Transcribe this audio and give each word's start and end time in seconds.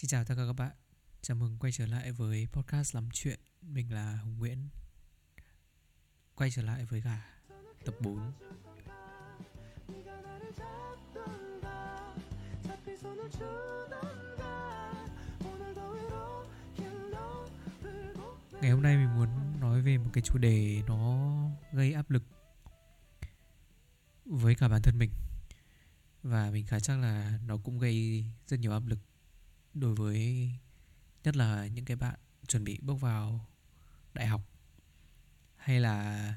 Xin 0.00 0.08
chào 0.08 0.24
tất 0.24 0.34
cả 0.36 0.42
các 0.46 0.52
bạn. 0.52 0.72
Chào 1.22 1.36
mừng 1.36 1.58
quay 1.58 1.72
trở 1.72 1.86
lại 1.86 2.12
với 2.12 2.48
podcast 2.52 2.94
Lắm 2.94 3.08
Chuyện. 3.12 3.40
Mình 3.62 3.92
là 3.92 4.16
Hùng 4.16 4.38
Nguyễn. 4.38 4.68
Quay 6.34 6.50
trở 6.50 6.62
lại 6.62 6.84
với 6.84 7.02
cả 7.02 7.28
tập 7.84 7.94
4 8.00 8.32
Ngày 18.60 18.70
hôm 18.70 18.82
nay 18.82 18.96
mình 18.96 19.14
muốn 19.16 19.60
nói 19.60 19.82
về 19.82 19.98
một 19.98 20.10
cái 20.12 20.22
chủ 20.22 20.38
đề 20.38 20.82
nó 20.86 21.28
gây 21.72 21.92
áp 21.92 22.10
lực 22.10 22.22
với 24.24 24.54
cả 24.54 24.68
bản 24.68 24.82
thân 24.82 24.98
mình. 24.98 25.10
Và 26.22 26.50
mình 26.50 26.66
khá 26.66 26.80
chắc 26.80 26.98
là 26.98 27.38
nó 27.46 27.56
cũng 27.56 27.78
gây 27.78 28.24
rất 28.46 28.60
nhiều 28.60 28.72
áp 28.72 28.86
lực 28.86 28.98
đối 29.74 29.94
với 29.94 30.50
nhất 31.24 31.36
là 31.36 31.66
những 31.66 31.84
cái 31.84 31.96
bạn 31.96 32.18
chuẩn 32.48 32.64
bị 32.64 32.78
bước 32.82 32.94
vào 32.94 33.46
đại 34.14 34.26
học? 34.26 34.42
Hay 35.56 35.80
là 35.80 36.34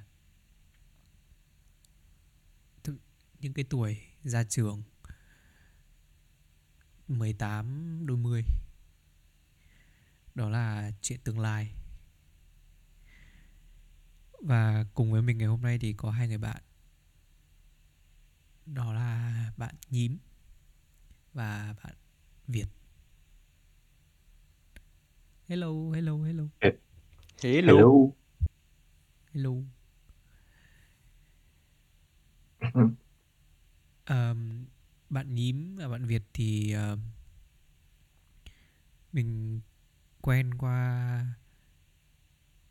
những 3.40 3.54
cái 3.54 3.66
tuổi 3.70 4.02
ra 4.24 4.44
trường 4.44 4.84
18 7.08 8.06
đôi 8.06 8.18
mươi, 8.18 8.46
đó 10.36 10.50
là 10.50 10.92
chuyện 11.02 11.20
tương 11.24 11.40
lai. 11.40 11.74
Và 14.42 14.86
cùng 14.94 15.12
với 15.12 15.22
mình 15.22 15.38
ngày 15.38 15.48
hôm 15.48 15.62
nay 15.62 15.78
thì 15.80 15.94
có 15.94 16.12
hai 16.12 16.28
người 16.28 16.38
bạn. 16.38 16.64
Đó 18.66 18.94
là 18.94 19.52
bạn 19.58 19.76
nhím 19.90 20.18
và 21.34 21.76
bạn 21.84 21.96
việt 22.48 22.68
hello 25.54 25.92
hello 25.92 26.24
hello. 26.24 26.44
Hello. 26.62 26.74
Hello. 27.44 28.12
hello. 29.34 29.52
Ờm, 34.06 34.66
bạn 35.10 35.34
nhím 35.34 35.76
và 35.76 35.88
bạn 35.90 36.06
việt 36.06 36.24
thì 36.34 36.72
ờm, 36.72 37.00
mình 39.12 39.62
quen 40.22 40.54
qua 40.54 41.26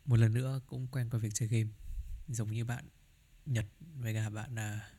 một 0.05 0.15
lần 0.15 0.33
nữa 0.33 0.61
cũng 0.67 0.87
quen 0.87 1.09
qua 1.09 1.19
việc 1.19 1.33
chơi 1.33 1.49
game. 1.49 1.69
Giống 2.27 2.51
như 2.51 2.65
bạn 2.65 2.85
nhật 3.45 3.65
với 3.95 4.13
cả 4.13 4.29
bạn 4.29 4.55
à, 4.59 4.89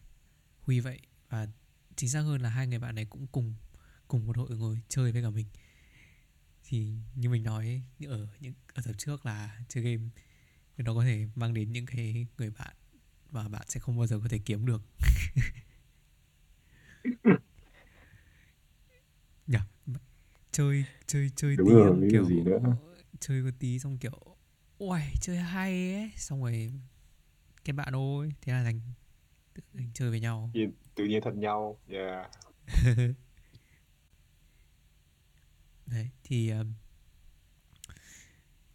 huy 0.61 0.81
vậy. 0.81 1.01
Và 1.29 1.49
chính 1.97 2.11
xác 2.11 2.21
hơn 2.21 2.41
là 2.41 2.49
hai 2.49 2.67
người 2.67 2.79
bạn 2.79 2.95
này 2.95 3.05
cũng 3.05 3.27
cùng 3.27 3.55
cùng 4.09 4.27
một 4.27 4.37
hội 4.37 4.57
ngồi 4.57 4.81
chơi 4.89 5.13
với 5.13 5.23
cả 5.23 5.31
mình 5.31 5.47
thì 6.75 6.93
như 7.15 7.29
mình 7.31 7.43
nói 7.43 7.83
ở 8.09 8.27
những 8.41 8.55
ở 8.75 8.83
tập 8.87 8.93
trước 8.99 9.27
là 9.27 9.59
chơi 9.69 9.85
game 9.85 10.09
nó 10.77 10.95
có 10.95 11.05
thể 11.05 11.27
mang 11.35 11.55
đến 11.55 11.73
những 11.73 11.87
cái 11.87 12.27
người 12.39 12.51
bạn 12.51 12.77
và 13.31 13.49
bạn 13.49 13.63
sẽ 13.69 13.81
không 13.81 13.97
bao 13.99 14.07
giờ 14.07 14.19
có 14.23 14.29
thể 14.29 14.39
kiếm 14.39 14.67
được 14.67 14.83
nhỉ 19.47 19.59
chơi 20.53 20.85
chơi 21.07 21.31
chơi 21.37 21.57
Đúng 21.57 21.69
tí 21.69 21.75
rồi, 21.75 22.09
kiểu 22.11 22.25
gì 22.25 22.41
nữa. 22.41 22.59
chơi 23.21 23.43
có 23.45 23.51
tí 23.59 23.79
xong 23.79 23.99
kiểu 23.99 24.37
ui 24.79 25.01
chơi 25.21 25.37
hay 25.37 25.95
ấy 25.95 26.11
xong 26.17 26.43
rồi 26.43 26.73
kết 27.65 27.73
bạn 27.73 27.89
thôi 27.93 28.33
thế 28.43 28.53
là 28.53 28.65
thành 28.65 28.81
thành 29.75 29.91
chơi 29.95 30.11
với 30.11 30.21
nhau 30.21 30.51
Tự 30.95 31.05
nhiên, 31.05 31.21
thân 31.25 31.41
nhau. 31.41 31.79
Yeah. 31.89 32.31
đấy 35.87 36.11
thì 36.25 36.51
um, 36.51 36.75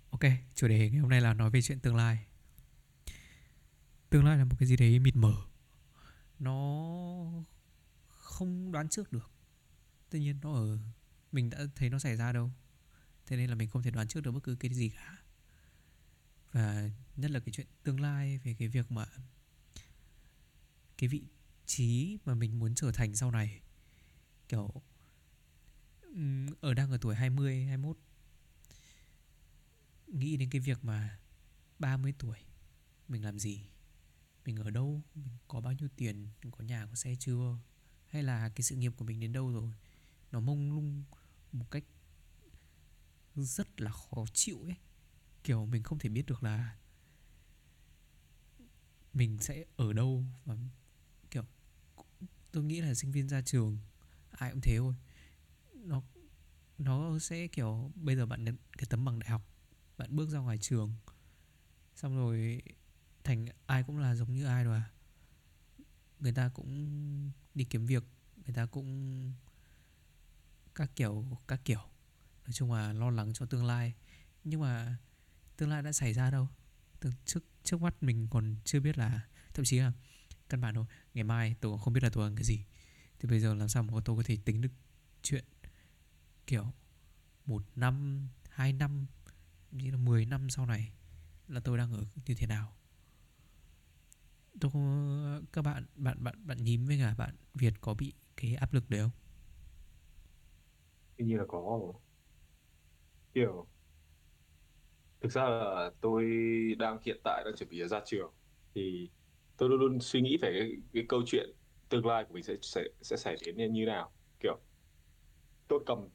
ok 0.09 0.21
chủ 0.55 0.67
đề 0.67 0.89
ngày 0.89 0.99
hôm 0.99 1.09
nay 1.09 1.21
là 1.21 1.33
nói 1.33 1.49
về 1.49 1.61
chuyện 1.61 1.79
tương 1.79 1.95
lai. 1.95 2.25
Tương 4.09 4.25
lai 4.25 4.37
là 4.37 4.45
một 4.45 4.55
cái 4.59 4.67
gì 4.67 4.77
đấy 4.77 4.99
mịt 4.99 5.15
mờ. 5.15 5.33
Nó 6.39 7.43
không 8.07 8.71
đoán 8.71 8.89
trước 8.89 9.11
được. 9.11 9.31
Tuy 10.09 10.19
nhiên 10.19 10.39
nó 10.41 10.53
ở 10.53 10.77
mình 11.31 11.49
đã 11.49 11.59
thấy 11.75 11.89
nó 11.89 11.99
xảy 11.99 12.15
ra 12.15 12.31
đâu. 12.31 12.51
Thế 13.25 13.37
nên 13.37 13.49
là 13.49 13.55
mình 13.55 13.69
không 13.69 13.83
thể 13.83 13.91
đoán 13.91 14.07
trước 14.07 14.21
được 14.21 14.31
bất 14.31 14.43
cứ 14.43 14.55
cái 14.55 14.73
gì 14.73 14.89
cả. 14.89 15.17
Và 16.51 16.89
nhất 17.15 17.31
là 17.31 17.39
cái 17.39 17.51
chuyện 17.51 17.67
tương 17.83 17.99
lai 17.99 18.37
về 18.37 18.55
cái 18.59 18.67
việc 18.67 18.91
mà 18.91 19.05
cái 20.97 21.07
vị 21.07 21.23
trí 21.65 22.17
mà 22.25 22.35
mình 22.35 22.59
muốn 22.59 22.75
trở 22.75 22.91
thành 22.91 23.15
sau 23.15 23.31
này. 23.31 23.61
Kiểu 24.47 24.71
ở 26.61 26.73
đang 26.73 26.91
ở 26.91 26.97
tuổi 27.01 27.15
20, 27.15 27.63
21 27.63 27.97
nghĩ 30.07 30.37
đến 30.37 30.49
cái 30.49 30.61
việc 30.61 30.83
mà 30.83 31.19
30 31.79 32.13
tuổi 32.19 32.37
mình 33.07 33.23
làm 33.23 33.39
gì? 33.39 33.69
Mình 34.45 34.55
ở 34.55 34.69
đâu? 34.69 35.01
Mình 35.15 35.27
có 35.47 35.61
bao 35.61 35.73
nhiêu 35.73 35.89
tiền? 35.95 36.27
Mình 36.43 36.51
có 36.51 36.63
nhà 36.63 36.85
có 36.85 36.95
xe 36.95 37.15
chưa? 37.19 37.57
Hay 38.07 38.23
là 38.23 38.49
cái 38.49 38.61
sự 38.63 38.75
nghiệp 38.75 38.93
của 38.97 39.05
mình 39.05 39.19
đến 39.19 39.33
đâu 39.33 39.51
rồi? 39.51 39.73
Nó 40.31 40.39
mông 40.39 40.71
lung 40.71 41.03
một 41.51 41.71
cách 41.71 41.83
rất 43.35 43.81
là 43.81 43.91
khó 43.91 44.25
chịu 44.33 44.63
ấy. 44.63 44.75
Kiểu 45.43 45.65
mình 45.65 45.83
không 45.83 45.99
thể 45.99 46.09
biết 46.09 46.25
được 46.25 46.43
là 46.43 46.77
mình 49.13 49.37
sẽ 49.41 49.65
ở 49.75 49.93
đâu 49.93 50.25
và 50.45 50.57
kiểu 51.31 51.43
tôi 52.51 52.63
nghĩ 52.63 52.81
là 52.81 52.93
sinh 52.93 53.11
viên 53.11 53.29
ra 53.29 53.41
trường 53.41 53.77
ai 54.31 54.51
cũng 54.51 54.61
thế 54.61 54.77
thôi 54.77 54.95
nó 55.83 56.01
nó 56.77 57.19
sẽ, 57.19 57.47
kiểu, 57.47 57.91
bây 57.95 58.15
giờ 58.15 58.25
bạn 58.25 58.43
nhận 58.43 58.57
cái 58.77 58.85
tấm 58.89 59.05
bằng 59.05 59.19
đại 59.19 59.29
học, 59.29 59.41
bạn 59.97 60.15
bước 60.15 60.29
ra 60.29 60.39
ngoài 60.39 60.57
trường, 60.57 60.93
xong 61.95 62.15
rồi 62.15 62.61
thành 63.23 63.45
ai 63.65 63.83
cũng 63.83 63.97
là 63.97 64.15
giống 64.15 64.33
như 64.33 64.45
ai 64.45 64.63
rồi 64.63 64.77
à. 64.77 64.91
Người 66.19 66.31
ta 66.31 66.49
cũng 66.49 67.31
đi 67.55 67.63
kiếm 67.63 67.85
việc, 67.85 68.03
người 68.45 68.55
ta 68.55 68.65
cũng 68.65 69.33
các 70.75 70.91
kiểu 70.95 71.25
các 71.47 71.61
kiểu. 71.65 71.79
Nói 72.43 72.53
chung 72.53 72.73
là 72.73 72.93
lo 72.93 73.09
lắng 73.09 73.33
cho 73.33 73.45
tương 73.45 73.65
lai. 73.65 73.93
Nhưng 74.43 74.61
mà 74.61 74.97
tương 75.57 75.69
lai 75.69 75.81
đã 75.81 75.91
xảy 75.91 76.13
ra 76.13 76.31
đâu. 76.31 76.47
Từ 76.99 77.11
trước 77.25 77.43
trước 77.63 77.81
mắt 77.81 78.03
mình 78.03 78.27
còn 78.31 78.55
chưa 78.65 78.79
biết 78.79 78.97
là, 78.97 79.27
thậm 79.53 79.65
chí 79.65 79.79
là, 79.79 79.91
căn 80.49 80.61
bản 80.61 80.75
thôi, 80.75 80.85
ngày 81.13 81.23
mai 81.23 81.55
tôi 81.61 81.77
không 81.79 81.93
biết 81.93 82.03
là 82.03 82.09
tôi 82.09 82.23
ăn 82.23 82.35
cái 82.35 82.43
gì. 82.43 82.65
Thì 83.19 83.29
bây 83.29 83.39
giờ 83.39 83.53
làm 83.53 83.69
sao 83.69 83.83
mà 83.83 83.93
tôi 84.05 84.17
có 84.17 84.23
thể 84.25 84.37
tính 84.45 84.61
được 84.61 84.71
chuyện 85.21 85.45
kiểu 86.49 86.65
một 87.45 87.63
năm 87.75 88.27
hai 88.49 88.73
năm 88.73 89.07
như 89.71 89.91
là 89.91 89.97
10 89.97 90.25
năm 90.25 90.49
sau 90.49 90.65
này 90.65 90.93
là 91.47 91.59
tôi 91.59 91.77
đang 91.77 91.93
ở 91.93 92.05
như 92.27 92.35
thế 92.35 92.47
nào 92.47 92.73
tôi 94.61 94.71
không, 94.71 95.45
các 95.53 95.61
bạn 95.61 95.85
bạn 95.95 96.17
bạn 96.23 96.35
bạn 96.47 96.63
nhím 96.63 96.85
với 96.85 96.97
cả 96.99 97.15
bạn 97.17 97.35
Việt 97.53 97.73
có 97.81 97.93
bị 97.93 98.13
cái 98.37 98.55
áp 98.55 98.73
lực 98.73 98.89
đấy 98.89 99.01
không 99.01 99.11
Tuy 101.17 101.25
nhiên 101.25 101.37
là 101.37 101.45
có. 101.47 101.93
Kiểu, 103.33 103.67
thực 105.21 105.31
ra 105.31 105.43
là 105.49 105.91
tôi 106.01 106.25
đang 106.79 106.97
hiện 107.05 107.21
tại 107.23 107.43
đang 107.45 107.55
chuẩn 107.57 107.69
bị 107.69 107.87
ra 107.87 107.99
trường. 108.05 108.33
Thì 108.75 109.09
tôi 109.57 109.69
luôn 109.69 109.79
luôn 109.79 109.99
suy 110.01 110.21
nghĩ 110.21 110.37
về 110.41 110.49
cái, 110.59 110.71
cái 110.93 111.05
câu 111.09 111.21
chuyện 111.25 111.49
tương 111.89 112.05
lai 112.05 112.25
của 112.27 112.33
mình 112.33 112.43
sẽ 112.43 112.53
sẽ 112.61 112.83
sẽ 113.01 113.17
xảy 113.17 113.35
đến 113.45 113.57
như 113.57 113.69
như 113.69 113.85
nào. 113.85 114.11
Tôi 115.69 115.79
cầm, 115.85 116.07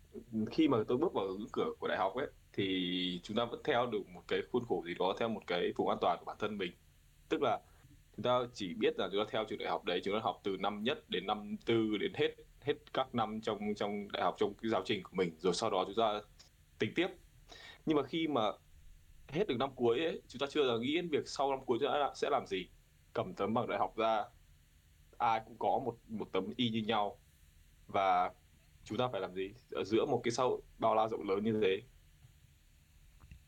khi 0.50 0.68
mà 0.68 0.78
tôi 0.88 0.98
bước 0.98 1.12
vào 1.12 1.26
ngưỡng 1.26 1.48
cửa 1.52 1.70
của 1.78 1.88
đại 1.88 1.98
học 1.98 2.14
ấy, 2.14 2.26
thì 2.52 3.20
chúng 3.22 3.36
ta 3.36 3.44
vẫn 3.44 3.60
theo 3.64 3.86
được 3.86 4.08
một 4.14 4.22
cái 4.28 4.40
khuôn 4.52 4.64
khổ 4.68 4.82
gì 4.86 4.94
đó, 4.98 5.14
theo 5.18 5.28
một 5.28 5.42
cái 5.46 5.72
vùng 5.76 5.88
an 5.88 5.98
toàn 6.00 6.18
của 6.18 6.24
bản 6.24 6.36
thân 6.40 6.58
mình. 6.58 6.72
Tức 7.28 7.42
là 7.42 7.60
chúng 8.16 8.22
ta 8.22 8.38
chỉ 8.54 8.74
biết 8.74 8.98
là 8.98 9.08
chúng 9.12 9.24
ta 9.24 9.30
theo 9.32 9.44
trường 9.48 9.58
đại 9.58 9.68
học 9.70 9.84
đấy 9.84 10.00
chúng 10.04 10.14
ta 10.14 10.20
học 10.22 10.40
từ 10.44 10.56
năm 10.56 10.82
nhất 10.82 11.04
đến 11.10 11.26
năm 11.26 11.56
tư 11.66 11.96
đến 12.00 12.12
hết 12.14 12.34
hết 12.60 12.74
các 12.92 13.14
năm 13.14 13.40
trong 13.40 13.74
trong 13.76 14.12
đại 14.12 14.22
học, 14.22 14.34
trong 14.38 14.54
cái 14.62 14.70
giáo 14.70 14.82
trình 14.84 15.02
của 15.02 15.12
mình, 15.12 15.30
rồi 15.38 15.54
sau 15.54 15.70
đó 15.70 15.84
chúng 15.86 15.96
ta 15.96 16.20
tính 16.78 16.92
tiếp. 16.94 17.08
Nhưng 17.86 17.96
mà 17.96 18.02
khi 18.02 18.28
mà 18.28 18.52
hết 19.28 19.48
được 19.48 19.56
năm 19.58 19.70
cuối 19.74 19.98
ấy, 19.98 20.22
chúng 20.28 20.40
ta 20.40 20.46
chưa 20.50 20.62
là 20.62 20.76
nghĩ 20.78 20.94
đến 20.94 21.08
việc 21.08 21.28
sau 21.28 21.50
năm 21.50 21.64
cuối 21.66 21.78
chúng 21.80 21.88
ta 21.92 22.12
sẽ 22.14 22.30
làm 22.30 22.46
gì. 22.46 22.68
Cầm 23.12 23.34
tấm 23.34 23.54
bằng 23.54 23.68
đại 23.68 23.78
học 23.78 23.96
ra, 23.96 24.24
ai 25.18 25.40
cũng 25.44 25.56
có 25.58 25.80
một 25.84 25.96
một 26.08 26.28
tấm 26.32 26.52
y 26.56 26.70
như 26.70 26.82
nhau. 26.86 27.18
Và 27.86 28.30
chúng 28.84 28.98
ta 28.98 29.08
phải 29.12 29.20
làm 29.20 29.34
gì? 29.34 29.54
Ở 29.70 29.84
giữa 29.84 30.06
một 30.06 30.20
cái 30.24 30.32
xã 30.32 30.42
hội 30.42 30.62
bao 30.78 30.94
la 30.94 31.08
rộng 31.08 31.28
lớn 31.28 31.44
như 31.44 31.60
thế 31.62 31.82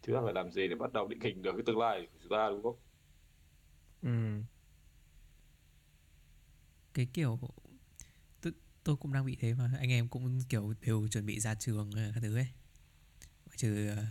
chúng 0.02 0.14
ta 0.16 0.20
phải 0.24 0.32
làm 0.34 0.50
gì 0.50 0.68
để 0.68 0.74
bắt 0.74 0.92
đầu 0.92 1.08
định 1.08 1.20
hình 1.20 1.42
được 1.42 1.52
cái 1.56 1.62
tương 1.66 1.78
lai 1.78 2.08
của 2.12 2.18
chúng 2.22 2.30
ta 2.30 2.48
đúng 2.50 2.62
không? 2.62 2.76
Ừ. 4.02 4.42
cái 6.94 7.06
kiểu 7.12 7.38
tôi, 8.42 8.52
tôi 8.84 8.96
cũng 8.96 9.12
đang 9.12 9.26
bị 9.26 9.36
thế 9.40 9.54
mà 9.54 9.70
anh 9.80 9.90
em 9.90 10.08
cũng 10.08 10.40
kiểu 10.48 10.74
đều 10.80 11.08
chuẩn 11.08 11.26
bị 11.26 11.40
ra 11.40 11.54
trường 11.54 11.90
ờ, 11.96 12.10
các 12.14 12.20
thứ 12.20 12.36
ấy. 12.36 12.46
Ngoại 13.46 13.56
trừ 13.58 13.88
ờ, 13.88 14.04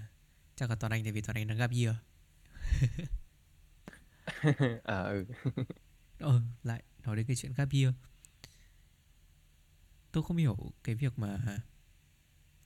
chắc 0.55 0.69
là 0.69 0.75
toàn 0.75 0.93
anh 0.93 1.03
tại 1.03 1.11
vì 1.13 1.21
toàn 1.21 1.37
anh 1.37 1.47
đang 1.47 1.57
gap 1.57 1.71
year. 1.71 1.95
À 4.85 5.03
ừ. 5.03 5.25
ờ 6.19 6.41
lại 6.63 6.83
nói 7.05 7.15
đến 7.15 7.25
cái 7.27 7.35
chuyện 7.35 7.53
gap 7.57 7.69
year 7.71 7.93
tôi 10.15 10.23
không 10.23 10.37
hiểu 10.37 10.57
cái 10.83 10.95
việc 10.95 11.19
mà 11.19 11.57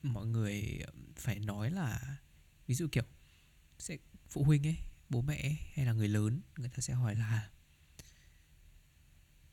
mọi 0.03 0.25
người 0.25 0.79
phải 1.15 1.39
nói 1.39 1.71
là 1.71 2.17
ví 2.67 2.75
dụ 2.75 2.87
kiểu 2.91 3.03
sẽ 3.79 3.97
phụ 4.29 4.43
huynh 4.43 4.67
ấy 4.67 4.77
bố 5.09 5.21
mẹ 5.21 5.41
ấy, 5.41 5.57
hay 5.73 5.85
là 5.85 5.93
người 5.93 6.07
lớn 6.07 6.41
người 6.57 6.69
ta 6.69 6.77
sẽ 6.79 6.93
hỏi 6.93 7.15
là 7.15 7.49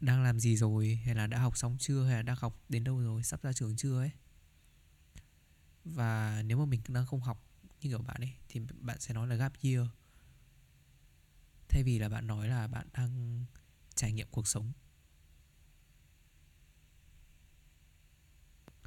đang 0.00 0.22
làm 0.22 0.40
gì 0.40 0.56
rồi? 0.56 1.00
Hay 1.04 1.14
là 1.14 1.26
đã 1.26 1.38
học 1.38 1.56
xong 1.56 1.76
chưa? 1.78 2.04
Hay 2.04 2.14
là 2.14 2.22
đang 2.22 2.37
học 2.37 2.60
đến 2.69 2.84
đâu 2.84 3.00
rồi? 3.00 3.22
Sắp 3.22 3.43
ra 3.43 3.52
trường 3.52 3.76
chưa? 3.76 3.99
ấy. 3.99 4.10
Và 5.84 6.42
nếu 6.42 6.58
mà 6.58 6.64
mình 6.64 6.81
đang 6.88 7.06
không 7.06 7.20
học 7.20 7.42
như 7.81 7.90
kiểu 7.90 7.99
bạn 7.99 8.20
ấy 8.20 8.32
thì 8.49 8.60
bạn 8.81 9.00
sẽ 9.00 9.14
nói 9.14 9.28
là 9.28 9.37
gap 9.37 9.52
year. 9.62 9.87
Thay 11.69 11.82
vì 11.82 11.99
là 11.99 12.08
bạn 12.08 12.26
nói 12.26 12.49
là 12.49 12.66
bạn 12.66 12.88
đang 12.92 13.44
trải 13.94 14.12
nghiệm 14.12 14.28
cuộc 14.31 14.49
sống. 14.49 14.72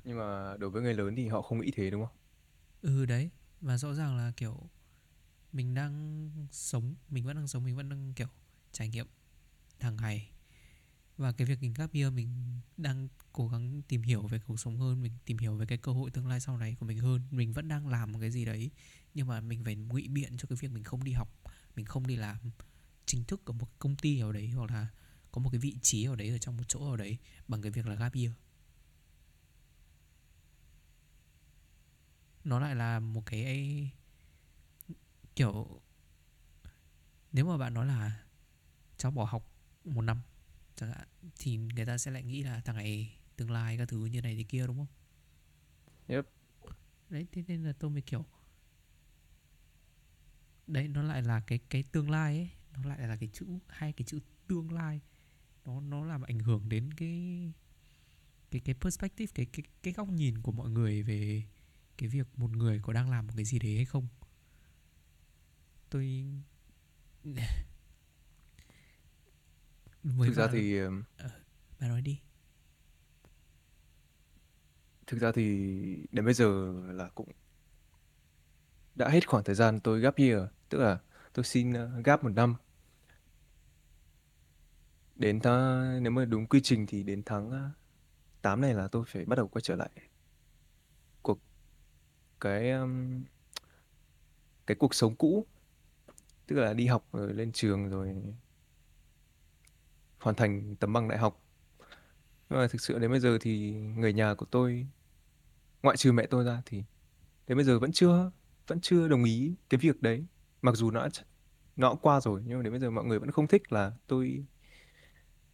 Nhưng 0.10 0.18
mà 0.18 0.58
đối 0.58 0.70
với 0.70 0.82
người 0.82 0.94
lớn 0.94 1.16
thì 1.16 1.28
họ 1.28 1.42
không 1.42 1.60
nghĩ 1.62 1.72
thế, 1.72 1.90
đúng 1.90 2.06
không? 2.06 2.16
ừ 2.82 3.06
đấy. 3.06 3.30
Và 3.62 3.78
rõ 3.78 3.94
ràng 3.94 4.18
là, 4.18 4.32
kiểu, 4.38 4.70
mình 5.54 5.74
đang 5.74 6.30
sống, 6.52 6.96
mình 7.10 7.26
vẫn 7.26 7.36
đang 7.36 7.48
sống, 7.48 7.64
mình 7.64 7.76
vẫn 7.76 7.90
đang, 7.90 8.14
kiểu, 8.14 8.28
trải 8.72 8.90
nghiệm 8.90 9.08
hàng 9.80 9.96
ngày. 9.96 10.32
Và 11.18 11.32
cái 11.32 11.48
việc 11.48 11.62
mình 11.62 11.74
gap 11.74 11.94
year, 11.94 12.14
mình 12.14 12.60
đang 12.78 13.08
cố 13.34 13.48
gắng 13.48 13.82
tìm 13.88 14.02
hiểu 14.02 14.28
về 14.28 14.40
cuộc 14.48 14.60
sống 14.60 14.78
hơn, 14.80 15.02
mình 15.02 15.14
tìm 15.26 15.38
hiểu 15.38 15.56
về 15.58 15.66
cái 15.66 15.78
cơ 15.78 15.92
hội 15.92 16.12
tương 16.12 16.28
lai 16.28 16.40
sau 16.40 16.58
này 16.58 16.76
của 16.80 16.86
mình 16.86 17.00
hơn. 17.00 17.22
Mình 17.32 17.54
vẫn 17.54 17.68
đang 17.68 17.88
làm 17.88 18.12
một 18.12 18.20
cái 18.22 18.32
gì 18.32 18.46
đấy, 18.46 18.72
nhưng 19.14 19.28
mà 19.28 19.42
mình 19.42 19.64
phải 19.64 19.76
ngụy 19.76 20.08
biện 20.08 20.38
cho 20.38 20.48
cái 20.50 20.58
việc 20.62 20.72
mình 20.72 20.84
không 20.84 21.04
đi 21.04 21.12
học, 21.12 21.30
mình 21.76 21.86
không 21.86 22.08
đi 22.08 22.16
làm 22.16 22.38
chính 23.06 23.24
thức 23.24 23.46
ở 23.46 23.54
một 23.54 23.80
công 23.80 23.96
ty 23.96 24.20
nào 24.20 24.32
đấy, 24.32 24.50
hoặc 24.50 24.72
là 24.72 24.88
có 25.32 25.42
một 25.42 25.50
cái 25.50 25.60
vị 25.60 25.76
trí 25.82 26.06
ở 26.06 26.16
đấy 26.16 26.30
ở 26.30 26.38
trong 26.38 26.58
một 26.58 26.64
chỗ 26.68 26.92
ở 26.92 26.98
đấy 26.98 27.18
bằng 27.48 27.62
cái 27.62 27.72
việc 27.72 27.88
là 27.88 27.96
gap 27.96 28.14
year. 28.14 28.32
Nó 32.44 32.60
lại 32.60 32.76
là 32.76 33.00
một 33.00 33.26
cái 33.26 33.92
kiểu 35.36 35.82
nếu 37.32 37.46
mà 37.46 37.58
bạn 37.58 37.74
nói 37.74 37.86
là 37.86 38.24
cháu 38.98 39.12
bỏ 39.12 39.24
học 39.24 39.52
một 39.86 40.02
năm 40.02 40.22
chẳng 40.76 40.92
hạn 40.92 41.08
thì 41.40 41.58
người 41.58 41.86
ta 41.86 41.98
sẽ 41.98 42.12
lại 42.12 42.24
nghĩ 42.24 42.44
là 42.44 42.62
thằng 42.62 42.76
này 42.76 43.20
tương 43.36 43.52
lai 43.52 43.78
các 43.78 43.90
thứ 43.90 44.06
như 44.06 44.22
này 44.22 44.36
thế 44.36 44.44
kia 44.44 44.68
đúng 44.68 44.78
không? 44.78 44.88
Yep. 46.08 46.26
Đấy 47.10 47.28
thế 47.32 47.44
nên 47.48 47.64
là 47.64 47.74
tôi 47.74 47.92
mới 47.92 48.02
kiểu 48.02 48.26
đấy 50.68 50.88
nó 50.88 51.02
lại 51.04 51.22
là 51.22 51.40
cái 51.48 51.60
cái 51.70 51.84
tương 51.84 52.10
lai 52.10 52.38
ấy 52.38 52.50
nó 52.74 52.90
lại 52.90 53.08
là 53.08 53.16
cái 53.16 53.30
chữ 53.34 53.46
hai 53.68 53.94
cái 53.94 54.06
chữ 54.06 54.20
tương 54.48 54.72
lai 54.72 55.02
nó 55.66 55.82
nó 55.82 56.06
làm 56.06 56.22
ảnh 56.22 56.40
hưởng 56.40 56.70
đến 56.70 56.94
cái 56.94 57.54
cái 58.52 58.62
cái 58.66 58.76
perspective 58.76 59.32
cái 59.36 59.46
cái 59.46 59.64
cái 59.84 59.94
góc 59.94 60.10
nhìn 60.10 60.42
của 60.42 60.52
mọi 60.52 60.70
người 60.70 61.04
về 61.04 61.44
cái 62.00 62.10
việc 62.10 62.28
một 62.38 62.52
người 62.58 62.80
có 62.84 62.94
đang 62.94 63.12
làm 63.12 63.28
một 63.28 63.34
cái 63.36 63.46
gì 63.46 63.60
đấy 63.60 63.76
hay 63.76 63.86
không? 63.86 64.08
Tôi 65.90 66.26
mới 70.04 70.30
Thực 70.30 70.34
ra 70.36 70.48
thì 70.48 70.78
ừm, 70.80 71.04
bà 71.80 71.88
nói 71.88 72.02
đi. 72.02 72.20
thực 75.08 75.20
ra 75.22 75.32
thì 75.32 75.44
đến 76.12 76.26
bây 76.26 76.34
giờ 76.34 76.74
là 76.92 77.10
cũng 77.16 77.30
đã 78.96 79.10
hết 79.10 79.28
khoảng 79.28 79.44
thời 79.44 79.56
gian 79.56 79.80
tôi 79.80 80.00
gap 80.00 80.16
year, 80.16 80.42
tức 80.70 80.78
là 80.78 80.98
tôi 81.34 81.46
xin 81.46 81.74
ờ, 81.74 81.90
gap 82.06 82.24
một 82.24 82.30
năm. 82.36 82.56
Đến 85.16 85.40
tháng 85.40 86.04
nếu 86.04 86.12
mà 86.12 86.26
đúng 86.26 86.46
quy 86.48 86.60
trình 86.64 86.86
thì 86.88 87.04
đến 87.04 87.24
tháng 87.26 87.52
ờ, 87.52 87.70
8 88.42 88.62
này 88.62 88.74
là 88.74 88.88
tôi 88.88 89.06
phải 89.08 89.26
bắt 89.26 89.38
đầu 89.38 89.48
quay 89.48 89.62
trở 89.64 89.76
lại 89.76 89.90
cái 92.42 92.72
cái 94.68 94.76
cuộc 94.76 94.96
sống 94.96 95.16
cũ, 95.16 95.46
tức 96.48 96.56
là 96.56 96.74
đi 96.74 96.88
học 96.88 97.08
rồi 97.14 97.34
lên 97.34 97.52
trường 97.52 97.90
rồi 97.90 98.16
hoàn 100.20 100.36
thành 100.36 100.76
tấm 100.76 100.94
bằng 100.94 101.08
đại 101.08 101.18
học. 101.18 101.44
Nhưng 102.50 102.60
mà 102.60 102.68
thực 102.68 102.82
sự 102.82 103.00
đến 103.00 103.12
bây 103.12 103.20
giờ 103.20 103.38
thì 103.42 103.74
người 103.74 104.14
nhà 104.14 104.34
của 104.34 104.46
tôi 104.46 104.88
ngoại 105.84 105.98
trừ 105.98 106.12
mẹ 106.12 106.26
tôi 106.26 106.44
ra 106.44 106.62
thì 106.66 106.84
đến 107.48 107.58
bây 107.58 107.66
giờ 107.66 107.80
vẫn 107.80 107.92
chưa 107.92 108.32
vẫn 108.68 108.80
chưa 108.82 109.08
đồng 109.08 109.24
ý 109.24 109.56
cái 109.70 109.78
việc 109.78 110.02
đấy. 110.02 110.26
Mặc 110.62 110.76
dù 110.76 110.92
nó 110.92 111.04
đã- 111.04 111.10
nó 111.76 111.90
cũng 111.90 112.00
qua 112.02 112.22
rồi 112.22 112.44
nhưng 112.46 112.58
mà 112.58 112.64
đến 112.64 112.74
bây 112.74 112.80
giờ 112.80 112.92
mọi 112.92 113.06
người 113.06 113.20
vẫn 113.20 113.32
không 113.32 113.48
thích 113.48 113.72
là 113.72 113.92
tôi 114.08 114.46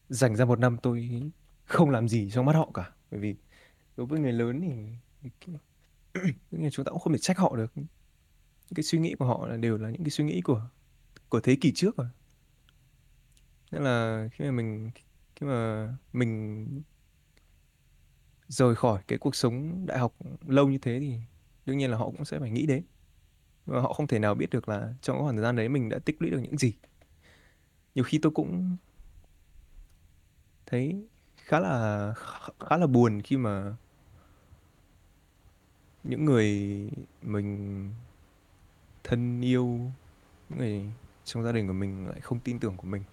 dành 0.10 0.36
ra 0.36 0.46
một 0.46 0.60
năm 0.60 0.78
tôi 0.78 1.22
không 1.66 1.90
làm 1.90 2.08
gì 2.08 2.30
trong 2.32 2.46
mắt 2.46 2.56
họ 2.56 2.72
cả. 2.74 2.92
Bởi 3.12 3.20
vì 3.20 3.36
đối 3.98 4.08
với 4.08 4.20
người 4.20 4.34
lớn 4.34 4.62
thì 4.62 5.30
tất 6.24 6.58
nhiên 6.58 6.70
chúng 6.72 6.86
ta 6.86 6.90
cũng 6.90 7.00
không 7.00 7.14
thể 7.14 7.20
trách 7.20 7.38
họ 7.38 7.56
được. 7.56 7.72
Những 7.76 8.76
cái 8.76 8.84
suy 8.84 9.00
nghĩ 9.00 9.16
của 9.20 9.26
họ 9.26 9.48
là 9.48 9.58
đều 9.58 9.78
là 9.78 9.90
những 9.90 10.04
cái 10.04 10.10
suy 10.10 10.24
nghĩ 10.24 10.42
của 10.42 10.62
của 11.30 11.40
thế 11.40 11.58
kỷ 11.62 11.72
trước 11.76 11.98
rồi. 11.98 12.08
Nên 13.72 13.84
là 13.84 14.28
khi 14.32 14.46
mà 14.46 14.52
mình, 14.52 14.92
khi 15.36 15.48
mà 15.48 15.90
mình 16.14 16.68
rời 18.48 18.76
khỏi 18.76 19.02
cái 19.08 19.20
cuộc 19.20 19.36
sống 19.36 19.86
đại 19.86 20.00
học 20.00 20.16
lâu 20.48 20.68
như 20.70 20.78
thế 20.78 21.00
thì 21.00 21.20
đương 21.66 21.78
nhiên 21.78 21.92
là 21.92 21.98
họ 21.98 22.06
cũng 22.06 22.26
sẽ 22.26 22.40
phải 22.40 22.52
nghĩ 22.52 22.66
đến. 22.66 22.84
Và 23.66 23.82
họ 23.82 23.94
không 23.94 24.08
thể 24.08 24.20
nào 24.20 24.36
biết 24.36 24.50
được 24.50 24.70
là 24.70 24.94
trong 25.02 25.20
khoảng 25.20 25.36
thời 25.36 25.44
gian 25.44 25.56
đấy 25.56 25.70
mình 25.70 25.90
đã 25.90 26.00
tích 26.00 26.22
lũy 26.22 26.32
được 26.32 26.40
những 26.40 26.58
gì. 26.58 26.74
Nhiều 27.96 28.04
khi 28.04 28.20
tôi 28.22 28.32
cũng 28.32 28.78
thấy 30.66 31.08
khá 31.36 31.60
là 31.60 32.14
khá 32.60 32.78
là 32.78 32.88
buồn 32.88 33.22
khi 33.22 33.38
mà 33.38 33.76
những 36.08 36.26
người 36.26 36.50
mình 37.22 37.90
thân 39.04 39.42
yêu 39.42 39.92
những 40.50 40.60
người 40.60 40.86
trong 41.26 41.44
gia 41.44 41.52
đình 41.52 41.68
của 41.68 41.74
mình 41.74 42.08
lại 42.08 42.20
không 42.20 42.40
tin 42.40 42.60
tưởng 42.60 42.78
của 42.78 42.88
mình. 42.88 43.04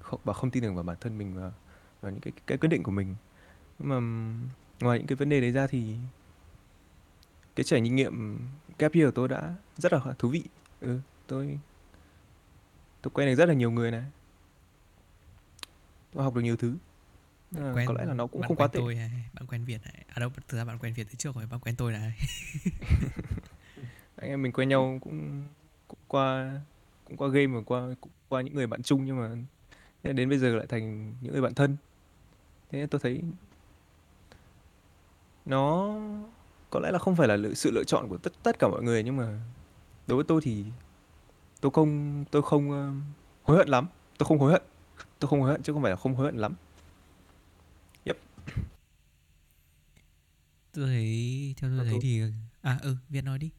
Không, 0.00 0.20
và 0.24 0.32
không 0.32 0.50
tin 0.50 0.62
tưởng 0.62 0.74
vào 0.74 0.84
bản 0.84 0.96
thân 1.00 1.18
mình 1.18 1.34
và, 1.34 1.52
và 2.00 2.10
những 2.10 2.20
cái 2.20 2.32
cái 2.46 2.58
quyết 2.58 2.68
định 2.68 2.82
của 2.82 2.90
mình. 2.90 3.14
Nhưng 3.78 3.88
mà 3.88 4.00
ngoài 4.80 4.98
những 4.98 5.06
cái 5.06 5.16
vấn 5.16 5.28
đề 5.28 5.40
đấy 5.40 5.52
ra 5.52 5.66
thì 5.66 5.96
cái 7.56 7.64
trải 7.64 7.80
nghiệm 7.80 8.38
gap 8.78 8.92
year 8.92 9.06
của 9.06 9.12
tôi 9.14 9.28
đã 9.28 9.54
rất 9.76 9.92
là 9.92 10.00
thú 10.18 10.28
vị. 10.28 10.42
Ừ, 10.80 11.00
tôi 11.26 11.58
tôi 13.02 13.10
quen 13.14 13.28
được 13.28 13.34
rất 13.34 13.46
là 13.46 13.54
nhiều 13.54 13.70
người 13.70 13.90
này. 13.90 14.04
Tôi 16.12 16.24
học 16.24 16.34
được 16.34 16.40
nhiều 16.40 16.56
thứ. 16.56 16.76
Nên 17.50 17.64
là 17.64 17.84
có 17.86 17.94
lẽ 17.98 18.04
là 18.04 18.14
nó 18.14 18.26
cũng 18.26 18.42
không 18.42 18.56
quá 18.56 18.66
quen 18.66 18.70
tệ 18.72 18.78
tôi 18.78 18.94
này, 18.94 19.10
bạn 19.32 19.46
quen 19.46 19.64
Việt 19.64 19.80
này. 19.84 20.04
À 20.08 20.20
đâu, 20.20 20.30
thực 20.48 20.58
ra 20.58 20.64
bạn 20.64 20.78
quen 20.78 20.94
Việt 20.94 21.06
từ 21.10 21.14
trước 21.14 21.34
rồi, 21.34 21.46
bạn 21.46 21.60
quen 21.60 21.76
tôi 21.76 21.92
này. 21.92 22.12
anh 24.20 24.30
em 24.30 24.42
mình 24.42 24.52
quen 24.52 24.68
nhau 24.68 24.98
cũng 25.00 25.42
cũng 25.88 25.98
qua 26.08 26.60
cũng 27.04 27.16
qua 27.16 27.28
game 27.28 27.46
và 27.46 27.60
qua 27.66 27.88
cũng 28.00 28.12
qua 28.28 28.40
những 28.42 28.54
người 28.54 28.66
bạn 28.66 28.82
chung 28.82 29.04
nhưng 29.04 29.20
mà 29.20 29.30
đến 30.02 30.28
bây 30.28 30.38
giờ 30.38 30.56
lại 30.56 30.66
thành 30.66 31.14
những 31.20 31.32
người 31.32 31.42
bạn 31.42 31.54
thân 31.54 31.76
thế 32.70 32.86
tôi 32.90 33.00
thấy 33.04 33.22
nó 35.46 35.94
có 36.70 36.80
lẽ 36.80 36.90
là 36.90 36.98
không 36.98 37.16
phải 37.16 37.28
là 37.28 37.36
sự 37.54 37.70
lựa 37.70 37.84
chọn 37.84 38.08
của 38.08 38.16
tất 38.16 38.32
tất 38.42 38.58
cả 38.58 38.68
mọi 38.68 38.82
người 38.82 39.02
nhưng 39.02 39.16
mà 39.16 39.40
đối 40.06 40.16
với 40.16 40.24
tôi 40.24 40.40
thì 40.44 40.64
tôi 41.60 41.72
không 41.72 42.24
tôi 42.30 42.42
không 42.42 42.70
ờ, 42.70 42.92
hối 43.42 43.56
hận 43.56 43.68
lắm 43.68 43.86
tôi 44.18 44.26
không 44.26 44.38
hối 44.38 44.52
hận 44.52 44.62
tôi 45.18 45.28
không 45.28 45.40
hối 45.40 45.50
hận 45.50 45.62
chứ 45.62 45.72
không 45.72 45.82
phải 45.82 45.90
là 45.90 45.96
không 45.96 46.14
hối 46.14 46.26
hận 46.26 46.36
lắm 46.36 46.54
Tôi 50.72 50.86
thấy 50.86 51.54
theo 51.56 51.70
tôi 51.70 51.84
Theo 51.84 51.84
thấy 51.84 51.98
thì 52.02 52.22
à 52.62 52.78
ừ, 52.82 52.96
Việt 53.08 53.24
nói 53.24 53.38
đi. 53.38 53.50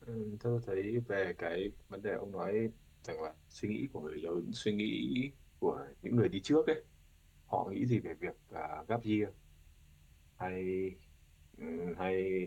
Ừ, 0.00 0.36
theo 0.40 0.52
tôi 0.52 0.60
thấy 0.66 1.00
về 1.08 1.32
cái 1.38 1.70
vấn 1.88 2.02
đề 2.02 2.12
ông 2.14 2.32
nói 2.32 2.70
rằng 3.04 3.22
là 3.22 3.34
suy 3.48 3.68
nghĩ 3.68 3.86
của 3.92 4.00
người 4.00 4.18
lớn, 4.20 4.50
suy 4.52 4.72
nghĩ 4.72 5.30
của 5.58 5.86
những 6.02 6.16
người 6.16 6.28
đi 6.28 6.40
trước 6.40 6.66
ấy, 6.66 6.84
họ 7.46 7.70
nghĩ 7.72 7.86
gì 7.86 7.98
về 8.00 8.14
việc 8.14 8.36
uh, 8.54 8.88
gap 8.88 9.02
year 9.04 9.28
hay 10.36 10.90
ừ, 11.58 11.64
hay 11.98 12.46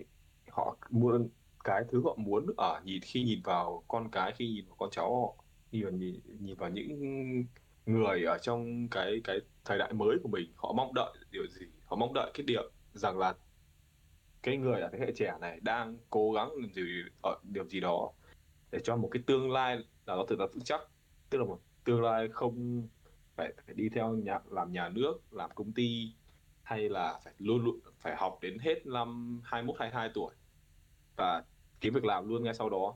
họ 0.49 0.77
muốn 0.89 1.29
cái 1.63 1.83
thứ 1.91 2.01
họ 2.03 2.15
muốn 2.17 2.45
ở 2.57 2.81
nhìn 2.85 3.01
khi 3.03 3.23
nhìn 3.23 3.41
vào 3.43 3.83
con 3.87 4.11
cái 4.11 4.33
khi 4.37 4.47
nhìn 4.47 4.65
vào 4.67 4.75
con 4.79 4.89
cháu 4.91 5.21
họ 5.21 5.43
khi 5.71 5.83
mà 5.83 5.89
nhìn 5.91 6.21
nhìn 6.39 6.55
vào 6.57 6.69
những 6.69 6.89
người 7.89 8.23
ở 8.23 8.37
trong 8.37 8.87
cái 8.89 9.21
cái 9.23 9.39
thời 9.65 9.77
đại 9.77 9.93
mới 9.93 10.17
của 10.23 10.29
mình, 10.29 10.51
họ 10.55 10.73
mong 10.73 10.93
đợi 10.93 11.13
điều 11.31 11.47
gì? 11.47 11.65
Họ 11.85 11.95
mong 11.95 12.13
đợi 12.13 12.31
cái 12.33 12.43
điều 12.47 12.71
rằng 12.93 13.17
là 13.17 13.35
cái 14.41 14.57
người 14.57 14.81
ở 14.81 14.89
thế 14.93 14.99
hệ 14.99 15.11
trẻ 15.15 15.33
này 15.41 15.59
đang 15.61 15.97
cố 16.09 16.31
gắng 16.31 16.51
làm 16.55 16.73
gì, 16.73 16.83
ở 17.23 17.35
điều 17.43 17.65
gì 17.65 17.79
đó 17.79 18.11
để 18.71 18.79
cho 18.83 18.95
một 18.95 19.09
cái 19.11 19.23
tương 19.25 19.51
lai 19.51 19.77
là 19.77 20.15
nó 20.15 20.25
thực 20.29 20.39
là 20.39 20.45
vững 20.45 20.63
chắc. 20.63 20.81
Tức 21.29 21.37
là 21.37 21.45
một 21.45 21.59
tương 21.83 22.01
lai 22.01 22.27
không 22.31 22.87
phải 23.35 23.53
phải 23.65 23.75
đi 23.75 23.89
theo 23.89 24.13
nhà, 24.13 24.39
làm 24.49 24.71
nhà 24.71 24.89
nước, 24.89 25.13
làm 25.31 25.49
công 25.55 25.71
ty, 25.71 26.13
hay 26.63 26.89
là 26.89 27.19
phải 27.23 27.33
luôn 27.37 27.65
luôn 27.65 27.79
phải 27.99 28.15
học 28.15 28.37
đến 28.41 28.59
hết 28.59 28.85
năm 28.85 29.41
21 29.43 29.79
22 29.79 30.09
tuổi 30.13 30.33
và 31.15 31.43
kiếm 31.81 31.93
việc 31.93 32.05
làm 32.05 32.29
luôn 32.29 32.43
ngay 32.43 32.53
sau 32.53 32.69
đó 32.69 32.95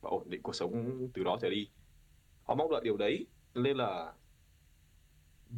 và 0.00 0.10
ổn 0.10 0.30
định 0.30 0.42
cuộc 0.42 0.54
sống 0.54 1.08
từ 1.14 1.24
đó 1.24 1.38
trở 1.40 1.50
đi. 1.50 1.68
Họ 2.44 2.54
mong 2.54 2.70
đợi 2.70 2.80
điều 2.84 2.96
đấy, 2.96 3.26
nên 3.54 3.76
là 3.76 4.12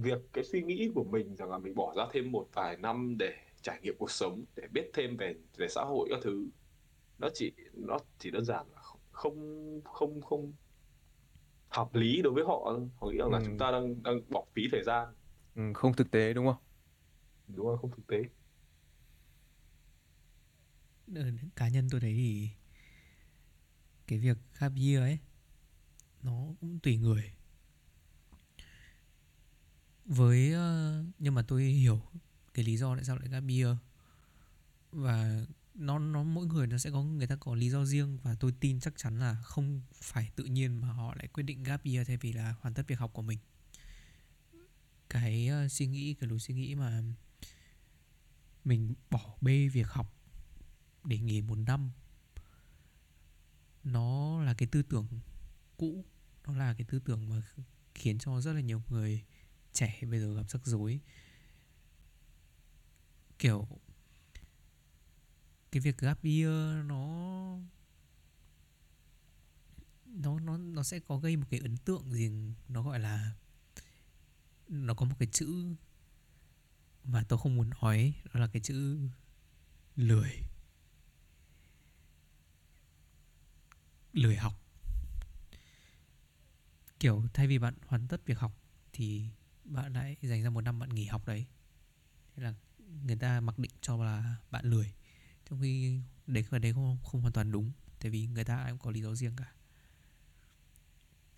việc 0.02 0.18
cái 0.32 0.44
suy 0.44 0.62
nghĩ 0.62 0.90
của 0.94 1.04
mình 1.04 1.36
rằng 1.36 1.50
là 1.50 1.58
mình 1.58 1.74
bỏ 1.74 1.94
ra 1.96 2.04
thêm 2.12 2.32
một 2.32 2.48
vài 2.54 2.76
năm 2.76 3.16
để 3.18 3.34
trải 3.62 3.80
nghiệm 3.82 3.94
cuộc 3.98 4.10
sống 4.10 4.44
để 4.56 4.68
biết 4.72 4.90
thêm 4.94 5.16
về 5.16 5.34
về 5.58 5.68
xã 5.68 5.82
hội 5.84 6.08
các 6.10 6.18
thứ 6.22 6.50
nó 7.18 7.28
chỉ 7.34 7.52
nó 7.74 7.98
chỉ 8.18 8.30
đơn 8.30 8.44
giản 8.44 8.66
là 8.72 8.82
không 9.12 9.82
không 9.84 10.22
không 10.22 10.54
hợp 11.68 11.94
lý 11.94 12.22
đối 12.22 12.32
với 12.32 12.44
họ 12.44 12.72
họ 12.96 13.08
nghĩ 13.10 13.18
rằng 13.18 13.30
là 13.30 13.38
Ừ. 13.38 13.42
chúng 13.44 13.56
ta 13.56 13.70
đang 13.70 14.02
đang 14.02 14.20
bỏ 14.30 14.44
phí 14.54 14.62
thời 14.72 14.82
gian. 14.84 15.08
Ừ, 15.54 15.62
không 15.74 15.94
thực 15.94 16.10
tế 16.10 16.32
đúng 16.34 16.46
không? 16.46 16.56
Đúng 17.46 17.66
không 17.66 17.78
không 17.78 17.90
thực 17.96 18.06
tế. 18.06 18.22
Ờ, 21.16 21.22
cá 21.56 21.68
nhân 21.68 21.88
tôi 21.90 22.00
thấy 22.00 22.12
thì 22.14 22.48
cái 24.06 24.18
việc 24.18 24.36
gap 24.60 24.72
year 24.76 25.00
ấy 25.00 25.18
nó 26.22 26.32
cũng 26.60 26.78
tùy 26.82 26.96
người 26.96 27.35
với 30.06 30.52
ờ, 30.52 31.04
nhưng 31.18 31.34
mà 31.34 31.42
tôi 31.42 31.62
hiểu 31.62 32.02
cái 32.54 32.64
lý 32.64 32.76
do 32.76 32.94
tại 32.94 33.04
sao 33.04 33.16
lại 33.16 33.28
gap 33.28 33.44
year 33.48 33.76
và 34.92 35.46
nó 35.74 35.98
nó 35.98 36.22
mỗi 36.22 36.46
người 36.46 36.66
nó 36.66 36.78
sẽ 36.78 36.90
có 36.90 37.02
người 37.02 37.26
ta 37.26 37.36
có 37.36 37.54
lý 37.54 37.70
do 37.70 37.84
riêng 37.84 38.18
và 38.22 38.34
tôi 38.34 38.52
tin 38.60 38.80
chắc 38.80 38.96
chắn 38.96 39.18
là 39.18 39.34
không 39.42 39.82
phải 39.94 40.30
tự 40.36 40.44
nhiên 40.44 40.80
mà 40.80 40.88
họ 40.88 41.14
lại 41.14 41.28
quyết 41.28 41.42
định 41.42 41.62
gap 41.62 41.84
year 41.84 42.06
thay 42.06 42.16
vì 42.16 42.32
là 42.32 42.54
hoàn 42.60 42.74
tất 42.74 42.88
việc 42.88 42.98
học 42.98 43.10
của 43.14 43.22
mình. 43.22 43.38
Cái 45.08 45.50
uh, 45.64 45.72
suy 45.72 45.86
nghĩ 45.86 46.14
cái 46.14 46.28
lối 46.28 46.38
suy 46.38 46.54
nghĩ 46.54 46.74
mà 46.74 47.02
mình 48.64 48.94
bỏ 49.10 49.36
bê 49.40 49.68
việc 49.68 49.88
học 49.88 50.14
để 51.04 51.18
nghỉ 51.18 51.40
một 51.40 51.58
năm 51.58 51.90
nó 53.84 54.42
là 54.42 54.54
cái 54.54 54.68
tư 54.72 54.82
tưởng 54.82 55.06
cũ. 55.76 56.04
Nó 56.46 56.56
là 56.56 56.74
cái 56.74 56.86
tư 56.90 56.98
tưởng 56.98 57.28
mà 57.28 57.42
khiến 57.94 58.18
cho 58.18 58.40
rất 58.40 58.52
là 58.52 58.60
nhiều 58.60 58.82
người 58.88 59.24
trẻ 59.76 59.98
bây 60.10 60.20
giờ 60.20 60.34
gặp 60.34 60.50
rắc 60.50 60.66
rối. 60.66 61.00
Kiểu, 63.38 63.68
cái 65.72 65.80
việc 65.80 65.98
gap 65.98 66.24
year 66.24 66.84
nó 66.86 67.58
nó 70.06 70.38
nó 70.38 70.56
nó 70.56 70.82
sẽ 70.82 70.98
có 71.00 71.18
gây 71.18 71.36
một 71.36 71.46
cái 71.50 71.60
ấn 71.60 71.76
tượng 71.76 72.12
gì, 72.12 72.30
nó 72.68 72.82
gọi 72.82 73.00
là, 73.00 73.32
nó 74.68 74.94
có 74.94 75.06
một 75.06 75.14
cái 75.18 75.28
chữ 75.32 75.74
mà 77.04 77.24
tôi 77.28 77.38
không 77.38 77.56
muốn 77.56 77.70
nói, 77.70 78.14
đó 78.32 78.40
là 78.40 78.46
cái 78.46 78.62
chữ 78.62 78.98
lười. 79.96 80.32
Lười 84.12 84.36
học. 84.36 84.52
Kiểu 87.00 87.24
thay 87.34 87.46
vì 87.46 87.58
bạn 87.58 87.74
hoàn 87.86 88.08
tất 88.08 88.26
việc 88.26 88.38
học 88.38 88.52
thì 88.92 89.28
bạn 89.66 89.92
lại 89.92 90.16
dành 90.22 90.42
ra 90.42 90.50
một 90.50 90.60
năm 90.60 90.78
bạn 90.78 90.88
nghỉ 90.88 91.04
học 91.04 91.26
đấy. 91.26 91.46
Thế 92.34 92.42
là 92.42 92.54
người 93.04 93.16
ta 93.16 93.40
mặc 93.40 93.58
định 93.58 93.70
cho 93.80 94.04
là 94.04 94.36
bạn 94.50 94.64
lười. 94.64 94.94
Trong 95.50 95.60
khi 95.60 96.00
đấy 96.26 96.44
và 96.50 96.58
đấy 96.58 96.72
không 96.72 96.98
không 97.04 97.20
hoàn 97.20 97.32
toàn 97.32 97.52
đúng, 97.52 97.72
tại 98.00 98.10
vì 98.10 98.26
người 98.26 98.44
ta 98.44 98.56
ai 98.56 98.70
cũng 98.70 98.78
có 98.78 98.90
lý 98.90 99.02
do 99.02 99.14
riêng 99.14 99.36
cả. 99.36 99.52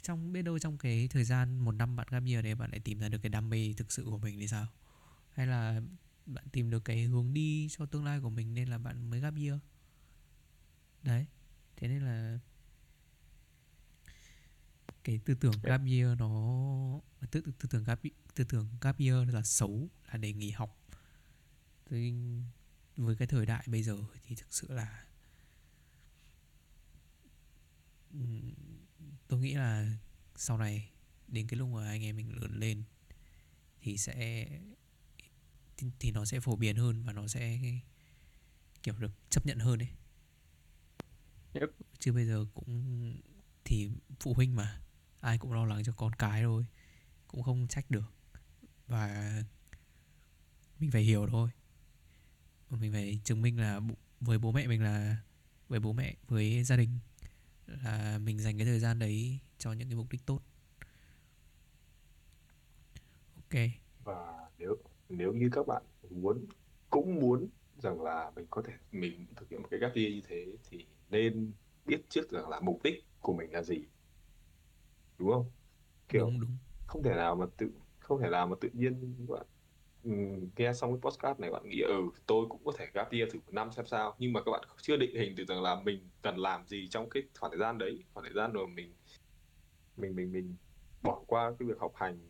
Trong, 0.03 0.33
biết 0.33 0.43
đâu 0.43 0.59
trong 0.59 0.79
cái 0.79 1.09
thời 1.09 1.25
gian 1.25 1.59
một 1.59 1.73
năm 1.73 1.97
bạn 1.97 2.07
gap 2.11 2.23
year 2.27 2.45
đấy 2.45 2.55
bạn 2.55 2.71
lại 2.71 2.81
tìm 2.81 2.99
ra 2.99 3.09
được 3.09 3.19
cái 3.19 3.31
đam 3.31 3.51
mê 3.51 3.75
thực 3.77 3.93
sự 3.93 4.05
của 4.05 4.19
mình 4.19 4.41
thì 4.41 4.49
sao? 4.49 4.67
Hay 5.31 5.47
là 5.47 5.81
bạn 6.27 6.45
tìm 6.53 6.71
được 6.71 6.85
cái 6.85 7.05
hướng 7.05 7.35
đi 7.35 7.69
cho 7.71 7.87
tương 7.87 8.05
lai 8.05 8.21
của 8.21 8.31
mình 8.31 8.55
nên 8.55 8.69
là 8.69 8.79
bạn 8.79 9.11
mới 9.11 9.21
gap 9.21 9.35
year 9.37 9.59
đấy, 11.03 11.27
thế 11.77 11.89
nên 11.89 12.03
là 12.03 12.39
cái 15.05 15.21
tư 15.25 15.35
tưởng 15.35 15.55
gap 15.63 15.81
year 15.87 16.19
nó 16.19 17.01
tư, 17.31 17.41
tư 17.59 17.69
tưởng 17.71 17.85
gap 17.85 18.01
tư 18.35 18.45
tưởng 18.45 18.69
gap 18.81 18.99
year 18.99 19.29
là 19.35 19.43
xấu 19.43 19.89
là 20.13 20.17
để 20.19 20.33
nghỉ 20.33 20.51
học. 20.51 20.79
Thế 21.87 22.13
với 22.97 23.17
cái 23.17 23.29
thời 23.29 23.47
đại 23.47 23.65
bây 23.67 23.83
giờ 23.83 23.97
thì 24.27 24.35
thực 24.35 24.47
sự 24.55 24.73
là 24.73 25.05
tôi 29.29 29.41
nghĩ 29.41 29.55
là 29.55 29.97
sau 30.37 30.59
này 30.59 30.91
đến 31.29 31.47
cái 31.47 31.59
lúc 31.59 31.69
mà 31.69 31.89
anh 31.89 32.03
em 32.05 32.17
mình 32.17 32.33
lớn 32.41 32.59
lên 32.59 32.83
thì 33.81 33.97
sẽ 33.97 34.49
thì, 35.77 35.87
thì 35.99 36.11
nó 36.11 36.25
sẽ 36.25 36.41
phổ 36.41 36.57
biến 36.57 36.77
hơn 36.77 37.03
và 37.03 37.13
nó 37.13 37.27
sẽ 37.27 37.59
kiểu 38.83 38.95
được 38.99 39.13
chấp 39.31 39.47
nhận 39.47 39.59
hơn 39.59 39.79
đấy 39.79 39.89
Yep. 41.53 41.71
chứ 41.99 42.13
bây 42.13 42.27
giờ 42.27 42.47
cũng 42.55 43.15
thì 43.65 43.91
phụ 44.21 44.35
huynh 44.35 44.57
mà 44.57 44.81
ai 45.21 45.39
cũng 45.39 45.53
lo 45.53 45.65
lắng 45.65 45.83
cho 45.85 45.93
con 45.97 46.13
cái 46.13 46.43
thôi, 46.43 46.67
cũng 47.29 47.43
không 47.43 47.67
trách 47.69 47.91
được. 47.91 48.15
Và 48.87 49.33
mình 50.79 50.91
phải 50.91 51.03
hiểu 51.03 51.27
thôi. 51.31 51.51
Mình 52.71 52.93
phải 52.93 53.21
chứng 53.25 53.43
minh 53.43 53.61
là 53.61 53.81
với 54.21 54.39
bố 54.39 54.53
mẹ 54.53 54.67
mình 54.67 54.83
là, 54.83 55.17
với 55.69 55.81
bố 55.81 55.93
mẹ, 55.93 56.15
với 56.29 56.65
gia 56.65 56.77
đình 56.77 56.99
là 57.67 58.19
mình 58.19 58.39
dành 58.39 58.59
cái 58.59 58.67
thời 58.67 58.81
gian 58.81 58.99
đấy 58.99 59.39
cho 59.59 59.73
những 59.73 59.89
cái 59.89 59.97
mục 59.97 60.07
đích 60.11 60.27
tốt. 60.27 60.41
Ok. 63.35 63.61
Và 64.05 64.49
nếu 64.59 64.77
nếu 65.09 65.33
như 65.33 65.49
các 65.53 65.67
bạn 65.67 65.83
muốn, 66.11 66.47
cũng 66.91 67.15
muốn 67.15 67.49
rằng 67.79 68.03
là 68.03 68.31
mình 68.37 68.47
có 68.51 68.63
thể, 68.67 68.73
mình 68.93 69.27
thực 69.37 69.51
hiện 69.51 69.63
một 69.63 69.69
cái 69.71 69.81
gap 69.81 69.95
year 69.95 70.13
như 70.13 70.21
thế 70.29 70.47
thì 70.71 70.87
nên 71.11 71.53
biết 71.87 72.01
trước 72.09 72.31
rằng 72.31 72.49
là 72.49 72.61
mục 72.61 72.81
đích 72.85 73.05
của 73.21 73.35
mình 73.35 73.53
là 73.53 73.63
gì 73.63 73.85
đúng 75.19 75.31
không? 75.33 75.53
Kiểu 76.09 76.31
đúng 76.31 76.41
đúng. 76.41 76.59
không 76.87 77.03
thể 77.03 77.11
nào 77.15 77.37
mà 77.37 77.47
tự 77.59 77.73
không 78.01 78.21
thể 78.23 78.31
nào 78.31 78.47
mà 78.49 78.57
tự 78.61 78.69
nhiên 78.75 79.17
các 79.29 79.35
bạn 79.39 79.47
ừm, 80.03 80.51
nghe 80.57 80.73
xong 80.75 80.93
cái 80.93 81.01
podcast 81.11 81.41
này 81.41 81.51
bạn 81.51 81.63
nghĩ 81.69 81.81
ừ 81.83 81.95
tôi 82.27 82.47
cũng 82.51 82.65
có 82.65 82.73
thể 82.79 82.87
gap 82.95 83.11
year 83.13 83.29
thử 83.33 83.41
một 83.41 83.53
năm 83.55 83.73
xem 83.73 83.87
sao. 83.87 84.17
Nhưng 84.21 84.33
mà 84.33 84.41
các 84.47 84.51
bạn 84.53 84.63
chưa 84.83 84.97
định 84.97 85.17
hình 85.17 85.37
được 85.37 85.45
rằng 85.49 85.63
là 85.63 85.83
mình 85.83 86.11
cần 86.23 86.37
làm 86.39 86.67
gì 86.69 86.89
trong 86.91 87.11
cái 87.11 87.23
khoảng 87.41 87.53
thời 87.53 87.61
gian 87.61 87.79
đấy 87.79 88.05
khoảng 88.15 88.25
thời 88.25 88.35
gian 88.35 88.53
rồi 88.53 88.69
mình 88.69 88.97
mình 89.97 90.17
mình 90.17 90.33
mình 90.33 90.57
bỏ 91.03 91.25
qua 91.27 91.53
cái 91.59 91.69
việc 91.69 91.79
học 91.81 91.93
hành 91.95 92.29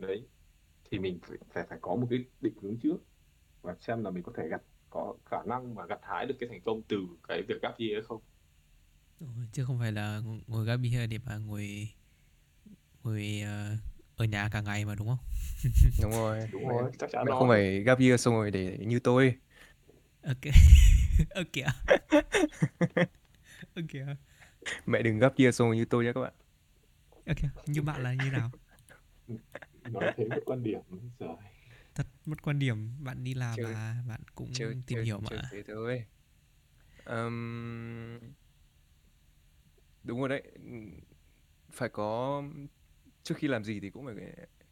đấy 0.00 0.28
thì 0.84 0.98
mình 0.98 1.20
phải 1.22 1.38
phải, 1.54 1.66
phải 1.70 1.78
có 1.82 1.96
một 1.96 2.06
cái 2.10 2.18
định 2.40 2.54
hướng 2.62 2.78
trước 2.82 2.96
và 3.62 3.76
xem 3.80 4.04
là 4.04 4.10
mình 4.10 4.22
có 4.22 4.32
thể 4.36 4.48
gặt 4.50 4.62
có 4.90 5.18
khả 5.26 5.38
năng 5.48 5.74
mà 5.76 5.86
gặt 5.86 6.00
hái 6.02 6.26
được 6.26 6.36
cái 6.40 6.50
thành 6.50 6.62
công 6.64 6.82
từ 6.88 6.98
cái 7.28 7.42
việc 7.48 7.56
gap 7.62 7.78
year 7.78 7.92
hay 7.94 8.02
không. 8.02 8.22
Chứ 9.52 9.64
không 9.64 9.78
phải 9.78 9.92
là 9.92 10.20
ngồi 10.46 10.64
gap 10.66 10.80
year 10.92 11.10
để 11.10 11.18
mà 11.18 11.38
ngồi 11.38 11.88
ngồi 13.04 13.40
ờ, 13.44 13.76
ở 14.16 14.24
nhà 14.24 14.48
cả 14.52 14.60
ngày 14.60 14.84
mà 14.84 14.94
đúng 14.94 15.08
không? 15.08 15.18
Đúng 16.02 16.10
rồi. 16.12 16.38
Đúng 16.52 16.68
rồi 16.68 16.90
chắc 16.98 17.10
chắn 17.12 17.26
không 17.38 17.48
phải 17.48 17.82
gap 17.82 17.98
year 18.00 18.20
xong 18.20 18.34
rồi 18.34 18.50
để 18.50 18.78
như 18.80 18.98
tôi. 18.98 19.34
Ok. 20.24 20.44
Ok 21.34 21.56
ok 23.76 24.18
mẹ 24.86 25.02
đừng 25.02 25.18
gap 25.18 25.36
year 25.36 25.54
xong 25.54 25.68
rồi 25.68 25.76
như 25.76 25.84
tôi 25.84 26.04
nhé 26.04 26.12
các 26.14 26.20
bạn. 26.20 26.32
Ok 27.28 27.36
như 27.66 27.82
bạn 27.82 28.02
là 28.02 28.14
như 28.14 28.30
nào? 28.30 28.50
Nói 29.92 30.12
thế 30.16 30.24
một 30.24 30.42
quan 30.46 30.62
điểm. 30.62 30.80
Rồi. 31.18 31.36
Thật 31.94 32.06
mất 32.26 32.42
quan 32.42 32.58
điểm 32.58 33.04
bạn 33.04 33.24
đi 33.24 33.34
làm 33.34 33.56
Chơi- 33.56 33.66
mà 33.66 33.96
bạn 34.08 34.20
cũng 34.34 34.52
chơi 34.52 34.74
tìm 34.86 34.96
chơi 34.96 35.04
hiểu 35.04 35.20
chơi 35.30 35.38
mà 35.38 35.48
thế 35.52 35.62
thôi. 35.68 36.04
Ừm, 37.04 38.18
đúng 40.04 40.18
rồi 40.20 40.28
đấy. 40.28 40.42
Phải 41.70 41.88
có 41.88 42.42
trước 43.28 43.38
khi 43.38 43.48
làm 43.48 43.64
gì 43.64 43.80
thì 43.80 43.90
cũng 43.90 44.06
phải 44.06 44.14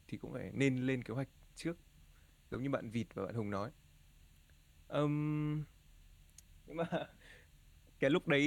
thì 0.09 0.19
cũng 0.19 0.33
phải 0.33 0.51
nên 0.55 0.77
lên 0.87 1.03
kế 1.03 1.15
hoạch 1.15 1.29
trước. 1.55 1.77
Giống 2.51 2.63
như 2.63 2.71
bạn 2.71 2.91
Vịt 2.91 3.07
và 3.15 3.25
bạn 3.25 3.35
Hùng 3.35 3.51
nói. 3.51 3.71
Um, 4.89 5.65
nhưng 6.67 6.77
mà 6.77 6.85
cái 8.01 8.11
lúc 8.11 8.29
đấy 8.29 8.45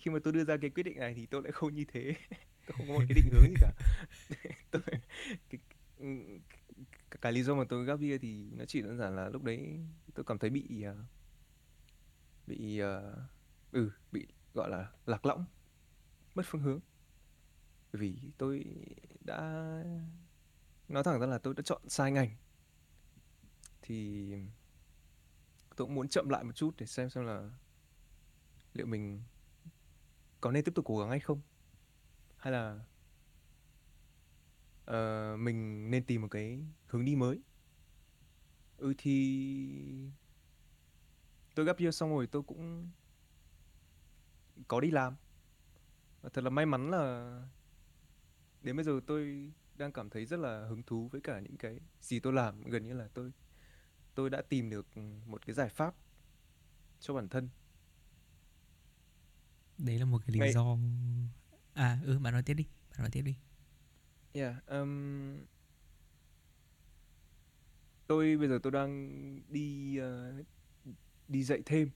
khi 0.00 0.10
mà 0.10 0.18
tôi 0.24 0.32
đưa 0.32 0.44
ra 0.44 0.56
cái 0.56 0.70
quyết 0.70 0.82
định 0.82 0.98
này 0.98 1.14
thì 1.14 1.26
tôi 1.26 1.42
lại 1.42 1.52
không 1.52 1.74
như 1.74 1.84
thế. 1.92 2.14
Tôi 2.66 2.76
không 2.76 2.86
có 2.88 2.94
một 2.94 3.02
cái 3.08 3.14
định 3.14 3.32
hướng 3.32 3.42
gì 3.48 3.54
cả. 3.60 3.72
Tôi 4.70 4.82
cái, 5.50 5.60
cái, 7.10 7.18
cái 7.20 7.32
lý 7.32 7.42
do 7.42 7.54
mà 7.54 7.64
tôi 7.68 7.84
gap 7.84 8.00
bia 8.00 8.18
thì 8.18 8.50
nó 8.52 8.64
chỉ 8.64 8.82
đơn 8.82 8.98
giản 8.98 9.16
là 9.16 9.28
lúc 9.28 9.42
đấy 9.42 9.80
tôi 10.14 10.24
cảm 10.24 10.38
thấy 10.38 10.50
bị 10.50 10.82
à, 10.82 10.94
bị 12.46 12.82
uh, 12.82 13.18
ừ 13.72 13.90
bị 14.12 14.26
gọi 14.54 14.70
là 14.70 14.90
lạc 15.06 15.26
lõng 15.26 15.44
mất 16.34 16.46
phương 16.46 16.62
hướng 16.62 16.80
bởi 17.92 18.00
vì 18.00 18.30
tôi 18.38 18.64
đã 19.20 19.40
nói 20.88 21.04
thẳng 21.04 21.20
ra 21.20 21.26
là 21.26 21.38
tôi 21.38 21.54
đã 21.54 21.62
chọn 21.62 21.88
sai 21.88 22.12
ngành. 22.12 22.30
Thì 23.82 24.28
tôi 25.76 25.86
cũng 25.86 25.94
muốn 25.94 26.08
chậm 26.08 26.28
lại 26.28 26.44
một 26.44 26.52
chút 26.52 26.74
để 26.78 26.86
xem 26.86 27.10
xem 27.10 27.24
là 27.24 27.50
liệu 28.74 28.86
mình 28.86 29.22
có 30.40 30.50
nên 30.50 30.64
tiếp 30.64 30.72
tục 30.74 30.84
cố 30.88 30.98
gắng 30.98 31.10
hay 31.10 31.20
không. 31.20 31.40
Hay 32.36 32.52
là 32.52 32.80
uh, 34.90 35.38
mình 35.40 35.90
nên 35.90 36.04
tìm 36.04 36.22
một 36.22 36.28
cái 36.30 36.64
hướng 36.86 37.04
đi 37.04 37.16
mới. 37.16 37.40
Ừ 38.76 38.94
thì 38.98 40.10
tôi 41.54 41.66
gấp 41.66 41.78
year 41.78 41.96
xong 41.96 42.10
rồi 42.10 42.26
tôi 42.26 42.42
cũng 42.42 42.90
có 44.68 44.80
đi 44.80 44.90
làm. 44.90 45.16
Và 46.22 46.28
thật 46.28 46.44
là 46.44 46.50
may 46.50 46.66
mắn 46.66 46.90
là 46.90 47.42
đến 48.62 48.76
bây 48.76 48.84
giờ 48.84 49.00
tôi 49.06 49.52
đang 49.74 49.92
cảm 49.92 50.10
thấy 50.10 50.26
rất 50.26 50.40
là 50.40 50.66
hứng 50.68 50.82
thú 50.82 51.08
với 51.12 51.20
cả 51.20 51.40
những 51.40 51.56
cái 51.56 51.80
gì 52.00 52.20
tôi 52.20 52.32
làm. 52.32 52.64
Gần 52.64 52.86
như 52.86 52.94
là 52.94 53.08
tôi 53.14 53.32
tôi 54.14 54.30
đã 54.30 54.42
tìm 54.42 54.70
được 54.70 54.86
một 55.26 55.46
cái 55.46 55.54
giải 55.54 55.68
pháp 55.68 55.94
cho 57.00 57.14
bản 57.14 57.28
thân. 57.28 57.48
Đấy 59.78 59.98
là 59.98 60.04
một 60.04 60.18
cái 60.26 60.34
lý 60.34 60.40
ngay 60.40 60.52
do 60.52 60.76
à 61.74 61.98
ừ 62.04 62.18
bạn 62.18 62.32
nói 62.32 62.42
tiếp 62.42 62.54
đi 62.54 62.64
bạn 62.90 62.98
nói 63.00 63.10
tiếp 63.12 63.22
đi. 63.22 63.34
Yeah, 64.34 64.54
um, 64.68 65.46
tôi 68.06 68.36
bây 68.36 68.48
giờ 68.48 68.58
tôi 68.62 68.72
đang 68.72 69.10
đi 69.48 69.96
ờ, 69.98 70.32
đi 71.28 71.44
dạy 71.44 71.62
thêm 71.66 71.90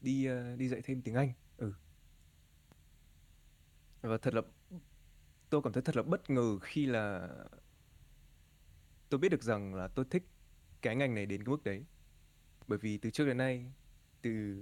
đi 0.00 0.26
ờ, 0.26 0.56
đi 0.56 0.68
dạy 0.68 0.82
thêm 0.84 1.02
tiếng 1.02 1.14
Anh 1.14 1.32
ừ. 1.58 1.72
Và 4.02 4.18
thật 4.18 4.34
là 4.34 4.42
tôi 5.54 5.62
cảm 5.62 5.72
thấy 5.72 5.82
thật 5.82 5.96
là 5.96 6.02
bất 6.02 6.30
ngờ 6.30 6.58
khi 6.58 6.86
là 6.86 7.28
tôi 9.08 9.18
biết 9.18 9.28
được 9.28 9.42
rằng 9.42 9.74
là 9.74 9.88
tôi 9.88 10.04
thích 10.10 10.22
cái 10.82 10.96
ngành 10.96 11.14
này 11.14 11.26
đến 11.26 11.44
cái 11.44 11.50
mức 11.50 11.64
đấy. 11.64 11.84
Bởi 12.66 12.78
vì 12.78 12.98
từ 12.98 13.10
trước 13.10 13.24
đến 13.24 13.36
nay, 13.36 13.72
từ 14.22 14.56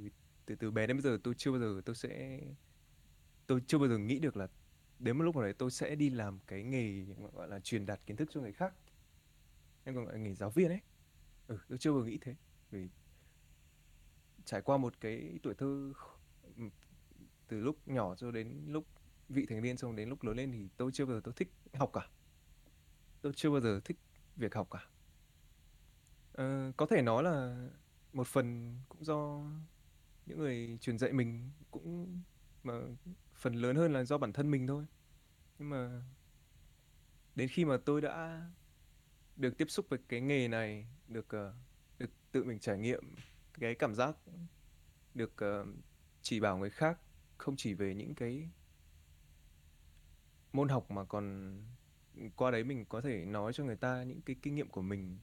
từ 0.47 0.55
từ 0.55 0.71
bé 0.71 0.87
đến 0.87 0.97
bây 0.97 1.03
giờ 1.03 1.19
tôi 1.25 1.35
chưa 1.35 1.51
bao 1.51 1.61
giờ 1.61 1.83
tôi 1.85 1.95
sẽ, 1.95 2.41
tôi 3.47 3.63
chưa 3.67 3.79
bao 3.79 3.89
giờ 3.89 3.99
nghĩ 3.99 4.19
được 4.19 4.37
là 4.37 4.49
đến 4.99 5.19
một 5.19 5.25
lúc 5.25 5.37
nào 5.37 5.43
đấy 5.43 5.53
tôi 5.53 5.71
sẽ 5.71 5.95
đi 5.95 6.11
làm 6.11 6.39
cái 6.47 6.63
nghề, 6.63 7.05
gọi 7.33 7.49
là, 7.49 7.61
truyền 7.61 7.87
đạt 7.87 8.01
kiến 8.07 8.17
thức 8.17 8.29
cho 8.33 8.41
người 8.41 8.53
khác. 8.53 8.75
Em 9.85 9.95
còn 9.95 10.05
gọi 10.05 10.15
là 10.15 10.21
nghề 10.21 10.35
giáo 10.35 10.51
viên 10.51 10.69
ấy. 10.69 10.81
Ừ 11.47 11.59
tôi 11.69 11.79
chưa 11.79 11.93
bao 11.93 12.01
giờ 12.01 12.07
nghĩ 12.07 12.19
thế. 12.21 12.35
Vì 12.71 12.89
trải 14.45 14.63
qua 14.63 14.77
một 14.77 15.01
cái 15.01 15.39
tuổi 15.43 15.55
thơ 15.55 15.93
ừ, 16.57 16.63
từ 17.49 17.61
lúc 17.61 17.89
nhỏ 17.89 18.17
cho 18.17 18.31
đến 18.31 18.65
lúc 18.67 18.87
vị 19.29 19.47
thành 19.49 19.63
niên 19.63 19.77
xong 19.77 19.97
đến 19.97 20.09
lúc 20.09 20.23
lớn 20.23 20.37
lên 20.37 20.53
thì 20.53 20.69
tôi 20.77 20.91
chưa 20.93 21.07
bao 21.07 21.15
giờ 21.15 21.21
tôi 21.25 21.35
thích 21.37 21.53
học 21.75 21.91
cả. 21.93 22.09
Tôi 23.23 23.33
chưa 23.37 23.51
bao 23.51 23.61
giờ 23.61 23.81
thích 23.85 23.99
việc 24.37 24.55
học 24.55 24.69
cả. 24.71 24.87
Ờ, 26.33 26.73
có 26.77 26.87
thể 26.87 27.03
nói 27.03 27.23
là 27.23 27.69
một 28.13 28.27
phần 28.27 28.77
cũng 28.89 29.05
do 29.05 29.45
những 30.27 30.39
người 30.39 30.79
truyền 30.81 30.99
dạy 30.99 31.13
mình 31.13 31.51
cũng 31.71 32.21
mà 32.63 32.75
phần 33.35 33.55
lớn 33.55 33.77
hơn 33.77 33.93
là 33.93 34.05
do 34.05 34.19
bản 34.19 34.33
thân 34.33 34.51
mình 34.51 34.67
thôi. 34.67 34.85
Nhưng 35.59 35.71
mà 35.71 36.03
đến 37.35 37.49
khi 37.49 37.65
mà 37.65 37.77
tôi 37.77 38.01
đã 38.01 38.47
được 39.37 39.59
tiếp 39.59 39.71
xúc 39.71 39.87
với 39.89 39.99
cái 40.09 40.21
nghề 40.21 40.49
này 40.49 40.87
được 41.09 41.29
ờ, 41.29 41.55
được 41.99 42.11
tự 42.33 42.45
mình 42.45 42.59
trải 42.59 42.79
nghiệm 42.79 43.15
cái 43.61 43.75
cảm 43.75 43.95
giác 43.95 44.17
được 45.15 45.37
ờ, 45.37 45.67
chỉ 46.23 46.41
bảo 46.41 46.59
người 46.59 46.71
khác 46.71 46.99
không 47.39 47.57
chỉ 47.57 47.75
về 47.75 47.95
những 47.95 48.15
cái 48.15 48.51
môn 50.53 50.69
học 50.69 50.91
mà 50.91 51.05
còn 51.05 51.57
qua 52.37 52.51
đấy 52.51 52.65
mình 52.65 52.85
có 52.85 53.01
thể 53.01 53.25
nói 53.25 53.53
cho 53.53 53.65
người 53.65 53.77
ta 53.77 54.03
những 54.03 54.21
cái 54.21 54.37
kinh 54.43 54.55
nghiệm 54.55 54.69
của 54.69 54.83
mình 54.83 55.19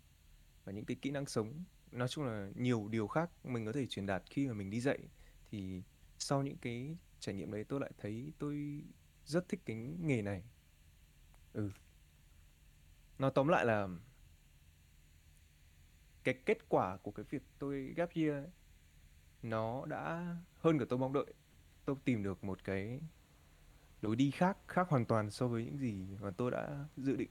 và 0.65 0.71
những 0.71 0.86
cái 0.86 0.98
kỹ 1.01 1.12
năng 1.12 1.25
sống. 1.25 1.63
Nói 1.91 2.07
chung 2.07 2.25
là 2.25 2.51
nhiều 2.55 2.88
điều 2.88 3.07
khác 3.07 3.29
mình 3.43 3.65
có 3.65 3.71
thể 3.71 3.86
truyền 3.86 4.05
đạt 4.05 4.24
khi 4.29 4.48
mà 4.48 4.53
mình 4.53 4.69
đi 4.69 4.81
dạy. 4.81 5.00
Thì 5.51 5.83
sau 6.19 6.43
những 6.43 6.57
cái 6.57 6.98
trải 7.19 7.36
nghiệm 7.36 7.51
đấy 7.51 7.63
tôi 7.63 7.79
lại 7.79 7.91
thấy 7.98 8.33
tôi 8.39 8.83
rất 9.25 9.50
thích 9.50 9.62
cái 9.65 9.75
nghề 10.00 10.21
này. 10.21 10.43
Ừ. 11.53 11.71
Nói 13.19 13.31
tóm 13.36 13.48
lại 13.48 13.65
là 13.65 13.88
cái 16.24 16.33
kết 16.45 16.69
quả 16.69 16.98
của 16.98 17.12
cái 17.12 17.25
việc 17.29 17.43
tôi 17.59 17.93
gap 17.95 18.09
year 18.13 18.31
ấy, 18.31 18.48
nó 19.43 19.86
đã 19.86 20.36
hơn 20.57 20.79
cả 20.79 20.86
tôi 20.89 21.00
mong 21.00 21.13
đợi. 21.13 21.33
Tôi 21.86 21.95
tìm 22.05 22.24
được 22.24 22.43
một 22.43 22.63
cái 22.63 23.01
lối 24.01 24.15
đi 24.15 24.31
khác 24.31 24.57
khác 24.67 24.89
hoàn 24.89 25.05
toàn 25.05 25.31
so 25.31 25.47
với 25.47 25.65
những 25.65 25.77
gì 25.77 26.17
mà 26.21 26.31
tôi 26.31 26.51
đã 26.51 26.85
dự 26.97 27.15
định. 27.15 27.29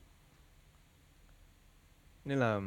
Nên 2.24 2.38
là 2.38 2.60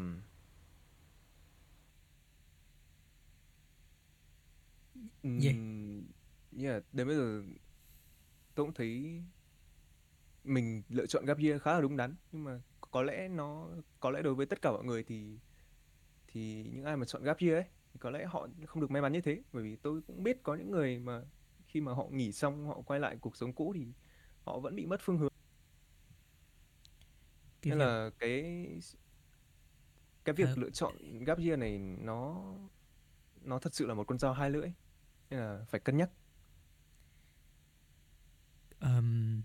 ừm, 5.23 6.11
yeah, 6.57 6.83
đến 6.93 7.07
bây 7.07 7.15
giờ 7.15 7.43
tôi 8.55 8.65
cũng 8.65 8.73
thấy 8.73 9.21
mình 10.43 10.83
lựa 10.89 11.05
chọn 11.05 11.25
gap 11.25 11.37
year 11.39 11.61
khá 11.61 11.73
là 11.73 11.81
đúng 11.81 11.97
đắn. 11.97 12.15
Nhưng 12.31 12.43
mà 12.43 12.59
có 12.91 13.03
lẽ 13.03 13.27
nó 13.27 13.69
có 13.99 14.11
lẽ 14.11 14.21
đối 14.21 14.35
với 14.35 14.45
tất 14.45 14.61
cả 14.61 14.71
mọi 14.71 14.83
người 14.83 15.03
thì 15.03 15.39
thì 16.27 16.63
những 16.73 16.83
ai 16.85 16.97
mà 16.97 17.05
chọn 17.05 17.23
gap 17.23 17.37
year 17.39 17.53
ấy 17.55 17.65
thì 17.93 17.99
có 17.99 18.09
lẽ 18.11 18.25
họ 18.25 18.47
không 18.67 18.81
được 18.81 18.91
may 18.91 19.01
mắn 19.01 19.13
như 19.13 19.21
thế. 19.21 19.43
Bởi 19.53 19.63
vì 19.63 19.75
tôi 19.75 20.01
cũng 20.07 20.23
biết 20.23 20.43
có 20.43 20.55
những 20.55 20.71
người 20.71 20.99
mà 20.99 21.21
khi 21.71 21.81
mà 21.81 21.93
họ 21.93 22.07
nghỉ 22.11 22.31
xong 22.31 22.67
họ 22.67 22.81
quay 22.85 22.99
lại 22.99 23.17
cuộc 23.21 23.37
sống 23.37 23.53
cũ 23.53 23.73
thì 23.75 23.87
họ 24.45 24.59
vẫn 24.59 24.75
bị 24.75 24.85
mất 24.85 25.01
phương 25.03 25.17
hướng. 25.17 25.33
Cái 27.61 27.71
nên 27.71 27.79
việc 27.79 27.85
là 27.85 28.09
cái 28.19 28.41
cái 30.25 30.35
ờ, 30.37 30.47
việc 30.47 30.57
lựa 30.57 30.69
chọn 30.69 31.23
gap 31.25 31.37
year 31.39 31.59
này 31.59 31.77
nó 31.79 32.43
nó 33.41 33.59
thật 33.59 33.73
sự 33.75 33.85
là 33.85 33.93
một 33.93 34.03
con 34.07 34.19
dao 34.19 34.33
hai 34.33 34.49
lưỡi 34.49 34.71
nên 35.29 35.39
là 35.39 35.65
phải 35.69 35.79
cân 35.79 35.97
nhắc. 35.97 36.09
Ờm, 38.79 39.41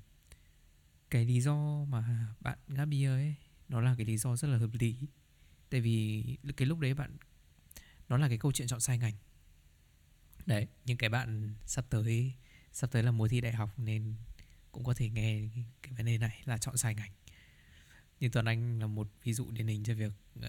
cái 1.10 1.24
lý 1.24 1.40
do 1.40 1.84
mà 1.88 2.28
bạn 2.40 2.58
gap 2.68 2.88
year 2.92 3.10
ấy 3.12 3.34
nó 3.68 3.80
là 3.80 3.94
cái 3.98 4.06
lý 4.06 4.16
do 4.16 4.36
rất 4.36 4.48
là 4.48 4.58
hợp 4.58 4.70
lý. 4.72 4.96
Tại 5.70 5.80
vì 5.80 6.24
cái 6.56 6.68
lúc 6.68 6.78
đấy 6.78 6.94
bạn 6.94 7.16
nó 8.08 8.18
là 8.18 8.28
cái 8.28 8.38
câu 8.38 8.52
chuyện 8.52 8.68
chọn 8.68 8.80
sai 8.80 8.98
ngành 8.98 9.14
đấy 10.46 10.66
những 10.84 10.96
cái 10.96 11.10
bạn 11.10 11.54
sắp 11.66 11.84
tới 11.90 12.32
sắp 12.72 12.90
tới 12.90 13.02
là 13.02 13.10
mùa 13.10 13.28
thi 13.28 13.40
đại 13.40 13.52
học 13.52 13.70
nên 13.76 14.14
cũng 14.72 14.84
có 14.84 14.94
thể 14.94 15.08
nghe 15.08 15.48
cái, 15.82 15.92
vấn 15.96 16.06
đề 16.06 16.18
này 16.18 16.42
là 16.44 16.58
chọn 16.58 16.76
sai 16.76 16.94
ngành. 16.94 17.12
Nhưng 18.20 18.30
Tuấn 18.30 18.44
Anh 18.44 18.78
là 18.78 18.86
một 18.86 19.08
ví 19.22 19.32
dụ 19.32 19.50
điển 19.50 19.66
hình 19.66 19.84
cho 19.84 19.94
việc 19.94 20.12
uh, 20.38 20.44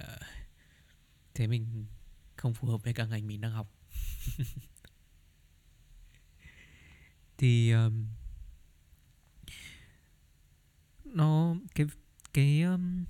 thế 1.33 1.47
mình 1.47 1.85
không 2.35 2.53
phù 2.53 2.67
hợp 2.67 2.83
với 2.83 2.93
cả 2.93 3.05
ngành 3.05 3.27
mình 3.27 3.41
đang 3.41 3.51
học. 3.51 3.73
Thì 7.37 7.71
um, 7.71 8.07
nó 11.05 11.55
cái 11.75 11.87
cái 12.33 12.61
um, 12.61 13.05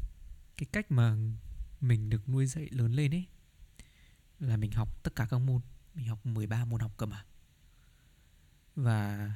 cái 0.58 0.68
cách 0.72 0.92
mà 0.92 1.16
mình 1.82 2.10
được 2.10 2.30
nuôi 2.30 2.46
dạy 2.46 2.68
lớn 2.72 2.94
lên 2.94 3.14
ấy 3.14 3.26
là 4.40 4.58
mình 4.58 4.72
học 4.72 5.04
tất 5.04 5.16
cả 5.16 5.28
các 5.30 5.38
môn 5.38 5.62
mình 5.98 6.08
học 6.08 6.26
13 6.26 6.66
môn 6.66 6.82
học 6.82 6.98
cơ 6.98 7.06
mà. 7.06 7.26
Và 8.76 9.32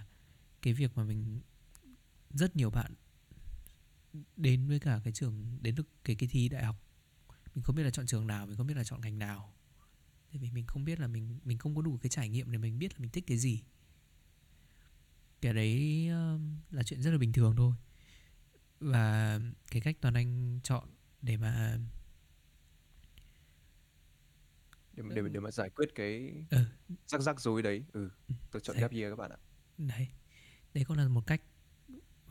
cái 0.62 0.74
việc 0.74 0.98
mà 0.98 1.04
mình, 1.04 1.42
rất 2.30 2.56
nhiều 2.56 2.70
bạn 2.70 2.94
đến 4.38 4.68
với 4.68 4.80
cả 4.80 5.02
cái 5.04 5.14
trường, 5.14 5.58
đến 5.62 5.76
được 5.76 5.88
cái 6.04 6.16
cái 6.16 6.30
thi 6.32 6.50
đại 6.50 6.64
học, 6.64 6.76
mình 7.56 7.64
không 7.64 7.76
biết 7.76 7.84
là 7.84 7.90
chọn 7.90 8.06
trường 8.06 8.28
nào, 8.28 8.46
mình 8.46 8.58
không 8.58 8.68
biết 8.68 8.78
là 8.78 8.84
chọn 8.84 9.02
ngành 9.02 9.20
nào. 9.20 9.54
Tại 10.32 10.38
vì 10.38 10.52
mình 10.52 10.66
không 10.68 10.84
biết 10.84 11.00
là 11.00 11.08
mình 11.08 11.40
mình 11.44 11.58
không 11.58 11.76
có 11.76 11.82
đủ 11.82 11.98
cái 12.02 12.10
trải 12.10 12.30
nghiệm 12.30 12.52
để 12.52 12.58
mình 12.58 12.80
biết 12.80 12.94
là 12.94 13.00
mình 13.00 13.12
thích 13.12 13.24
cái 13.28 13.38
gì. 13.38 13.62
Cái 15.42 15.54
đấy 15.54 16.08
là 16.72 16.84
chuyện 16.86 17.02
rất 17.02 17.12
là 17.12 17.18
bình 17.18 17.34
thường 17.34 17.56
thôi. 17.58 17.76
Và 18.80 19.40
cái 19.72 19.82
cách 19.82 19.98
toàn 20.02 20.14
anh 20.14 20.60
chọn 20.64 20.90
để 21.22 21.38
mà 21.38 21.78
để 25.02 25.10
mà- 25.10 25.16
để 25.16 25.22
mà- 25.22 25.30
để 25.30 25.40
mà 25.40 25.52
giải 25.52 25.70
quyết 25.70 25.96
cái 25.96 26.34
ờ 26.50 26.66
rắc 27.08 27.22
rắc 27.22 27.40
rối 27.42 27.62
đấy. 27.62 27.84
Ừ 27.94 28.10
tôi 28.52 28.62
chọn 28.62 28.74
đấy, 28.76 28.82
gap 28.82 28.92
year 28.92 29.12
các 29.12 29.16
bạn 29.16 29.32
ạ. 29.32 29.38
Đấy. 29.78 30.08
Đấy 30.74 30.84
cũng 30.88 30.98
là 30.98 31.08
một 31.08 31.28
cách 31.28 31.42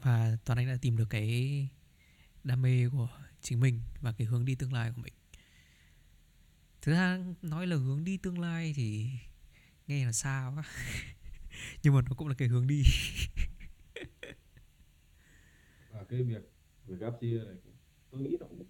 và 0.02 0.36
toàn 0.44 0.58
anh 0.58 0.66
đã 0.66 0.76
tìm 0.82 0.96
được 0.96 1.06
cái 1.10 1.68
đam 2.44 2.62
mê 2.62 2.88
của 2.92 3.08
chính 3.40 3.60
mình 3.60 3.80
và 4.00 4.12
cái 4.12 4.26
hướng 4.26 4.44
đi 4.44 4.54
tương 4.54 4.72
lai 4.72 4.92
của 4.96 5.02
mình. 5.02 5.12
Thực 6.82 6.92
ra 6.92 7.18
nói 7.42 7.66
là 7.66 7.76
hướng 7.76 8.04
đi 8.04 8.16
tương 8.16 8.38
lai 8.38 8.72
thì 8.76 9.10
nghe 9.86 10.06
là 10.06 10.12
xa 10.12 10.52
quá. 10.54 10.64
Nhưng 11.82 11.94
mà 11.94 12.00
nó 12.02 12.14
cũng 12.16 12.28
là 12.28 12.34
cái 12.38 12.48
hướng 12.48 12.66
đi. 12.66 12.82
Và 15.90 16.04
cái 16.08 16.22
việc 16.22 16.42
việc 16.86 16.98
gap 17.00 17.20
year 17.20 17.46
này 17.46 17.56
tôi 18.10 18.20
nghĩ 18.20 18.36
nó 18.40 18.46
cũng 18.46 18.64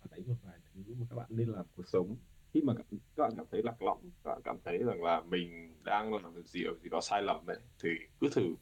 phản 0.00 0.10
ánh 0.10 0.28
một 0.28 0.36
vài 0.42 0.58
thứ 0.74 0.94
mà 0.94 1.06
các 1.10 1.16
bạn 1.16 1.26
nên 1.30 1.48
làm 1.48 1.66
cuộc 1.76 1.88
sống 1.88 2.16
khi 2.54 2.62
mà 2.62 2.74
các 2.74 2.86
các 3.16 3.22
bạn 3.22 3.32
cảm 3.36 3.46
thấy 3.50 3.62
lạc 3.62 3.82
lõng, 3.82 4.10
các 4.24 4.30
bạn 4.30 4.40
cảm 4.44 4.56
thấy 4.64 4.78
rằng 4.78 5.02
là 5.02 5.20
mình 5.20 5.74
đang 5.84 6.14
làm 6.14 6.34
việc 6.34 6.46
gì 6.46 6.64
ở 6.64 6.74
gì 6.82 6.88
đó 6.88 7.00
sai 7.00 7.22
lầm 7.22 7.46
ấy, 7.46 7.56
thì 7.82 7.88
cứ 8.20 8.28
thử 8.32 8.54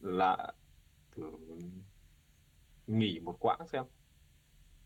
là 0.00 0.52
thử 1.12 1.30
nghỉ 2.86 3.20
một 3.20 3.36
quãng 3.40 3.68
xem. 3.68 3.84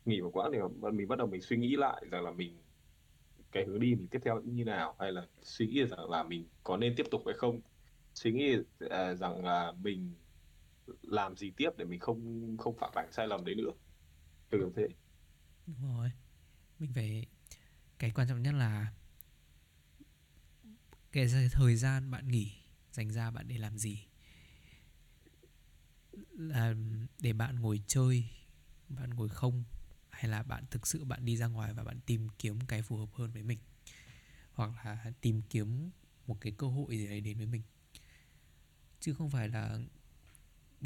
Nghỉ 0.05 0.21
một 0.21 0.31
quãng 0.33 0.53
thì 0.53 0.59
mình 0.93 1.09
bắt 1.09 1.19
đầu 1.19 1.27
mình 1.27 1.43
suy 1.43 1.57
nghĩ 1.57 1.77
lại 1.77 2.03
rằng 2.11 2.25
là 2.25 2.31
mình, 2.31 2.63
cái 3.53 3.65
hướng 3.65 3.81
đi 3.81 3.95
mình 3.95 4.09
tiếp 4.09 4.19
theo 4.23 4.41
như 4.43 4.65
nào, 4.65 4.97
hay 4.99 5.13
là 5.13 5.27
suy 5.43 5.67
nghĩ 5.67 5.87
rằng 5.87 6.11
là 6.11 6.23
mình 6.23 6.49
có 6.65 6.77
nên 6.77 6.95
tiếp 6.97 7.07
tục 7.11 7.23
hay 7.27 7.35
không. 7.39 7.61
Suy 8.15 8.33
nghĩ 8.33 8.57
à, 8.91 9.15
rằng 9.15 9.45
là 9.45 9.73
mình 9.73 10.15
làm 11.03 11.37
gì 11.37 11.51
tiếp 11.57 11.71
để 11.77 11.85
mình 11.85 12.01
không 12.01 12.57
không 12.59 12.77
phạm 12.77 12.91
phải 12.95 13.07
sai 13.13 13.27
lầm 13.29 13.45
đấy 13.45 13.55
nữa. 13.55 13.71
Từ 14.51 14.73
thế. 14.77 14.89
Đúng 15.67 15.77
rồi. 15.83 16.11
Mình 16.79 16.93
phải 16.95 17.27
cái 17.99 18.11
quan 18.11 18.29
trọng 18.29 18.43
nhất 18.43 18.55
là 18.55 18.93
cái 21.13 21.29
thời 21.53 21.77
gian 21.77 22.11
bạn 22.11 22.29
nghỉ 22.29 22.53
dành 22.93 23.13
ra 23.13 23.31
bạn 23.31 23.49
để 23.49 23.59
làm 23.59 23.79
gì. 23.79 24.07
Là 26.33 26.75
để 27.21 27.33
bạn 27.33 27.61
ngồi 27.61 27.83
chơi, 27.87 28.25
bạn 28.89 29.11
ngồi 29.11 29.29
không, 29.29 29.65
hay 30.11 30.31
là 30.31 30.43
bạn 30.43 30.65
thực 30.71 30.87
sự 30.87 31.05
bạn 31.05 31.25
đi 31.25 31.37
ra 31.37 31.47
ngoài 31.47 31.73
và 31.75 31.85
bạn 31.85 32.01
tìm 32.07 32.29
kiếm 32.39 32.61
cái 32.61 32.83
phù 32.83 32.97
hợp 32.97 33.09
hơn 33.13 33.33
với 33.33 33.43
mình. 33.43 33.59
Hoặc 34.53 34.71
là 34.85 35.13
tìm 35.21 35.43
kiếm 35.43 35.91
một 36.27 36.41
cái 36.41 36.53
cơ 36.53 36.67
hội 36.67 36.99
gì 36.99 37.07
đấy 37.07 37.21
đến 37.21 37.39
với 37.39 37.47
mình. 37.47 37.63
Chứ 39.01 39.15
không 39.15 39.31
phải 39.31 39.49
là 39.49 39.79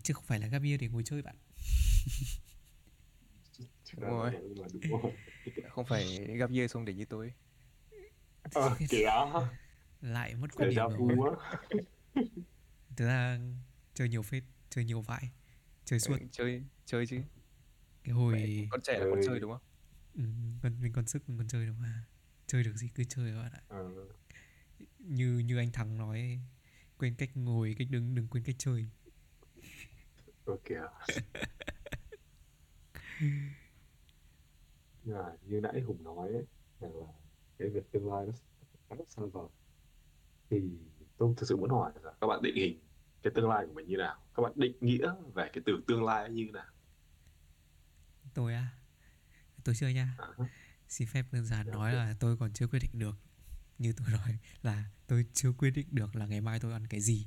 chứ 0.02 0.14
không 0.14 0.24
phải 0.24 0.38
là 0.40 0.46
gap 0.46 0.62
year 0.62 0.80
để 0.80 0.88
ngồi 0.88 1.02
chơi 1.04 1.22
bạn. 1.22 1.36
đúng 3.96 4.10
rồi. 4.10 4.30
đúng 4.72 5.02
rồi. 5.02 5.12
Không 5.70 5.84
phải 5.84 6.26
gặp 6.36 6.50
year 6.50 6.70
xong 6.70 6.84
để 6.84 6.94
như 6.94 7.04
tôi. 7.04 7.32
Ờ, 8.54 8.76
kìa. 8.88 9.10
Lại 10.00 10.34
mất 10.34 10.48
quan 10.56 10.70
điểm 10.70 10.88
rồi. 10.88 11.36
thực 12.96 13.06
ra 13.06 13.38
chơi 13.94 14.08
nhiều 14.08 14.22
phết 14.22 14.42
chơi 14.70 14.84
nhiều 14.84 15.00
vãi 15.00 15.30
chơi 15.84 16.00
suốt. 16.00 16.16
Ừ, 16.20 16.26
chơi 16.32 16.62
chơi 16.86 17.06
chứ. 17.06 17.16
Cái 18.04 18.14
hồi 18.14 18.68
con 18.70 18.80
trẻ 18.82 18.98
là 18.98 19.06
con 19.10 19.20
chơi 19.26 19.40
đúng 19.40 19.50
không? 19.52 19.62
Ừ, 20.14 20.22
con 20.62 20.82
mình 20.82 20.92
còn 20.92 21.06
sức 21.06 21.28
mình 21.28 21.38
còn 21.38 21.48
chơi 21.48 21.66
được 21.66 21.74
mà. 21.80 22.04
Chơi 22.46 22.64
được 22.64 22.76
gì 22.76 22.88
cứ 22.94 23.04
chơi 23.04 23.32
các 23.32 23.42
bạn 23.42 23.52
ạ. 23.52 23.62
Ờ, 23.68 23.90
như 24.98 25.38
như 25.38 25.58
anh 25.58 25.72
thắng 25.72 25.98
nói 25.98 26.40
quên 26.98 27.14
cách 27.14 27.30
ngồi 27.34 27.74
cách 27.78 27.88
đứng 27.90 28.14
đừng 28.14 28.28
quên 28.28 28.44
cách 28.44 28.56
chơi. 28.58 28.86
Ờ 30.44 30.56
mà 35.04 35.32
như 35.46 35.60
nãy 35.60 35.80
Hùng 35.80 36.04
nói 36.04 36.28
ấy, 36.28 36.44
rằng 36.80 36.96
là 36.96 37.06
cái 37.58 37.68
việc 37.68 37.92
tương 37.92 38.12
lai 38.12 38.26
nó 38.26 38.32
khá 38.88 38.96
là 38.98 39.04
xa 39.08 39.22
vời. 39.32 39.48
Thì 40.50 40.60
tôi 41.18 41.34
thực 41.36 41.46
sự 41.48 41.56
muốn 41.56 41.70
hỏi 41.70 41.92
là 42.02 42.12
các 42.20 42.26
bạn 42.26 42.42
định 42.42 42.56
hình 42.56 42.80
cái 43.22 43.32
tương 43.36 43.48
lai 43.48 43.66
của 43.66 43.72
mình 43.72 43.88
như 43.88 43.96
nào? 43.96 44.16
Các 44.34 44.42
bạn 44.42 44.52
định 44.56 44.76
nghĩa 44.80 45.14
về 45.34 45.50
cái 45.52 45.62
từ 45.66 45.82
tương 45.86 46.04
lai 46.04 46.30
như 46.30 46.48
nào? 46.52 46.66
Tôi 48.34 48.54
á? 48.54 48.66
Tôi 49.64 49.74
chưa 49.74 49.88
nha. 49.88 50.14
À, 50.18 50.28
xin 50.88 51.08
phép 51.08 51.24
đơn 51.32 51.44
giản 51.46 51.66
dạ, 51.66 51.72
nói 51.72 51.92
là 51.92 52.14
tôi 52.20 52.36
còn 52.36 52.52
chưa 52.52 52.66
quyết 52.66 52.78
định 52.78 52.98
được 52.98 53.16
như 53.78 53.92
tôi 53.92 54.06
nói 54.10 54.38
là 54.62 54.84
tôi 55.06 55.26
chưa 55.32 55.52
quyết 55.52 55.70
định 55.70 55.86
được 55.90 56.16
là 56.16 56.26
ngày 56.26 56.40
mai 56.40 56.60
tôi 56.60 56.72
ăn 56.72 56.86
cái 56.86 57.00
gì 57.00 57.26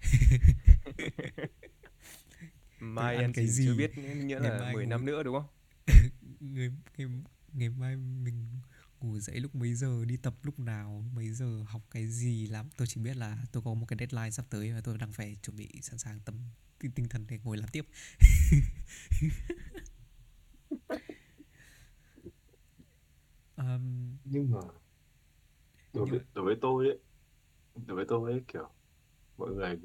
mai 2.80 3.14
ăn 3.16 3.24
ăn 3.24 3.32
cái 3.32 3.46
gì 3.48 3.66
chưa 3.66 3.74
biết 3.74 3.98
nghĩa 3.98 4.38
Ngày 4.40 4.50
là 4.50 4.58
mai 4.60 4.74
10 4.74 4.84
ngủ- 4.84 4.90
năm 4.90 5.04
nữa 5.04 5.22
đúng 5.22 5.34
không? 5.34 5.46
Ngày, 6.40 6.70
ngày, 6.98 7.08
ngày 7.52 7.68
mai 7.68 7.96
mình 7.96 8.46
ngủ 9.00 9.18
dậy 9.18 9.40
lúc 9.40 9.54
mấy 9.54 9.74
giờ 9.74 10.04
đi 10.04 10.16
tập 10.16 10.34
lúc 10.42 10.58
nào 10.58 11.04
mấy 11.14 11.30
giờ 11.32 11.62
học 11.66 11.82
cái 11.90 12.06
gì 12.06 12.46
làm? 12.46 12.66
Tôi 12.76 12.86
chỉ 12.86 13.00
biết 13.00 13.16
là 13.16 13.38
tôi 13.52 13.62
có 13.62 13.74
một 13.74 13.86
cái 13.88 13.96
deadline 14.00 14.30
sắp 14.30 14.46
tới 14.50 14.72
và 14.72 14.80
tôi 14.80 14.98
đang 14.98 15.12
phải 15.12 15.36
chuẩn 15.42 15.56
bị 15.56 15.68
sẵn 15.82 15.98
sàng 15.98 16.20
tâm 16.24 16.34
tinh, 16.78 16.90
tinh 16.92 17.08
thần 17.08 17.26
để 17.28 17.38
ngồi 17.44 17.56
làm 17.56 17.68
tiếp. 17.68 17.86
Um, 23.58 24.16
nhưng 24.24 24.50
mà 24.50 24.60
đối 25.92 26.06
với 26.06 26.20
đối 26.34 26.44
với 26.44 26.56
tôi 26.60 26.86
ấy 26.88 26.98
đối 27.86 27.96
với 27.96 28.04
tôi 28.08 28.32
ấy 28.32 28.42
kiểu 28.48 28.68
mọi 29.38 29.50
người 29.50 29.76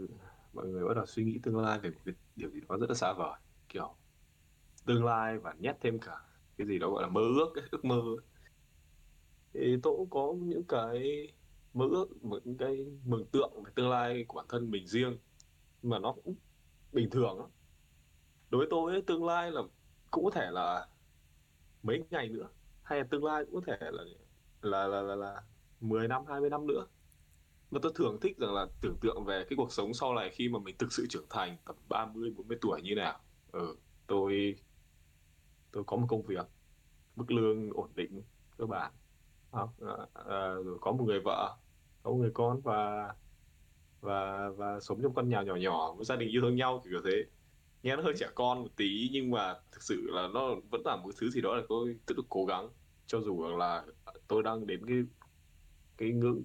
mọi 0.53 0.67
người 0.67 0.85
bắt 0.85 0.93
đầu 0.95 1.05
suy 1.05 1.23
nghĩ 1.23 1.39
tương 1.43 1.57
lai 1.57 1.79
về 1.79 1.89
một 1.89 1.99
cái 2.05 2.15
điều 2.35 2.49
gì 2.49 2.59
đó 2.69 2.77
rất 2.77 2.89
là 2.89 2.95
xa 2.95 3.13
vời 3.13 3.39
kiểu 3.69 3.95
tương 4.85 5.05
lai 5.05 5.37
và 5.39 5.53
nhét 5.59 5.77
thêm 5.81 5.99
cả 5.99 6.21
cái 6.57 6.67
gì 6.67 6.79
đó 6.79 6.89
gọi 6.89 7.03
là 7.03 7.09
mơ 7.09 7.21
ước 7.21 7.51
cái 7.55 7.63
ước 7.71 7.85
mơ 7.85 8.01
thì 9.53 9.77
tôi 9.83 9.97
cũng 9.97 10.09
có 10.09 10.33
những 10.39 10.63
cái 10.63 11.27
mơ 11.73 11.85
ước 11.91 12.07
những 12.21 12.57
cái 12.57 12.85
mường 13.05 13.25
tượng 13.31 13.63
về 13.63 13.71
tương 13.75 13.89
lai 13.89 14.25
của 14.27 14.37
bản 14.37 14.45
thân 14.49 14.71
mình 14.71 14.87
riêng 14.87 15.17
mà 15.83 15.99
nó 15.99 16.13
cũng 16.13 16.35
bình 16.91 17.09
thường 17.09 17.39
lắm. 17.39 17.49
đối 18.49 18.59
với 18.59 18.67
tôi 18.71 18.91
ấy, 18.93 19.01
tương 19.01 19.25
lai 19.25 19.51
là 19.51 19.61
cũng 20.11 20.25
có 20.25 20.31
thể 20.31 20.51
là 20.51 20.87
mấy 21.83 22.03
ngày 22.09 22.29
nữa 22.29 22.49
hay 22.83 22.99
là 22.99 23.07
tương 23.11 23.23
lai 23.25 23.45
cũng 23.45 23.55
có 23.55 23.61
thể 23.67 23.91
là 23.91 24.03
là 24.61 24.87
là 24.87 25.01
là, 25.01 25.15
là 25.15 25.43
10 25.79 26.07
năm 26.07 26.25
20 26.27 26.49
năm 26.49 26.67
nữa 26.67 26.85
mà 27.71 27.79
tôi 27.83 27.91
thường 27.95 28.19
thích 28.21 28.37
rằng 28.37 28.53
là 28.53 28.67
tưởng 28.81 28.99
tượng 29.01 29.25
về 29.25 29.45
cái 29.49 29.57
cuộc 29.57 29.73
sống 29.73 29.93
sau 29.93 30.13
này 30.15 30.29
khi 30.33 30.49
mà 30.49 30.59
mình 30.59 30.75
thực 30.79 30.93
sự 30.93 31.07
trưởng 31.09 31.27
thành 31.29 31.57
tầm 31.65 31.75
30 31.89 32.31
40 32.37 32.57
tuổi 32.61 32.81
như 32.83 32.95
nào. 32.95 33.19
Ừ, 33.51 33.77
tôi 34.07 34.55
tôi 35.71 35.83
có 35.87 35.97
một 35.97 36.05
công 36.09 36.23
việc 36.25 36.45
mức 37.15 37.31
lương 37.31 37.69
ổn 37.73 37.91
định 37.95 38.23
cơ 38.57 38.65
bản. 38.65 38.93
À, 39.51 39.61
à, 40.13 40.35
rồi 40.65 40.77
có 40.81 40.91
một 40.91 41.03
người 41.05 41.21
vợ 41.25 41.59
có 42.03 42.11
một 42.11 42.17
người 42.17 42.31
con 42.33 42.61
và 42.61 43.07
và 44.01 44.49
và 44.57 44.79
sống 44.79 44.99
trong 45.03 45.15
căn 45.15 45.29
nhà 45.29 45.41
nhỏ 45.43 45.55
nhỏ 45.55 45.93
với 45.95 46.05
gia 46.05 46.15
đình 46.15 46.29
yêu 46.29 46.41
thương 46.41 46.55
nhau 46.55 46.81
kiểu 46.85 47.01
thế. 47.05 47.11
Nghe 47.83 47.95
nó 47.95 48.03
hơi 48.03 48.13
trẻ 48.17 48.27
con 48.35 48.59
một 48.63 48.69
tí 48.77 49.09
nhưng 49.13 49.31
mà 49.31 49.55
thực 49.71 49.83
sự 49.83 50.01
là 50.09 50.27
nó 50.33 50.55
vẫn 50.71 50.81
là 50.85 50.95
một 50.95 51.11
thứ 51.21 51.29
gì 51.31 51.41
đó 51.41 51.55
là 51.55 51.63
tôi 51.69 51.99
tiếp 52.07 52.13
tục 52.17 52.25
cố 52.29 52.45
gắng. 52.45 52.69
Cho 53.07 53.21
dù 53.21 53.43
là 53.57 53.85
tôi 54.27 54.43
đang 54.43 54.67
đến 54.67 54.85
cái 54.87 54.97
cái 55.97 56.11
ngưỡng 56.11 56.43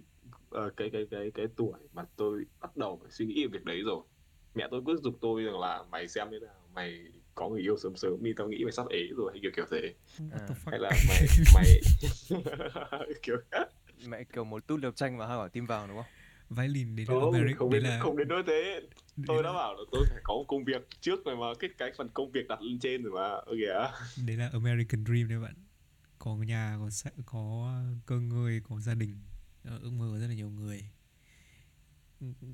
ờ, 0.51 0.71
cái 0.77 0.91
cái 0.93 1.07
cái 1.11 1.31
cái 1.35 1.47
tuổi 1.57 1.79
mà 1.93 2.03
tôi 2.17 2.45
bắt 2.61 2.77
đầu 2.77 2.99
phải 3.03 3.11
suy 3.11 3.27
nghĩ 3.27 3.45
về 3.47 3.49
việc 3.53 3.65
đấy 3.65 3.83
rồi. 3.87 4.03
Mẹ 4.55 4.69
tôi 4.71 4.83
cứ 4.87 4.97
giục 5.05 5.19
tôi 5.21 5.43
rằng 5.43 5.59
là 5.61 5.83
mày 5.91 6.09
xem 6.09 6.29
thế 6.31 6.39
nào 6.39 6.55
mày 6.75 7.05
có 7.35 7.49
người 7.49 7.61
yêu 7.61 7.77
sớm 7.77 7.97
sớm 7.97 8.23
đi 8.23 8.33
tao 8.37 8.49
nghĩ 8.49 8.65
mày 8.65 8.73
sắp 8.73 8.87
ế 8.91 9.01
rồi 9.17 9.31
hay 9.33 9.41
kiểu 9.43 9.51
kiểu 9.57 9.65
thế. 9.71 9.95
À. 10.33 10.49
hay 10.67 10.79
là 10.81 10.91
mày 11.09 11.27
mày 11.55 11.67
kiểu 13.23 13.37
mẹ 14.09 14.25
kiểu 14.33 14.45
một 14.45 14.67
tút 14.67 14.81
liệp 14.81 14.97
tranh 14.97 15.19
và 15.19 15.27
hai 15.27 15.37
quả 15.39 15.49
tim 15.49 15.67
vào 15.67 15.87
đúng 15.89 15.97
không? 15.97 16.07
Violin 16.51 16.97
đấy 16.97 17.07
là 17.09 17.15
không 17.15 17.33
American 17.33 17.59
không 17.59 17.71
đến 17.71 17.83
là 17.83 17.99
không 18.03 18.17
đến 18.17 18.29
nỗi 18.29 18.43
thế. 18.47 18.81
tôi 19.27 19.37
là- 19.37 19.43
đã 19.43 19.53
bảo 19.53 19.75
là 19.75 19.81
tôi 19.93 20.05
phải 20.11 20.21
có 20.25 20.35
một 20.35 20.45
công 20.49 20.65
việc 20.65 20.87
trước 21.01 21.25
rồi 21.25 21.37
mà 21.37 21.47
cái 21.59 21.71
cái 21.79 21.93
phần 21.97 22.09
công 22.15 22.33
việc 22.33 22.49
đặt 22.49 22.63
lên 22.63 22.79
trên 22.79 23.03
rồi 23.03 23.13
mà 23.15 23.23
ơ 23.29 23.53
kìa. 23.57 23.91
Đấy 24.27 24.37
là 24.37 24.51
American 24.53 25.05
Dream 25.05 25.29
đấy 25.29 25.39
bạn. 25.39 25.55
Có 26.19 26.35
nhà 26.37 26.77
có 26.79 26.89
có 27.27 27.73
cơ 28.07 28.21
ngơi 28.21 28.61
có 28.69 28.81
gia 28.81 28.95
đình 28.95 29.17
Ờ, 29.67 29.79
ước 29.79 29.93
mơ 29.93 30.09
của 30.11 30.19
rất 30.19 30.27
là 30.27 30.35
nhiều 30.35 30.51
người. 30.51 30.91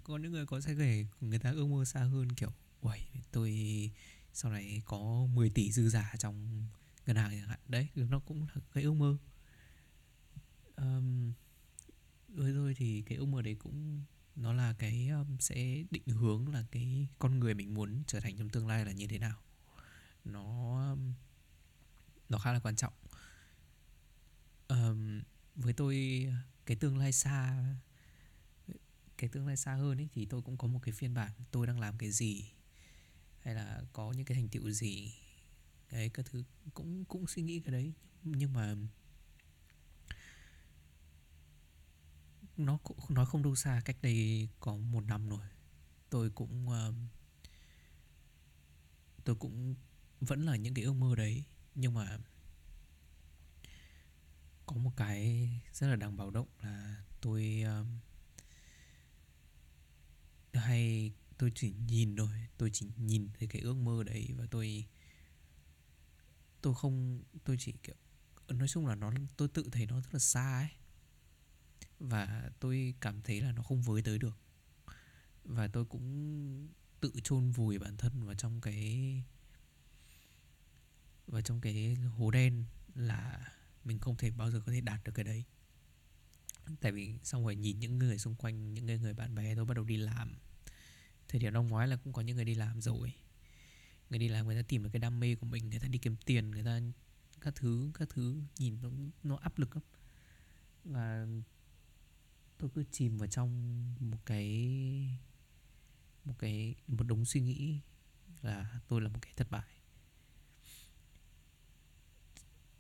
Có 0.04 0.16
những 0.16 0.32
người 0.32 0.46
có 0.46 0.60
sẽ 0.60 0.74
kể 0.78 1.06
người 1.20 1.38
ta 1.38 1.50
ước 1.50 1.66
mơ 1.66 1.84
xa 1.84 2.00
hơn 2.00 2.32
kiểu 2.32 2.52
uầy 2.80 3.00
tôi 3.32 3.90
sau 4.32 4.52
này 4.52 4.82
có 4.84 5.26
10 5.34 5.50
tỷ 5.50 5.72
dư 5.72 5.88
giả 5.88 6.12
trong 6.18 6.66
ngân 7.06 7.16
hàng 7.16 7.30
chẳng 7.30 7.48
hạn. 7.48 7.60
Đấy 7.68 7.88
nó 7.94 8.18
cũng 8.18 8.46
là 8.46 8.54
cái 8.72 8.84
ước 8.84 8.92
mơ. 8.92 9.16
Um, 10.76 11.32
với 12.28 12.52
tôi 12.54 12.74
thì 12.74 13.02
cái 13.02 13.18
ước 13.18 13.26
mơ 13.26 13.42
đấy 13.42 13.54
cũng 13.54 14.04
nó 14.36 14.52
là 14.52 14.74
cái 14.78 15.08
um, 15.08 15.38
sẽ 15.38 15.84
định 15.90 16.06
hướng 16.06 16.48
là 16.48 16.64
cái 16.70 17.08
con 17.18 17.38
người 17.38 17.54
mình 17.54 17.74
muốn 17.74 18.02
trở 18.06 18.20
thành 18.20 18.36
trong 18.36 18.48
tương 18.48 18.68
lai 18.68 18.84
là 18.84 18.92
như 18.92 19.06
thế 19.06 19.18
nào. 19.18 19.42
Nó 20.24 20.76
um, 20.90 21.12
nó 22.28 22.38
khá 22.38 22.52
là 22.52 22.60
quan 22.60 22.76
trọng. 22.76 22.92
Um, 24.68 25.20
với 25.56 25.72
tôi 25.72 26.26
cái 26.66 26.76
tương 26.76 26.98
lai 26.98 27.12
xa, 27.12 27.64
cái 29.18 29.30
tương 29.30 29.46
lai 29.46 29.56
xa 29.56 29.74
hơn 29.74 30.00
ấy 30.00 30.08
thì 30.14 30.26
tôi 30.26 30.42
cũng 30.42 30.56
có 30.56 30.68
một 30.68 30.80
cái 30.82 30.92
phiên 30.92 31.14
bản, 31.14 31.30
tôi 31.50 31.66
đang 31.66 31.80
làm 31.80 31.98
cái 31.98 32.10
gì, 32.10 32.52
hay 33.38 33.54
là 33.54 33.82
có 33.92 34.12
những 34.12 34.24
cái 34.24 34.34
thành 34.34 34.48
tựu 34.48 34.70
gì. 34.70 35.14
Cái 35.88 36.08
các 36.08 36.26
thứ, 36.26 36.44
cũng 36.74 37.04
cũng 37.04 37.26
suy 37.26 37.42
nghĩ 37.42 37.60
cái 37.60 37.72
đấy. 37.72 37.92
Nhưng 38.22 38.52
mà 38.52 38.74
nó 42.56 42.78
cũng, 42.82 42.98
nói 43.08 43.26
không 43.26 43.42
đâu 43.42 43.54
xa, 43.54 43.82
cách 43.84 43.96
đây 44.02 44.48
có 44.60 44.76
một 44.76 45.04
năm 45.06 45.28
rồi. 45.28 45.46
Tôi 46.10 46.30
cũng 46.30 46.68
ờ, 46.68 46.94
tôi 49.24 49.36
cũng 49.36 49.74
vẫn 50.20 50.46
là 50.46 50.56
những 50.56 50.74
cái 50.74 50.84
ước 50.84 50.92
mơ 50.92 51.14
đấy. 51.16 51.44
Nhưng 51.74 51.94
mà 51.94 52.18
có 54.74 54.80
một 54.80 54.92
cái 54.96 55.48
rất 55.72 55.86
là 55.86 55.96
đáng 55.96 56.16
báo 56.16 56.30
động 56.30 56.48
là 56.62 57.04
tôi 57.20 57.62
um, 57.62 57.98
hay 60.52 61.12
tôi 61.38 61.52
chỉ 61.54 61.74
nhìn 61.86 62.16
thôi 62.16 62.28
tôi 62.58 62.70
chỉ 62.72 62.90
nhìn 62.96 63.28
thấy 63.38 63.48
cái 63.48 63.62
ước 63.62 63.76
mơ 63.76 64.02
đấy 64.04 64.28
và 64.36 64.46
tôi 64.50 64.86
tôi 66.60 66.74
không 66.74 67.22
tôi 67.44 67.56
chỉ 67.58 67.72
kiểu 67.82 67.94
nói 68.48 68.68
chung 68.68 68.86
là 68.86 68.94
nó 68.94 69.12
tôi 69.36 69.48
tự 69.48 69.68
thấy 69.72 69.86
nó 69.86 70.00
rất 70.00 70.08
là 70.12 70.18
xa 70.18 70.58
ấy. 70.58 70.68
Và 71.98 72.50
tôi 72.60 72.94
cảm 73.00 73.22
thấy 73.22 73.40
là 73.40 73.52
nó 73.52 73.62
không 73.62 73.82
với 73.82 74.02
tới 74.02 74.18
được. 74.18 74.38
Và 75.44 75.68
tôi 75.68 75.84
cũng 75.84 76.68
tự 77.00 77.12
chôn 77.24 77.50
vùi 77.50 77.78
bản 77.78 77.96
thân 77.96 78.24
vào 78.24 78.34
trong 78.34 78.60
cái 78.60 79.22
vào 81.26 81.42
trong 81.42 81.60
cái 81.60 81.94
hố 81.94 82.30
đen 82.30 82.64
là 82.94 83.52
mình 83.84 83.98
không 83.98 84.16
thể 84.16 84.30
bao 84.30 84.50
giờ 84.50 84.60
có 84.66 84.72
thể 84.72 84.80
đạt 84.80 85.04
được 85.04 85.12
cái 85.14 85.24
đấy. 85.24 85.44
Tại 86.80 86.92
vì 86.92 87.18
xong 87.22 87.44
rồi 87.44 87.56
nhìn 87.56 87.78
những 87.78 87.98
người 87.98 88.18
xung 88.18 88.34
quanh 88.34 88.74
những 88.74 88.86
người, 88.86 88.98
người 88.98 89.14
bạn 89.14 89.34
bè 89.34 89.54
tôi 89.54 89.64
bắt 89.64 89.74
đầu 89.74 89.84
đi 89.84 89.96
làm. 89.96 90.34
Thời 91.28 91.40
điểm 91.40 91.52
năm 91.52 91.66
ngoái 91.66 91.88
là 91.88 91.96
cũng 91.96 92.12
có 92.12 92.22
những 92.22 92.36
người 92.36 92.44
đi 92.44 92.54
làm 92.54 92.80
rồi. 92.80 93.12
Người 94.10 94.18
đi 94.18 94.28
làm 94.28 94.46
người 94.46 94.56
ta 94.56 94.62
tìm 94.68 94.82
được 94.82 94.90
cái 94.92 95.00
đam 95.00 95.20
mê 95.20 95.34
của 95.34 95.46
mình 95.46 95.70
người 95.70 95.78
ta 95.78 95.88
đi 95.88 95.98
kiếm 95.98 96.16
tiền 96.26 96.50
người 96.50 96.64
ta 96.64 96.80
các 97.40 97.54
thứ 97.54 97.90
các 97.94 98.08
thứ 98.10 98.42
nhìn 98.58 98.78
nó 98.82 98.90
nó 99.22 99.36
áp 99.36 99.58
lực 99.58 99.76
lắm. 99.76 99.84
Và 100.84 101.26
tôi 102.58 102.70
cứ 102.74 102.84
chìm 102.90 103.18
vào 103.18 103.28
trong 103.28 103.84
một 104.10 104.18
cái 104.26 104.68
một 106.24 106.34
cái 106.38 106.74
một 106.86 107.04
đống 107.04 107.24
suy 107.24 107.40
nghĩ 107.40 107.80
là 108.42 108.80
tôi 108.88 109.00
là 109.00 109.08
một 109.08 109.18
cái 109.22 109.32
thất 109.36 109.50
bại 109.50 109.81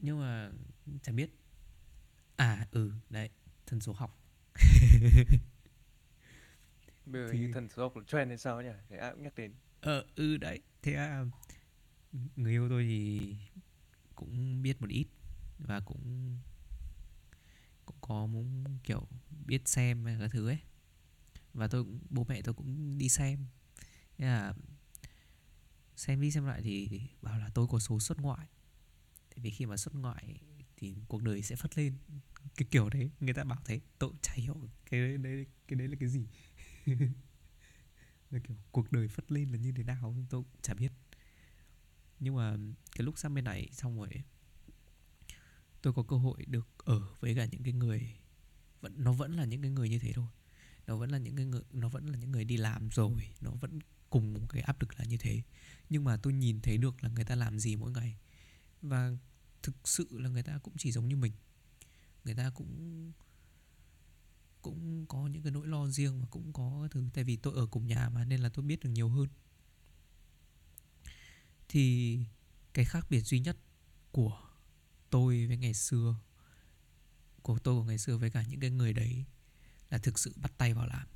nhưng 0.02 0.20
mà 0.20 0.50
chả 1.02 1.12
biết. 1.12 1.30
À 2.36 2.66
ừ 2.70 2.92
đấy 3.10 3.30
thần 3.66 3.80
số 3.80 3.92
học. 3.92 4.18
Bây 7.06 7.22
giờ 7.26 7.28
Thì- 7.32 7.52
thần 7.52 7.68
số 7.68 7.82
học 7.82 7.96
là 7.96 8.02
trend 8.06 8.28
hay 8.28 8.38
sao 8.38 8.62
nhỉ? 8.62 8.68
Để 8.90 8.96
ai 8.96 9.12
cũng 9.12 9.22
nhắc 9.22 9.34
đến. 9.36 9.54
Ờ 9.80 10.04
ừ 10.14 10.36
đấy. 10.36 10.60
Thế 10.82 10.94
à, 10.94 11.24
người 12.36 12.52
yêu 12.52 12.68
tôi 12.68 12.84
thì 12.84 13.36
cũng 14.14 14.62
biết 14.62 14.80
một 14.80 14.90
ít 14.90 15.06
và 15.58 15.80
cũng 15.80 16.36
cũng 17.86 17.96
có 18.00 18.26
muốn 18.26 18.64
kiểu 18.84 19.06
biết 19.46 19.68
xem 19.68 20.04
các 20.20 20.30
thứ 20.32 20.48
ấy. 20.48 20.58
Và 21.54 21.68
tôi 21.68 21.84
cũng, 21.84 21.98
bố 22.10 22.24
mẹ 22.28 22.42
tôi 22.42 22.54
cũng 22.54 22.98
đi 22.98 23.08
xem. 23.08 23.46
Thế 24.18 24.26
là 24.26 24.54
xem 25.96 26.20
đi 26.20 26.30
xem 26.30 26.44
lại 26.46 26.62
thì 26.62 27.00
bảo 27.22 27.38
là 27.38 27.50
tôi 27.54 27.66
có 27.70 27.78
số 27.78 28.00
xuất 28.00 28.18
ngoại 28.20 28.46
vì 29.42 29.50
khi 29.50 29.66
mà 29.66 29.76
xuất 29.76 29.94
ngoại 29.94 30.40
thì 30.76 30.94
cuộc 31.08 31.22
đời 31.22 31.42
sẽ 31.42 31.56
phất 31.56 31.78
lên. 31.78 31.96
Cái 32.56 32.68
kiểu 32.70 32.88
đấy 32.88 33.10
người 33.20 33.34
ta 33.34 33.44
bảo 33.44 33.62
thế. 33.64 33.80
Tôi 33.98 34.12
chả 34.22 34.32
hiểu 34.34 34.68
cái 34.90 35.00
đấy, 35.00 35.16
đấy 35.16 35.46
cái 35.68 35.78
đấy 35.78 35.88
là 35.88 35.96
cái 36.00 36.08
gì. 36.08 36.26
Là 38.30 38.38
kiểu 38.38 38.56
cuộc 38.70 38.92
đời 38.92 39.08
phất 39.08 39.32
lên 39.32 39.50
là 39.50 39.58
như 39.58 39.72
thế 39.72 39.82
nào 39.82 40.14
tôi 40.30 40.42
cũng 40.42 40.60
chả 40.62 40.74
biết. 40.74 40.92
Nhưng 42.20 42.36
mà 42.36 42.56
cái 42.92 43.04
lúc 43.04 43.18
sang 43.18 43.34
bên 43.34 43.44
này 43.44 43.68
xong 43.72 43.98
rồi 43.98 44.08
tôi 45.82 45.92
có 45.92 46.02
cơ 46.02 46.16
hội 46.16 46.44
được 46.46 46.68
ở 46.78 47.00
với 47.20 47.34
cả 47.34 47.44
những 47.44 47.62
cái 47.62 47.72
người 47.72 48.12
vẫn 48.80 48.94
nó 48.96 49.12
vẫn 49.12 49.32
là 49.32 49.44
những 49.44 49.62
cái 49.62 49.70
người 49.70 49.88
như 49.88 49.98
thế 49.98 50.12
thôi. 50.12 50.26
Nó 50.86 50.96
vẫn 50.96 51.10
là 51.10 51.18
những 51.18 51.36
cái 51.36 51.44
người 51.44 51.62
nó 51.72 51.88
vẫn 51.88 52.06
là 52.06 52.18
những 52.18 52.32
người 52.32 52.44
đi 52.44 52.56
làm 52.56 52.88
rồi 52.88 53.28
nó 53.40 53.50
vẫn 53.50 53.78
cùng 54.10 54.34
một 54.34 54.46
cái 54.48 54.62
áp 54.62 54.80
lực 54.80 54.98
là 54.98 55.04
như 55.04 55.16
thế. 55.16 55.42
Nhưng 55.88 56.04
mà 56.04 56.16
tôi 56.16 56.32
nhìn 56.32 56.60
thấy 56.60 56.78
được 56.78 57.02
là 57.04 57.08
người 57.08 57.24
ta 57.24 57.34
làm 57.34 57.58
gì 57.58 57.76
mỗi 57.76 57.90
ngày. 57.90 58.16
Và 58.82 59.10
thực 59.62 59.88
sự 59.88 60.08
là 60.10 60.28
người 60.28 60.42
ta 60.42 60.58
cũng 60.58 60.74
chỉ 60.78 60.92
giống 60.92 61.08
như 61.08 61.16
mình. 61.16 61.32
Người 62.24 62.34
ta 62.34 62.50
cũng 62.50 63.12
cũng 64.62 65.06
có 65.06 65.26
những 65.26 65.42
cái 65.42 65.52
nỗi 65.52 65.66
lo 65.66 65.88
riêng 65.88 66.20
và 66.20 66.26
cũng 66.30 66.52
có 66.52 66.88
thứ. 66.90 67.08
Tại 67.14 67.24
vì 67.24 67.36
tôi 67.36 67.54
ở 67.54 67.66
cùng 67.66 67.86
nhà 67.86 68.08
mà, 68.08 68.24
nên 68.24 68.40
là 68.40 68.48
tôi 68.48 68.64
biết 68.64 68.80
được 68.80 68.90
nhiều 68.90 69.08
hơn. 69.08 69.28
Thì 71.68 72.18
cái 72.74 72.84
khác 72.84 73.06
biệt 73.10 73.20
duy 73.20 73.40
nhất 73.40 73.56
của 74.10 74.42
tôi 75.10 75.46
với 75.46 75.56
ngày 75.56 75.74
xưa, 75.74 76.16
của 77.42 77.58
tôi 77.58 77.74
của 77.74 77.84
ngày 77.84 77.98
xưa 77.98 78.18
với 78.18 78.30
cả 78.30 78.44
những 78.48 78.60
cái 78.60 78.70
người 78.70 78.92
đấy 78.92 79.24
là 79.90 79.98
thực 79.98 80.18
sự 80.18 80.34
bắt 80.36 80.52
tay 80.58 80.74
vào 80.74 80.86
làm. 80.86 81.08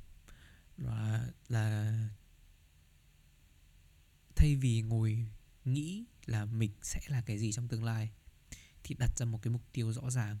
Là 0.77 1.27
là 1.47 1.93
thay 4.35 4.55
vì 4.55 4.81
ngồi 4.81 5.27
nghĩ 5.65 6.05
là 6.25 6.45
mình 6.45 6.71
sẽ 6.81 6.99
là 7.07 7.21
cái 7.21 7.37
gì 7.37 7.51
trong 7.51 7.67
tương 7.67 7.83
lai 7.83 8.11
thì 8.87 8.95
đặt 8.95 9.17
ra 9.17 9.25
một 9.25 9.39
cái 9.41 9.53
mục 9.53 9.61
tiêu 9.73 9.93
rõ 9.93 10.09
ràng. 10.09 10.37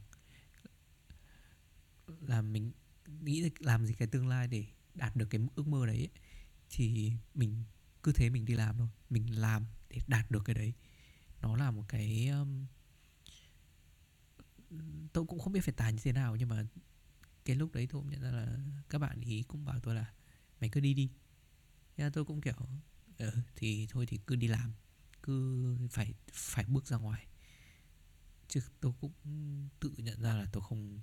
Là 2.07 2.41
mình 2.41 2.71
nghĩ 3.21 3.49
làm 3.59 3.85
gì 3.85 3.93
cái 3.93 4.07
tương 4.07 4.27
lai 4.27 4.47
để 4.47 4.65
đạt 4.93 5.15
được 5.15 5.25
cái 5.29 5.41
ước 5.55 5.67
mơ 5.67 5.85
đấy 5.85 5.97
ấy, 5.97 6.09
thì 6.69 7.11
mình 7.33 7.63
cứ 8.03 8.11
thế 8.11 8.29
mình 8.29 8.45
đi 8.45 8.53
làm 8.53 8.77
thôi. 8.77 8.87
Mình 9.09 9.39
làm 9.39 9.65
để 9.89 10.01
đạt 10.07 10.31
được 10.31 10.43
cái 10.45 10.53
đấy. 10.53 10.73
Nó 11.41 11.55
là 11.55 11.71
một 11.71 11.83
cái 11.87 12.27
um, 12.27 12.65
tôi 15.13 15.25
cũng 15.25 15.39
không 15.39 15.53
biết 15.53 15.63
phải 15.63 15.73
tàn 15.73 15.95
như 15.95 16.01
thế 16.03 16.11
nào 16.11 16.35
nhưng 16.35 16.49
mà 16.49 16.65
cái 17.45 17.55
lúc 17.55 17.73
đấy 17.73 17.87
tôi 17.87 18.01
cũng 18.01 18.11
nhận 18.11 18.21
ra 18.21 18.31
là 18.31 18.57
các 18.89 18.99
bạn 18.99 19.21
ý 19.21 19.43
cũng 19.43 19.65
bảo 19.65 19.79
tôi 19.79 19.95
là 19.95 20.13
mày 20.61 20.69
cứ 20.69 20.79
đi 20.79 20.93
đi. 20.93 21.11
Thế 21.97 22.09
tôi 22.13 22.25
cũng 22.25 22.41
kiểu 22.41 22.67
ừ, 23.17 23.31
thì 23.55 23.87
thôi 23.89 24.05
thì 24.05 24.19
cứ 24.27 24.35
đi 24.35 24.47
làm 24.47 24.73
cứ 25.23 25.77
phải 25.91 26.13
phải 26.33 26.65
bước 26.65 26.87
ra 26.87 26.97
ngoài 26.97 27.27
chứ 28.47 28.61
tôi 28.79 28.93
cũng 29.01 29.13
tự 29.79 29.93
nhận 29.97 30.21
ra 30.21 30.35
là 30.35 30.47
tôi 30.51 30.63
không 30.69 31.01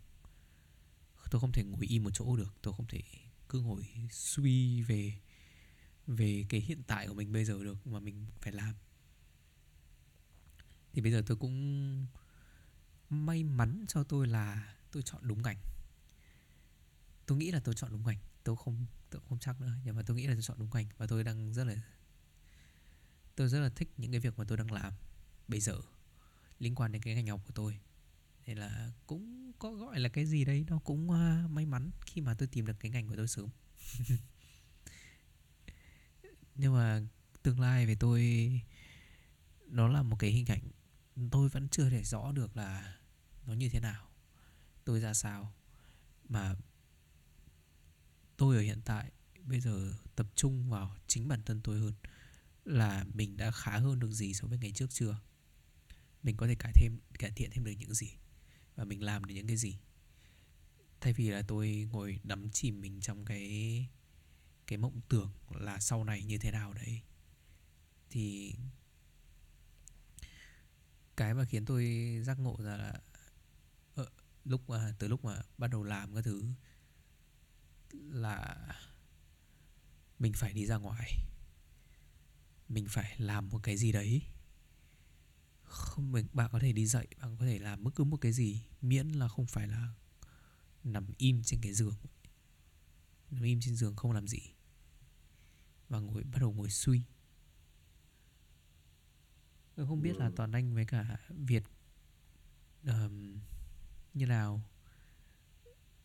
tôi 1.31 1.41
không 1.41 1.53
thể 1.53 1.65
ngồi 1.65 1.87
im 1.87 2.05
một 2.05 2.11
chỗ 2.15 2.37
được. 2.37 2.55
Tôi 2.63 2.75
không 2.75 2.87
thể 2.87 3.03
cứ 3.49 3.61
ngồi 3.61 3.87
suy 4.11 4.83
về 4.83 5.19
về 6.07 6.47
cái 6.49 6.61
hiện 6.61 6.83
tại 6.87 7.09
của 7.09 7.15
mình 7.15 7.33
bây 7.33 7.45
giờ 7.45 7.65
được 7.65 7.87
mà 7.87 8.01
mình 8.01 8.27
phải 8.41 8.53
làm. 8.53 8.75
Thì 10.93 11.03
bây 11.03 11.13
giờ 11.13 11.23
tôi 11.27 11.37
cũng 11.37 12.07
may 13.11 13.45
mắn 13.45 13.85
cho 13.89 14.05
tôi 14.05 14.27
là 14.27 14.77
tôi 14.93 15.03
chọn 15.03 15.29
đúng 15.29 15.43
ngành. 15.43 15.59
Tôi 17.27 17.39
nghĩ 17.39 17.51
là 17.51 17.61
tôi 17.61 17.75
chọn 17.75 17.91
đúng 17.93 18.07
ngành. 18.07 18.19
Tôi 18.45 18.57
không 18.57 18.87
tôi 19.11 19.23
không 19.29 19.39
chắc 19.39 19.61
nữa. 19.61 19.73
Nhưng 19.85 19.97
mà 19.97 20.03
tôi 20.03 20.17
nghĩ 20.17 20.27
là 20.27 20.35
tôi 20.35 20.43
chọn 20.43 20.59
đúng 20.59 20.71
ngành 20.75 20.87
và 20.97 21.07
tôi 21.07 21.25
đang 21.25 21.55
rất 21.55 21.65
là, 21.65 21.75
tôi 23.37 23.49
rất 23.49 23.61
là 23.61 23.69
thích 23.69 23.93
những 23.97 24.11
cái 24.11 24.21
việc 24.21 24.39
mà 24.39 24.45
tôi 24.49 24.59
đang 24.59 24.73
làm 24.73 24.93
bây 25.49 25.61
giờ 25.61 25.81
liên 26.65 26.75
quan 26.75 26.93
đến 26.93 27.03
cái 27.03 27.15
ngành 27.15 27.27
học 27.27 27.41
của 27.47 27.53
tôi. 27.55 27.79
Nên 28.47 28.59
là 28.59 28.93
cũng 29.07 29.53
có 29.59 29.71
gọi 29.71 30.01
là 30.01 30.09
cái 30.09 30.27
gì 30.27 30.45
đấy 30.45 30.65
nó 30.69 30.79
cũng 30.79 31.11
uh, 31.11 31.51
may 31.51 31.67
mắn 31.67 31.91
khi 32.07 32.21
mà 32.21 32.35
tôi 32.35 32.49
tìm 32.49 32.67
được 32.67 32.81
cái 32.81 32.91
ngành 32.91 33.09
của 33.09 33.17
tôi 33.17 33.29
sớm. 33.29 33.49
Nhưng 36.55 36.75
mà 36.75 37.03
tương 37.43 37.61
lai 37.61 37.87
về 37.87 37.97
tôi 38.01 38.51
nó 39.67 39.89
là 39.89 40.03
một 40.03 40.17
cái 40.19 40.31
hình 40.31 40.47
ảnh 40.47 40.71
tôi 41.31 41.49
vẫn 41.49 41.69
chưa 41.69 41.91
thể 41.91 42.03
rõ 42.03 42.33
được 42.33 42.57
là 42.57 42.99
nó 43.47 43.53
như 43.53 43.69
thế 43.69 43.81
nào 43.81 44.09
tôi 44.85 45.01
ra 45.01 45.15
sao. 45.15 45.53
Mà 46.29 46.55
tôi 48.37 48.57
ở 48.57 48.63
hiện 48.63 48.81
tại 48.85 49.11
bây 49.45 49.61
giờ 49.61 49.95
tập 50.17 50.27
trung 50.35 50.71
vào 50.71 50.97
chính 51.07 51.29
bản 51.29 51.43
thân 51.43 51.61
tôi 51.65 51.79
hơn 51.79 51.95
là 52.65 53.05
mình 53.15 53.37
đã 53.37 53.51
khá 53.51 53.79
hơn 53.79 54.01
được 54.01 54.11
gì 54.13 54.35
so 54.35 54.47
với 54.47 54.59
ngày 54.59 54.73
trước 54.73 54.91
chưa? 54.91 55.17
Mình 56.25 56.37
có 56.37 56.47
thể 56.47 56.55
cải 56.55 56.73
thêm, 56.75 57.01
cải 57.19 57.31
thiện 57.31 57.51
thêm 57.51 57.65
được 57.65 57.73
những 57.79 57.95
gì 57.95 58.11
và 58.77 58.85
mình 58.85 59.03
làm 59.03 59.25
được 59.25 59.35
những 59.35 59.47
cái 59.47 59.57
gì. 59.57 59.79
Thay 61.01 61.13
vì 61.13 61.31
là 61.31 61.43
tôi 61.43 61.89
ngồi 61.93 62.21
đắm 62.23 62.51
chìm 62.51 62.81
mình 62.81 63.01
trong 63.01 63.25
cái 63.25 63.89
cái 64.67 64.79
mộng 64.79 65.01
tưởng 65.09 65.33
là 65.51 65.81
sau 65.81 66.05
này 66.05 66.23
như 66.23 66.39
thế 66.39 66.51
nào 66.51 66.73
đấy, 66.73 67.01
thì 68.11 68.55
cái 71.17 71.35
mà 71.35 71.45
khiến 71.45 71.65
tôi 71.65 71.85
giác 72.25 72.39
ngộ 72.39 72.57
ra 72.59 72.77
là 72.77 73.01
ở 73.95 74.11
lúc 74.45 74.71
mà, 74.71 74.95
từ 74.99 75.09
lúc 75.09 75.25
mà 75.25 75.43
bắt 75.59 75.69
đầu 75.69 75.85
làm 75.85 76.15
cái 76.15 76.23
thứ 76.23 76.45
là 77.93 78.57
mình 80.19 80.33
phải 80.33 80.53
đi 80.53 80.67
ra 80.67 80.77
ngoài. 80.77 81.11
Mình 82.69 82.87
phải 82.89 83.15
làm 83.19 83.49
một 83.49 83.61
cái 83.63 83.77
gì 83.77 83.93
đấy 83.93 84.23
không 85.75 86.13
mình 86.13 86.27
bạn 86.33 86.49
có 86.53 86.59
thể 86.59 86.73
đi 86.73 86.87
dậy 86.87 87.07
bạn 87.21 87.37
có 87.37 87.45
thể 87.47 87.59
làm 87.59 87.85
bất 87.85 87.95
cứ 87.95 88.05
một 88.05 88.17
cái 88.17 88.33
gì 88.33 88.63
miễn 88.81 89.09
là 89.09 89.29
không 89.29 89.47
phải 89.47 89.69
là 89.69 89.95
nằm 90.85 91.07
im 91.17 91.43
trên 91.43 91.61
cái 91.61 91.73
giường. 91.73 91.95
Nằm 93.31 93.43
im 93.43 93.61
trên 93.61 93.77
giường 93.77 93.97
không 93.97 94.13
làm 94.13 94.29
gì 94.29 94.41
và 95.89 95.99
ngồi 95.99 96.25
bắt 96.25 96.39
đầu 96.41 96.53
ngồi 96.53 96.71
suy. 96.71 97.03
Tôi 99.75 99.87
không 99.87 100.03
biết 100.03 100.17
là 100.17 100.27
Ừ. 100.27 100.33
toàn 100.37 100.53
anh 100.53 100.75
với 100.75 100.85
cả 100.87 101.19
việt 101.29 101.63
ờm, 102.87 103.41
như 104.15 104.27
nào. 104.27 104.63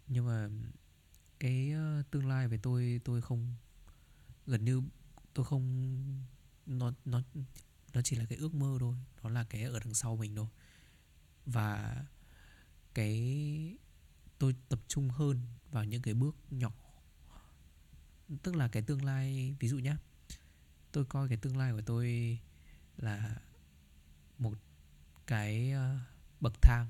Nhưng 0.08 0.26
mà 0.26 0.50
cái 1.40 1.74
tương 2.12 2.28
lai 2.28 2.48
về 2.48 2.58
tôi 2.58 3.02
tôi 3.06 3.22
không 3.22 3.56
gần 4.46 4.66
như 4.66 4.82
tôi 5.34 5.46
không 5.46 5.64
nó 6.66 6.94
nó 7.06 7.22
nó 7.94 8.02
chỉ 8.02 8.16
là 8.16 8.26
cái 8.26 8.38
ước 8.38 8.54
mơ 8.54 8.78
thôi, 8.80 8.96
nó 9.24 9.30
là 9.30 9.44
cái 9.44 9.64
ở 9.64 9.80
đằng 9.80 9.94
sau 9.94 10.16
mình 10.16 10.36
thôi. 10.36 10.48
Và 11.46 12.06
cái 12.94 13.78
tôi 14.40 14.56
tập 14.70 14.80
trung 14.88 15.10
hơn 15.10 15.42
vào 15.72 15.84
những 15.84 16.02
cái 16.02 16.14
bước 16.14 16.36
nhỏ. 16.50 16.74
Tức 18.44 18.56
là 18.56 18.68
cái 18.68 18.84
tương 18.84 19.06
lai, 19.06 19.56
ví 19.60 19.68
dụ 19.68 19.78
nhé 19.78 19.96
tôi 20.92 21.06
coi 21.06 21.30
cái 21.30 21.38
tương 21.38 21.58
lai 21.58 21.72
của 21.72 21.82
tôi 21.86 22.40
là 22.98 23.36
một 24.38 24.58
cái 25.28 25.72
ờ, 25.72 26.00
bậc 26.40 26.54
thang. 26.62 26.88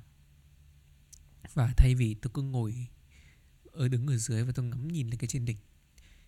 Và 1.53 1.73
thay 1.77 1.95
vì 1.95 2.13
tôi 2.13 2.31
cứ 2.33 2.41
ngồi 2.41 2.88
ở 3.71 3.88
đứng 3.88 4.07
ở 4.07 4.17
dưới 4.17 4.43
và 4.43 4.51
tôi 4.55 4.65
ngắm 4.65 4.88
nhìn 4.88 5.09
lên 5.09 5.19
cái 5.19 5.27
trên 5.27 5.45
đỉnh, 5.45 5.57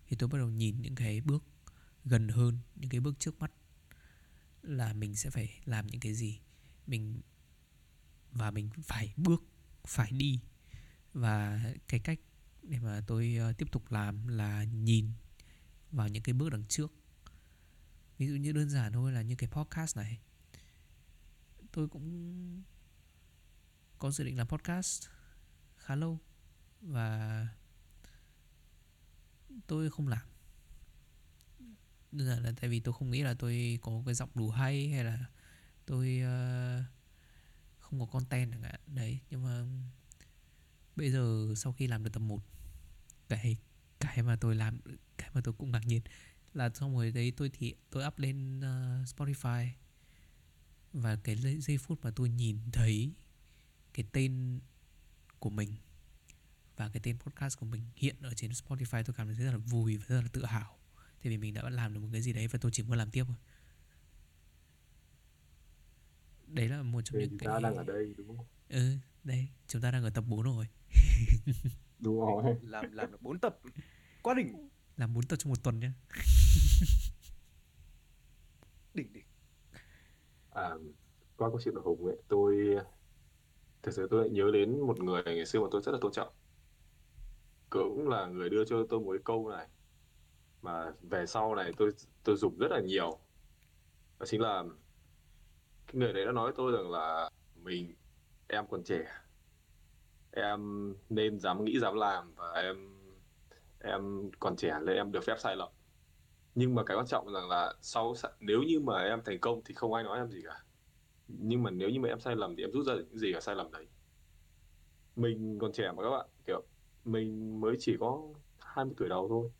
thì 0.06 0.16
tôi 0.16 0.28
bắt 0.28 0.38
đầu 0.38 0.48
nhìn 0.48 0.82
những 0.82 0.94
cái 0.94 1.20
bước 1.20 1.44
gần 2.04 2.28
hơn, 2.28 2.58
những 2.76 2.90
cái 2.90 3.00
bước 3.00 3.14
trước 3.18 3.38
mắt 3.38 3.52
là 4.62 4.92
mình 4.92 5.16
sẽ 5.16 5.30
phải 5.30 5.60
làm 5.64 5.86
những 5.86 6.00
cái 6.00 6.14
gì? 6.14 6.40
Mình 6.86 7.20
và 8.32 8.50
mình 8.50 8.70
phải 8.82 9.14
bước, 9.16 9.42
phải 9.84 10.12
đi. 10.12 10.40
Và 11.12 11.60
cái 11.88 12.00
cách 12.00 12.20
để 12.62 12.78
mà 12.78 13.00
tôi 13.06 13.36
ờ, 13.38 13.52
tiếp 13.52 13.66
tục 13.72 13.90
làm 13.90 14.28
là 14.28 14.64
nhìn 14.64 15.12
vào 15.90 16.08
những 16.08 16.22
cái 16.22 16.32
bước 16.32 16.50
đằng 16.50 16.66
trước. 16.68 16.92
Ví 18.18 18.28
dụ 18.28 18.34
như 18.34 18.52
đơn 18.52 18.70
giản 18.70 18.92
thôi 18.92 19.12
là 19.12 19.22
như 19.22 19.34
cái 19.36 19.50
podcast 19.50 19.96
này. 19.96 20.20
Tôi 21.72 21.88
cũng 21.88 22.62
có 23.98 24.10
dự 24.10 24.24
định 24.24 24.38
làm 24.38 24.48
podcast 24.48 25.06
khá 25.76 25.96
lâu 25.96 26.18
và 26.80 27.48
tôi 29.66 29.90
không 29.90 30.08
làm 30.08 30.31
đơn 32.12 32.28
giản 32.28 32.42
là 32.42 32.52
tại 32.60 32.70
vì 32.70 32.80
tôi 32.80 32.94
không 32.94 33.10
nghĩ 33.10 33.22
là 33.22 33.34
tôi 33.34 33.78
có 33.82 34.02
cái 34.06 34.14
giọng 34.14 34.30
đủ 34.34 34.50
hay 34.50 34.88
hay 34.88 35.04
là 35.04 35.24
tôi 35.86 36.20
uh, 36.20 36.84
không 37.78 37.92
không 37.92 38.00
có 38.00 38.06
content 38.06 38.52
chẳng 38.52 38.62
hạn. 38.62 38.80
Đấy 38.86 39.20
nhưng 39.30 39.42
mà 39.42 39.64
bây 40.96 41.10
giờ 41.10 41.54
sau 41.56 41.72
khi 41.72 41.86
làm 41.86 42.04
được 42.04 42.10
tập 42.12 42.20
1 42.20 42.44
cái 43.28 43.56
cái 44.00 44.22
mà 44.22 44.36
tôi 44.36 44.54
làm 44.54 44.80
cái 45.18 45.30
mà 45.34 45.40
tôi 45.44 45.54
cũng 45.54 45.70
ngạc 45.70 45.86
nhiên 45.86 46.02
là 46.54 46.70
xong 46.74 46.96
rồi 46.96 47.10
đấy 47.10 47.32
tôi 47.36 47.50
thì 47.52 47.74
tôi 47.90 48.06
up 48.06 48.18
lên 48.18 48.58
uh, 48.58 49.08
Spotify. 49.08 49.68
Và 50.92 51.16
cái 51.16 51.36
giây 51.60 51.78
phút 51.78 51.98
mà 52.02 52.10
tôi 52.10 52.28
nhìn 52.28 52.58
thấy 52.72 53.12
cái 53.94 54.06
tên 54.12 54.60
của 55.38 55.50
mình 55.50 55.76
và 56.76 56.88
cái 56.88 57.00
tên 57.02 57.18
podcast 57.18 57.58
của 57.58 57.66
mình 57.66 57.82
hiện 57.96 58.16
ở 58.22 58.34
trên 58.34 58.50
Spotify 58.50 59.02
tôi 59.02 59.14
cảm 59.14 59.26
thấy 59.26 59.36
rất 59.36 59.50
là 59.50 59.58
vui 59.58 59.96
và 59.96 60.04
rất 60.08 60.20
là 60.20 60.28
tự 60.32 60.44
hào 60.44 60.78
tại 61.22 61.30
vì 61.30 61.38
mình 61.38 61.54
đã 61.54 61.70
làm 61.70 61.94
được 61.94 62.00
một 62.00 62.08
cái 62.12 62.22
gì 62.22 62.32
đấy 62.32 62.46
và 62.48 62.58
tôi 62.62 62.72
chỉ 62.72 62.82
muốn 62.82 62.98
làm 62.98 63.10
tiếp 63.10 63.24
thôi. 63.28 63.36
Đấy 66.46 66.68
là 66.68 66.82
một 66.82 67.00
trong 67.04 67.18
Thì 67.18 67.20
những 67.20 67.30
chúng 67.30 67.38
cái 67.38 67.48
ta 67.48 67.60
đang 67.60 67.76
ở 67.76 67.84
đây 67.84 68.14
đúng 68.18 68.36
không? 68.36 68.46
ừ 68.68 68.96
đây 69.24 69.48
chúng 69.66 69.82
ta 69.82 69.90
đang 69.90 70.04
ở 70.04 70.10
tập 70.10 70.24
4 70.28 70.42
rồi. 70.42 70.66
Đúng 71.98 72.20
rồi. 72.20 72.56
làm 72.62 72.92
làm 72.92 73.10
được 73.12 73.22
4 73.22 73.38
tập. 73.38 73.58
Quá 74.22 74.34
đỉnh. 74.34 74.68
Làm 74.96 75.14
4 75.14 75.24
tập 75.26 75.36
trong 75.36 75.50
một 75.50 75.62
tuần 75.62 75.80
nhá. 75.80 75.92
Đỉnh 78.94 79.12
đỉnh. 79.12 79.24
À, 80.50 80.70
qua 81.36 81.48
câu 81.50 81.60
chuyện 81.64 81.74
của 81.74 81.80
Hùng 81.82 82.06
ấy, 82.06 82.16
tôi 82.28 82.76
thực 83.82 83.92
sự 83.94 84.06
tôi 84.10 84.20
lại 84.20 84.30
nhớ 84.30 84.50
đến 84.52 84.80
một 84.80 84.98
người 85.00 85.22
ngày 85.26 85.46
xưa 85.46 85.60
mà 85.60 85.66
tôi 85.70 85.82
rất 85.84 85.92
là 85.92 85.98
tôn 86.00 86.12
trọng. 86.12 86.34
Cũng 87.70 88.08
là 88.08 88.26
người 88.26 88.50
đưa 88.50 88.64
cho 88.64 88.86
tôi 88.90 89.00
một 89.00 89.12
cái 89.12 89.22
câu 89.24 89.48
này 89.50 89.68
mà 90.62 90.92
về 91.02 91.26
sau 91.26 91.54
này 91.54 91.72
tôi 91.76 91.90
tôi 92.24 92.36
dùng 92.36 92.58
rất 92.58 92.68
là 92.70 92.80
nhiều. 92.80 93.18
Đó 94.20 94.26
chính 94.26 94.40
là 94.40 94.64
cái 95.86 95.94
người 95.96 96.12
đấy 96.12 96.24
đã 96.26 96.32
nói 96.32 96.44
với 96.44 96.54
tôi 96.56 96.72
rằng 96.72 96.90
là 96.90 97.30
mình 97.56 97.94
em 98.48 98.66
còn 98.70 98.84
trẻ, 98.84 99.04
em 100.32 100.94
nên 101.08 101.38
dám 101.40 101.64
nghĩ 101.64 101.78
dám 101.78 101.94
làm 101.94 102.34
và 102.34 102.52
em 102.52 102.76
em 103.80 104.30
còn 104.40 104.56
trẻ 104.56 104.78
nên 104.82 104.96
em 104.96 105.12
được 105.12 105.24
phép 105.24 105.36
sai 105.38 105.56
lầm. 105.56 105.68
Nhưng 106.54 106.74
mà 106.74 106.84
cái 106.84 106.96
quan 106.96 107.06
trọng 107.06 107.32
rằng 107.32 107.48
là 107.48 107.74
sau 107.80 108.14
nếu 108.40 108.62
như 108.62 108.80
mà 108.80 109.02
em 109.02 109.22
thành 109.24 109.40
công 109.40 109.62
thì 109.64 109.74
không 109.74 109.94
ai 109.94 110.04
nói 110.04 110.18
em 110.18 110.30
gì 110.30 110.42
cả 110.44 110.64
nhưng 111.28 111.62
mà 111.62 111.70
nếu 111.70 111.90
như 111.90 112.00
mà 112.00 112.08
em 112.08 112.20
sai 112.20 112.36
lầm 112.36 112.56
thì 112.56 112.64
em 112.64 112.70
rút 112.72 112.86
ra 112.86 112.94
được 112.94 113.04
những 113.10 113.18
gì 113.18 113.32
ở 113.32 113.40
sai 113.40 113.54
lầm 113.54 113.72
đấy 113.72 113.86
mình 115.16 115.58
còn 115.60 115.72
trẻ 115.72 115.92
mà 115.96 116.02
các 116.02 116.10
bạn 116.10 116.26
kiểu 116.46 116.62
mình 117.04 117.60
mới 117.60 117.76
chỉ 117.78 117.96
có 118.00 118.22
20 118.58 118.94
tuổi 118.98 119.08
đầu 119.08 119.28
thôi 119.28 119.50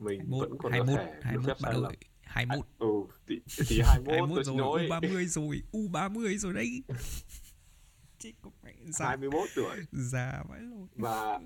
mình 0.00 0.18
21 0.18 0.48
vẫn 0.48 0.58
còn 0.58 0.72
21 0.72 0.98
có 0.98 1.04
thể 1.04 1.12
được 1.14 1.20
21 1.22 1.46
phép 1.46 1.52
bắt 1.62 1.72
sai 1.72 1.80
lầm 1.82 1.92
21 2.22 2.66
ừ 2.78 2.86
thì, 3.26 3.40
thì 3.68 3.80
21 3.84 4.14
21 4.14 4.30
tôi 4.34 4.44
xin 4.44 4.56
rồi 4.56 4.88
nói. 4.88 5.00
U30 5.00 5.26
rồi 5.26 5.62
U30 5.72 6.38
rồi 6.38 6.52
đấy. 6.52 6.82
Chết 8.18 8.32
có 8.42 8.50
mẹ 8.62 8.74
già. 8.86 9.06
21 9.06 9.48
tuổi. 9.56 9.76
Già 9.92 10.44
vãi 10.48 10.60
lồn 10.60 10.88
và 10.94 11.40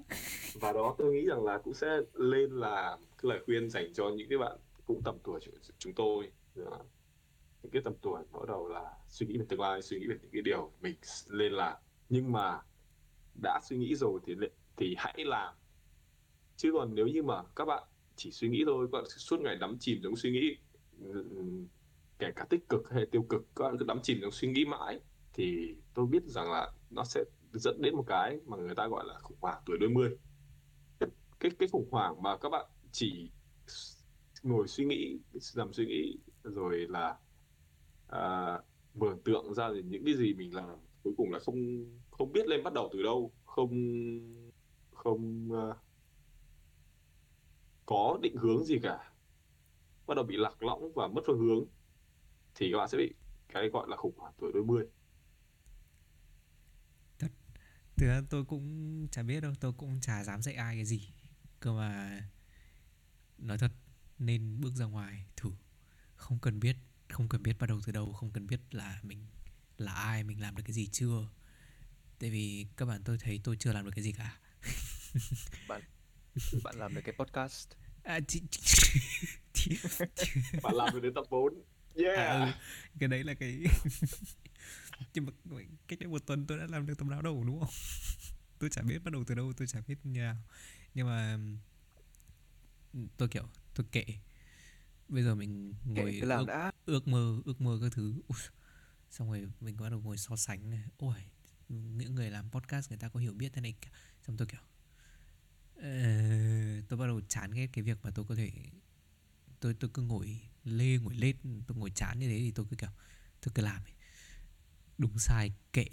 và 0.55 0.73
đó 0.73 0.95
tôi 0.99 1.12
nghĩ 1.12 1.27
rằng 1.27 1.45
là 1.45 1.59
cũng 1.59 1.75
sẽ 1.75 1.87
lên 2.12 2.51
là 2.51 2.97
cái 3.23 3.31
lời 3.31 3.40
khuyên 3.47 3.71
dành 3.71 3.95
cho 3.95 4.11
những 4.17 4.29
cái 4.29 4.38
bạn 4.38 4.59
cũng 4.87 5.03
tầm 5.05 5.19
tuổi 5.25 5.40
của 5.47 5.59
chúng 5.79 5.93
tôi 5.93 6.33
là 6.55 6.79
những 7.62 7.73
cái 7.73 7.83
tầm 7.85 7.95
tuổi 8.03 8.23
bắt 8.33 8.49
đầu 8.49 8.69
là 8.69 8.85
suy 9.09 9.27
nghĩ 9.27 9.38
về 9.38 9.45
tương 9.49 9.61
lai 9.61 9.83
suy 9.83 9.99
nghĩ 9.99 10.07
về 10.07 10.19
những 10.23 10.31
cái 10.33 10.43
điều 10.43 10.73
mình 10.81 10.97
lên 11.29 11.53
làm. 11.53 11.77
Nhưng 12.09 12.33
mà 12.33 12.61
đã 13.43 13.61
suy 13.64 13.77
nghĩ 13.77 13.95
rồi 13.95 14.21
thì 14.27 14.35
thì 14.77 14.95
hãy 14.99 15.25
làm. 15.25 15.55
Chứ 16.57 16.73
còn 16.73 16.95
nếu 16.95 17.07
như 17.07 17.23
mà 17.23 17.43
các 17.57 17.64
bạn 17.64 17.83
chỉ 18.16 18.31
suy 18.31 18.48
nghĩ 18.48 18.62
thôi 18.66 18.88
các 18.92 18.98
bạn 18.98 19.05
suốt 19.09 19.40
ngày 19.40 19.57
đắm 19.57 19.77
chìm 19.81 20.00
trong 20.03 20.16
suy 20.16 20.31
nghĩ 20.31 20.57
ừ, 21.00 21.24
ừ, 21.31 21.44
kể 22.18 22.33
cả 22.37 22.46
tích 22.50 22.68
cực 22.68 22.90
hay 22.90 23.07
tiêu 23.07 23.22
cực 23.22 23.46
các 23.57 23.64
bạn 23.64 23.79
cứ 23.79 23.85
đắm 23.85 23.98
chìm 24.03 24.18
trong 24.22 24.31
suy 24.31 24.48
nghĩ 24.48 24.64
mãi 24.64 25.00
thì 25.33 25.74
tôi 25.94 26.07
biết 26.07 26.24
rằng 26.27 26.53
là 26.53 26.72
nó 26.90 27.05
sẽ 27.05 27.24
dẫn 27.53 27.83
đến 27.83 27.96
một 27.96 28.05
cái 28.07 28.38
mà 28.46 28.57
người 28.57 28.74
ta 28.74 28.87
gọi 28.87 29.05
là 29.07 29.18
khủng 29.22 29.38
hoảng 29.40 29.62
tuổi 29.66 29.79
đôi 29.79 29.90
mươi. 29.90 30.11
Cái 31.40 31.50
cái, 31.59 31.68
khủng 31.72 31.88
hoảng 31.90 32.22
mà 32.22 32.37
các 32.37 32.48
bạn 32.48 32.66
chỉ 32.92 33.31
ngồi 34.42 34.68
suy 34.68 34.85
nghĩ 34.85 35.18
nằm 35.57 35.72
suy 35.72 35.87
nghĩ 35.87 36.18
rồi 36.42 36.87
là 36.88 37.16
à, 38.09 38.59
mường 38.94 39.22
tượng 39.22 39.55
ra 39.55 39.68
những 39.85 40.05
cái 40.05 40.14
gì 40.14 40.35
mình 40.35 40.55
làm 40.55 40.68
cuối 41.03 41.14
cùng 41.16 41.33
là 41.33 41.38
không 41.38 41.87
không 42.11 42.33
biết 42.33 42.46
lên 42.46 42.62
bắt 42.62 42.72
đầu 42.72 42.90
từ 42.92 43.03
đâu 43.03 43.33
không 43.44 43.70
không 44.90 45.48
uh, 45.53 45.77
có 47.87 48.18
định 48.23 48.37
hướng 48.37 48.64
gì 48.64 48.79
cả. 48.83 49.12
Bắt 50.07 50.14
đầu 50.14 50.25
bị 50.25 50.37
lạc 50.37 50.62
lõng 50.62 50.92
và 50.94 51.07
mất 51.07 51.23
phương 51.27 51.38
hướng 51.38 51.64
thì 52.55 52.70
các 52.73 52.79
bạn 52.79 52.88
sẽ 52.88 52.99
bị 52.99 53.14
cái 53.49 53.68
gọi 53.68 53.88
là 53.88 53.97
khủng 53.97 54.18
hoảng 54.18 54.33
tuổi 54.38 54.51
đôi 54.55 54.64
mươi. 54.64 54.87
Thực 57.97 58.07
ra 58.07 58.23
tôi 58.31 58.44
cũng 58.44 59.09
chả 59.11 59.23
biết 59.23 59.40
đâu 59.40 59.53
Tôi 59.61 59.73
cũng 59.73 60.01
chả 60.01 60.25
dám 60.25 60.42
dạy 60.42 60.55
ai 60.55 60.77
cái 60.77 60.85
gì. 60.85 61.09
Cơ 61.61 61.73
mà 61.73 62.20
Nói 63.38 63.59
thật 63.59 63.73
Nên 64.18 64.61
bước 64.61 64.75
ra 64.75 64.85
ngoài 64.85 65.27
thử. 65.37 65.51
Không 66.16 66.38
cần 66.38 66.61
biết 66.61 66.77
Không 67.09 67.29
cần 67.29 67.42
biết 67.42 67.57
bắt 67.59 67.66
đầu 67.66 67.81
từ 67.87 67.92
đâu 67.92 68.12
Không 68.12 68.31
cần 68.31 68.47
biết 68.47 68.61
là 68.70 69.01
mình 69.03 69.27
Là 69.79 69.92
ai 69.92 70.25
Mình 70.25 70.40
làm 70.40 70.57
được 70.57 70.62
cái 70.66 70.73
gì 70.73 70.87
chưa. 70.87 71.29
Tại 72.18 72.31
vì 72.31 72.66
các 72.77 72.87
bạn 72.87 73.03
tôi 73.05 73.18
thấy 73.18 73.40
tôi 73.44 73.57
chưa 73.57 73.73
làm 73.73 73.85
được 73.85 73.90
cái 73.94 74.05
gì 74.05 74.12
cả. 74.12 74.38
Bạn 75.68 75.83
bạn 76.64 76.75
làm 76.79 76.94
được 76.94 77.01
cái 77.05 77.14
podcast. 77.18 77.68
À, 78.03 78.20
chị, 78.29 78.42
chị, 79.53 79.77
bạn 80.62 80.75
làm 80.75 80.94
được 80.94 81.01
đến 81.01 81.14
tập 81.14 81.25
4 81.31 81.55
yeah. 81.94 82.16
À, 82.16 82.44
ừ, 82.44 82.53
cái 82.99 83.09
đấy 83.09 83.25
là 83.25 83.35
cái 83.35 83.64
nhưng 85.14 85.27
mà 85.27 85.33
cách 85.88 85.99
đây 85.99 86.09
một 86.09 86.27
tuần 86.27 86.47
tôi 86.47 86.59
đã 86.59 86.66
làm 86.68 86.87
được 86.87 86.99
tấm 86.99 87.09
áo 87.09 87.23
đầu 87.23 87.44
đúng 87.44 87.61
không? 87.61 87.70
Tôi 88.59 88.70
chả 88.70 88.83
biết 88.83 88.99
bắt 89.05 89.12
đầu 89.12 89.25
từ 89.27 89.35
đâu 89.35 89.53
tôi 89.57 89.68
chả 89.68 89.81
biết 89.87 89.99
như 90.05 90.20
nào. 90.20 90.37
Nhưng 90.94 91.07
mà 91.07 91.38
tôi 93.16 93.29
kiểu 93.29 93.49
tôi 93.75 93.87
kệ. 93.92 94.05
Bây 95.09 95.23
giờ 95.23 95.35
mình 95.35 95.75
ngồi 95.85 96.12
kệ 96.12 96.20
ước, 96.20 96.44
đã. 96.47 96.73
ước 96.87 97.09
mơ 97.09 97.40
ước 97.44 97.61
mơ 97.61 97.79
các 97.83 97.92
thứ. 97.92 98.14
Ui, 98.29 98.38
xong 99.11 99.31
rồi 99.31 99.49
mình 99.61 99.77
bắt 99.77 99.88
đầu 99.88 100.01
ngồi 100.01 100.16
so 100.16 100.37
sánh 100.37 100.70
này. 100.70 100.85
Ôi 100.97 101.14
những 101.68 102.14
người 102.14 102.31
làm 102.31 102.51
podcast 102.51 102.90
người 102.90 102.99
ta 102.99 103.09
có 103.09 103.20
hiểu 103.20 103.33
biết 103.33 103.53
thế 103.53 103.61
này 103.61 103.75
xong 104.27 104.37
tôi 104.37 104.47
kiểu 104.47 104.61
uh, 105.79 106.89
tôi 106.89 106.99
bắt 106.99 107.07
đầu 107.07 107.21
chán 107.29 107.51
ghét 107.51 107.67
cái 107.73 107.83
việc 107.83 107.99
mà 108.03 108.11
tôi 108.11 108.25
có 108.29 108.35
thể 108.35 108.51
tôi 109.61 109.75
tôi 109.75 109.91
cứ 109.95 110.03
ngồi 110.03 110.41
lê 110.65 110.99
ngồi 110.99 111.15
lết 111.15 111.37
tôi 111.67 111.79
ngồi 111.79 111.91
chán 111.91 112.19
như 112.19 112.29
thế 112.29 112.39
thì 112.39 112.51
tôi 112.51 112.67
cứ 112.71 112.77
kiểu 112.77 112.91
tôi 113.41 113.53
cứ 113.55 113.63
làm 113.63 113.83
ấy. 113.83 113.93
đúng 114.99 115.19
sai 115.19 115.53
kệ. 115.73 115.87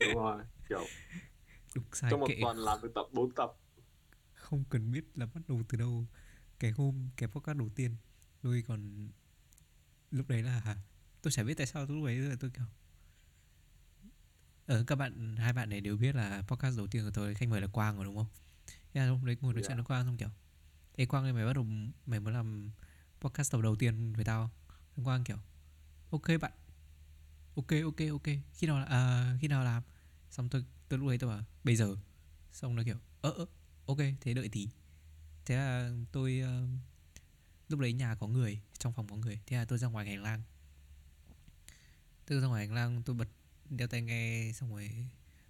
Đúng 0.00 0.14
rồi 0.14 0.44
kiểu 0.68 0.84
đúng 1.74 1.84
sai 1.92 2.10
trong 2.10 2.20
một 2.20 2.26
kệ. 2.28 2.38
tuần 2.42 2.56
làm 2.56 2.78
được 2.82 2.92
tập 2.94 3.06
4 3.12 3.34
tập. 3.34 3.52
Không 4.34 4.64
cần 4.70 4.92
biết 4.92 5.04
là 5.14 5.26
bắt 5.26 5.40
đầu 5.48 5.62
từ 5.68 5.78
đâu. 5.78 6.06
Cái 6.58 6.70
hôm 6.70 7.10
cái 7.16 7.28
podcast 7.28 7.58
đầu 7.58 7.68
tiên 7.74 7.96
tôi 8.42 8.64
còn 8.66 9.08
lúc 10.10 10.28
đấy 10.28 10.42
là 10.42 10.76
tôi 11.22 11.30
chả 11.30 11.42
biết 11.42 11.54
tại 11.54 11.66
sao 11.66 11.86
lúc 11.86 12.04
đấy 12.06 12.16
là 12.16 12.36
tôi 12.40 12.50
kiểu 12.50 12.64
ờ, 14.66 14.84
các 14.86 14.96
bạn 14.96 15.36
hai 15.36 15.52
bạn 15.52 15.68
này 15.68 15.80
đều 15.80 15.96
biết 15.96 16.14
là 16.14 16.42
podcast 16.48 16.76
đầu 16.76 16.86
tiên 16.86 17.04
của 17.04 17.10
tôi 17.14 17.34
khách 17.34 17.48
mời 17.48 17.60
là 17.60 17.66
Quang 17.66 17.96
rồi 17.96 18.04
đúng 18.04 18.16
không? 18.16 18.26
Thế 18.94 19.00
là 19.00 19.06
đấy 19.22 19.36
ngồi 19.40 19.54
nói 19.54 19.62
chuyện 19.62 19.68
Dạ. 19.70 19.74
với 19.74 19.84
Quang 19.84 20.04
xong 20.06 20.16
kiểu 20.16 20.28
Ê 20.96 21.06
Quang 21.06 21.24
ơi 21.24 21.32
mày 21.32 21.46
bắt 21.46 21.52
đầu 21.52 21.66
mày 22.06 22.20
muốn 22.20 22.32
làm 22.32 22.70
podcast 23.20 23.52
tập 23.52 23.60
đầu 23.60 23.76
tiên 23.76 24.12
với 24.12 24.24
tao 24.24 24.50
Xong 24.96 25.04
Quang 25.04 25.24
kiểu 25.24 25.36
Ok 26.10 26.22
bạn 26.40 26.52
Ok 27.56 27.66
ok 27.84 28.00
ok 28.12 28.26
Khi 28.54 28.66
nào 28.66 28.84
à, 28.88 29.34
khi 29.40 29.48
nào 29.48 29.64
làm? 29.64 29.82
Xong 30.30 30.48
tôi 30.48 30.64
tôi 30.88 30.98
lúc 30.98 31.08
đấy 31.08 31.18
tôi 31.18 31.30
bảo 31.30 31.44
bây 31.64 31.76
giờ. 31.76 31.96
Xong 32.52 32.76
nó 32.76 32.82
kiểu 32.84 32.96
ơ 33.20 33.30
ơ 33.30 33.46
ok 33.86 33.98
thế 34.20 34.34
đợi 34.34 34.48
tí. 34.48 34.68
Thế 35.44 35.56
là 35.56 35.90
tôi 36.12 36.40
ờ, 36.40 36.66
lúc 37.68 37.80
đấy 37.80 37.92
nhà 37.92 38.14
có 38.14 38.26
người 38.26 38.60
trong 38.78 38.92
phòng 38.92 39.08
có 39.08 39.16
người 39.16 39.40
thế 39.46 39.56
là 39.56 39.64
tôi 39.64 39.78
ra 39.78 39.88
ngoài 39.88 40.06
hành 40.06 40.22
lang. 40.22 40.42
Tôi 42.26 42.40
ra 42.40 42.46
ngoài 42.46 42.66
hành 42.66 42.74
lang 42.74 43.02
tôi 43.02 43.16
bật 43.16 43.28
đeo 43.70 43.88
tai 43.88 44.02
nghe 44.02 44.52
xong 44.54 44.70
rồi 44.70 44.90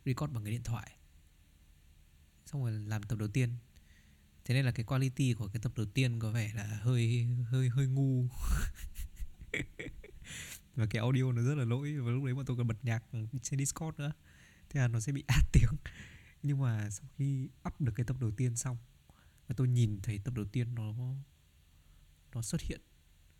record 0.04 0.32
bằng 0.32 0.44
cái 0.44 0.52
điện 0.52 0.62
thoại. 0.62 0.92
Xong 2.46 2.62
rồi 2.62 2.72
làm 2.72 3.02
tập 3.02 3.16
đầu 3.18 3.28
tiên. 3.28 3.50
Thế 4.44 4.54
nên 4.54 4.64
là 4.64 4.70
cái 4.70 4.84
quality 4.84 5.32
của 5.32 5.48
cái 5.48 5.60
tập 5.62 5.72
đầu 5.76 5.86
tiên 5.86 6.18
có 6.18 6.30
vẻ 6.30 6.52
là 6.54 6.78
hơi 6.82 7.26
hơi 7.50 7.68
hơi 7.68 7.86
ngu. 7.86 8.28
Và 10.76 10.86
cái 10.86 11.00
audio 11.00 11.32
nó 11.32 11.42
rất 11.42 11.54
là 11.54 11.64
lỗi, 11.64 11.98
và 11.98 12.10
lúc 12.10 12.24
đấy 12.24 12.34
bọn 12.34 12.44
tôi 12.44 12.56
còn 12.56 12.66
bật 12.66 12.84
nhạc 12.84 13.02
trên 13.42 13.58
discord 13.58 13.98
nữa. 13.98 14.12
Thế 14.70 14.80
là 14.80 14.88
nó 14.88 15.00
sẽ 15.00 15.12
bị 15.12 15.24
át 15.26 15.44
tiếng. 15.52 15.70
Nhưng 16.42 16.60
mà 16.60 16.90
sau 16.90 17.08
khi 17.16 17.48
up 17.68 17.80
được 17.80 17.92
cái 17.96 18.06
tập 18.06 18.16
đầu 18.20 18.30
tiên 18.30 18.56
xong, 18.56 18.76
và 19.48 19.54
tôi 19.56 19.68
nhìn 19.68 20.00
thấy 20.02 20.18
tập 20.18 20.34
đầu 20.34 20.44
tiên 20.44 20.74
nó 20.74 20.94
nó 22.34 22.42
xuất 22.42 22.60
hiện 22.60 22.80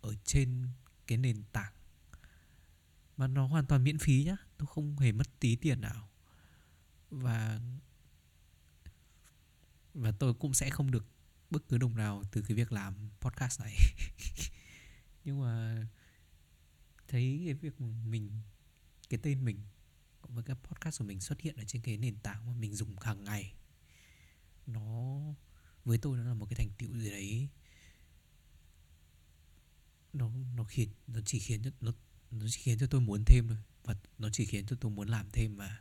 ở 0.01 0.14
trên 0.24 0.68
cái 1.07 1.18
nền 1.18 1.43
tảng 1.53 1.72
mà 3.17 3.27
nó 3.27 3.47
hoàn 3.47 3.67
toàn 3.67 3.85
miễn 3.85 3.99
phí 3.99 4.25
nhá 4.25 4.37
tôi 4.59 4.67
không 4.67 4.99
hề 4.99 5.12
mất 5.12 5.41
tí 5.41 5.57
tiền 5.57 5.81
nào. 5.81 6.09
Và 7.11 7.61
và 9.95 10.11
tôi 10.11 10.35
cũng 10.35 10.55
sẽ 10.55 10.71
không 10.71 10.91
được 10.91 11.07
bất 11.51 11.69
cứ 11.69 11.79
đồng 11.79 11.97
nào 11.97 12.23
từ 12.33 12.43
cái 12.43 12.57
việc 12.57 12.73
làm 12.73 12.95
podcast 13.21 13.61
này. 13.61 13.77
Nhưng 15.25 15.41
mà 15.41 15.87
thấy 17.09 17.43
cái 17.45 17.55
việc 17.55 17.81
mình, 17.81 18.31
cái 19.09 19.21
tên 19.23 19.45
mình 19.45 19.61
với 20.23 20.45
cái 20.45 20.57
podcast 20.64 20.99
của 20.99 21.05
mình 21.05 21.21
xuất 21.21 21.41
hiện 21.41 21.57
ở 21.57 21.64
trên 21.64 21.83
cái 21.83 21.97
nền 21.97 22.17
tảng 22.17 22.47
mà 22.47 22.53
mình 22.53 22.75
dùng 22.75 22.99
hàng 22.99 23.25
ngày, 23.25 23.55
nó, 24.67 25.21
với 25.85 25.99
tôi 25.99 26.19
nó 26.19 26.25
là 26.25 26.35
một 26.35 26.47
cái 26.47 26.57
thành 26.57 26.71
tựu 26.79 26.99
gì 26.99 27.11
đấy. 27.11 27.49
Nó 30.12 30.31
nó 30.57 30.64
khiến, 30.64 30.89
nó 31.07 31.21
chỉ 31.25 31.39
khiến 31.39 31.62
nó 31.81 31.93
nó 32.41 32.47
chỉ 32.49 32.61
khiến 32.62 32.78
cho 32.78 32.87
tôi 32.91 33.01
muốn 33.01 33.24
thêm 33.26 33.49
thôi 33.49 33.59
và 33.84 33.95
nó 34.18 34.28
chỉ 34.32 34.45
khiến 34.45 34.66
cho 34.66 34.76
tôi 34.80 34.91
muốn 34.91 35.09
làm 35.09 35.26
thêm 35.32 35.57
và 35.57 35.80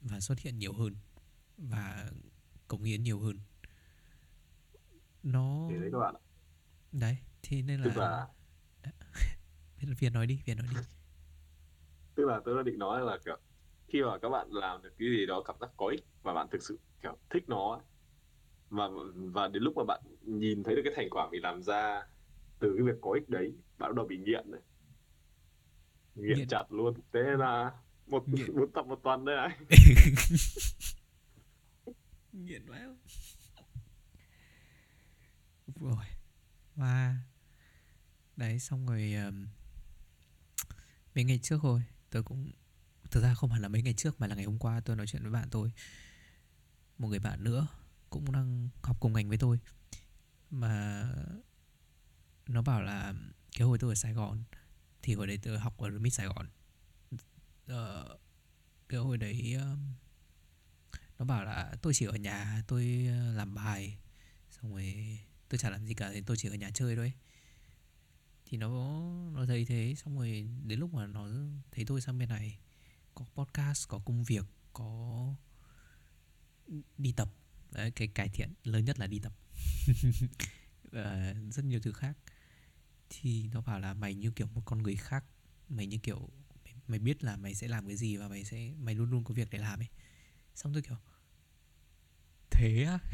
và 0.00 0.20
xuất 0.20 0.38
hiện 0.38 0.58
nhiều 0.58 0.72
hơn 0.72 0.94
và 1.58 2.10
cống 2.68 2.82
hiến 2.82 3.02
nhiều 3.02 3.20
hơn. 3.20 3.38
Nó 5.22 5.66
thì 5.70 5.76
đấy 5.80 5.90
các 5.92 5.98
bạn 5.98 6.14
đấy 6.92 7.16
thế 7.42 7.62
nên 7.62 7.82
tức 7.84 7.96
là 7.96 8.26
Việt 10.00 10.10
nói 10.10 10.26
đi 10.26 10.40
Việt 10.44 10.54
nói 10.54 10.66
đi. 10.70 10.80
Tức 12.14 12.24
là 12.26 12.40
tôi 12.44 12.56
đã 12.56 12.62
định 12.62 12.78
nói 12.78 13.00
là 13.04 13.18
kiểu 13.24 13.38
khi 13.88 14.02
mà 14.02 14.18
các 14.18 14.28
bạn 14.28 14.48
làm 14.50 14.82
được 14.82 14.90
cái 14.98 15.08
gì 15.08 15.26
đó 15.26 15.42
cảm 15.46 15.56
giác 15.60 15.70
có 15.76 15.88
ích 15.88 16.04
và 16.22 16.34
bạn 16.34 16.46
thực 16.50 16.62
sự 16.62 16.78
kiểu 17.02 17.16
thích 17.30 17.44
nó 17.48 17.80
và 18.70 18.88
và 19.14 19.48
đến 19.48 19.62
lúc 19.62 19.76
mà 19.76 19.84
bạn 19.84 20.00
nhìn 20.22 20.62
thấy 20.62 20.76
được 20.76 20.82
cái 20.84 20.92
thành 20.96 21.10
quả 21.10 21.28
mình 21.30 21.42
làm 21.42 21.62
ra 21.62 22.02
từ 22.58 22.74
cái 22.76 22.86
việc 22.86 22.98
có 23.00 23.12
ích 23.12 23.28
đấy 23.28 23.54
bạn 23.78 23.90
bắt 23.90 23.96
đầu 23.96 24.06
bị 24.06 24.18
nghiện 24.18 24.50
này 24.50 24.60
nghiện 26.20 26.38
Nghiện. 26.38 26.48
chặt 26.48 26.64
luôn. 26.72 26.94
Thế 27.12 27.20
là 27.38 27.72
một 28.06 28.28
Nghiện. 28.28 28.56
một 28.56 28.66
tập 28.74 28.86
một 28.86 29.00
tuần 29.04 29.24
đấy 29.24 29.36
này 29.36 29.58
nghiện 32.32 32.66
quá. 32.68 32.78
Rồi. 35.80 36.04
Và 36.76 37.16
đấy 38.36 38.58
xong 38.58 38.86
rồi 38.86 39.14
um, 39.14 39.46
mấy 41.14 41.24
ngày 41.24 41.38
trước 41.42 41.62
rồi 41.62 41.82
tôi 42.10 42.22
cũng 42.22 42.50
thực 43.10 43.22
ra 43.22 43.34
không 43.34 43.50
hẳn 43.50 43.62
là 43.62 43.68
mấy 43.68 43.82
ngày 43.82 43.94
trước 43.94 44.20
mà 44.20 44.26
là 44.26 44.34
ngày 44.34 44.44
hôm 44.44 44.58
qua 44.58 44.80
tôi 44.80 44.96
nói 44.96 45.06
chuyện 45.06 45.22
với 45.22 45.30
bạn 45.30 45.48
tôi. 45.50 45.72
Một 46.98 47.08
người 47.08 47.18
bạn 47.18 47.44
nữa 47.44 47.66
cũng 48.10 48.32
đang 48.32 48.68
học 48.82 48.96
cùng 49.00 49.12
ngành 49.12 49.28
với 49.28 49.38
tôi. 49.38 49.58
Mà 50.50 51.04
nó 52.46 52.62
bảo 52.62 52.82
là 52.82 53.14
cái 53.58 53.66
hồi 53.66 53.78
tôi 53.78 53.90
ở 53.90 53.94
Sài 53.94 54.12
Gòn 54.12 54.42
thì 55.10 55.14
hồi 55.14 55.26
đấy 55.26 55.38
tôi 55.42 55.58
học 55.58 55.78
ở 55.78 55.90
Remix 55.90 56.14
Sài 56.14 56.26
Gòn. 56.26 56.46
Ờ, 57.66 58.18
cái 58.88 59.00
hồi 59.00 59.16
đấy 59.16 59.54
ờ, 59.58 59.76
nó 61.18 61.24
bảo 61.24 61.44
là 61.44 61.74
tôi 61.82 61.94
chỉ 61.94 62.06
ở 62.06 62.16
nhà 62.16 62.62
tôi 62.68 63.06
ờ, 63.08 63.32
làm 63.32 63.54
bài 63.54 63.98
xong 64.50 64.72
rồi 64.72 65.18
tôi 65.48 65.58
chả 65.58 65.70
làm 65.70 65.86
gì 65.86 65.94
cả 65.94 66.10
thì 66.12 66.20
tôi 66.20 66.36
chỉ 66.36 66.48
ở 66.48 66.54
nhà 66.54 66.70
chơi 66.74 66.96
thôi. 66.96 67.12
Thì 68.46 68.58
nó 68.58 68.68
nó 69.34 69.46
thấy 69.46 69.64
thế 69.64 69.94
xong 69.96 70.18
rồi 70.18 70.48
đến 70.64 70.80
lúc 70.80 70.94
mà 70.94 71.06
nó 71.06 71.28
thấy 71.70 71.84
tôi 71.84 72.00
sang 72.00 72.18
bên 72.18 72.28
này 72.28 72.58
có 73.14 73.24
podcast 73.34 73.88
có 73.88 73.98
công 73.98 74.24
việc 74.24 74.44
có 74.72 75.34
đi 76.98 77.12
tập. 77.12 77.28
Đấy 77.70 77.90
cái 77.90 78.08
cải 78.08 78.28
thiện 78.28 78.54
lớn 78.64 78.84
nhất 78.84 78.98
là 78.98 79.06
đi 79.06 79.18
tập. 79.18 79.32
Và 80.92 81.34
rất 81.50 81.64
nhiều 81.64 81.80
thứ 81.80 81.92
khác 81.92 82.16
thì 83.10 83.48
nó 83.52 83.60
bảo 83.60 83.80
là 83.80 83.94
mày 83.94 84.14
như 84.14 84.30
kiểu 84.30 84.46
một 84.46 84.62
con 84.64 84.82
người 84.82 84.96
khác. 84.96 85.24
Mày 85.68 85.86
như 85.86 85.98
kiểu 85.98 86.28
mày, 86.64 86.74
mày 86.86 86.98
biết 86.98 87.24
là 87.24 87.36
mày 87.36 87.54
sẽ 87.54 87.68
làm 87.68 87.86
cái 87.86 87.96
gì 87.96 88.16
và 88.16 88.28
mày 88.28 88.44
sẽ 88.44 88.70
mày 88.78 88.94
luôn 88.94 89.10
luôn 89.10 89.24
có 89.24 89.34
việc 89.34 89.48
để 89.50 89.58
làm 89.58 89.80
ấy. 89.80 89.88
Xong 90.54 90.72
tôi 90.72 90.82
kiểu 90.82 90.96
thế 92.50 92.84
á? 92.84 92.98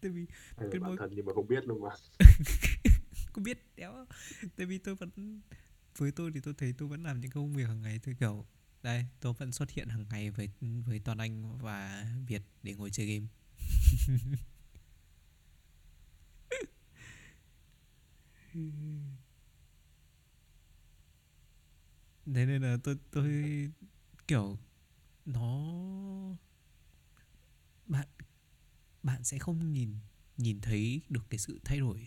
Tại 0.00 0.10
vì 0.10 0.26
Cái 0.56 0.68
bản 0.80 0.80
mối- 0.82 0.96
thân 0.98 1.10
nhưng 1.14 1.26
mà 1.26 1.32
không 1.34 1.48
biết 1.48 1.64
luôn 1.66 1.80
mà 1.82 1.88
có 3.32 3.42
biết 3.42 3.58
đéo. 3.76 4.06
Tại 4.56 4.66
vì 4.66 4.78
tôi 4.78 4.94
vẫn 4.94 5.40
với 5.98 6.12
tôi 6.12 6.30
thì 6.34 6.40
tôi 6.40 6.54
thấy 6.58 6.72
tôi 6.78 6.88
vẫn 6.88 7.02
làm 7.02 7.20
những 7.20 7.30
công 7.30 7.52
việc 7.52 7.64
hàng 7.68 7.82
ngày 7.82 7.98
tôi 8.02 8.14
kiểu 8.20 8.46
đây 8.82 9.06
tôi 9.20 9.32
vẫn 9.38 9.52
xuất 9.52 9.70
hiện 9.70 9.88
hàng 9.88 10.04
ngày 10.10 10.30
với 10.30 10.48
với 10.86 10.98
toàn 10.98 11.18
anh 11.18 11.58
và 11.58 12.06
việt 12.26 12.42
để 12.62 12.74
ngồi 12.74 12.90
chơi 12.90 13.06
game 13.06 13.26
thế 22.34 22.46
nên 22.46 22.62
là 22.62 22.76
tôi 22.84 22.98
tôi 23.10 23.70
kiểu 24.28 24.58
nó 25.26 25.72
bạn 27.86 28.08
bạn 29.02 29.24
sẽ 29.24 29.38
không 29.38 29.72
nhìn 29.72 29.98
nhìn 30.36 30.60
thấy 30.60 31.02
được 31.08 31.30
cái 31.30 31.38
sự 31.38 31.60
thay 31.64 31.80
đổi 31.80 32.06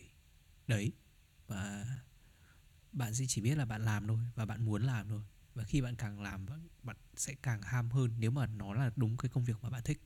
đấy. 0.67 0.91
Và 1.47 1.85
bạn 2.91 3.13
sẽ 3.13 3.25
chỉ 3.27 3.41
biết 3.41 3.55
là 3.55 3.65
bạn 3.65 3.81
làm 3.81 4.07
thôi 4.07 4.19
và 4.35 4.45
bạn 4.45 4.65
muốn 4.65 4.83
làm 4.83 5.09
thôi. 5.09 5.21
Và 5.53 5.63
khi 5.63 5.81
bạn 5.81 5.95
càng 5.95 6.21
làm 6.21 6.45
bạn, 6.83 6.97
sẽ 7.15 7.35
càng 7.41 7.61
ham 7.61 7.91
hơn 7.91 8.11
nếu 8.19 8.31
mà 8.31 8.47
nó 8.47 8.73
là 8.73 8.91
đúng 8.95 9.17
cái 9.17 9.29
công 9.29 9.45
việc 9.45 9.57
mà 9.61 9.69
bạn 9.69 9.83
thích. 9.83 10.01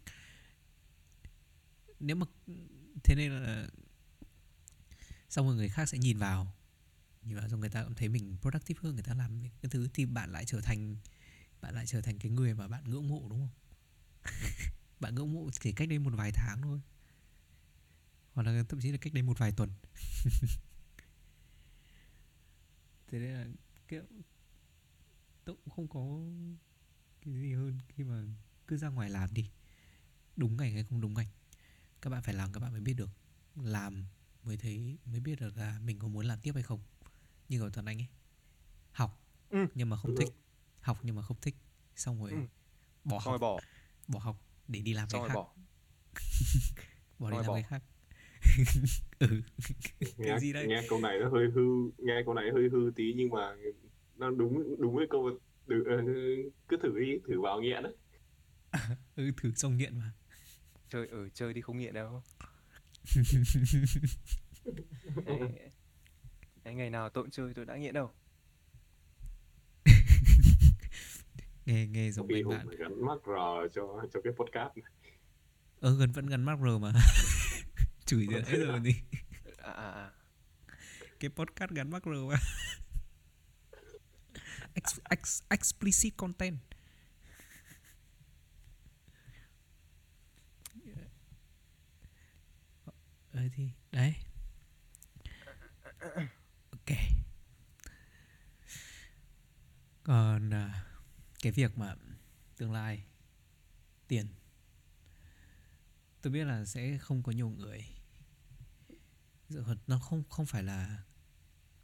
Nếu 2.00 2.16
mà 2.16 2.26
thế 3.04 3.16
nên 3.16 3.32
là 3.32 3.70
xong 5.30 5.48
rồi 5.48 5.56
người 5.56 5.70
khác 5.70 5.90
sẽ 5.90 5.98
nhìn 5.98 6.18
vào. 6.18 6.56
Nhìn 7.24 7.36
vào 7.36 7.50
xong 7.50 7.60
người 7.60 7.70
ta 7.70 7.84
cũng 7.84 7.96
thấy 7.96 8.10
mình 8.10 8.38
productive 8.42 8.80
hơn, 8.84 8.94
người 8.94 9.04
ta 9.04 9.14
làm 9.14 9.42
cái 9.62 9.70
thứ 9.72 9.88
thì 9.94 10.06
bạn 10.06 10.32
lại 10.32 10.46
trở 10.46 10.62
thành, 10.62 10.98
bạn 11.62 11.76
lại 11.76 11.86
trở 11.88 12.02
thành 12.02 12.20
cái 12.20 12.32
người 12.32 12.54
mà 12.54 12.68
bạn 12.68 12.84
ngưỡng 12.90 13.08
mộ, 13.08 13.28
đúng 13.30 13.40
không? 13.40 13.50
Bạn 15.00 15.16
ngưỡng 15.16 15.34
mộ 15.34 15.50
chỉ 15.52 15.72
cách 15.72 15.90
đây 15.90 16.00
một 16.00 16.14
vài 16.16 16.32
tháng 16.32 16.62
thôi. 16.62 16.82
Hoặc 18.34 18.44
là 18.44 18.64
thậm 18.70 18.80
chí 18.82 18.92
là 18.92 18.98
cách 18.98 19.14
đây 19.14 19.24
một 19.24 19.38
vài 19.38 19.52
tuần. 19.52 19.70
Thế 23.08 23.20
nên 23.20 23.34
là 23.34 23.48
kiểu 23.88 24.04
tôi 25.46 25.56
cũng 25.56 25.70
không 25.70 25.88
có 25.88 26.22
cái 27.22 27.34
gì 27.34 27.54
hơn 27.54 27.80
khi 27.88 28.04
mà 28.04 28.24
cứ 28.68 28.78
ra 28.78 28.90
ngoài 28.90 29.10
làm 29.10 29.34
đi. 29.34 29.50
Đúng 30.36 30.58
ngành 30.58 30.74
hay 30.74 30.84
không 30.84 31.02
đúng 31.02 31.14
ngành, 31.14 31.28
các 32.02 32.10
bạn 32.10 32.24
phải 32.24 32.34
làm 32.34 32.52
các 32.52 32.60
bạn 32.60 32.72
mới 32.72 32.82
biết 32.82 32.94
được. 32.94 33.10
Làm 33.56 34.06
mới 34.44 34.58
thấy 34.58 34.98
mới 35.06 35.20
biết 35.20 35.40
được 35.40 35.58
là 35.58 35.80
mình 35.84 36.00
có 36.00 36.08
muốn 36.08 36.26
làm 36.26 36.40
tiếp 36.42 36.52
hay 36.54 36.64
không. 36.64 36.80
Như 37.50 37.60
của 37.60 37.70
tuần 37.70 37.86
anh 37.86 37.98
ấy 38.02 38.08
học 38.92 39.20
Ừ. 39.50 39.60
nhưng 39.76 39.90
mà 39.90 39.98
không 39.98 40.16
thích. 40.16 40.28
học 40.82 40.98
nhưng 41.04 41.16
mà 41.16 41.22
không 41.22 41.38
thích. 41.42 41.56
Xong 41.96 42.22
rồi 42.22 42.32
Ừ. 42.32 42.38
bỏ 43.04 43.20
xong 43.20 43.26
rồi 43.26 43.32
học 43.34 43.42
bỏ. 43.42 43.60
Bỏ 44.08 44.20
học 44.20 44.42
để 44.68 44.82
đi 44.82 44.94
làm 44.94 45.10
xong 45.10 45.22
cái 45.22 45.30
rồi 45.30 45.30
khác. 45.30 45.36
bỏ. 45.36 45.56
Bỏ 47.20 47.30
đi 47.32 47.38
làm 47.38 47.46
rồi 47.46 47.62
cái 47.62 47.70
khác. 47.70 47.84
Ừ. 49.20 49.42
Nghe, 50.18 50.40
gì 50.40 50.54
đây? 50.54 50.68
nghe 50.68 50.82
câu 50.90 51.00
này 51.00 51.20
nó 51.20 51.30
hơi 51.30 51.48
hư 51.56 51.62
nghe 51.98 52.14
câu 52.26 52.34
này 52.34 52.46
hơi 52.54 52.70
hư 52.72 52.92
tí 52.96 53.14
nhưng 53.18 53.30
mà 53.30 53.56
nó 54.16 54.30
đúng 54.30 54.82
đúng 54.82 54.96
với 54.96 55.08
câu 55.10 55.30
được 55.68 55.84
ờ, 55.90 55.98
cứ 56.68 56.78
thử 56.84 57.00
đi 57.00 57.18
thử 57.28 57.42
vào 57.42 57.62
nghiện 57.62 57.84
đấy 57.84 57.96
ừ 59.16 59.32
thử 59.38 59.52
xong 59.56 59.78
nghiện 59.78 60.00
mà. 60.00 60.12
Chơi 60.90 61.08
ở 61.08 61.30
chơi 61.30 61.54
đi 61.54 61.62
không 61.62 61.78
nghiện 61.78 61.94
đâu 61.94 62.24
Đấy, 66.64 66.74
ngày 66.76 66.90
nào 66.90 67.10
tôi 67.10 67.24
cũng 67.24 67.32
chơi 67.32 67.54
tôi 67.54 67.66
đã 67.66 67.78
nghiện 67.78 67.94
đâu? 67.94 68.12
Nghe 71.66 71.88
nghe 71.88 72.12
giống 72.12 72.28
mấy 72.28 72.44
bạn. 72.44 72.68
gắn 72.78 73.06
mắc 73.06 73.20
R 73.26 73.30
cho 73.74 74.06
cho 74.14 74.22
cái 74.24 74.34
podcast 74.34 74.78
này. 74.78 74.92
Ờ 75.80 75.96
gần 75.96 76.12
vẫn 76.12 76.28
gắn 76.28 76.44
mắc 76.44 76.60
R 76.60 76.82
mà. 76.82 76.92
Chửi 78.06 78.26
rồi 78.32 78.42
đấy 78.42 78.60
rồi 78.66 78.80
gì 78.84 78.96
à, 79.58 79.72
à, 79.72 79.92
à. 79.92 80.12
cái 81.20 81.30
podcast 81.30 81.72
gắn 81.72 81.90
mắc 81.90 82.04
R 82.06 82.10
mà. 82.30 82.36
Ex, 84.74 85.00
ex, 85.10 85.42
explicit 85.50 86.14
content 86.18 86.58
ờ 93.32 93.42
thì 93.54 93.70
đấy. 93.92 94.16
Ok. 96.72 96.98
Còn 100.04 100.54
à, 100.54 100.86
cái 101.42 101.52
việc 101.52 101.78
mà 101.78 101.96
tương 102.58 102.72
lai 102.72 103.04
tiền. 104.08 104.28
Tôi 106.22 106.34
biết 106.34 106.46
là 106.46 106.66
sẽ 106.66 106.98
không 106.98 107.24
có 107.24 107.32
nhiều 107.32 107.50
người. 107.50 107.86
Dự 109.50 109.64
nó 109.88 110.00
không 110.00 110.24
không 110.30 110.46
phải 110.46 110.64
là 110.64 111.04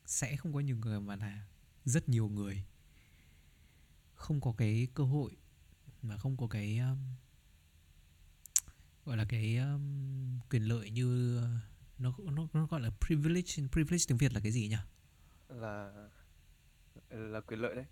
sẽ 0.05 0.37
không 0.37 0.53
có 0.53 0.59
nhiều 0.59 0.77
người 0.77 1.01
mà 1.01 1.15
là 1.15 1.47
rất 1.85 2.09
nhiều 2.09 2.29
người. 2.29 2.63
Không 4.13 4.41
có 4.41 4.53
cái 4.57 4.87
cơ 4.93 5.03
hội 5.03 5.37
mà 6.01 6.17
không 6.17 6.37
có 6.37 6.47
cái 6.47 6.79
um, 6.79 6.97
gọi 9.05 9.17
là 9.17 9.25
cái 9.29 9.57
um, 9.57 10.39
quyền 10.49 10.63
lợi 10.63 10.89
như 10.89 11.37
uh, 11.37 11.43
nó 11.97 12.13
nó 12.23 12.47
nó 12.53 12.65
gọi 12.65 12.81
là 12.81 12.89
privilege 13.07 13.53
privilege 13.71 14.03
tiếng 14.07 14.17
Việt 14.17 14.33
là 14.33 14.39
cái 14.39 14.51
gì 14.51 14.67
nhỉ? 14.67 14.77
là 15.49 15.91
là 17.09 17.41
quyền 17.41 17.59
lợi 17.59 17.75
đấy 17.75 17.85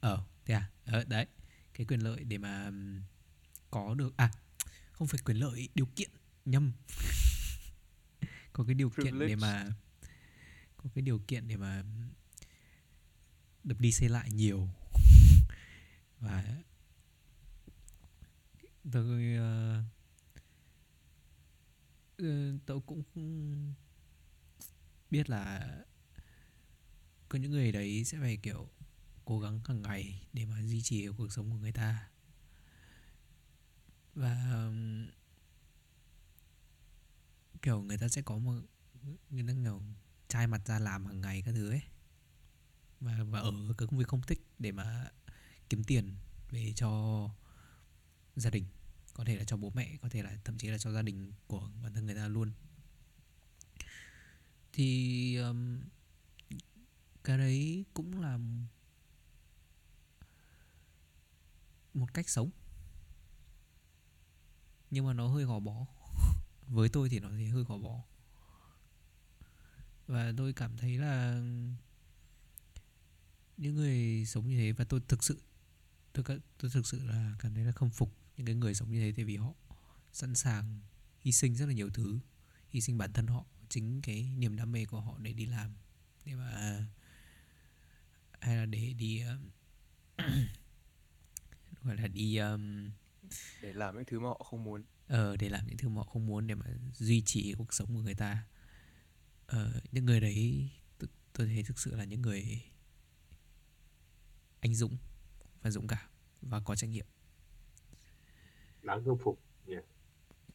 Ờ, 0.00 0.24
thế 0.44 0.54
à? 0.54 0.70
Ờ, 0.84 1.04
đấy. 1.04 1.26
Cái 1.74 1.86
quyền 1.86 2.00
lợi 2.00 2.24
để 2.24 2.38
mà 2.38 2.66
um, 2.66 3.02
có 3.70 3.94
được 3.94 4.16
à 4.16 4.30
không 4.92 5.08
phải 5.08 5.20
quyền 5.24 5.36
lợi, 5.36 5.68
điều 5.74 5.86
kiện 5.86 6.10
nhầm. 6.44 6.72
có 8.52 8.64
cái 8.64 8.74
điều 8.74 8.90
kiện 8.90 9.04
để 9.04 9.10
Privilege. 9.10 9.36
mà 9.36 9.66
có 10.76 10.90
cái 10.94 11.02
điều 11.02 11.18
kiện 11.18 11.48
để 11.48 11.56
mà 11.56 11.82
đập 13.64 13.80
đi 13.80 13.92
xây 13.92 14.08
lại 14.08 14.30
nhiều 14.32 14.68
và 16.20 16.44
tôi 18.92 19.36
uh, 19.38 19.95
Ừ, 22.16 22.58
tôi 22.66 22.80
cũng 22.86 23.02
biết 25.10 25.30
là 25.30 25.68
có 27.28 27.38
những 27.38 27.50
người 27.50 27.72
đấy 27.72 28.04
sẽ 28.04 28.18
phải, 28.20 28.36
kiểu, 28.36 28.68
cố 29.24 29.40
gắng 29.40 29.60
hàng 29.64 29.82
ngày 29.82 30.28
để 30.32 30.46
mà 30.46 30.62
duy 30.62 30.82
trì 30.82 31.08
cuộc 31.18 31.32
sống 31.32 31.50
của 31.50 31.56
người 31.58 31.72
ta. 31.72 32.08
Và 34.14 34.70
kiểu, 37.62 37.82
người 37.82 37.98
ta 37.98 38.08
sẽ 38.08 38.22
có 38.22 38.38
một, 38.38 38.54
người 39.30 39.44
ta, 39.48 39.52
kiểu 39.64 39.82
chai 40.28 40.46
mặt 40.46 40.66
ra 40.66 40.78
làm 40.78 41.06
hàng 41.06 41.20
ngày 41.20 41.42
các 41.42 41.52
thứ 41.52 41.70
ấy. 41.70 41.80
Và 43.00 43.18
và 43.30 43.40
ở 43.40 43.52
cái 43.78 43.86
công 43.88 43.98
việc 43.98 44.08
không 44.08 44.22
thích 44.22 44.46
để 44.58 44.72
mà 44.72 45.10
kiếm 45.70 45.84
tiền 45.84 46.16
về 46.50 46.72
cho 46.76 46.90
gia 48.36 48.50
đình 48.50 48.64
có 49.16 49.24
thể 49.24 49.36
là 49.36 49.44
cho 49.44 49.56
bố 49.56 49.70
mẹ 49.74 49.96
có 50.02 50.08
thể 50.08 50.22
là 50.22 50.36
thậm 50.44 50.58
chí 50.58 50.68
là 50.68 50.78
cho 50.78 50.92
gia 50.92 51.02
đình 51.02 51.32
của 51.46 51.70
bản 51.82 51.94
thân 51.94 52.06
người 52.06 52.14
ta 52.14 52.28
luôn. 52.28 52.52
Thì 54.72 55.36
um, 55.36 55.80
cái 57.24 57.38
đấy 57.38 57.84
cũng 57.94 58.20
là 58.20 58.38
một 61.94 62.14
cách 62.14 62.28
sống. 62.28 62.50
Nhưng 64.90 65.06
mà 65.06 65.12
nó 65.12 65.28
hơi 65.28 65.44
gò 65.44 65.60
bó. 65.60 65.86
Với 66.66 66.88
tôi 66.88 67.08
thì 67.08 67.20
nó 67.20 67.28
thì 67.38 67.46
hơi 67.46 67.64
gò 67.64 67.78
bó. 67.78 68.04
Và 70.06 70.32
tôi 70.36 70.52
cảm 70.52 70.76
thấy 70.76 70.98
là 70.98 71.40
những 73.56 73.74
người 73.74 74.24
sống 74.26 74.48
như 74.48 74.56
thế 74.56 74.72
và 74.72 74.84
tôi 74.84 75.00
thực 75.08 75.24
sự 75.24 75.40
tôi 76.12 76.24
tôi 76.58 76.70
thực 76.70 76.86
sự 76.86 77.04
là 77.04 77.34
cảm 77.38 77.54
thấy 77.54 77.64
là 77.64 77.72
không 77.72 77.90
phục 77.90 78.25
những 78.36 78.46
cái 78.46 78.54
người 78.54 78.74
sống 78.74 78.90
như 78.90 79.00
thế 79.00 79.12
tại 79.16 79.24
vì 79.24 79.36
họ 79.36 79.52
sẵn 80.12 80.34
sàng 80.34 80.80
hy 81.20 81.32
sinh 81.32 81.56
rất 81.56 81.66
là 81.66 81.72
nhiều 81.72 81.90
thứ 81.90 82.18
hy 82.68 82.80
sinh 82.80 82.98
bản 82.98 83.12
thân 83.12 83.26
họ 83.26 83.44
chính 83.68 84.00
cái 84.02 84.30
niềm 84.36 84.56
đam 84.56 84.72
mê 84.72 84.84
của 84.84 85.00
họ 85.00 85.18
để 85.18 85.32
đi 85.32 85.46
làm. 85.46 85.74
Để 86.24 86.34
mà 86.34 86.80
hay 88.40 88.56
là 88.56 88.66
để 88.66 88.92
đi 88.92 89.22
gọi 91.82 91.96
là 91.96 92.06
đi 92.08 92.36
um, 92.36 92.90
để 93.62 93.72
làm 93.72 93.94
những 93.94 94.04
thứ 94.04 94.20
mà 94.20 94.28
họ 94.28 94.42
không 94.50 94.64
muốn. 94.64 94.84
ờ 95.08 95.36
để 95.36 95.48
làm 95.48 95.66
những 95.66 95.76
thứ 95.76 95.88
mà 95.88 95.96
họ 95.96 96.04
không 96.04 96.26
muốn 96.26 96.46
để 96.46 96.54
mà 96.54 96.66
duy 96.94 97.22
trì 97.22 97.54
cuộc 97.58 97.74
sống 97.74 97.94
của 97.94 98.00
người 98.00 98.14
ta. 98.14 98.46
Ờ 99.46 99.80
những 99.92 100.04
người 100.04 100.20
đấy 100.20 100.70
tôi, 100.98 101.08
tôi 101.32 101.46
thấy 101.46 101.62
thực 101.62 101.78
sự 101.78 101.96
là 101.96 102.04
những 102.04 102.22
người 102.22 102.62
anh 104.60 104.74
dũng 104.74 104.96
và 105.62 105.70
dũng 105.70 105.86
cảm 105.86 106.10
và 106.42 106.60
có 106.60 106.76
trách 106.76 106.90
nhiệm 106.90 107.06
đáng 108.86 109.04
khâm 109.04 109.16
phục. 109.18 109.38
Yeah. 109.66 109.84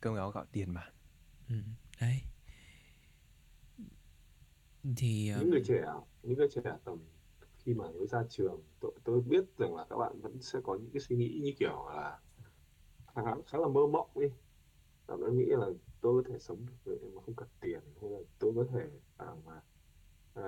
cơm 0.01 0.15
áo 0.15 0.32
gạo 0.32 0.45
tiền 0.51 0.73
mà. 0.73 0.93
Ừ, 1.49 1.55
đấy. 2.01 2.21
Thì 4.97 5.32
những 5.39 5.49
người 5.49 5.63
trẻ 5.65 5.86
những 6.23 6.38
người 6.38 6.49
trẻ 6.49 6.61
tầm 6.84 6.99
khi 7.57 7.73
mà 7.73 7.91
mới 7.91 8.07
ra 8.07 8.23
trường 8.29 8.61
tôi, 8.79 8.91
tôi 9.03 9.21
biết 9.21 9.43
rằng 9.57 9.75
là 9.75 9.86
các 9.89 9.97
bạn 9.97 10.21
vẫn 10.21 10.41
sẽ 10.41 10.59
có 10.63 10.75
những 10.75 10.89
cái 10.93 10.99
suy 10.99 11.15
nghĩ 11.15 11.39
như 11.43 11.51
kiểu 11.59 11.88
là 11.95 12.19
khá, 13.15 13.21
khá 13.47 13.57
là 13.57 13.67
mơ 13.67 13.88
mộng 13.88 14.09
đi 14.15 14.27
và 15.07 15.17
tôi 15.19 15.34
nghĩ 15.34 15.45
là 15.45 15.67
tôi 16.01 16.23
có 16.23 16.29
thể 16.29 16.39
sống 16.39 16.65
được 16.86 16.97
mà 17.15 17.21
không 17.25 17.36
cần 17.36 17.47
tiền 17.59 17.79
hay 18.01 18.09
là 18.09 18.19
tôi 18.39 18.53
có 18.55 18.65
thể 18.73 18.89
à, 19.17 19.27
mà 19.45 19.61
à, 20.34 20.43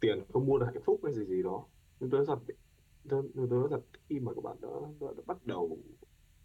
tiền 0.00 0.24
không 0.32 0.46
mua 0.46 0.58
được 0.58 0.66
hạnh 0.66 0.82
phúc 0.84 1.00
hay 1.04 1.14
gì 1.14 1.24
gì 1.24 1.42
đó. 1.42 1.66
Nhưng 2.00 2.10
tôi 2.10 2.26
nói 2.26 2.26
thật 2.26 2.54
tôi, 3.08 3.22
tôi 3.34 3.46
nói 3.48 3.68
thật 3.70 3.80
khi 4.08 4.20
mà 4.20 4.32
các 4.34 4.44
bạn 4.44 4.56
đã, 4.60 4.68
đã, 5.00 5.06
đã 5.16 5.22
bắt 5.26 5.46
đầu 5.46 5.78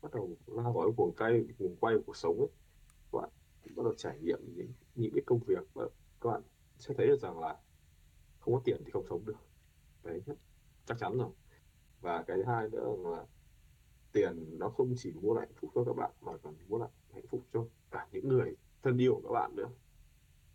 bắt 0.02 0.14
đầu 0.14 0.38
lao 0.47 0.74
vào 0.74 0.86
cái 0.86 0.93
cuồng 0.97 1.14
quay 1.16 1.45
cuồng 1.58 1.76
quay 1.80 1.95
cuộc 2.06 2.18
sống 2.18 2.39
ấy. 2.39 2.47
Các 3.12 3.20
bạn 3.22 3.30
bắt 3.76 3.84
đầu 3.84 3.93
trải 3.97 4.20
nghiệm 4.20 4.39
những 4.56 4.74
những 4.95 5.12
cái 5.14 5.24
công 5.26 5.39
việc 5.47 5.74
và 5.74 5.88
các 6.22 6.30
bạn 6.30 6.41
sẽ 6.78 6.93
thấy 6.97 7.08
được 7.08 7.20
rằng 7.22 7.39
là 7.39 7.58
không 8.39 8.54
có 8.54 8.62
tiền 8.64 8.82
thì 8.86 8.91
không 8.91 9.06
sống 9.10 9.26
được. 9.26 9.38
Đấy 10.04 10.22
chắc 10.86 10.97
chắn 11.00 11.18
rồi. 11.18 11.30
Và 12.02 12.24
cái 12.28 12.38
thứ 12.38 12.43
hai 12.43 12.70
nữa 12.70 12.95
là 13.04 13.26
tiền 14.12 14.60
nó 14.60 14.70
không 14.70 14.93
chỉ 14.97 15.12
mua 15.22 15.34
lại 15.34 15.45
hạnh 15.47 15.56
phúc 15.62 15.72
cho 15.76 15.84
các 15.84 15.95
bạn 15.95 16.12
mà 16.22 16.38
còn 16.38 16.56
mua 16.68 16.78
lại 16.78 16.89
hạnh 17.14 17.28
phúc 17.28 17.41
cho 17.54 17.66
cả 17.91 18.08
những 18.12 18.28
người 18.28 18.56
thân 18.84 18.97
yêu 18.97 19.16
của 19.16 19.22
các 19.22 19.34
bạn 19.34 19.56
nữa. 19.56 19.70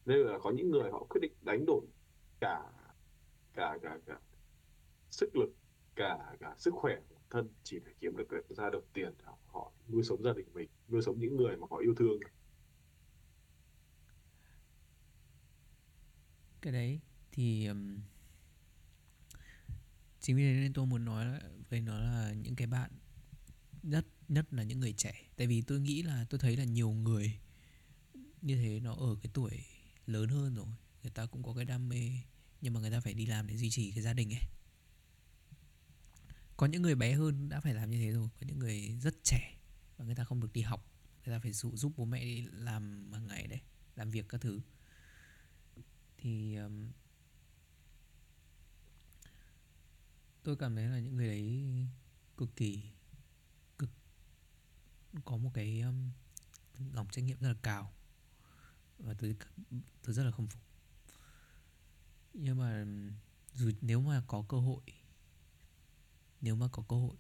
Nên 0.07 0.19
là 0.19 0.39
có 0.43 0.51
những 0.51 0.71
người 0.71 0.91
họ 0.91 1.07
quyết 1.11 1.21
định 1.23 1.33
đánh 1.43 1.65
đổi 1.67 1.87
cả 2.41 2.73
cả 3.55 3.79
cả 3.83 3.99
cả 4.07 4.21
sức 5.11 5.37
lực, 5.37 5.51
cả 5.95 6.37
cả 6.41 6.55
sức 6.59 6.75
khỏe 6.75 7.01
thân 7.35 7.49
chỉ 7.65 7.79
để 7.87 7.93
kiếm 8.01 8.17
được 8.17 8.29
ra 8.49 8.71
được 8.71 8.85
tiền 8.93 9.13
để 9.19 9.25
họ 9.47 9.73
nuôi 9.89 10.03
sống 10.05 10.23
gia 10.23 10.33
đình 10.33 10.47
mình 10.55 10.69
nuôi 10.89 11.03
sống 11.03 11.21
những 11.21 11.37
người 11.37 11.57
mà 11.57 11.67
họ 11.71 11.77
yêu 11.79 11.95
thương. 11.95 12.21
Cái 16.63 16.73
đấy 16.73 17.01
thì 17.33 17.67
um, 17.67 17.99
chính 20.21 20.37
vì 20.37 20.43
thế 20.43 20.61
nên 20.61 20.73
tôi 20.73 20.87
muốn 20.87 21.05
nói 21.05 21.41
với 21.69 21.81
nó 21.81 22.01
là 22.01 22.33
những 22.33 22.57
cái 22.57 22.67
bạn 22.67 22.91
nhất 23.83 24.07
nhất 24.29 24.55
là 24.55 24.63
những 24.63 24.81
người 24.81 24.93
trẻ. 24.93 25.31
Tại 25.37 25.47
vì 25.47 25.63
tôi 25.63 25.81
nghĩ 25.81 26.03
là 26.03 26.27
tôi 26.31 26.39
thấy 26.39 26.57
là 26.57 26.65
nhiều 26.65 26.91
người 26.91 27.39
như 28.43 28.57
thế 28.57 28.81
nó 28.81 28.95
ở 28.95 29.17
cái 29.23 29.31
tuổi 29.35 29.65
lớn 30.07 30.29
hơn 30.29 30.55
rồi. 30.55 30.67
Người 31.03 31.11
ta 31.11 31.27
cũng 31.27 31.43
có 31.43 31.55
cái 31.55 31.65
đam 31.65 31.89
mê 31.89 32.11
nhưng 32.61 32.75
mà 32.75 32.81
người 32.81 32.91
ta 32.91 33.01
phải 33.01 33.15
đi 33.15 33.27
làm 33.27 33.47
để 33.47 33.57
duy 33.57 33.71
trì 33.71 33.91
cái 33.91 34.03
gia 34.03 34.13
đình 34.13 34.35
ấy 34.35 34.43
có 36.57 36.67
những 36.67 36.83
người 36.83 36.95
bé 36.95 37.13
hơn 37.13 37.49
đã 37.49 37.61
phải 37.61 37.75
làm 37.75 37.91
như 37.91 37.99
thế 37.99 38.13
rồi 38.13 38.29
có 38.41 38.47
những 38.47 38.59
người 38.59 38.99
rất 39.01 39.15
trẻ 39.25 39.59
và 39.97 40.05
người 40.05 40.15
ta 40.15 40.25
không 40.25 40.41
được 40.41 40.53
đi 40.53 40.63
học. 40.63 40.91
Người 41.27 41.35
ta 41.35 41.39
phải 41.39 41.53
giúp, 41.53 41.73
giúp 41.77 41.93
bố 41.97 42.05
mẹ 42.05 42.25
đi 42.25 42.47
làm 42.53 43.13
hàng 43.13 43.27
ngày 43.27 43.47
đấy 43.47 43.61
làm 43.97 44.11
việc 44.11 44.29
các 44.29 44.41
thứ. 44.41 44.61
Thì 46.19 46.57
um, 46.57 46.93
tôi 50.43 50.57
cảm 50.57 50.77
thấy 50.77 50.87
là 50.87 50.99
những 50.99 51.17
người 51.17 51.29
đấy 51.29 51.65
cực 52.37 52.57
kỳ 52.57 52.83
cực 53.79 53.91
có 55.25 55.37
một 55.37 55.51
cái 55.55 55.81
um, 55.81 56.11
lòng 56.93 57.09
trách 57.11 57.25
nhiệm 57.25 57.41
rất 57.41 57.49
là 57.49 57.55
cao 57.63 57.93
và 58.99 59.15
tôi 59.15 59.37
tôi 60.03 60.15
rất 60.15 60.25
là 60.25 60.31
không 60.31 60.47
phục. 60.47 60.63
Nhưng 62.35 62.59
mà 62.59 62.87
dù 63.55 63.71
nếu 63.81 64.01
mà 64.01 64.23
có 64.27 64.45
cơ 64.49 64.61
hội 64.61 64.83
nếu 66.45 66.57
mà 66.57 66.69
có 66.69 66.83
cơ 66.89 66.97
hội. 66.97 67.17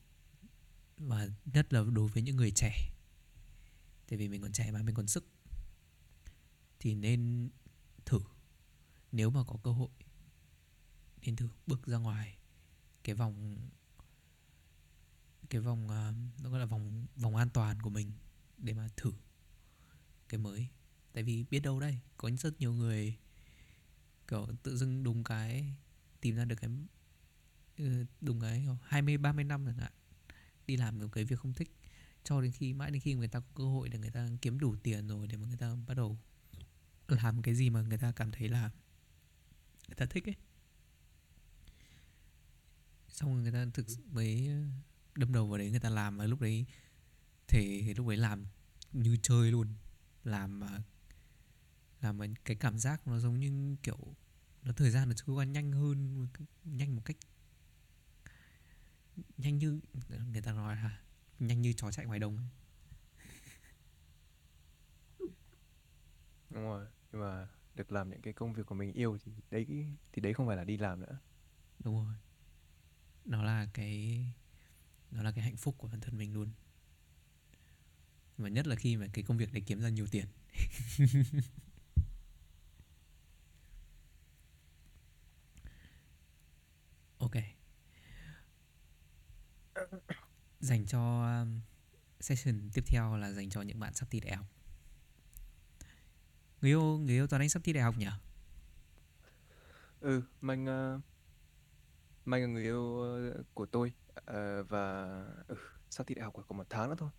Và 0.96 1.28
nhất 1.44 1.72
là 1.72 1.84
đối 1.92 2.08
với 2.08 2.22
những 2.22 2.36
người 2.36 2.50
trẻ. 2.50 2.74
Tại 4.08 4.18
vì 4.18 4.28
mình 4.28 4.42
còn 4.42 4.52
trẻ 4.52 4.70
mà, 4.70 4.82
mình 4.82 4.94
còn 4.94 5.06
sức. 5.06 5.26
Thì 6.80 6.94
nên 6.94 7.50
thử. 8.04 8.20
Nếu 9.12 9.30
mà 9.30 9.44
có 9.44 9.56
cơ 9.62 9.72
hội, 9.72 9.88
nên 11.22 11.36
thử. 11.36 11.48
Bước 11.66 11.86
ra 11.86 11.98
ngoài 11.98 12.38
cái 13.04 13.14
vòng 13.14 13.58
cái 15.50 15.60
vòng 15.60 15.88
à, 15.88 16.12
nó 16.42 16.50
gọi 16.50 16.60
là 16.60 16.66
vòng 16.66 17.06
vòng 17.16 17.36
an 17.36 17.50
toàn 17.50 17.82
của 17.82 17.90
mình 17.90 18.12
để 18.58 18.72
mà 18.72 18.88
thử 18.96 19.12
cái 20.28 20.38
mới. 20.38 20.68
Tại 21.12 21.22
vì 21.22 21.44
biết 21.50 21.60
đâu 21.60 21.80
đây, 21.80 22.00
có 22.16 22.30
rất 22.30 22.60
nhiều 22.60 22.72
người, 22.72 23.16
kiểu, 24.28 24.48
tự 24.62 24.76
dưng 24.76 25.02
đúng 25.02 25.24
cái 25.24 25.74
tìm 26.20 26.36
ra 26.36 26.44
được 26.44 26.56
cái 26.60 26.70
Ừ, 27.78 28.04
đúng 28.20 28.40
cái 28.40 28.66
20 28.82 29.16
30 29.18 29.44
năm 29.44 29.66
chẳng 29.66 29.78
hạn. 29.78 29.92
Đi 30.66 30.76
làm 30.76 30.98
một 30.98 31.08
cái 31.12 31.24
việc 31.24 31.38
không 31.38 31.52
thích, 31.52 31.70
cho 32.24 32.40
đến 32.40 32.52
khi, 32.52 32.72
mãi 32.72 32.90
đến 32.90 33.00
khi 33.00 33.14
người 33.14 33.28
ta 33.28 33.40
có 33.40 33.46
cơ 33.54 33.64
hội 33.64 33.88
để 33.88 33.98
người 33.98 34.10
ta 34.10 34.28
kiếm 34.42 34.58
đủ 34.58 34.76
tiền 34.82 35.08
rồi 35.08 35.26
để 35.26 35.36
mà 35.36 35.46
người 35.46 35.56
ta 35.56 35.74
bắt 35.86 35.94
đầu 35.94 36.18
làm 37.08 37.42
cái 37.42 37.54
gì 37.54 37.70
mà 37.70 37.82
người 37.82 37.98
ta 37.98 38.12
cảm 38.12 38.30
thấy 38.30 38.48
là 38.48 38.70
người 39.88 39.96
ta 39.96 40.06
thích 40.06 40.28
ấy. 40.28 40.36
Xong 43.08 43.34
rồi 43.34 43.42
người 43.42 43.52
ta 43.52 43.66
thực 43.74 43.86
mới 44.12 44.50
đâm 45.14 45.32
đầu 45.32 45.46
vào 45.48 45.58
đấy, 45.58 45.70
người 45.70 45.80
ta 45.80 45.90
làm 45.90 46.16
và 46.16 46.26
lúc 46.26 46.40
đấy 46.40 46.66
thể 47.48 47.94
lúc 47.96 48.08
đấy 48.08 48.16
làm 48.16 48.46
như 48.92 49.16
chơi 49.22 49.50
luôn. 49.50 49.68
Làm 50.24 50.60
mà 50.60 50.82
làm 52.00 52.18
mà 52.18 52.26
cái 52.44 52.56
cảm 52.56 52.78
giác 52.78 53.06
nó 53.06 53.18
giống 53.18 53.40
như 53.40 53.76
kiểu, 53.82 53.98
nó 54.62 54.72
thời 54.72 54.90
gian 54.90 55.08
nó 55.08 55.14
trôi 55.14 55.36
qua 55.36 55.44
nhanh 55.44 55.72
hơn, 55.72 56.28
nhanh 56.64 56.96
một 56.96 57.02
cách 57.04 57.16
nhanh 59.38 59.58
như 59.58 59.80
người 60.32 60.42
ta 60.42 60.52
nói 60.52 60.76
là 60.76 61.00
nhanh 61.38 61.62
như 61.62 61.72
chó 61.72 61.90
chạy 61.90 62.06
ngoài 62.06 62.18
đồng 62.18 62.36
ấy. 62.36 62.46
đúng 66.50 66.62
rồi 66.64 66.86
nhưng 67.12 67.20
mà 67.22 67.48
được 67.74 67.92
làm 67.92 68.10
những 68.10 68.20
cái 68.22 68.32
công 68.32 68.52
việc 68.52 68.66
của 68.66 68.74
mình 68.74 68.92
yêu 68.92 69.18
thì 69.24 69.32
đấy 69.50 69.66
thì 70.12 70.22
đấy 70.22 70.34
không 70.34 70.46
phải 70.46 70.56
là 70.56 70.64
đi 70.64 70.76
làm 70.76 71.00
nữa. 71.00 71.18
Đúng 71.78 72.04
rồi. 72.06 72.14
Nó 73.24 73.42
là 73.42 73.66
cái 73.74 74.24
nó 75.10 75.22
là 75.22 75.32
cái 75.32 75.44
hạnh 75.44 75.56
phúc 75.56 75.74
của 75.78 75.88
bản 75.88 76.00
thân 76.00 76.18
mình 76.18 76.34
luôn. 76.34 76.48
Và 78.38 78.48
nhất 78.48 78.66
là 78.66 78.76
khi 78.76 78.96
mà 78.96 79.06
cái 79.12 79.24
công 79.24 79.36
việc 79.36 79.52
đấy 79.52 79.62
kiếm 79.66 79.80
ra 79.80 79.88
nhiều 79.88 80.06
tiền 80.10 80.26
dành 90.64 90.86
cho 90.86 91.26
um, 91.40 91.60
session 92.20 92.70
tiếp 92.74 92.84
theo 92.86 93.16
là 93.16 93.32
dành 93.32 93.50
cho 93.50 93.62
những 93.62 93.80
bạn 93.80 93.94
sắp 93.94 94.08
thi 94.10 94.20
đại 94.20 94.36
học. 94.36 94.46
Người 96.60 96.70
yêu 96.70 96.98
người 96.98 97.14
yêu 97.14 97.26
toàn 97.26 97.42
anh 97.42 97.48
sắp 97.48 97.62
thi 97.64 97.72
đại 97.72 97.82
học 97.82 97.94
nhỉ? 97.98 98.06
Ừ 100.00 100.22
Mạnh 100.40 100.66
ờ, 100.66 101.00
Mạnh 102.24 102.40
là 102.40 102.46
người 102.46 102.62
yêu 102.62 103.00
ờ, 103.00 103.42
của 103.54 103.66
tôi 103.66 103.92
Ờ, 104.26 104.62
và 104.62 105.04
ừ, 105.48 105.56
sắp 105.90 106.06
thi 106.06 106.14
đại 106.14 106.24
học 106.24 106.34
còn 106.48 106.58
một 106.58 106.66
tháng 106.70 106.88
nữa 106.88 106.96
thôi. 106.98 107.10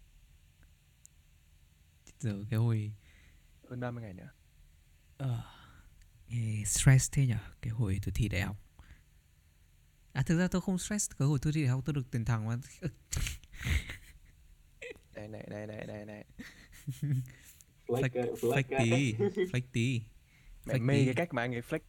Giờ 2.19 2.43
cái 2.49 2.59
hồi 2.59 2.93
hơn 3.69 3.79
30 3.79 4.03
ngày 4.03 4.13
nữa. 4.13 4.29
Ờ, 5.17 5.41
nghe 6.27 6.63
stress 6.65 7.11
thế 7.11 7.27
nhở 7.27 7.37
cái 7.61 7.73
hồi 7.73 7.99
tôi 8.05 8.11
thi 8.15 8.27
đại 8.29 8.41
học 8.41 8.57
à 10.15 10.23
thực 10.23 10.37
ra 10.37 10.47
tôi 10.47 10.61
không 10.61 10.77
stress 10.77 11.09
cái 11.19 11.27
hồi 11.27 11.39
tôi 11.41 11.53
thi 11.53 11.61
đại 11.61 11.69
học 11.69 11.81
tôi 11.85 11.93
được 11.93 12.11
tuyển 12.11 12.25
thẳng 12.25 12.47
mà. 12.47 12.57
Này 15.15 15.27
này 15.27 15.47
này 15.49 15.67
này 15.67 15.85
này 15.87 16.05
này 16.05 16.25
flex 17.87 18.09
fake, 18.09 18.35
flex 18.35 18.63
fake 18.63 18.83
tí 18.83 19.13
fake 19.51 19.67
tí 19.71 20.01
Fake 20.65 20.85
mê 20.85 21.05
cái 21.05 21.13
cách 21.13 21.33
mà 21.33 21.41
anh 21.41 21.55
ấy 21.55 21.61
flex. 21.61 21.79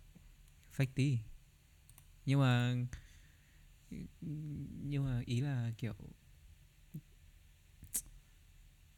Fake 0.77 0.93
tí. 0.95 1.19
Nhưng 2.27 2.41
mà 2.41 2.75
nhưng 4.83 5.05
mà 5.05 5.23
ý 5.27 5.41
là 5.41 5.73
kiểu 5.79 5.95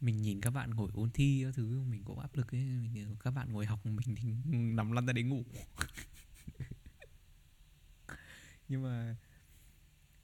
mình 0.00 0.22
nhìn 0.22 0.40
các 0.40 0.50
bạn 0.50 0.70
ngồi 0.70 0.90
ôn 0.94 1.10
thi 1.10 1.42
các 1.44 1.54
thứ 1.54 1.82
mình 1.82 2.04
cũng 2.04 2.18
áp 2.18 2.36
lực 2.36 2.54
ấy. 2.54 2.60
Mình 2.60 3.16
các 3.20 3.30
bạn 3.30 3.52
ngồi 3.52 3.66
học 3.66 3.86
mình 3.86 4.14
thì 4.16 4.28
nằm 4.52 4.92
lăn 4.92 5.06
ra 5.06 5.12
đấy 5.12 5.24
ngủ 5.24 5.44
nhưng 8.68 8.82
mà 8.82 9.16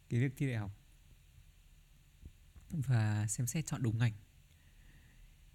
cái 0.08 0.20
việc 0.20 0.32
thi 0.36 0.46
đại 0.46 0.56
học 0.56 0.70
và 2.70 3.26
xem 3.26 3.46
xét 3.46 3.66
chọn 3.66 3.82
đúng 3.82 3.98
ngành 3.98 4.12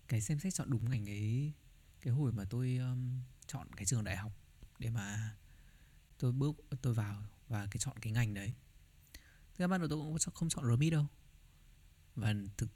cái 0.08 0.22
xem 0.22 0.40
xét 0.40 0.54
chọn 0.54 0.70
đúng 0.70 0.90
ngành 0.90 1.10
ấy 1.10 1.54
cái 2.02 2.14
hồi 2.14 2.32
mà 2.32 2.44
tôi 2.50 2.78
um, 2.78 3.22
chọn 3.48 3.68
cái 3.76 3.86
trường 3.86 4.04
đại 4.04 4.18
học 4.18 4.32
để 4.80 4.90
mà 4.90 5.36
tôi 6.18 6.32
bước 6.32 6.56
tôi 6.82 6.94
vào 6.94 7.24
và 7.48 7.68
cái 7.72 7.78
chọn 7.80 7.98
cái 8.00 8.14
ngành 8.14 8.34
đấy 8.34 8.54
Thực 9.60 9.64
ra 9.64 9.68
ban 9.68 9.80
đầu 9.80 9.90
tôi 9.90 10.00
cũng 10.00 10.34
không 10.34 10.50
chọn 10.50 10.66
RMIT 10.66 10.92
đâu. 10.94 11.06
Và 12.16 12.34
thực 12.58 12.70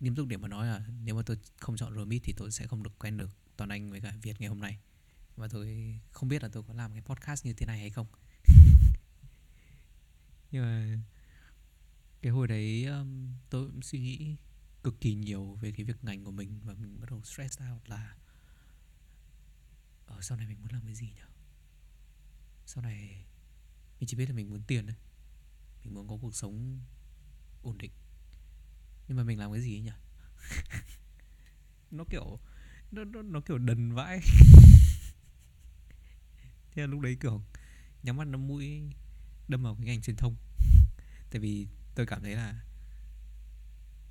nghiêm 0.00 0.14
túc 0.14 0.28
để 0.28 0.36
mà 0.36 0.48
nói 0.48 0.66
là 0.66 0.86
nếu 1.04 1.14
mà 1.14 1.22
tôi 1.26 1.38
không 1.60 1.76
chọn 1.76 1.94
RMIT 1.94 2.22
thì 2.24 2.32
tôi 2.36 2.50
sẽ 2.50 2.66
không 2.66 2.82
được 2.82 2.98
quen 2.98 3.16
được 3.16 3.30
toàn 3.56 3.70
anh 3.70 3.90
với 3.90 4.00
cả 4.00 4.14
Việt 4.22 4.40
ngày 4.40 4.48
hôm 4.48 4.60
nay. 4.60 4.78
Và 5.36 5.48
tôi 5.48 5.98
không 6.12 6.28
biết 6.28 6.42
là 6.42 6.48
tôi 6.48 6.62
có 6.62 6.74
làm 6.74 6.92
cái 6.92 7.02
podcast 7.02 7.46
như 7.46 7.52
thế 7.52 7.66
này 7.66 7.78
hay 7.78 7.90
không 7.90 8.06
nhưng 10.50 10.62
mà 10.62 10.98
cái 12.22 12.32
hồi 12.32 12.48
đấy 12.48 12.84
um, 12.84 13.34
tôi 13.50 13.66
cũng 13.66 13.82
suy 13.82 13.98
nghĩ 13.98 14.36
cực 14.84 15.00
kỳ 15.00 15.14
nhiều 15.14 15.58
về 15.60 15.72
cái 15.72 15.84
việc 15.84 16.04
ngành 16.04 16.24
của 16.24 16.30
mình 16.30 16.60
và 16.64 16.74
mình 16.74 17.00
bắt 17.00 17.10
đầu 17.10 17.22
stress 17.22 17.58
out 17.72 17.88
là 17.88 18.16
ở 20.06 20.20
sau 20.20 20.38
này 20.38 20.46
mình 20.46 20.60
muốn 20.60 20.72
làm 20.72 20.82
cái 20.84 20.94
gì 20.94 21.06
nhỉ? 21.06 21.22
Sau 22.66 22.82
này 22.82 23.24
mình 24.00 24.06
chỉ 24.06 24.16
biết 24.16 24.26
là 24.26 24.34
mình 24.34 24.50
muốn 24.50 24.62
tiền 24.66 24.86
thôi. 24.86 24.96
Mình 25.84 25.94
muốn 25.94 26.08
có 26.08 26.18
cuộc 26.22 26.34
sống 26.34 26.80
ổn 27.62 27.78
định. 27.78 27.92
Nhưng 29.08 29.16
mà 29.16 29.24
mình 29.24 29.38
làm 29.38 29.52
cái 29.52 29.60
gì 29.60 29.74
ấy 29.76 29.80
nhỉ? 29.80 29.92
Nó 31.90 32.04
kiểu 32.10 32.38
nó, 32.90 33.04
nó, 33.04 33.22
nó 33.22 33.40
kiểu 33.40 33.58
đần 33.58 33.92
vãi. 33.92 34.20
Thế 36.70 36.82
là 36.82 36.86
lúc 36.86 37.00
đấy 37.00 37.16
kiểu 37.20 37.42
nhắm 38.02 38.16
mắt 38.16 38.24
nhắm 38.24 38.46
mũi 38.46 38.82
đâm 39.48 39.62
vào 39.62 39.74
cái 39.74 39.86
ngành 39.86 40.02
truyền 40.02 40.16
thông. 40.16 40.36
Tại 41.30 41.40
vì 41.40 41.66
tôi 41.94 42.06
cảm 42.06 42.22
thấy 42.22 42.34
là 42.34 42.60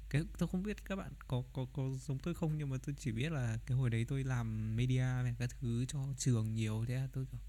cái, 0.09 0.21
tôi 0.37 0.49
không 0.49 0.63
biết 0.63 0.85
các 0.85 0.95
bạn 0.95 1.13
có 1.27 1.43
có 1.53 1.65
có 1.73 1.89
giống 2.07 2.19
tôi 2.19 2.33
không, 2.33 2.57
nhưng 2.57 2.69
mà 2.69 2.77
tôi 2.85 2.95
chỉ 2.99 3.11
biết 3.11 3.31
là 3.31 3.57
cái 3.65 3.77
hồi 3.77 3.89
đấy 3.89 4.05
tôi 4.05 4.23
làm 4.23 4.75
media 4.75 4.99
và 4.99 5.33
các 5.39 5.49
thứ 5.59 5.85
cho 5.85 6.13
trường 6.17 6.53
nhiều, 6.53 6.85
thế 6.87 6.95
là 6.95 7.07
tôi 7.13 7.25
kiểu 7.31 7.39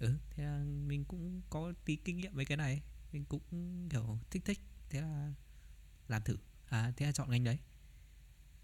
ừ 0.00 0.18
thế 0.30 0.44
là 0.44 0.64
mình 0.64 1.04
cũng 1.04 1.42
có 1.50 1.72
tí 1.84 1.96
kinh 1.96 2.16
nghiệm 2.16 2.34
với 2.34 2.44
cái 2.44 2.56
này, 2.56 2.82
mình 3.12 3.24
cũng 3.24 3.40
kiểu 3.90 4.18
thích 4.30 4.42
thích, 4.44 4.60
thế 4.90 5.00
là 5.00 5.32
làm 6.08 6.22
thử. 6.22 6.36
À 6.68 6.92
thế 6.96 7.06
là 7.06 7.12
chọn 7.12 7.30
ngành 7.30 7.44
đấy. 7.44 7.58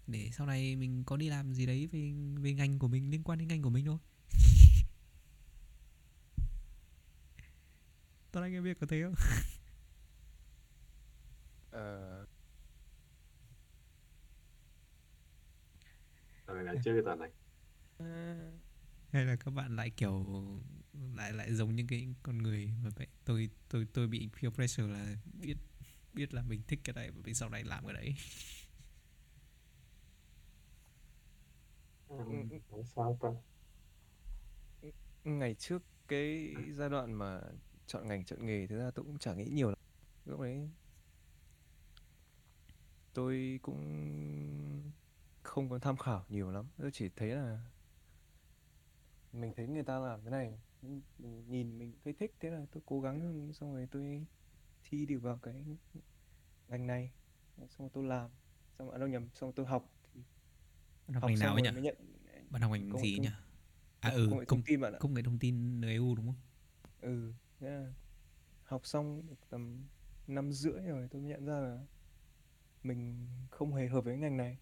Để 0.07 0.29
sau 0.33 0.47
này 0.47 0.75
mình 0.75 1.03
có 1.03 1.17
đi 1.17 1.29
làm 1.29 1.53
gì 1.53 1.65
đấy 1.65 1.87
về 1.87 2.13
về 2.41 2.53
ngành 2.53 2.79
của 2.79 2.87
mình, 2.87 3.09
liên 3.11 3.23
quan 3.23 3.39
đến 3.39 3.47
ngành 3.47 3.61
của 3.61 3.69
mình 3.69 3.85
thôi. 3.85 3.97
Toàn 8.37 8.45
anh 8.45 8.53
em 8.53 8.63
biết 8.63 8.77
có 8.79 8.87
thế 8.89 9.03
không? 9.03 9.13
Ờ, 11.71 12.25
rồi 16.47 16.63
là 16.63 16.73
chơi 16.83 17.01
toàn 17.05 17.19
này 17.19 17.29
Hay 19.11 19.25
là 19.25 19.35
các 19.35 19.51
bạn 19.51 19.75
lại 19.75 19.89
kiểu 19.89 20.25
lại 21.15 21.33
lại 21.33 21.53
giống 21.53 21.75
những 21.75 21.87
cái 21.87 22.07
con 22.23 22.37
người 22.37 22.73
mà 22.83 22.89
vậy 22.95 23.07
tôi 23.25 23.49
tôi 23.69 23.87
tôi 23.93 24.07
bị 24.07 24.29
peer 24.41 24.53
pressure 24.53 24.87
là 24.93 25.15
biết 25.33 25.57
biết 26.13 26.33
là 26.33 26.41
mình 26.41 26.61
thích 26.67 26.79
cái 26.83 26.93
này 26.93 27.11
và 27.11 27.21
mình 27.25 27.35
sau 27.35 27.49
này 27.49 27.63
làm 27.63 27.85
cái 27.85 27.93
đấy. 27.93 28.15
ừ. 32.07 32.15
sao 32.95 33.17
ta 33.21 33.29
ngày 35.23 35.55
trước 35.55 35.83
cái 36.07 36.55
giai 36.71 36.89
đoạn 36.89 37.13
mà 37.13 37.41
chọn 37.87 38.07
ngành 38.07 38.25
chọn 38.25 38.45
nghề 38.45 38.67
thực 38.67 38.77
ra 38.79 38.91
tôi 38.95 39.05
cũng 39.05 39.17
chả 39.19 39.33
nghĩ 39.33 39.45
nhiều 39.51 39.69
lắm 39.69 39.77
lúc 40.25 40.39
đấy 40.41 40.69
tôi 43.13 43.59
cũng 43.61 43.81
không 45.43 45.69
có 45.69 45.79
tham 45.79 45.97
khảo 45.97 46.25
nhiều 46.29 46.51
lắm 46.51 46.65
tôi 46.77 46.89
chỉ 46.93 47.09
thấy 47.15 47.29
là 47.29 47.59
mình 49.31 49.53
thấy 49.57 49.67
người 49.67 49.83
ta 49.83 49.99
làm 49.99 50.21
cái 50.23 50.31
này 50.31 50.59
nhìn 51.17 51.77
mình 51.79 51.99
thấy 52.03 52.13
thích 52.13 52.35
thế 52.39 52.49
là 52.49 52.65
tôi 52.71 52.83
cố 52.85 53.01
gắng 53.01 53.51
xong 53.53 53.73
rồi 53.73 53.87
tôi 53.91 54.25
thi 54.83 55.05
được 55.05 55.19
vào 55.23 55.39
cái 55.43 55.65
ngành 56.67 56.87
này 56.87 57.13
xong 57.57 57.67
rồi 57.79 57.89
tôi 57.93 58.03
làm 58.03 58.31
xong 58.77 58.87
rồi 58.87 58.95
à, 58.95 58.99
đâu 58.99 59.07
nhầm 59.07 59.29
xong 59.35 59.47
rồi 59.47 59.53
tôi 59.55 59.65
học 59.65 59.93
thì 60.13 60.21
Bạn 61.07 61.13
học 61.15 61.23
học 61.23 61.31
ngành 61.31 61.39
nào 61.39 61.53
ấy 61.53 61.61
nhỉ? 61.61 61.69
nhận 61.81 61.95
Bạn 62.49 62.61
học 62.61 62.71
ngành 62.71 62.89
công 62.89 62.99
gì 62.99 63.13
công 63.13 63.23
nhỉ? 63.23 63.29
À 64.01 64.09
công 64.09 64.11
ừ, 64.11 64.29
công 64.29 64.39
nghệ 64.39 64.45
công 64.47 64.61
thông 64.61 64.63
tin 64.65 64.81
bạn 64.81 64.93
ạ 64.93 64.99
công 64.99 65.13
nghệ 65.13 65.21
thông 65.23 65.39
tin 65.39 65.81
NEU 65.81 66.15
đúng 66.15 66.25
không? 66.27 66.35
ừ 67.01 67.33
thế 67.59 67.69
là 67.69 67.93
học 68.63 68.85
xong 68.85 69.27
được 69.27 69.49
tầm 69.49 69.87
năm 70.27 70.51
rưỡi 70.51 70.81
rồi 70.81 71.07
tôi 71.11 71.21
mới 71.21 71.31
nhận 71.31 71.45
ra 71.45 71.59
là 71.59 71.79
mình 72.83 73.27
không 73.51 73.73
hề 73.73 73.87
hợp 73.87 74.01
với 74.01 74.13
cái 74.13 74.19
ngành 74.19 74.37
này. 74.37 74.57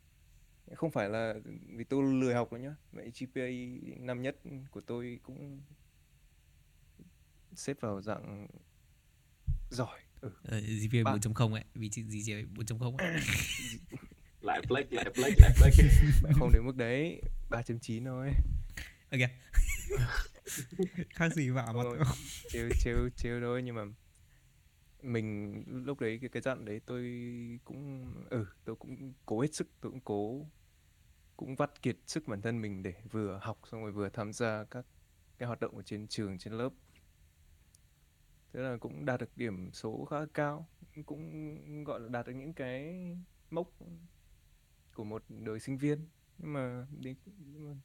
Không 0.76 0.92
phải 0.92 1.10
là 1.10 1.34
vì 1.68 1.84
tôi 1.84 2.04
lười 2.14 2.34
học 2.34 2.52
đâu 2.52 2.62
nhá 2.62 2.76
vậy 2.92 3.12
GPA 3.20 3.48
năm 3.98 4.22
nhất 4.22 4.36
của 4.72 4.82
tôi 4.82 5.20
cũng 5.24 5.62
xếp 7.56 7.78
vào 7.80 8.02
dạng 8.02 8.48
giỏi. 9.70 10.00
Ừ. 10.22 10.32
Ờ, 10.44 10.60
GPA 10.60 11.04
Bạn? 11.04 11.20
4.0 11.20 11.54
ấy, 11.54 11.64
vị 11.74 11.90
trí 11.90 12.02
GPA 12.04 12.50
4.0 12.56 12.98
ấy. 12.98 13.08
lại 14.42 14.62
flex 14.68 14.86
lại 14.92 15.06
flex 15.16 15.32
lại 15.40 15.52
Bạn 16.24 16.34
không 16.36 16.52
đến 16.54 16.66
mức 16.66 16.76
đấy 16.76 17.22
3.9 17.50 18.06
thôi 18.06 18.32
Ok. 19.12 19.20
Khác 21.10 21.34
gì 21.34 21.50
vả 21.50 21.66
mặt. 21.66 21.84
Thôi, 21.84 22.00
chiếu 22.50 22.70
chiếu 22.80 23.10
chiếu 23.16 23.40
thôi 23.42 23.62
nhưng 23.64 23.76
mà 23.76 23.82
mình 25.02 25.64
lúc 25.86 26.00
đấy 26.00 26.18
cái 26.22 26.30
cái 26.30 26.42
dặn 26.42 26.66
đấy 26.66 26.82
tôi 26.86 27.04
cũng 27.66 28.14
ừ 28.30 28.46
tôi 28.66 28.76
cũng 28.76 29.14
cố 29.26 29.42
hết 29.42 29.56
sức 29.56 29.68
tôi 29.82 29.92
cũng 29.92 30.02
cố 30.02 30.48
cũng 31.38 31.56
vắt 31.56 31.82
kiệt 31.82 31.98
sức 32.08 32.28
bản 32.28 32.42
thân 32.42 32.62
mình 32.62 32.84
để 32.84 32.94
vừa 33.12 33.40
học 33.42 33.60
xong 33.72 33.82
rồi 33.82 33.92
vừa 33.92 34.10
tham 34.10 34.34
gia 34.34 34.64
các 34.64 34.86
cái 35.38 35.48
hoạt 35.48 35.60
động 35.60 35.78
ở 35.78 35.84
trên 35.84 36.08
trường 36.08 36.38
trên 36.38 36.54
lớp. 36.54 36.70
Thế 38.54 38.60
là 38.60 38.78
cũng 38.80 39.06
đạt 39.06 39.20
được 39.20 39.38
điểm 39.38 39.72
số 39.74 40.06
khá 40.06 40.18
cao 40.34 40.68
cũng 41.06 41.84
gọi 41.84 42.00
là 42.00 42.10
đạt 42.10 42.28
được 42.28 42.34
những 42.34 42.54
cái 42.54 42.96
mốc 43.50 43.72
của 44.94 45.04
một 45.04 45.24
đời 45.30 45.60
sinh 45.60 45.78
viên. 45.78 46.08
Nhưng 46.38 46.54
mà 46.54 46.88
đến 47.00 47.16
nhưng 47.26 47.70
mà 47.70 47.76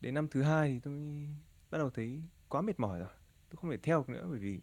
đến 0.00 0.14
năm 0.14 0.28
thứ 0.28 0.42
hai 0.42 0.68
thì 0.68 0.80
tôi 0.80 1.28
bắt 1.70 1.78
đầu 1.78 1.90
thấy 1.90 2.22
quá 2.48 2.62
mệt 2.62 2.80
mỏi 2.80 2.98
rồi. 2.98 3.08
Tôi 3.50 3.56
không 3.56 3.70
thể 3.70 3.76
theo 3.76 3.98
được 3.98 4.08
nữa 4.08 4.26
bởi 4.30 4.38
vì 4.38 4.60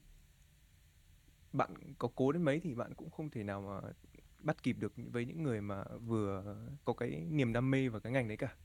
bạn 1.54 1.74
có 2.00 2.10
cố 2.16 2.32
đến 2.32 2.44
mấy 2.44 2.60
thì 2.60 2.74
bạn 2.76 2.94
cũng 2.94 3.10
không 3.10 3.30
thể 3.30 3.44
nào 3.44 3.62
mà 3.62 3.90
bắt 4.40 4.64
kịp 4.64 4.78
được 4.80 4.94
với 5.12 5.26
những 5.26 5.44
người 5.44 5.62
mà 5.62 5.84
vừa 6.06 6.56
có 6.86 6.94
cái 6.94 7.28
niềm 7.30 7.54
đam 7.54 7.72
mê 7.72 7.90
vào 7.90 8.00
cái 8.00 8.14
ngành 8.14 8.28
đấy 8.28 8.38
cả. 8.38 8.56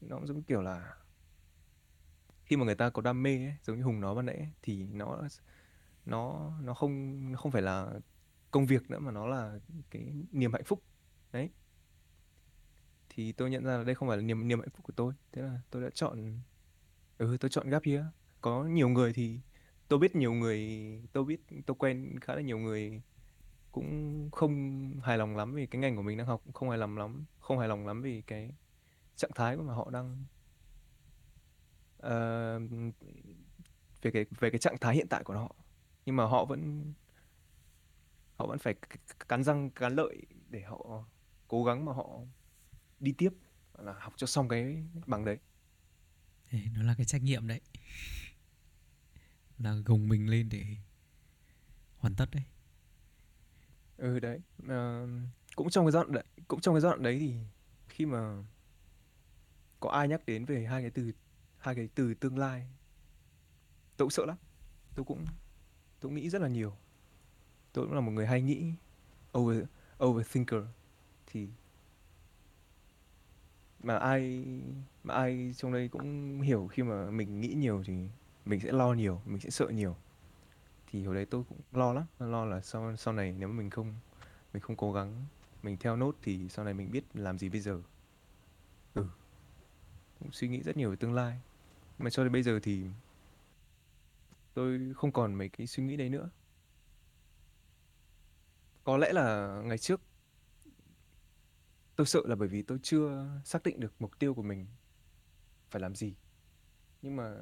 Nó 0.00 0.16
cũng 0.16 0.26
giống 0.26 0.42
kiểu 0.42 0.62
là 0.62 0.96
khi 2.44 2.56
mà 2.56 2.64
người 2.64 2.74
ta 2.74 2.90
có 2.90 3.02
đam 3.02 3.22
mê 3.22 3.36
ấy, 3.36 3.56
giống 3.62 3.76
như 3.76 3.82
Hùng 3.82 4.00
nói 4.00 4.14
ban 4.14 4.26
nãy 4.26 4.36
ấy, 4.36 4.48
thì 4.62 4.82
nó 4.82 5.22
nó 6.06 6.52
nó 6.62 6.74
không 6.74 7.32
nó 7.32 7.38
không 7.38 7.52
phải 7.52 7.62
là 7.62 7.92
công 8.50 8.66
việc 8.66 8.90
nữa 8.90 8.98
mà 8.98 9.12
nó 9.12 9.26
là 9.26 9.58
cái 9.90 10.12
niềm 10.32 10.52
hạnh 10.52 10.64
phúc. 10.64 10.82
Đấy 11.32 11.50
thì 13.14 13.32
tôi 13.32 13.50
nhận 13.50 13.64
ra 13.64 13.76
là 13.76 13.84
đây 13.84 13.94
không 13.94 14.08
phải 14.08 14.16
là 14.16 14.22
niềm 14.22 14.48
niềm 14.48 14.60
hạnh 14.60 14.70
phúc 14.70 14.86
của 14.86 14.92
tôi. 14.96 15.14
Thế 15.32 15.42
là 15.42 15.60
tôi 15.70 15.82
đã 15.82 15.90
chọn 15.94 16.40
ừ 17.18 17.36
tôi 17.40 17.50
chọn 17.50 17.70
gap 17.70 17.82
year. 17.82 18.04
Có 18.40 18.64
nhiều 18.64 18.88
người 18.88 19.12
thì 19.12 19.40
tôi 19.88 19.98
biết 19.98 20.16
nhiều 20.16 20.32
người 20.32 20.80
tôi 21.12 21.24
biết 21.24 21.40
tôi 21.66 21.74
quen 21.78 22.18
khá 22.20 22.34
là 22.34 22.40
nhiều 22.40 22.58
người 22.58 23.02
cũng 23.72 24.28
không 24.32 24.82
hài 25.02 25.18
lòng 25.18 25.36
lắm 25.36 25.54
vì 25.54 25.66
cái 25.66 25.80
ngành 25.80 25.96
của 25.96 26.02
mình 26.02 26.18
đang 26.18 26.26
học 26.26 26.42
không 26.54 26.68
hài 26.68 26.78
lòng 26.78 26.98
lắm 26.98 27.24
không 27.40 27.58
hài 27.58 27.68
lòng 27.68 27.86
lắm 27.86 28.02
vì 28.02 28.22
cái 28.22 28.54
trạng 29.16 29.30
thái 29.34 29.56
mà 29.56 29.74
họ 29.74 29.90
đang 29.90 30.24
uh, 31.96 32.92
về 34.02 34.10
cái 34.10 34.26
về 34.40 34.50
cái 34.50 34.58
trạng 34.58 34.78
thái 34.78 34.94
hiện 34.94 35.08
tại 35.08 35.24
của 35.24 35.34
họ. 35.34 35.54
Nhưng 36.06 36.16
mà 36.16 36.24
họ 36.24 36.44
vẫn 36.44 36.92
họ 38.36 38.46
vẫn 38.46 38.58
phải 38.58 38.74
cắn 39.28 39.44
răng 39.44 39.70
cắn 39.70 39.94
lợi 39.94 40.22
để 40.48 40.60
họ 40.60 41.04
cố 41.48 41.64
gắng 41.64 41.84
mà 41.84 41.92
họ 41.92 42.20
đi 43.02 43.12
tiếp 43.12 43.32
là 43.78 43.92
học 43.98 44.12
cho 44.16 44.26
xong 44.26 44.48
cái 44.48 44.84
bằng 45.06 45.24
đấy. 45.24 45.38
Nó 46.74 46.82
là 46.82 46.94
cái 46.94 47.06
trách 47.06 47.22
nhiệm 47.22 47.46
đấy. 47.46 47.60
Là 49.58 49.74
gồng 49.74 50.08
mình 50.08 50.30
lên 50.30 50.48
để 50.48 50.64
hoàn 51.96 52.14
tất 52.14 52.30
đấy. 52.32 52.42
Ừ 53.96 54.20
đấy. 54.20 54.40
Ờ, 54.68 55.08
cũng 55.56 55.70
trong 55.70 55.86
cái 55.86 55.92
giai 55.92 56.02
đoạn 56.04 56.12
đấy 56.12 56.24
cũng 56.48 56.60
trong 56.60 56.74
cái 56.74 56.80
giai 56.80 56.90
đoạn 56.90 57.02
đấy 57.02 57.18
thì 57.18 57.34
khi 57.88 58.06
mà 58.06 58.44
có 59.80 59.90
ai 59.90 60.08
nhắc 60.08 60.26
đến 60.26 60.44
về 60.44 60.66
hai 60.66 60.82
cái 60.82 60.90
từ 60.90 61.12
hai 61.58 61.74
cái 61.74 61.88
từ 61.94 62.14
tương 62.14 62.38
lai 62.38 62.66
tôi 63.96 64.06
cũng 64.06 64.10
sợ 64.10 64.26
lắm. 64.26 64.36
Tôi 64.94 65.04
cũng 65.04 65.24
tôi 66.00 66.08
cũng 66.08 66.14
nghĩ 66.14 66.30
rất 66.30 66.42
là 66.42 66.48
nhiều. 66.48 66.76
Tôi 67.72 67.86
cũng 67.86 67.94
là 67.94 68.00
một 68.00 68.12
người 68.12 68.26
hay 68.26 68.42
nghĩ 68.42 68.72
over 69.38 69.64
overthinker. 70.04 70.64
Thì 71.26 71.48
mà 73.82 73.96
ai 73.96 74.44
mà 75.04 75.14
ai 75.14 75.54
trong 75.56 75.72
đây 75.72 75.88
cũng 75.88 76.40
hiểu 76.40 76.68
khi 76.72 76.82
mà 76.82 77.10
mình 77.10 77.40
nghĩ 77.40 77.54
nhiều 77.56 77.82
thì 77.86 78.08
mình 78.44 78.60
sẽ 78.60 78.72
lo 78.72 78.92
nhiều, 78.92 79.20
mình 79.26 79.40
sẽ 79.40 79.50
sợ 79.50 79.66
nhiều. 79.68 79.96
Thì 80.90 81.04
hồi 81.04 81.14
đấy 81.14 81.26
tôi 81.26 81.42
cũng 81.48 81.58
lo 81.72 81.92
lắm, 81.92 82.04
lo 82.18 82.44
là 82.44 82.60
sau 82.60 82.96
sau 82.96 83.14
này 83.14 83.34
nếu 83.38 83.48
mà 83.48 83.54
mình 83.54 83.70
không 83.70 83.94
mình 84.52 84.60
không 84.62 84.76
cố 84.76 84.92
gắng, 84.92 85.26
mình 85.62 85.76
theo 85.80 85.96
nốt 85.96 86.16
thì 86.22 86.48
sau 86.48 86.64
này 86.64 86.74
mình 86.74 86.90
biết 86.90 87.04
làm 87.14 87.38
gì 87.38 87.48
bây 87.48 87.60
giờ. 87.60 87.82
Ừ 88.94 89.06
cũng 90.22 90.32
suy 90.32 90.48
nghĩ 90.48 90.62
rất 90.62 90.76
nhiều 90.76 90.90
về 90.90 90.96
tương 90.96 91.14
lai. 91.14 91.40
Mà 91.98 92.10
cho 92.10 92.24
đến 92.24 92.32
bây 92.32 92.42
giờ 92.42 92.60
thì 92.62 92.84
tôi 94.54 94.92
không 94.96 95.12
còn 95.12 95.34
mấy 95.34 95.48
cái 95.48 95.66
suy 95.66 95.82
nghĩ 95.82 95.96
đấy 95.96 96.08
nữa. 96.08 96.30
Có 98.84 98.96
lẽ 98.96 99.12
là 99.12 99.56
ngày 99.64 99.78
trước 99.78 100.00
tôi 102.02 102.06
sợ 102.06 102.22
là 102.24 102.34
bởi 102.34 102.48
vì 102.48 102.62
tôi 102.62 102.78
chưa 102.82 103.26
xác 103.44 103.62
định 103.62 103.80
được 103.80 103.92
mục 103.98 104.18
tiêu 104.18 104.34
của 104.34 104.42
mình 104.42 104.66
phải 105.70 105.82
làm 105.82 105.94
gì. 105.94 106.14
Nhưng 107.02 107.16
mà 107.16 107.34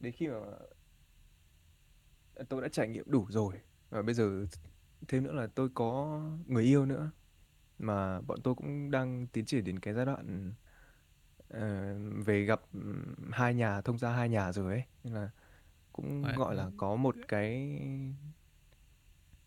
đến 0.00 0.12
khi 0.12 0.28
mà 0.28 0.40
tôi 2.48 2.62
đã 2.62 2.68
trải 2.68 2.88
nghiệm 2.88 3.04
đủ 3.06 3.26
rồi 3.30 3.60
và 3.90 4.02
bây 4.02 4.14
giờ 4.14 4.46
thêm 5.08 5.24
nữa 5.24 5.32
là 5.32 5.46
tôi 5.46 5.68
có 5.74 6.20
người 6.46 6.64
yêu 6.64 6.86
nữa 6.86 7.10
mà 7.78 8.20
bọn 8.20 8.40
tôi 8.42 8.54
cũng 8.54 8.90
đang 8.90 9.26
tiến 9.26 9.44
triển 9.44 9.64
đến 9.64 9.78
cái 9.78 9.94
giai 9.94 10.06
đoạn 10.06 10.52
ờ, 11.48 11.94
về 12.24 12.44
gặp 12.44 12.60
hai 13.32 13.54
nhà 13.54 13.80
thông 13.80 13.98
gia 13.98 14.10
hai 14.12 14.28
nhà 14.28 14.52
rồi 14.52 14.72
ấy. 14.72 14.84
Nên 15.04 15.14
là 15.14 15.30
cũng 15.92 16.22
Vậy, 16.22 16.34
gọi 16.36 16.54
là 16.54 16.70
có 16.76 16.96
một 16.96 17.16
cái 17.28 17.80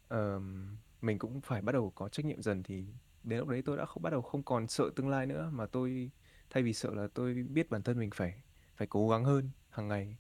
ờm, 0.08 0.78
mình 1.02 1.20
cũng 1.20 1.42
phải 1.42 1.62
bắt 1.62 1.72
đầu 1.72 1.92
có 1.96 2.10
trách 2.10 2.26
nhiệm 2.26 2.42
dần 2.42 2.64
thì 2.64 2.86
đến 3.26 3.40
lúc 3.40 3.48
đấy 3.48 3.62
tôi 3.66 3.78
đã 3.78 3.86
không 3.86 4.04
bắt 4.04 4.10
đầu 4.10 4.22
không 4.22 4.44
còn 4.44 4.68
sợ 4.68 4.90
tương 4.96 5.10
lai 5.10 5.26
nữa 5.26 5.50
mà 5.54 5.66
tôi 5.66 6.12
thay 6.50 6.64
vì 6.64 6.74
sợ 6.74 6.94
là 6.94 7.08
tôi 7.14 7.34
biết 7.34 7.70
bản 7.70 7.84
thân 7.84 8.00
mình 8.00 8.10
phải 8.16 8.44
phải 8.76 8.88
cố 8.88 9.10
gắng 9.10 9.26
hơn 9.26 9.50
hàng 9.70 9.88
ngày 9.88 10.18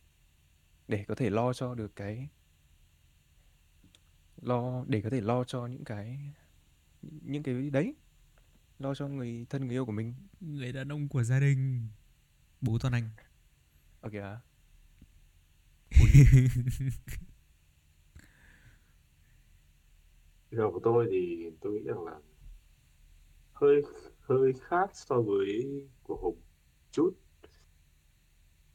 để 0.87 1.05
có 1.07 1.15
thể 1.15 1.29
lo 1.29 1.53
cho 1.53 1.75
được 1.75 1.95
cái 1.95 2.29
lo 4.41 4.85
để 4.87 5.01
có 5.01 5.09
thể 5.09 5.21
lo 5.21 5.43
cho 5.43 5.67
những 5.67 5.83
cái 5.83 6.19
những 7.01 7.43
cái 7.43 7.69
đấy 7.69 7.95
lo 8.79 8.95
cho 8.95 9.07
người 9.07 9.45
thân 9.49 9.67
người 9.67 9.75
yêu 9.75 9.85
của 9.85 9.91
mình. 9.91 10.13
Người 10.39 10.71
đàn 10.71 10.91
ông 10.91 11.07
của 11.07 11.23
gia 11.23 11.39
đình. 11.39 11.87
Bố 12.61 12.77
toàn 12.81 12.93
anh. 12.93 13.09
Ok 14.01 14.13
à 14.13 14.39
Điều 20.51 20.71
của 20.71 20.79
tôi 20.83 21.07
thì 21.11 21.49
tôi 21.61 21.73
nghĩ 21.73 21.83
rằng 21.85 22.03
là 22.03 22.19
hơi 23.55 23.81
hơi 24.21 24.53
khác 24.61 24.89
so 24.93 25.21
với 25.21 25.65
của 26.03 26.15
Hùng 26.15 26.37
chút. 26.91 27.11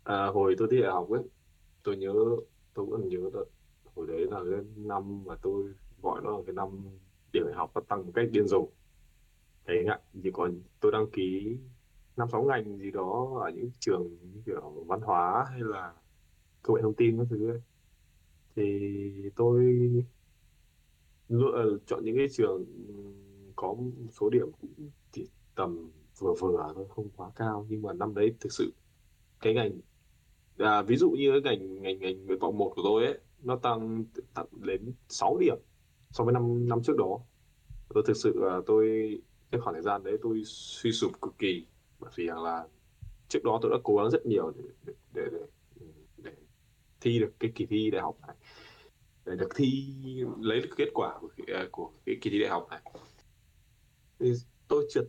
À, 0.05 0.27
hồi 0.27 0.55
tôi 0.59 0.69
đi 0.71 0.81
đại 0.81 0.91
học 0.91 1.11
ấy, 1.11 1.23
tôi 1.83 1.97
nhớ 1.97 2.13
tôi 2.75 2.87
vẫn 2.87 3.09
nhớ 3.09 3.31
đó. 3.33 3.45
hồi 3.95 4.07
đấy 4.07 4.27
là 4.31 4.41
cái 4.51 4.61
năm 4.77 5.25
mà 5.25 5.35
tôi 5.43 5.65
gọi 6.03 6.21
nó 6.25 6.31
là 6.31 6.43
cái 6.47 6.55
năm 6.55 6.69
điểm 7.33 7.43
đại 7.47 7.55
học 7.55 7.71
nó 7.75 7.81
tăng 7.81 8.07
một 8.07 8.13
cách 8.15 8.29
điên 8.33 8.47
rồ. 8.47 8.69
Đấy 9.67 9.85
ạ, 9.85 10.01
chỉ 10.23 10.31
còn 10.33 10.63
tôi 10.81 10.93
đăng 10.93 11.11
ký 11.13 11.57
năm 12.17 12.29
sáu 12.33 12.43
ngành 12.45 12.79
gì 12.79 12.91
đó 12.91 13.41
ở 13.45 13.51
những 13.51 13.71
trường 13.81 14.17
như 14.35 14.43
kiểu 14.47 14.85
văn 14.87 15.01
hóa 15.01 15.47
hay 15.51 15.61
là 15.61 15.95
công 16.63 16.77
nghệ 16.77 16.83
thông 16.83 16.95
tin 16.95 17.19
các 17.19 17.27
thứ 17.31 17.51
ấy. 17.51 17.61
Thì 18.57 18.63
tôi 19.37 19.65
lựa 21.29 21.79
chọn 21.87 22.05
những 22.05 22.17
cái 22.17 22.27
trường 22.33 22.65
có 23.61 23.77
số 24.21 24.31
điểm 24.31 24.47
cũng 24.61 24.91
chỉ 25.13 25.27
tầm 25.55 25.91
vừa 26.19 26.35
vừa 26.41 26.63
à 26.63 26.69
thôi 26.75 26.87
không 26.89 27.09
quá 27.17 27.31
cao. 27.37 27.67
Nhưng 27.69 27.83
mà 27.83 27.93
năm 27.93 28.15
đấy 28.15 28.35
thực 28.41 28.53
sự 28.53 28.73
cái 29.41 29.55
ngành 29.55 29.81
à, 30.59 30.83
ví 30.83 30.97
dụ 30.97 31.11
như 31.11 31.41
cái 31.45 31.57
ngành 31.57 31.83
ngành 31.83 31.99
ngành 31.99 32.27
nguyện 32.27 32.39
vọng 32.39 32.59
một 32.59 32.73
của 32.77 32.83
tôi 32.85 33.05
ấy 33.05 33.19
nó 33.43 33.57
tăng 33.57 34.05
tận 34.35 34.47
đến 34.53 34.93
6 35.09 35.39
điểm 35.41 35.57
so 36.11 36.25
với 36.25 36.33
năm 36.33 36.69
năm 36.69 36.83
trước 36.83 36.97
đó. 36.99 37.21
Tôi 37.95 38.03
thực 38.07 38.17
sự 38.17 38.33
là 38.37 38.61
tôi 38.67 38.87
cái 39.51 39.61
khoảng 39.61 39.75
thời 39.75 39.83
gian 39.83 40.05
đấy 40.05 40.17
tôi 40.23 40.43
suy 40.45 40.93
sụp 40.93 41.13
cực 41.23 41.39
kỳ. 41.39 41.67
Bởi 42.01 42.11
vì 42.15 42.27
rằng 42.27 42.43
là 42.43 42.67
trước 43.29 43.45
đó 43.45 43.59
tôi 43.63 43.71
đã 43.71 43.77
cố 43.85 43.97
gắng 43.97 44.11
rất 44.11 44.27
nhiều 44.27 44.53
để 44.57 44.65
để, 44.87 44.93
để, 45.15 45.23
để, 45.81 45.87
để 46.17 46.33
thi 47.01 47.19
được 47.19 47.33
cái 47.39 47.53
kỳ 47.55 47.67
thi 47.67 47.91
đại 47.91 48.03
học 48.03 48.17
này 48.27 48.37
để 49.27 49.37
được 49.37 49.49
thi 49.55 49.95
lấy 50.41 50.61
được 50.61 50.75
kết 50.77 50.89
quả 50.95 51.19
của, 51.21 51.29
à, 51.47 51.67
của 51.71 51.91
cái 52.07 52.17
kỳ 52.21 52.31
thi 52.31 52.39
đại 52.39 52.51
học 52.51 52.67
này 52.71 52.81
thì 54.21 54.33
tôi 54.69 54.87
trượt 54.91 55.09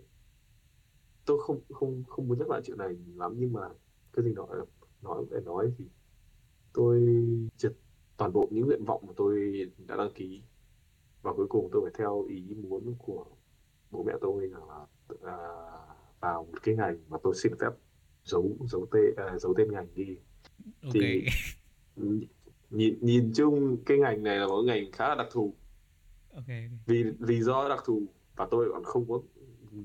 tôi 1.26 1.38
không 1.42 1.62
không 1.70 2.04
không 2.08 2.28
muốn 2.28 2.40
nhắc 2.40 2.50
lại 2.50 2.62
chuyện 2.64 2.78
này 2.78 2.96
lắm 3.16 3.34
nhưng 3.38 3.54
mà 3.54 3.62
cái 4.14 4.26
gì 4.26 4.34
nói 4.34 4.48
nói 5.02 5.26
để 5.32 5.40
nói 5.46 5.74
thì 5.78 5.86
tôi 6.74 7.26
trượt 7.58 7.74
toàn 8.22 8.34
bộ 8.34 8.48
những 8.52 8.66
nguyện 8.66 8.86
vọng 8.86 9.04
mà 9.08 9.14
tôi 9.18 9.66
đã 9.88 9.96
đăng 9.96 10.12
ký. 10.16 10.42
Và 11.22 11.34
cuối 11.34 11.48
cùng 11.50 11.70
tôi 11.72 11.82
phải 11.86 11.92
theo 11.98 12.26
ý 12.30 12.56
muốn 12.56 12.96
của 12.98 13.26
bố 13.92 14.04
mẹ 14.04 14.14
tôi 14.22 14.50
là 14.50 14.86
à, 15.24 15.38
vào 16.20 16.44
một 16.44 16.58
cái 16.64 16.76
ngành 16.76 16.98
mà 17.10 17.18
tôi 17.24 17.34
xin 17.36 17.52
phép 17.60 17.70
giấu 18.26 18.58
giấu 18.70 18.86
tên 18.92 19.16
à, 19.18 19.38
giấu 19.40 19.54
tên 19.58 19.72
ngành 19.72 19.88
đi. 19.96 20.18
Ok. 20.84 20.94
Thì 20.94 21.26
nhìn 22.70 22.98
nhìn 23.02 23.32
chung 23.36 23.78
cái 23.86 23.98
ngành 23.98 24.24
này 24.24 24.38
là 24.38 24.48
một 24.48 24.62
ngành 24.62 24.92
khá 24.92 25.10
là 25.10 25.16
đặc 25.16 25.28
thù. 25.32 25.54
Ok. 26.34 26.48
Vì 26.86 27.04
vì 27.20 27.42
do 27.42 27.70
đặc 27.70 27.84
thù 27.86 28.02
và 28.36 28.48
tôi 28.52 28.70
còn 28.72 28.84
không 28.84 29.06
có, 29.10 29.22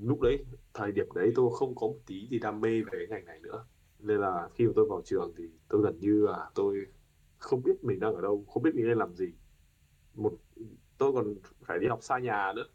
lúc 0.02 0.20
đấy, 0.20 0.44
thời 0.74 0.92
điểm 0.92 1.06
đấy 1.14 1.32
tôi 1.34 1.50
không 1.58 1.74
có 1.74 1.86
một 1.86 1.98
tí 2.06 2.28
gì 2.30 2.38
đam 2.38 2.60
mê 2.60 2.82
về 2.82 2.90
cái 2.92 3.06
ngành 3.08 3.24
này 3.24 3.40
nữa. 3.40 3.66
Nên 3.98 4.20
là 4.20 4.48
khi 4.54 4.66
mà 4.66 4.72
tôi 4.76 4.86
vào 4.88 5.02
trường 5.04 5.32
thì 5.36 5.44
tôi 5.68 5.82
gần 5.82 5.98
như 6.00 6.26
là 6.26 6.50
tôi 6.54 6.86
không 7.38 7.62
biết 7.62 7.84
mình 7.84 8.00
đang 8.00 8.14
ở 8.14 8.20
đâu, 8.20 8.44
không 8.48 8.62
biết 8.62 8.74
mình 8.74 8.86
nên 8.86 8.98
làm 8.98 9.14
gì. 9.14 9.26
Một, 10.14 10.32
tôi 10.98 11.12
còn 11.12 11.34
phải 11.62 11.78
đi 11.78 11.86
học 11.86 11.98
xa 12.02 12.18
nhà 12.18 12.52
nữa. 12.56 12.66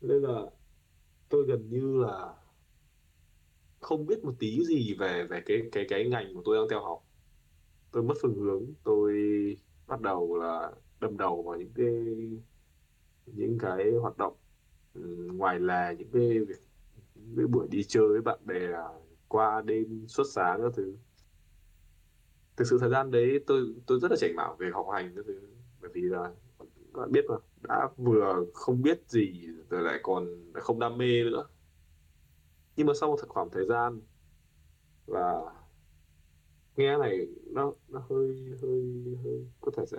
Nên 0.00 0.22
là 0.22 0.46
tôi 1.28 1.44
gần 1.48 1.68
như 1.70 1.96
là 1.98 2.34
không 3.80 4.06
biết 4.06 4.24
một 4.24 4.34
tí 4.38 4.64
gì 4.64 4.94
về 4.94 5.26
về 5.26 5.42
cái 5.46 5.62
cái 5.72 5.86
cái 5.88 6.08
ngành 6.08 6.34
mà 6.34 6.40
tôi 6.44 6.56
đang 6.56 6.68
theo 6.70 6.80
học. 6.80 7.06
Tôi 7.92 8.02
mất 8.02 8.14
phương 8.22 8.34
hướng, 8.34 8.66
tôi 8.84 9.12
bắt 9.86 10.00
đầu 10.00 10.36
là 10.36 10.72
đâm 11.00 11.16
đầu 11.16 11.42
vào 11.42 11.56
những 11.56 11.72
cái 11.74 12.16
những 13.34 13.58
cái 13.58 13.92
hoạt 14.02 14.18
động 14.18 14.36
ừ, 14.94 15.28
ngoài 15.32 15.60
là 15.60 15.92
những 15.92 16.08
cái 16.12 16.38
việc 16.48 16.56
những 17.14 17.36
cái 17.36 17.46
buổi 17.46 17.68
đi 17.70 17.84
chơi 17.84 18.08
với 18.08 18.22
bạn 18.22 18.38
bè 18.46 18.58
là 18.60 18.88
qua 19.28 19.62
đêm 19.66 20.06
suốt 20.08 20.24
sáng 20.34 20.60
các 20.62 20.72
thứ. 20.76 20.96
Thực 22.56 22.64
sự 22.70 22.78
thời 22.80 22.90
gian 22.90 23.10
đấy 23.10 23.40
tôi 23.46 23.74
tôi 23.86 24.00
rất 24.00 24.10
là 24.10 24.16
chảnh 24.20 24.36
mạo 24.36 24.56
về 24.58 24.70
học 24.72 24.86
hành 24.92 25.12
các 25.16 25.24
thứ 25.28 25.40
bởi 25.80 25.90
vì 25.94 26.00
là 26.02 26.30
các 26.58 27.00
bạn 27.00 27.12
biết 27.12 27.24
mà 27.28 27.34
đã 27.62 27.88
vừa 27.96 28.44
không 28.54 28.82
biết 28.82 29.00
gì 29.08 29.48
rồi 29.70 29.82
lại 29.82 30.00
còn 30.02 30.52
không 30.54 30.78
đam 30.78 30.98
mê 30.98 31.24
nữa. 31.24 31.48
Nhưng 32.76 32.86
mà 32.86 32.92
sau 33.00 33.08
một 33.10 33.20
khoảng 33.28 33.50
thời 33.50 33.66
gian 33.66 34.00
và 35.06 35.42
nghe 36.76 36.98
này 36.98 37.26
nó 37.46 37.72
nó 37.88 38.00
hơi 38.10 38.36
hơi 38.62 38.82
hơi 39.24 39.46
có 39.60 39.72
thể 39.76 39.86
sẽ, 39.86 39.98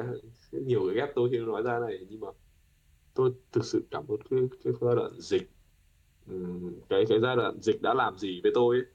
sẽ 0.51 0.57
nhiều 0.65 0.81
người 0.83 0.95
ghét 0.95 1.11
tôi 1.15 1.29
khi 1.31 1.37
nói 1.37 1.63
ra 1.63 1.79
này 1.79 2.05
nhưng 2.09 2.19
mà 2.19 2.27
tôi 3.13 3.33
thực 3.51 3.65
sự 3.65 3.87
cảm 3.91 4.07
ơn 4.07 4.17
cái 4.29 4.39
cái 4.63 4.73
giai 4.81 4.95
đoạn 4.95 5.11
dịch. 5.19 5.51
Ừ, 6.27 6.35
cái 6.89 7.05
cái 7.09 7.19
giai 7.21 7.35
đoạn 7.35 7.61
dịch 7.61 7.81
đã 7.81 7.93
làm 7.93 8.17
gì 8.17 8.41
với 8.43 8.51
tôi 8.55 8.77
ấy. 8.77 8.85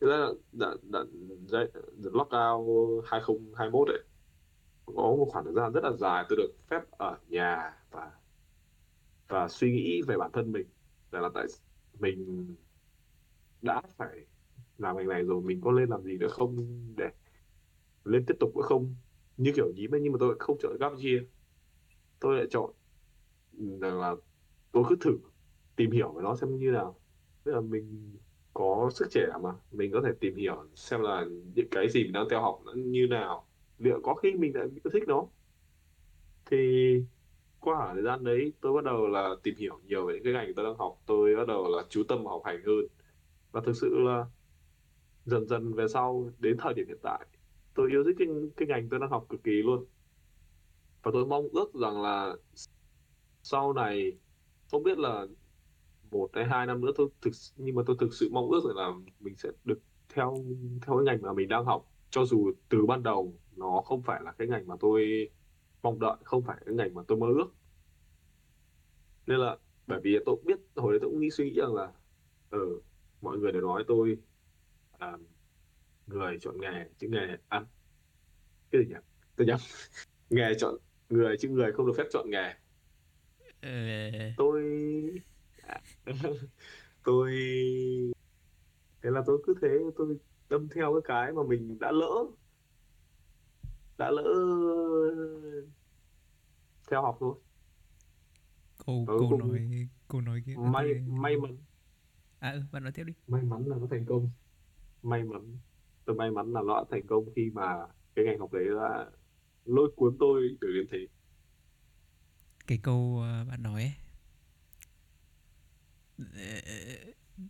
cái 0.00 0.10
giai 0.10 0.18
đoạn 0.18 0.36
đoạn, 0.52 0.78
đoạn, 0.92 1.08
giai, 1.48 1.66
đoạn 1.74 2.14
lockdown 2.14 3.02
2021 3.06 3.88
ấy 3.88 3.98
có 4.86 4.94
một 4.94 5.28
khoảng 5.32 5.44
thời 5.44 5.54
gian 5.54 5.72
rất 5.72 5.84
là 5.84 5.92
dài. 5.92 6.24
Tôi 6.28 6.36
được 6.36 6.52
phép 6.70 6.82
ở 6.90 7.18
nhà 7.28 7.76
và 7.90 8.12
và 9.28 9.48
suy 9.48 9.72
nghĩ 9.72 10.02
về 10.02 10.16
bản 10.18 10.30
thân 10.32 10.52
mình 10.52 10.66
là, 11.10 11.20
là 11.20 11.28
tại 11.34 11.46
mình 12.00 12.56
đã 13.62 13.82
phải 13.96 14.26
làm 14.78 14.96
ngành 14.96 15.08
này 15.08 15.22
rồi 15.24 15.42
mình 15.42 15.60
có 15.60 15.70
lên 15.72 15.88
làm 15.88 16.02
gì 16.04 16.18
nữa 16.18 16.28
không 16.30 16.56
để 16.96 17.10
lên 18.04 18.24
tiếp 18.26 18.34
tục 18.40 18.56
nữa 18.56 18.62
không? 18.64 18.96
Như 19.36 19.52
kiểu 19.56 19.72
gì 19.72 19.86
ấy 19.92 20.00
nhưng 20.02 20.12
mà 20.12 20.16
tôi 20.20 20.28
lại 20.28 20.36
không 20.40 20.58
chọn 20.62 20.76
gap 20.80 20.92
year 20.92 21.22
tôi 22.20 22.36
lại 22.36 22.46
chọn 22.50 22.70
rằng 23.80 24.00
là 24.00 24.14
tôi 24.72 24.84
cứ 24.88 24.96
thử 25.00 25.18
tìm 25.76 25.90
hiểu 25.90 26.12
về 26.12 26.22
nó 26.22 26.36
xem 26.36 26.58
như 26.58 26.70
nào. 26.70 26.96
Tức 27.44 27.52
là 27.52 27.60
mình 27.60 28.16
có 28.54 28.90
sức 28.94 29.06
trẻ 29.10 29.26
mà 29.42 29.50
mình 29.72 29.92
có 29.92 30.00
thể 30.04 30.10
tìm 30.20 30.36
hiểu 30.36 30.66
xem 30.74 31.00
là 31.00 31.26
những 31.54 31.68
cái 31.70 31.88
gì 31.88 32.04
mình 32.04 32.12
đang 32.12 32.28
theo 32.30 32.40
học 32.40 32.60
nó 32.64 32.72
như 32.72 33.06
nào 33.06 33.46
liệu 33.78 34.00
có 34.02 34.14
khi 34.14 34.34
mình 34.34 34.56
lại 34.56 34.66
yêu 34.84 34.90
thích 34.92 35.04
nó. 35.08 35.26
Thì 36.46 36.94
qua 37.60 37.76
khoảng 37.76 37.94
thời 37.94 38.04
gian 38.04 38.24
đấy 38.24 38.52
tôi 38.60 38.72
bắt 38.72 38.84
đầu 38.84 39.06
là 39.06 39.34
tìm 39.42 39.54
hiểu 39.56 39.80
nhiều 39.86 40.06
về 40.06 40.14
những 40.14 40.24
cái 40.24 40.32
ngành 40.32 40.54
tôi 40.54 40.64
đang 40.64 40.78
học 40.78 40.98
tôi 41.06 41.36
bắt 41.36 41.48
đầu 41.48 41.68
là 41.68 41.82
chú 41.88 42.02
tâm 42.08 42.24
vào 42.24 42.32
học 42.32 42.42
hành 42.44 42.62
hơn. 42.66 42.86
Và 43.52 43.60
thực 43.60 43.76
sự 43.76 43.98
là 43.98 44.26
dần 45.24 45.46
dần 45.46 45.72
về 45.72 45.88
sau 45.88 46.30
đến 46.38 46.56
thời 46.58 46.74
điểm 46.74 46.86
hiện 46.88 46.98
tại 47.02 47.26
tôi 47.74 47.90
yêu 47.90 48.04
thích 48.04 48.16
cái, 48.18 48.28
cái 48.56 48.68
ngành 48.68 48.88
tôi 48.88 49.00
đang 49.00 49.10
học 49.10 49.26
cực 49.28 49.42
kỳ 49.44 49.52
luôn. 49.52 49.84
Và 51.02 51.10
tôi 51.14 51.26
mong 51.26 51.48
ước 51.52 51.74
rằng 51.74 52.02
là 52.02 52.36
sau 53.42 53.72
này 53.72 54.12
không 54.70 54.82
biết 54.82 54.98
là 54.98 55.26
một 56.10 56.30
hay 56.34 56.44
hai 56.46 56.66
năm 56.66 56.80
nữa 56.80 56.92
tôi 56.96 57.08
thực 57.22 57.30
nhưng 57.56 57.74
mà 57.76 57.82
tôi 57.86 57.96
thực 58.00 58.14
sự 58.14 58.28
mong 58.32 58.50
ước 58.50 58.60
là 58.76 58.90
mình 59.20 59.36
sẽ 59.36 59.48
được 59.64 59.80
theo 60.08 60.34
theo 60.86 60.96
cái 60.98 61.04
ngành 61.06 61.22
mà 61.22 61.32
mình 61.32 61.48
đang 61.48 61.64
học. 61.64 61.86
Cho 62.10 62.24
dù 62.24 62.52
từ 62.68 62.86
ban 62.86 63.02
đầu 63.02 63.40
nó 63.56 63.82
không 63.86 64.02
phải 64.02 64.20
là 64.24 64.32
cái 64.32 64.48
ngành 64.48 64.66
mà 64.66 64.74
tôi 64.80 65.30
mong 65.82 65.98
đợi 66.00 66.16
không 66.24 66.42
phải 66.44 66.58
cái 66.66 66.74
ngành 66.74 66.94
mà 66.94 67.02
tôi 67.08 67.18
mơ 67.18 67.26
ước. 67.36 67.54
Nên 69.26 69.38
là 69.40 69.56
bởi 69.86 70.00
vì 70.04 70.18
tôi 70.26 70.36
cũng 70.36 70.44
biết 70.46 70.60
hồi 70.76 70.92
đấy 70.92 70.98
tôi 71.02 71.10
cũng 71.10 71.20
nghĩ 71.20 71.30
suy 71.30 71.44
nghĩ 71.50 71.56
rằng 71.60 71.74
là 71.74 71.92
ờ 72.50 72.58
ừ, 72.58 72.82
mọi 73.20 73.38
người 73.38 73.52
đều 73.52 73.62
nói 73.62 73.84
tôi 73.88 74.16
à, 74.92 75.18
người 76.06 76.38
chọn 76.40 76.60
nghề 76.60 76.84
chứ 76.98 77.08
nghề 77.10 77.38
ăn. 77.48 77.66
Cái 78.70 78.82
gì 78.82 78.88
nhỉ? 78.88 78.96
Tôi 79.36 79.46
nhầm. 79.46 79.58
Nghề 80.30 80.54
chọn 80.58 80.74
người 81.08 81.36
chứ 81.40 81.48
người 81.48 81.72
không 81.72 81.86
được 81.86 81.92
phép 81.96 82.04
chọn 82.12 82.30
nghề 82.30 82.54
tôi 84.36 84.62
tôi 87.04 87.30
thế 89.02 89.10
là 89.10 89.22
tôi 89.26 89.42
cứ 89.46 89.54
thế 89.62 89.68
tôi 89.96 90.16
đâm 90.50 90.68
theo 90.74 90.92
cái 90.92 91.00
cái 91.04 91.32
mà 91.32 91.42
mình 91.48 91.78
đã 91.80 91.92
lỡ. 91.92 92.24
Đã 93.98 94.10
lỡ 94.10 94.22
theo 96.90 97.02
học 97.02 97.16
thôi. 97.20 97.34
Tôi 98.86 99.04
câu 99.06 99.28
cũng 99.30 99.38
nói 99.38 99.88
câu 100.08 100.20
nói 100.20 100.42
kia 100.46 100.54
may 100.58 100.86
tôi- 100.88 101.02
may 101.08 101.36
mắn. 101.36 101.56
À 102.38 102.52
ừ, 102.52 102.62
bạn 102.72 102.82
nói 102.82 102.92
tiếp 102.92 103.04
đi. 103.04 103.12
May 103.26 103.42
mắn 103.42 103.64
là 103.66 103.76
nó 103.76 103.86
thành 103.90 104.04
công. 104.08 104.30
May 105.02 105.24
mắn. 105.24 105.56
Tôi 106.04 106.16
may 106.16 106.30
mắn 106.30 106.52
là 106.52 106.60
nó 106.66 106.74
đã 106.74 106.84
thành 106.90 107.06
công 107.06 107.24
khi 107.36 107.50
mà 107.54 107.86
cái 108.14 108.24
ngành 108.24 108.38
học 108.38 108.52
đấy 108.52 108.64
đã 108.76 109.10
lôi 109.64 109.90
cuốn 109.96 110.16
tôi 110.20 110.56
được 110.60 110.72
đến 110.74 110.86
thế 110.90 110.98
cái 112.70 112.78
câu 112.78 113.20
ờ, 113.22 113.44
bạn 113.44 113.62
nói 113.62 113.82
ấy. 113.82 113.92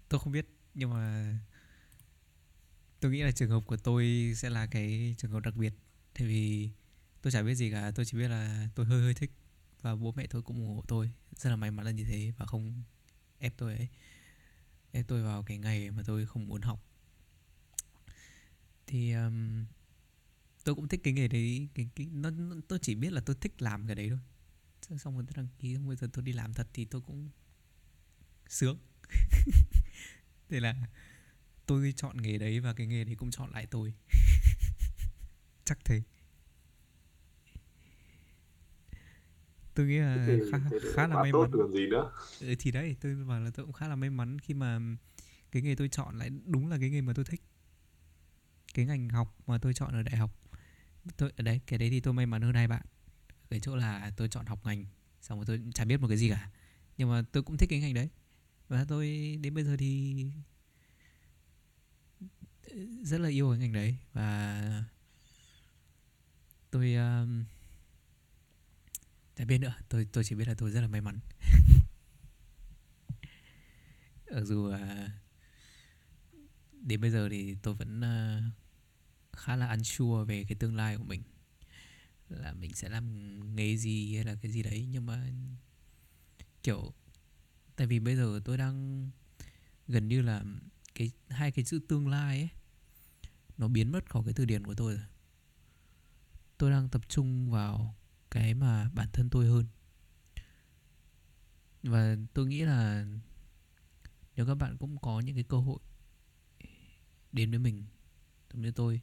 Tôi 0.08 0.20
không 0.20 0.32
biết 0.32 0.46
nhưng 0.74 0.90
mà 0.90 1.34
tôi 3.00 3.12
nghĩ 3.12 3.22
là 3.22 3.30
trường 3.30 3.50
hợp 3.50 3.60
của 3.66 3.76
tôi 3.76 4.32
sẽ 4.36 4.50
là 4.50 4.66
cái 4.66 5.14
trường 5.18 5.30
hợp 5.30 5.40
đặc 5.40 5.56
biệt. 5.56 5.74
Tại 6.14 6.28
vì 6.28 6.70
tôi 7.22 7.30
chả 7.30 7.42
biết 7.42 7.54
gì 7.54 7.70
cả 7.70 7.90
tôi 7.94 8.04
chỉ 8.04 8.18
biết 8.18 8.28
là 8.28 8.68
tôi 8.74 8.86
hơi 8.86 9.00
hơi 9.00 9.14
thích 9.14 9.32
và 9.80 9.96
bố 9.96 10.12
mẹ 10.12 10.26
tôi 10.26 10.42
cũng 10.42 10.56
ủng 10.56 10.76
hộ 10.76 10.84
tôi. 10.88 11.12
Rất 11.36 11.50
là 11.50 11.56
may 11.56 11.70
mắn 11.70 11.86
là 11.86 11.92
như 11.92 12.04
thế 12.04 12.32
và 12.38 12.46
không 12.46 12.82
ép 13.38 13.54
tôi 13.56 13.76
ấy 13.76 13.88
ép 14.92 15.08
tôi 15.08 15.22
vào 15.22 15.42
cái 15.42 15.58
ngày 15.58 15.90
mà 15.90 16.02
tôi 16.06 16.26
không 16.26 16.48
muốn 16.48 16.62
học. 16.62 16.84
Thì 18.86 19.12
um, 19.12 19.64
tôi 20.64 20.74
cũng 20.74 20.88
thích 20.88 21.00
cái 21.04 21.12
nghề 21.12 21.28
đấy 21.28 21.68
cái, 21.74 21.88
cái, 21.94 22.06
nó, 22.06 22.30
nó, 22.30 22.56
tôi 22.68 22.78
chỉ 22.82 22.94
biết 22.94 23.12
là 23.12 23.20
tôi 23.20 23.36
thích 23.40 23.62
làm 23.62 23.86
cái 23.86 23.94
đấy 23.94 24.08
thôi. 24.10 24.18
Xong- 24.98 25.14
rồi 25.14 25.24
tôi 25.26 25.32
đăng 25.36 25.48
ký 25.58 25.74
xong 25.74 25.86
bây 25.86 25.96
giờ 25.96 26.08
tôi 26.12 26.24
đi 26.24 26.32
làm 26.32 26.54
thật 26.54 26.68
thì 26.72 26.84
tôi 26.84 27.00
cũng 27.00 27.30
sướng. 28.48 28.78
Thế 30.48 30.60
là 30.60 30.74
tôi 31.66 31.92
chọn 31.96 32.22
nghề 32.22 32.38
đấy 32.38 32.60
và 32.60 32.72
cái 32.72 32.86
nghề 32.86 33.04
đấy 33.04 33.14
cũng 33.14 33.30
chọn 33.30 33.50
lại 33.50 33.66
tôi. 33.66 33.94
Chắc 35.64 35.78
thế. 35.84 36.02
Tôi 39.74 39.86
nghĩ 39.86 39.98
là 39.98 40.26
khá, 40.52 40.58
thế 40.70 40.78
khá 40.94 41.06
là 41.06 41.22
may 41.22 41.32
mắn. 41.32 41.50
gì 41.72 41.86
nữa. 41.86 42.12
Ừ, 42.40 42.54
thì 42.58 42.70
đấy 42.70 42.96
tôi 43.00 43.14
bảo 43.14 43.40
là 43.40 43.50
tôi 43.50 43.66
cũng 43.66 43.72
khá 43.72 43.88
là 43.88 43.96
may 43.96 44.10
mắn 44.10 44.38
khi 44.38 44.54
mà 44.54 44.78
cái 45.52 45.62
nghề 45.62 45.74
tôi 45.74 45.88
chọn 45.88 46.18
lại 46.18 46.30
đúng 46.46 46.68
là 46.68 46.78
cái 46.80 46.90
nghề 46.90 47.00
mà 47.00 47.12
tôi 47.12 47.24
thích. 47.24 47.42
Cái 48.74 48.84
ngành 48.86 49.08
học 49.08 49.36
mà 49.46 49.58
tôi 49.58 49.74
chọn 49.74 49.92
ở 49.94 50.02
đại 50.02 50.16
học. 50.16 50.30
Tôi 51.16 51.32
ở 51.36 51.42
đấy 51.42 51.60
cái 51.66 51.78
đấy 51.78 51.90
thì 51.90 52.00
tôi 52.00 52.14
may 52.14 52.26
mắn 52.26 52.42
hơn 52.42 52.54
hai 52.54 52.68
bạn 52.68 52.82
cái 53.50 53.60
chỗ 53.60 53.76
là 53.76 54.12
tôi 54.16 54.28
chọn 54.28 54.46
học 54.46 54.66
ngành 54.66 54.84
xong 55.20 55.38
rồi 55.38 55.46
tôi 55.46 55.72
chả 55.74 55.84
biết 55.84 56.00
một 56.00 56.08
cái 56.08 56.16
gì 56.16 56.30
cả. 56.30 56.50
Nhưng 56.96 57.10
mà 57.10 57.22
tôi 57.32 57.42
cũng 57.42 57.56
thích 57.56 57.70
cái 57.70 57.80
ngành 57.80 57.94
đấy. 57.94 58.08
Và 58.68 58.84
tôi 58.88 59.06
đến 59.40 59.54
bây 59.54 59.64
giờ 59.64 59.76
thì 59.76 60.26
ờ, 62.64 62.76
rất 63.02 63.20
là 63.20 63.28
yêu 63.28 63.50
cái 63.50 63.58
ngành 63.58 63.72
đấy. 63.72 63.96
Và 64.12 64.84
tôi 66.70 66.94
um, 66.94 67.44
chả 69.36 69.44
biết 69.44 69.58
nữa. 69.58 69.74
Tôi 69.88 70.06
tôi 70.12 70.24
chỉ 70.24 70.34
biết 70.34 70.48
là 70.48 70.54
tôi 70.54 70.70
rất 70.70 70.80
là 70.80 70.88
may 70.88 71.00
mắn. 71.00 71.18
Ở 74.26 74.44
dù 74.44 74.68
uh, 74.68 74.78
đến 76.72 77.00
bây 77.00 77.10
giờ 77.10 77.28
thì 77.28 77.56
tôi 77.62 77.74
vẫn 77.74 78.00
uh, 78.00 78.42
khá 79.38 79.56
là 79.56 79.70
unsure 79.70 80.24
về 80.24 80.44
cái 80.48 80.56
tương 80.56 80.76
lai 80.76 80.96
của 80.96 81.04
mình 81.04 81.22
là 82.30 82.52
mình 82.52 82.74
sẽ 82.74 82.88
làm 82.88 83.56
nghề 83.56 83.76
gì 83.76 84.14
hay 84.14 84.24
là 84.24 84.34
cái 84.34 84.52
gì 84.52 84.62
đấy. 84.62 84.86
Nhưng 84.90 85.06
mà, 85.06 85.32
kiểu, 86.62 86.92
tại 87.76 87.86
vì 87.86 88.00
bây 88.00 88.16
giờ 88.16 88.40
tôi 88.44 88.56
đang 88.56 89.10
gần 89.88 90.08
như 90.08 90.22
là 90.22 90.44
cái, 90.94 91.10
hai 91.28 91.52
cái 91.52 91.64
chữ 91.64 91.80
tương 91.88 92.08
lai 92.08 92.38
ấy, 92.38 92.48
nó 93.58 93.68
biến 93.68 93.92
mất 93.92 94.10
khỏi 94.10 94.22
cái 94.24 94.34
từ 94.34 94.44
điển 94.44 94.64
của 94.64 94.74
tôi 94.74 94.94
rồi. 94.94 95.04
Tôi 96.58 96.70
đang 96.70 96.88
tập 96.88 97.08
trung 97.08 97.50
vào 97.50 97.96
cái 98.30 98.54
mà 98.54 98.90
bản 98.94 99.08
thân 99.12 99.30
tôi 99.30 99.46
hơn. 99.46 99.66
Và 101.82 102.16
tôi 102.34 102.46
nghĩ 102.46 102.62
là 102.62 103.06
nếu 104.36 104.46
các 104.46 104.54
bạn 104.54 104.76
cũng 104.78 104.98
có 104.98 105.20
những 105.20 105.34
cái 105.34 105.44
cơ 105.44 105.56
hội 105.56 105.78
đến 107.32 107.50
với 107.50 107.58
mình, 107.58 107.84
giống 108.52 108.62
như 108.62 108.70
tôi, 108.70 109.00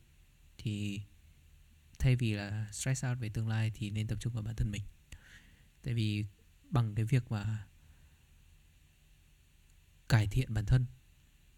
thì 0.57 1.01
thay 2.07 2.15
vì 2.15 2.33
là 2.33 2.67
stress 2.71 3.05
out 3.05 3.19
về 3.19 3.29
tương 3.29 3.47
lai 3.47 3.71
thì 3.75 3.89
nên 3.89 4.07
tập 4.07 4.17
trung 4.19 4.33
vào 4.33 4.43
bản 4.43 4.55
thân 4.55 4.71
mình. 4.71 4.81
Tại 5.83 5.93
vì 5.93 6.25
bằng 6.69 6.95
cái 6.95 7.05
việc 7.05 7.31
mà 7.31 7.67
cải 10.09 10.27
thiện 10.27 10.53
bản 10.53 10.65
thân, 10.65 10.85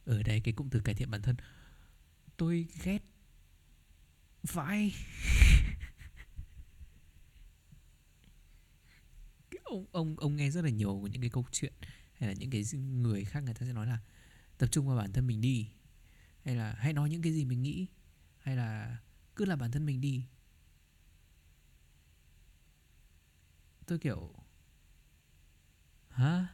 ở 0.06 0.24
đây 0.24 0.42
cái 0.42 0.54
cụm 0.54 0.70
từ 0.70 0.80
cải 0.80 0.96
thiện 0.96 1.12
bản 1.12 1.22
thân, 1.22 1.36
tôi 2.38 2.68
ghét 2.84 3.00
vãi 4.44 4.92
Cái 9.52 9.60
ông 9.64 9.86
ông 9.92 10.16
ông 10.20 10.36
nghe 10.36 10.52
rất 10.52 10.62
là 10.64 10.70
nhiều 10.70 11.08
những 11.12 11.22
cái 11.22 11.30
câu 11.30 11.46
chuyện 11.52 11.74
hay 12.14 12.30
là 12.30 12.36
những 12.40 12.50
cái 12.50 12.64
người 12.74 13.26
khác 13.26 13.44
người 13.44 13.54
ta 13.54 13.66
sẽ 13.66 13.74
nói 13.74 13.88
là 13.88 14.00
tập 14.58 14.68
trung 14.72 14.88
vào 14.88 14.98
bản 14.98 15.14
thân 15.14 15.28
mình 15.28 15.42
đi, 15.42 15.70
hay 16.46 16.56
là 16.56 16.76
hãy 16.78 16.94
nói 16.94 17.10
những 17.10 17.22
cái 17.22 17.34
gì 17.34 17.46
mình 17.46 17.62
nghĩ, 17.62 17.88
hay 18.38 18.56
là 18.56 18.98
cứ 19.36 19.46
là 19.46 19.56
bản 19.56 19.72
thân 19.72 19.86
mình 19.86 20.02
đi. 20.02 20.26
Tôi 23.90 24.00
kiểu 24.00 24.34
hả? 26.10 26.48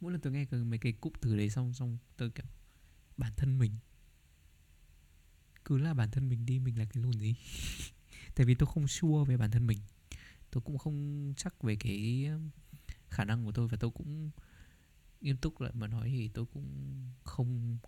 Mỗi 0.00 0.12
lần 0.12 0.20
tôi 0.20 0.32
nghe 0.32 0.44
cái- 0.44 0.60
mấy 0.60 0.78
cái 0.78 0.92
cụm 0.92 1.12
từ 1.20 1.36
đấy 1.36 1.50
xong 1.50 1.72
xong 1.72 1.98
tôi 2.16 2.30
kiểu 2.30 2.46
bản 3.16 3.32
thân 3.36 3.58
mình. 3.58 3.72
Cứ 5.64 5.78
là 5.78 5.94
bản 5.94 6.10
thân 6.10 6.28
mình 6.28 6.46
đi 6.46 6.58
mình 6.58 6.78
là 6.78 6.84
cái 6.84 7.02
lùn 7.02 7.12
gì? 7.12 7.34
Tại 8.34 8.46
vì 8.46 8.54
tôi 8.54 8.68
không 8.74 8.88
sure 8.88 9.30
về 9.30 9.36
bản 9.36 9.50
thân 9.50 9.66
mình. 9.66 9.78
Tôi 10.50 10.62
cũng 10.62 10.78
không 10.78 11.32
chắc 11.36 11.62
về 11.62 11.76
cái 11.76 12.26
um, 12.26 12.50
khả 13.10 13.24
năng 13.24 13.44
của 13.44 13.52
tôi 13.52 13.68
và 13.68 13.76
tôi 13.80 13.90
cũng 13.90 14.30
nghiêm 15.20 15.36
túc 15.36 15.60
lại 15.60 15.72
mà 15.74 15.86
nói 15.86 16.08
thì 16.08 16.28
tôi 16.28 16.46
cũng 16.46 17.00
không 17.24 17.78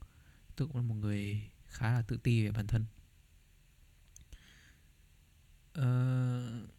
tôi 0.57 0.69
cũng 0.69 0.77
là 0.77 0.83
một 0.83 0.95
người 0.95 1.51
khá 1.67 1.93
là 1.93 2.03
tự 2.03 2.17
ti 2.17 2.45
về 2.45 2.51
bản 2.53 2.67
thân. 2.67 2.85
Uh, 5.79 6.78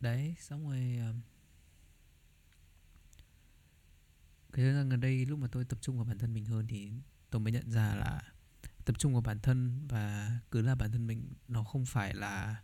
đấy 0.00 0.34
xong 0.38 0.68
rồi 0.68 0.96
ờ, 1.00 1.14
cái 4.52 4.64
thời 4.64 4.74
gian 4.74 4.88
gần 4.88 5.00
đây 5.00 5.26
lúc 5.26 5.38
mà 5.38 5.48
tôi 5.52 5.64
tập 5.64 5.78
trung 5.82 5.96
vào 5.96 6.04
bản 6.04 6.18
thân 6.18 6.34
mình 6.34 6.44
hơn 6.44 6.66
thì 6.66 6.92
tôi 7.30 7.40
mới 7.40 7.52
nhận 7.52 7.70
ra 7.70 7.94
là 7.94 8.22
tập 8.84 8.98
trung 8.98 9.12
vào 9.12 9.22
bản 9.22 9.40
thân 9.40 9.86
và 9.88 10.30
cứ 10.50 10.62
là 10.62 10.74
bản 10.74 10.92
thân 10.92 11.06
mình 11.06 11.32
nó 11.48 11.64
không 11.64 11.86
phải 11.86 12.14
là 12.14 12.62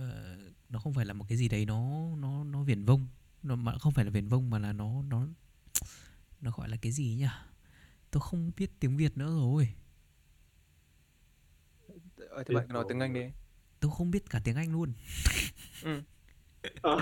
uh, 0.00 0.52
nó 0.68 0.78
không 0.78 0.94
phải 0.94 1.04
là 1.04 1.14
một 1.14 1.24
cái 1.28 1.38
gì 1.38 1.48
đấy 1.48 1.66
nó 1.66 2.10
nó 2.16 2.44
nó 2.44 2.62
viển 2.62 2.84
vông. 2.84 3.08
Nó 3.42 3.56
mà 3.56 3.78
không 3.78 3.92
phải 3.92 4.04
là 4.04 4.10
viển 4.10 4.28
vông 4.28 4.50
mà 4.50 4.58
là 4.58 4.72
nó 4.72 5.02
nó 5.02 5.26
nó 6.40 6.50
gọi 6.50 6.68
là 6.68 6.76
cái 6.76 6.92
gì 6.92 7.14
nhỉ? 7.14 7.28
Tôi 8.10 8.20
không 8.20 8.50
biết 8.56 8.80
tiếng 8.80 8.96
việt 8.96 9.16
nữa 9.16 9.26
rồi. 9.26 9.74
Ờ, 12.30 12.44
thì 12.46 12.54
bạn 12.54 12.68
nói 12.68 12.84
tiếng 12.88 13.00
Anh 13.00 13.12
đi 13.12 13.30
tôi 13.82 13.92
không 13.92 14.12
biết 14.12 14.30
cả 14.30 14.40
tiếng 14.44 14.56
anh 14.56 14.72
luôn 14.72 14.94
Ừ. 15.82 16.02
Ờ. 16.82 16.96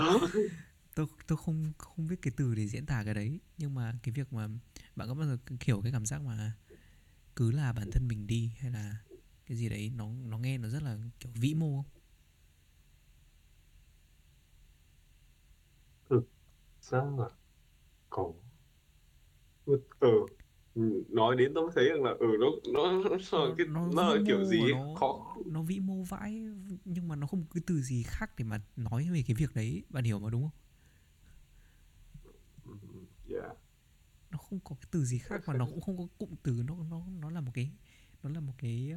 tôi 0.95 1.07
tôi 1.27 1.37
không 1.37 1.73
không 1.77 2.07
biết 2.07 2.15
cái 2.21 2.33
từ 2.37 2.55
để 2.55 2.67
diễn 2.67 2.85
tả 2.85 3.03
cái 3.05 3.13
đấy 3.13 3.39
nhưng 3.57 3.75
mà 3.75 3.93
cái 4.03 4.13
việc 4.13 4.33
mà 4.33 4.47
bạn 4.95 5.07
có 5.07 5.13
bao 5.13 5.27
giờ 5.27 5.37
hiểu 5.61 5.81
cái 5.83 5.91
cảm 5.91 6.05
giác 6.05 6.21
mà 6.21 6.53
cứ 7.35 7.51
là 7.51 7.73
bản 7.73 7.91
thân 7.91 8.07
mình 8.09 8.27
đi 8.27 8.51
hay 8.59 8.71
là 8.71 8.97
cái 9.47 9.57
gì 9.57 9.69
đấy 9.69 9.91
nó 9.95 10.09
nó 10.25 10.37
nghe 10.37 10.59
nó 10.59 10.69
rất 10.69 10.83
là 10.83 10.97
kiểu 11.19 11.31
vĩ 11.35 11.53
mô 11.55 11.83
không 16.09 16.25
Sao 16.81 17.17
là 17.19 17.29
có 18.11 18.33
ừ 19.65 19.81
ừ, 19.99 20.07
nói 21.09 21.35
đến 21.35 21.51
tôi 21.55 21.63
mới 21.63 21.71
thấy 21.75 21.89
rằng 21.89 22.03
là 22.03 22.11
ừ 22.19 22.27
nó 22.39 22.47
nó 22.73 22.91
nó 22.91 23.17
nó 23.31 23.45
là 23.45 23.53
cái 23.57 23.67
nó 23.67 23.87
nó 23.95 24.15
là 24.15 24.21
kiểu 24.27 24.45
gì 24.45 24.59
ấy, 24.61 24.73
nó 24.73 24.95
khó. 24.99 25.35
nó 25.45 25.61
vĩ 25.61 25.79
mô 25.79 26.03
vãi 26.03 26.45
nhưng 26.85 27.07
mà 27.07 27.15
nó 27.15 27.27
không 27.27 27.41
có 27.43 27.47
cái 27.53 27.63
từ 27.67 27.81
gì 27.81 28.03
khác 28.03 28.31
để 28.37 28.45
mà 28.45 28.61
nói 28.75 29.09
về 29.13 29.23
cái 29.27 29.35
việc 29.35 29.55
đấy 29.55 29.83
bạn 29.89 30.03
hiểu 30.03 30.19
mà 30.19 30.29
đúng 30.29 30.41
không? 30.41 30.51
Ừ, 32.65 33.35
yeah. 33.35 33.57
nó 34.31 34.37
không 34.37 34.59
có 34.59 34.75
cái 34.81 34.87
từ 34.91 35.05
gì 35.05 35.17
khác 35.17 35.41
mà 35.47 35.53
nó 35.53 35.65
cũng 35.65 35.81
không 35.81 35.97
có 35.97 36.07
cụm 36.17 36.29
từ 36.43 36.63
nó 36.67 36.75
nó 36.89 37.01
nó 37.19 37.29
là 37.29 37.41
một 37.41 37.51
cái 37.53 37.71
nó 38.23 38.29
là 38.29 38.39
một 38.39 38.53
cái 38.57 38.93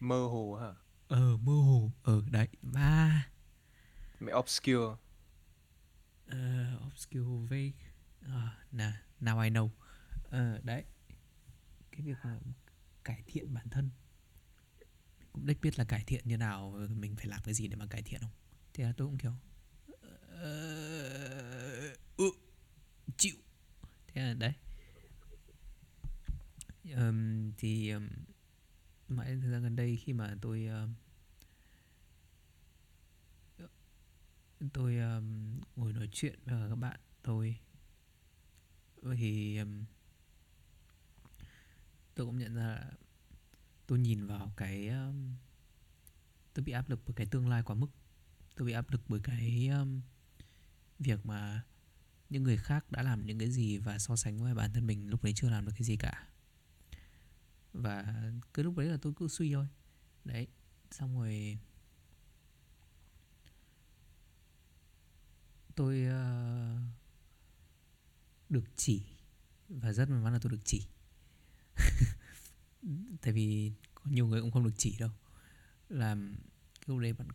Mơ 0.00 0.26
hồ 0.26 0.54
hả? 0.54 0.74
ờ 1.08 1.36
mơ 1.36 1.52
hồ. 1.52 1.90
Ờ 2.02 2.22
đấy 2.30 2.48
ba. 2.62 3.26
Mẹ 4.20 4.32
obscure. 4.34 4.96
uh, 6.26 6.86
obscure 6.86 7.46
vague. 7.50 7.72
À, 8.22 8.56
nè 8.72 8.92
now 9.20 9.40
I 9.40 9.50
know. 9.50 9.68
Ờ, 10.30 10.60
đấy 10.64 10.84
cái 11.98 12.06
việc 12.06 12.18
mà 12.24 12.38
cải 13.04 13.22
thiện 13.26 13.54
bản 13.54 13.68
thân. 13.68 13.90
Mình 15.18 15.28
cũng 15.32 15.46
đích 15.46 15.60
biết 15.60 15.78
là 15.78 15.84
cải 15.84 16.04
thiện 16.06 16.28
như 16.28 16.36
nào 16.36 16.78
mình 16.96 17.16
phải 17.16 17.26
làm 17.26 17.40
cái 17.44 17.54
gì 17.54 17.68
để 17.68 17.76
mà 17.76 17.86
cải 17.86 18.02
thiện 18.02 18.20
không? 18.20 18.30
Thế 18.74 18.84
là 18.84 18.92
tôi 18.96 19.08
cũng 19.08 19.18
kiểu 19.18 19.32
ừ, 22.16 22.30
chịu. 23.16 23.36
Thế 24.06 24.22
là 24.22 24.34
đấy. 24.34 24.52
Um, 26.94 27.52
thì 27.58 27.90
um, 27.90 28.08
mãi 29.08 29.38
thời 29.40 29.50
gian 29.50 29.62
gần 29.62 29.76
đây 29.76 29.96
khi 29.96 30.12
mà 30.12 30.36
tôi 30.40 30.66
um, 30.66 30.94
tôi 34.72 34.98
um, 34.98 35.60
ngồi 35.76 35.92
nói 35.92 36.08
chuyện 36.12 36.38
với 36.44 36.68
các 36.68 36.74
bạn 36.74 37.00
tôi 37.22 37.58
thì 39.16 39.58
um, 39.58 39.84
tôi 42.18 42.26
cũng 42.26 42.38
nhận 42.38 42.54
ra 42.54 42.62
là 42.62 42.90
tôi 43.86 43.98
nhìn 43.98 44.26
vào 44.26 44.52
cái 44.56 44.88
um, 44.88 45.34
tôi 46.54 46.64
bị 46.64 46.72
áp 46.72 46.90
lực 46.90 47.00
bởi 47.06 47.14
cái 47.14 47.26
tương 47.26 47.48
lai 47.48 47.62
quá 47.62 47.76
mức. 47.76 47.90
Tôi 48.56 48.66
bị 48.66 48.72
áp 48.72 48.90
lực 48.90 49.00
bởi 49.08 49.20
cái 49.20 49.68
um, 49.68 50.00
việc 50.98 51.26
mà 51.26 51.64
những 52.30 52.42
người 52.42 52.56
khác 52.56 52.92
đã 52.92 53.02
làm 53.02 53.26
những 53.26 53.38
cái 53.38 53.50
gì 53.50 53.78
và 53.78 53.98
so 53.98 54.16
sánh 54.16 54.42
với 54.42 54.54
bản 54.54 54.72
thân 54.72 54.86
mình 54.86 55.10
lúc 55.10 55.24
đấy 55.24 55.32
chưa 55.36 55.48
làm 55.50 55.66
được 55.66 55.72
cái 55.74 55.84
gì 55.84 55.96
cả. 55.96 56.28
Và 57.72 58.22
cứ 58.54 58.62
lúc 58.62 58.76
đấy 58.76 58.86
là 58.86 58.96
tôi 59.02 59.12
cứ 59.16 59.28
suy 59.28 59.52
thôi. 59.52 59.66
Đấy 60.24 60.46
xong 60.90 61.18
rồi 61.18 61.58
tôi 65.74 66.06
uh, 66.06 66.80
được 68.48 68.64
chỉ 68.76 69.02
và 69.68 69.92
rất 69.92 70.08
may 70.08 70.20
mắn 70.20 70.32
là 70.32 70.38
tôi 70.42 70.52
được 70.52 70.60
chỉ. 70.64 70.86
tại 73.22 73.32
vì 73.32 73.72
có 73.94 74.02
nhiều 74.10 74.26
người 74.26 74.40
cũng 74.40 74.50
không 74.50 74.64
được 74.64 74.74
chỉ 74.76 74.96
đâu. 74.98 75.10
Làm 75.88 76.36
cái 76.74 76.84
lúc 76.86 76.98
đấy 76.98 77.12
bạn 77.12 77.28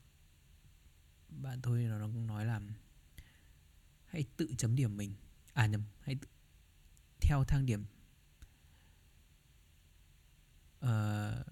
bạn 1.30 1.60
tôi 1.62 1.84
nó 1.84 2.00
nó 2.00 2.06
cũng 2.06 2.28
nói 2.28 2.46
là 2.46 2.62
hãy 4.06 4.26
tự 4.38 4.50
chấm 4.58 4.76
điểm 4.76 4.98
mình. 4.98 5.14
À 5.54 5.66
nhầm 5.66 5.84
hãy 6.02 6.16
tự, 6.16 6.28
theo 7.22 7.44
thang 7.44 7.66
điểm. 7.66 7.86
Uh, 10.86 11.46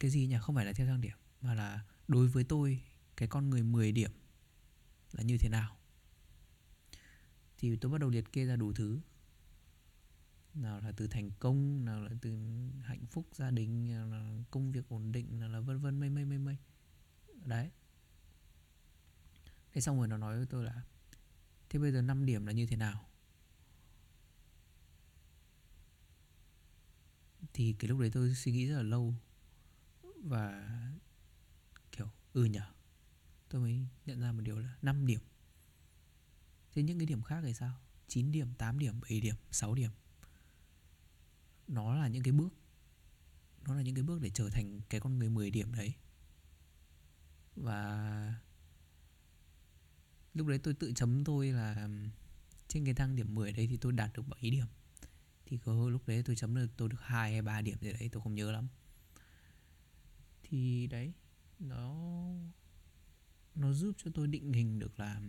cái 0.00 0.10
gì 0.10 0.26
nhỉ? 0.26 0.36
Không 0.40 0.54
phải 0.54 0.64
là 0.64 0.72
theo 0.72 0.86
thang 0.86 1.00
điểm 1.00 1.16
mà 1.40 1.54
là 1.54 1.84
đối 2.08 2.28
với 2.28 2.44
tôi 2.44 2.82
cái 3.16 3.28
con 3.28 3.50
người 3.50 3.62
10 3.62 3.92
điểm 3.92 4.10
là 5.12 5.22
như 5.22 5.38
thế 5.38 5.48
nào? 5.48 5.76
Thì 7.58 7.76
tôi 7.76 7.92
bắt 7.92 7.98
đầu 7.98 8.10
liệt 8.10 8.32
kê 8.32 8.44
ra 8.44 8.56
đủ 8.56 8.72
thứ 8.72 9.00
nào 10.54 10.80
là 10.80 10.92
từ 10.96 11.06
thành 11.06 11.30
công, 11.38 11.84
nào 11.84 12.00
là 12.00 12.10
từ 12.20 12.38
hạnh 12.82 13.06
phúc 13.06 13.26
gia 13.32 13.50
đình, 13.50 13.88
nào 13.88 14.06
là 14.06 14.44
công 14.50 14.72
việc 14.72 14.88
ổn 14.88 15.12
định, 15.12 15.40
nào 15.40 15.48
là 15.48 15.60
vân 15.60 15.80
vân, 15.80 16.00
mây 16.00 16.10
mây 16.10 16.24
mây 16.24 16.38
mây. 16.38 16.56
Đấy. 17.44 17.70
Thế 19.72 19.80
xong 19.80 19.98
rồi 19.98 20.08
nó 20.08 20.16
nói 20.16 20.36
với 20.36 20.46
tôi 20.46 20.64
là, 20.64 20.82
thế 21.70 21.78
bây 21.78 21.92
giờ 21.92 22.02
5 22.02 22.26
điểm 22.26 22.46
là 22.46 22.52
như 22.52 22.66
thế 22.66 22.76
nào? 22.76 23.08
Thì 27.52 27.72
cái 27.78 27.88
lúc 27.88 27.98
đấy 28.00 28.10
tôi 28.10 28.34
suy 28.34 28.52
nghĩ 28.52 28.66
rất 28.68 28.76
là 28.76 28.82
lâu 28.82 29.14
và 30.22 30.68
kiểu 31.92 32.08
ừ 32.32 32.44
nhở 32.44 32.72
tôi 33.48 33.60
mới 33.60 33.86
nhận 34.06 34.20
ra 34.20 34.32
một 34.32 34.40
điều 34.40 34.58
là 34.58 34.76
5 34.82 35.06
điểm. 35.06 35.20
Thế 36.72 36.82
những 36.82 36.98
cái 36.98 37.06
điểm 37.06 37.22
khác 37.22 37.40
thì 37.44 37.54
sao? 37.54 37.80
9 38.08 38.32
điểm 38.32 38.54
8 38.54 38.78
điểm 38.78 39.00
7 39.00 39.20
điểm 39.20 39.34
6 39.50 39.74
điểm 39.74 39.90
nó 41.72 41.94
là 41.94 42.08
những 42.08 42.22
cái 42.22 42.32
bước. 42.32 42.54
Nó 43.66 43.74
là 43.74 43.82
những 43.82 43.94
cái 43.94 44.04
bước 44.04 44.20
để 44.20 44.30
trở 44.30 44.50
thành 44.50 44.80
cái 44.88 45.00
con 45.00 45.18
người 45.18 45.28
10 45.28 45.50
điểm 45.50 45.74
đấy. 45.74 45.94
Và 47.56 48.34
lúc 50.34 50.46
đấy 50.46 50.58
tôi 50.58 50.74
tự 50.74 50.92
chấm 50.94 51.24
tôi 51.24 51.52
là 51.52 51.88
trên 52.68 52.84
cái 52.84 52.94
thang 52.94 53.16
điểm 53.16 53.34
10 53.34 53.52
đấy 53.52 53.66
thì 53.70 53.76
tôi 53.76 53.92
đạt 53.92 54.12
được 54.12 54.28
7 54.28 54.50
điểm. 54.50 54.66
Thì 55.46 55.58
có 55.58 55.88
lúc 55.88 56.08
đấy 56.08 56.22
tôi 56.22 56.36
chấm 56.36 56.54
được, 56.54 56.66
tôi 56.76 56.88
được 56.88 57.00
hai 57.00 57.32
hay 57.32 57.42
ba 57.42 57.60
điểm 57.60 57.78
gì 57.80 57.92
đấy, 57.92 58.08
tôi 58.12 58.22
không 58.22 58.34
nhớ 58.34 58.52
lắm. 58.52 58.68
Thì 60.42 60.86
đấy, 60.86 61.12
nó 61.58 61.94
nó 63.54 63.72
giúp 63.72 63.92
cho 63.98 64.10
tôi 64.14 64.26
định 64.26 64.52
hình 64.52 64.78
được 64.78 65.00
là 65.00 65.20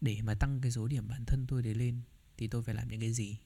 để 0.00 0.22
mà 0.22 0.34
tăng 0.34 0.60
cái 0.60 0.70
số 0.70 0.86
điểm 0.86 1.08
bản 1.08 1.24
thân 1.24 1.46
tôi 1.48 1.62
đấy 1.62 1.74
lên 1.74 2.00
thì 2.36 2.48
tôi 2.48 2.62
phải 2.62 2.74
làm 2.74 2.88
những 2.88 3.00
cái 3.00 3.12
gì? 3.12 3.38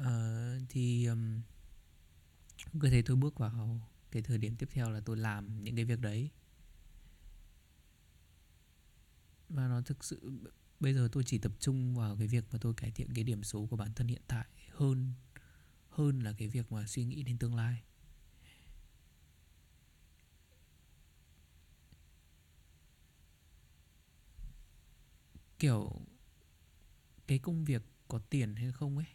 Uh, 0.00 0.68
thì 0.68 1.06
um, 1.06 1.40
cứ 2.80 2.90
thế 2.90 3.02
tôi 3.02 3.16
bước 3.16 3.38
vào 3.38 3.80
cái 4.10 4.22
thời 4.22 4.38
điểm 4.38 4.56
tiếp 4.56 4.68
theo 4.72 4.90
là 4.90 5.00
tôi 5.00 5.16
làm 5.16 5.64
những 5.64 5.76
cái 5.76 5.84
việc 5.84 6.00
đấy. 6.00 6.30
Và 9.48 9.68
nó 9.68 9.82
thực 9.82 10.04
sự 10.04 10.32
bây 10.80 10.94
giờ 10.94 11.08
tôi 11.12 11.24
chỉ 11.26 11.38
tập 11.38 11.52
trung 11.58 11.94
vào 11.94 12.16
cái 12.16 12.26
việc 12.26 12.44
mà 12.52 12.58
tôi 12.60 12.74
cải 12.74 12.90
thiện 12.90 13.14
cái 13.14 13.24
điểm 13.24 13.42
số 13.42 13.66
của 13.66 13.76
bản 13.76 13.94
thân 13.94 14.08
hiện 14.08 14.22
tại 14.26 14.46
hơn 14.70 15.12
hơn 15.88 16.20
là 16.20 16.32
cái 16.32 16.48
việc 16.48 16.72
mà 16.72 16.86
suy 16.86 17.04
nghĩ 17.04 17.22
đến 17.22 17.38
tương 17.38 17.54
lai. 17.54 17.82
Kiểu 25.58 26.00
cái 27.26 27.38
công 27.38 27.64
việc 27.64 27.82
có 28.08 28.18
tiền 28.18 28.56
hay 28.56 28.72
không 28.72 28.98
ấy 28.98 29.06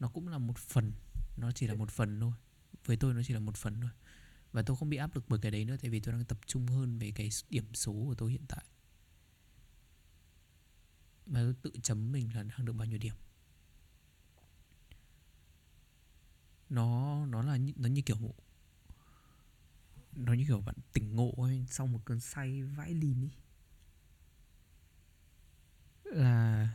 nó 0.00 0.08
cũng 0.08 0.28
là 0.28 0.38
một 0.38 0.58
phần 0.58 0.92
nó 1.36 1.52
chỉ 1.52 1.66
là 1.66 1.74
một 1.74 1.90
phần 1.90 2.20
thôi. 2.20 2.32
Với 2.84 2.96
tôi 2.96 3.14
nó 3.14 3.22
chỉ 3.22 3.34
là 3.34 3.40
một 3.40 3.56
phần 3.56 3.80
thôi. 3.80 3.90
Và 4.52 4.62
tôi 4.62 4.76
không 4.76 4.90
bị 4.90 4.96
áp 4.96 5.14
lực 5.14 5.24
bởi 5.28 5.38
cái 5.38 5.50
đấy 5.50 5.64
nữa 5.64 5.76
tại 5.82 5.90
vì 5.90 6.00
tôi 6.00 6.12
đang 6.12 6.24
tập 6.24 6.38
trung 6.46 6.66
hơn 6.66 6.98
về 6.98 7.12
cái 7.14 7.30
điểm 7.50 7.74
số 7.74 7.92
của 7.92 8.14
tôi 8.14 8.30
hiện 8.30 8.44
tại. 8.48 8.64
Và 11.26 11.40
tôi 11.40 11.54
tự 11.62 11.70
chấm 11.82 12.12
mình 12.12 12.34
là 12.34 12.42
đang 12.42 12.64
được 12.64 12.72
bao 12.72 12.86
nhiêu 12.86 12.98
điểm. 12.98 13.14
Nó 16.68 17.26
nó 17.26 17.42
là 17.42 17.58
nó 17.76 17.88
như 17.88 18.02
kiểu 18.02 18.34
nó 20.12 20.32
như 20.32 20.44
kiểu 20.48 20.60
bạn 20.60 20.74
tỉnh 20.92 21.16
ngộ 21.16 21.34
ấy, 21.36 21.66
sau 21.70 21.86
một 21.86 22.00
cơn 22.04 22.20
say 22.20 22.62
vãi 22.62 22.94
lìn 22.94 23.20
ý 23.20 23.30
là 26.04 26.68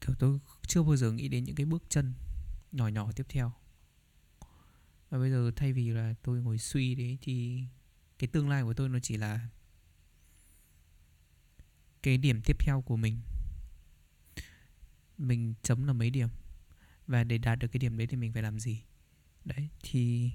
kiểu 0.00 0.14
tôi 0.18 0.38
chưa 0.66 0.82
bao 0.82 0.96
giờ 0.96 1.12
nghĩ 1.12 1.28
đến 1.28 1.44
những 1.44 1.56
cái 1.56 1.66
bước 1.66 1.82
chân 1.88 2.14
nhỏ 2.72 2.88
nhỏ 2.88 3.12
tiếp 3.12 3.26
theo. 3.28 3.52
Và 5.10 5.18
bây 5.18 5.30
giờ 5.30 5.50
thay 5.56 5.72
vì 5.72 5.90
là 5.90 6.14
tôi 6.22 6.42
ngồi 6.42 6.58
suy 6.58 6.94
đấy 6.94 7.18
thì 7.20 7.62
cái 8.18 8.28
tương 8.28 8.48
lai 8.48 8.62
của 8.62 8.74
tôi 8.74 8.88
nó 8.88 8.98
chỉ 8.98 9.16
là 9.16 9.48
cái 12.02 12.18
điểm 12.18 12.40
tiếp 12.44 12.56
theo 12.58 12.82
của 12.82 12.96
mình. 12.96 13.20
Mình 15.18 15.54
chấm 15.62 15.86
là 15.86 15.92
mấy 15.92 16.10
điểm? 16.10 16.28
Và 17.06 17.24
để 17.24 17.38
đạt 17.38 17.58
được 17.58 17.68
cái 17.68 17.78
điểm 17.78 17.96
đấy 17.96 18.06
thì 18.06 18.16
mình 18.16 18.32
phải 18.32 18.42
làm 18.42 18.60
gì? 18.60 18.82
Đấy, 19.44 19.68
thì 19.82 20.30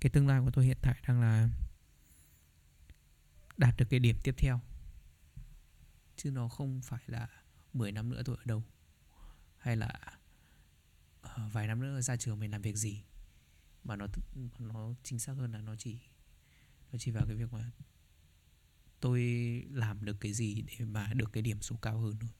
cái 0.00 0.10
tương 0.10 0.26
lai 0.26 0.40
của 0.40 0.50
tôi 0.50 0.64
hiện 0.64 0.78
tại 0.82 1.02
đang 1.08 1.20
là 1.20 1.48
đạt 3.56 3.76
được 3.76 3.86
cái 3.90 4.00
điểm 4.00 4.16
tiếp 4.22 4.34
theo. 4.38 4.60
Chứ 6.16 6.30
nó 6.30 6.48
không 6.48 6.80
phải 6.82 7.00
là 7.06 7.28
10 7.72 7.92
năm 7.92 8.08
nữa 8.08 8.22
tôi 8.24 8.36
ở 8.36 8.42
đâu 8.44 8.62
hay 9.62 9.76
là 9.76 10.18
ờ, 11.20 11.48
vài 11.52 11.66
năm 11.66 11.80
nữa 11.80 12.00
ra 12.00 12.16
trường 12.16 12.40
mình 12.40 12.50
làm 12.50 12.62
việc 12.62 12.76
gì 12.76 13.02
mà 13.84 13.96
nó 13.96 14.06
nó 14.58 14.94
chính 15.02 15.18
xác 15.18 15.32
hơn 15.32 15.52
là 15.52 15.60
nó 15.60 15.76
chỉ 15.76 15.98
nó 16.92 16.98
chỉ 16.98 17.10
vào 17.10 17.26
cái 17.26 17.36
việc 17.36 17.52
mà 17.52 17.70
tôi 19.00 19.22
làm 19.70 20.04
được 20.04 20.16
cái 20.20 20.32
gì 20.32 20.62
để 20.62 20.84
mà 20.84 21.12
được 21.14 21.32
cái 21.32 21.42
điểm 21.42 21.60
số 21.60 21.76
cao 21.82 21.98
hơn 21.98 22.16
thôi. 22.20 22.30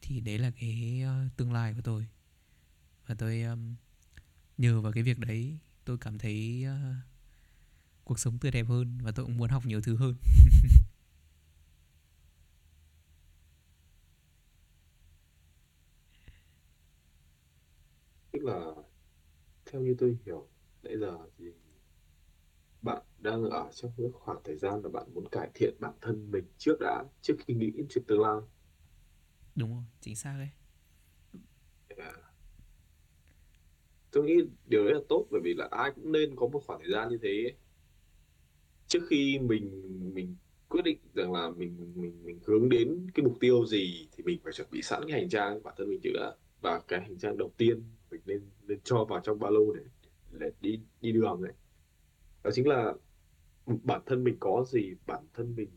Thì 0.00 0.20
đấy 0.20 0.38
là 0.38 0.50
cái 0.60 1.02
ờ, 1.04 1.28
tương 1.36 1.52
lai 1.52 1.74
của 1.74 1.82
tôi. 1.84 2.06
Và 3.06 3.14
tôi 3.14 3.42
um, 3.42 3.74
nhờ 4.58 4.80
vào 4.80 4.92
cái 4.92 5.02
việc 5.02 5.18
đấy 5.18 5.58
tôi 5.84 5.98
cảm 5.98 6.18
thấy 6.18 6.64
uh, 6.66 6.96
cuộc 8.04 8.18
sống 8.18 8.38
tươi 8.38 8.50
đẹp 8.50 8.66
hơn 8.68 8.98
và 9.02 9.12
tôi 9.12 9.26
cũng 9.26 9.36
muốn 9.36 9.50
học 9.50 9.66
nhiều 9.66 9.80
thứ 9.80 9.96
hơn 9.96 10.16
tức 18.32 18.44
là 18.44 18.60
theo 19.70 19.80
như 19.80 19.94
tôi 19.98 20.18
hiểu 20.26 20.48
nãy 20.82 20.98
giờ 20.98 21.18
thì 21.38 21.44
bạn 22.82 23.02
đang 23.18 23.44
ở 23.44 23.70
trong 23.72 23.92
cái 23.96 24.06
khoảng 24.12 24.38
thời 24.44 24.56
gian 24.56 24.82
là 24.82 24.88
bạn 24.88 25.14
muốn 25.14 25.28
cải 25.28 25.50
thiện 25.54 25.74
bản 25.80 25.94
thân 26.00 26.30
mình 26.30 26.44
trước 26.58 26.76
đã 26.80 27.04
trước 27.22 27.34
khi 27.38 27.54
nghĩ 27.54 27.70
đến 27.70 27.86
chuyện 27.90 28.04
tương 28.04 28.20
lai 28.20 28.40
đúng 29.54 29.74
rồi 29.74 29.82
chính 30.00 30.16
xác 30.16 30.34
đấy 30.38 30.48
yeah. 31.96 32.14
tôi 34.10 34.24
nghĩ 34.24 34.34
điều 34.66 34.84
đấy 34.84 34.94
là 34.94 35.00
tốt 35.08 35.26
bởi 35.30 35.40
vì 35.44 35.54
là 35.54 35.68
ai 35.70 35.92
cũng 35.94 36.12
nên 36.12 36.36
có 36.36 36.48
một 36.48 36.62
khoảng 36.66 36.80
thời 36.80 36.92
gian 36.92 37.08
như 37.08 37.18
thế 37.22 37.28
ấy. 37.28 37.56
trước 38.86 39.00
khi 39.10 39.38
mình 39.38 39.82
mình 40.14 40.36
quyết 40.68 40.82
định 40.84 40.98
rằng 41.14 41.32
là 41.32 41.50
mình 41.50 41.92
mình 41.96 42.24
mình 42.24 42.40
hướng 42.46 42.68
đến 42.68 43.06
cái 43.14 43.26
mục 43.26 43.36
tiêu 43.40 43.66
gì 43.66 44.08
thì 44.12 44.24
mình 44.24 44.40
phải 44.44 44.52
chuẩn 44.52 44.68
bị 44.70 44.82
sẵn 44.82 45.02
cái 45.08 45.20
hành 45.20 45.28
trang 45.28 45.62
bản 45.62 45.74
thân 45.78 45.88
mình 45.88 46.00
trước 46.02 46.10
đã 46.14 46.36
và 46.60 46.80
cái 46.88 47.00
hành 47.00 47.18
trang 47.18 47.38
đầu 47.38 47.52
tiên 47.56 47.82
mình 48.10 48.20
nên 48.26 48.50
nên 48.66 48.80
cho 48.84 49.04
vào 49.04 49.20
trong 49.20 49.38
ba 49.38 49.50
lô 49.50 49.72
để 49.72 49.82
để 50.32 50.50
đi 50.60 50.80
đi 51.00 51.12
đường 51.12 51.42
này 51.42 51.52
đó 52.44 52.50
chính 52.54 52.68
là 52.68 52.94
bản 53.66 54.02
thân 54.06 54.24
mình 54.24 54.36
có 54.40 54.64
gì 54.68 54.94
bản 55.06 55.26
thân 55.34 55.54
mình 55.56 55.70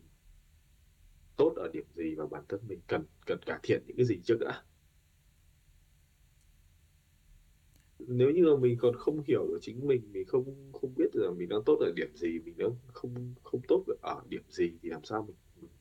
tốt 1.38 1.54
ở 1.56 1.70
điểm 1.74 1.86
gì 1.96 2.16
và 2.16 2.26
bản 2.26 2.44
thân 2.50 2.60
mình 2.68 2.80
cần 2.88 3.04
cần 3.26 3.40
cải 3.46 3.60
thiện 3.64 3.84
những 3.88 3.98
cái 3.98 4.06
gì 4.06 4.20
trước 4.24 4.38
đã. 4.40 4.64
Nếu 8.00 8.32
như 8.32 8.46
mà 8.46 8.60
mình 8.60 8.78
còn 8.80 8.96
không 8.96 9.24
hiểu 9.28 9.48
được 9.48 9.58
chính 9.62 9.88
mình 9.88 10.12
mình 10.12 10.26
không 10.28 10.72
không 10.74 10.94
biết 10.98 11.10
là 11.14 11.32
mình 11.32 11.50
đang 11.50 11.64
tốt 11.66 11.78
ở 11.80 11.92
điểm 11.96 12.16
gì 12.16 12.40
mình 12.40 12.58
đang 12.58 12.72
không 12.88 13.34
không 13.44 13.62
tốt 13.68 13.84
ở 14.02 14.22
điểm 14.30 14.44
gì 14.50 14.72
thì 14.82 14.90
làm 14.90 15.04
sao 15.04 15.24
mình 15.28 15.36
mình, 15.62 15.72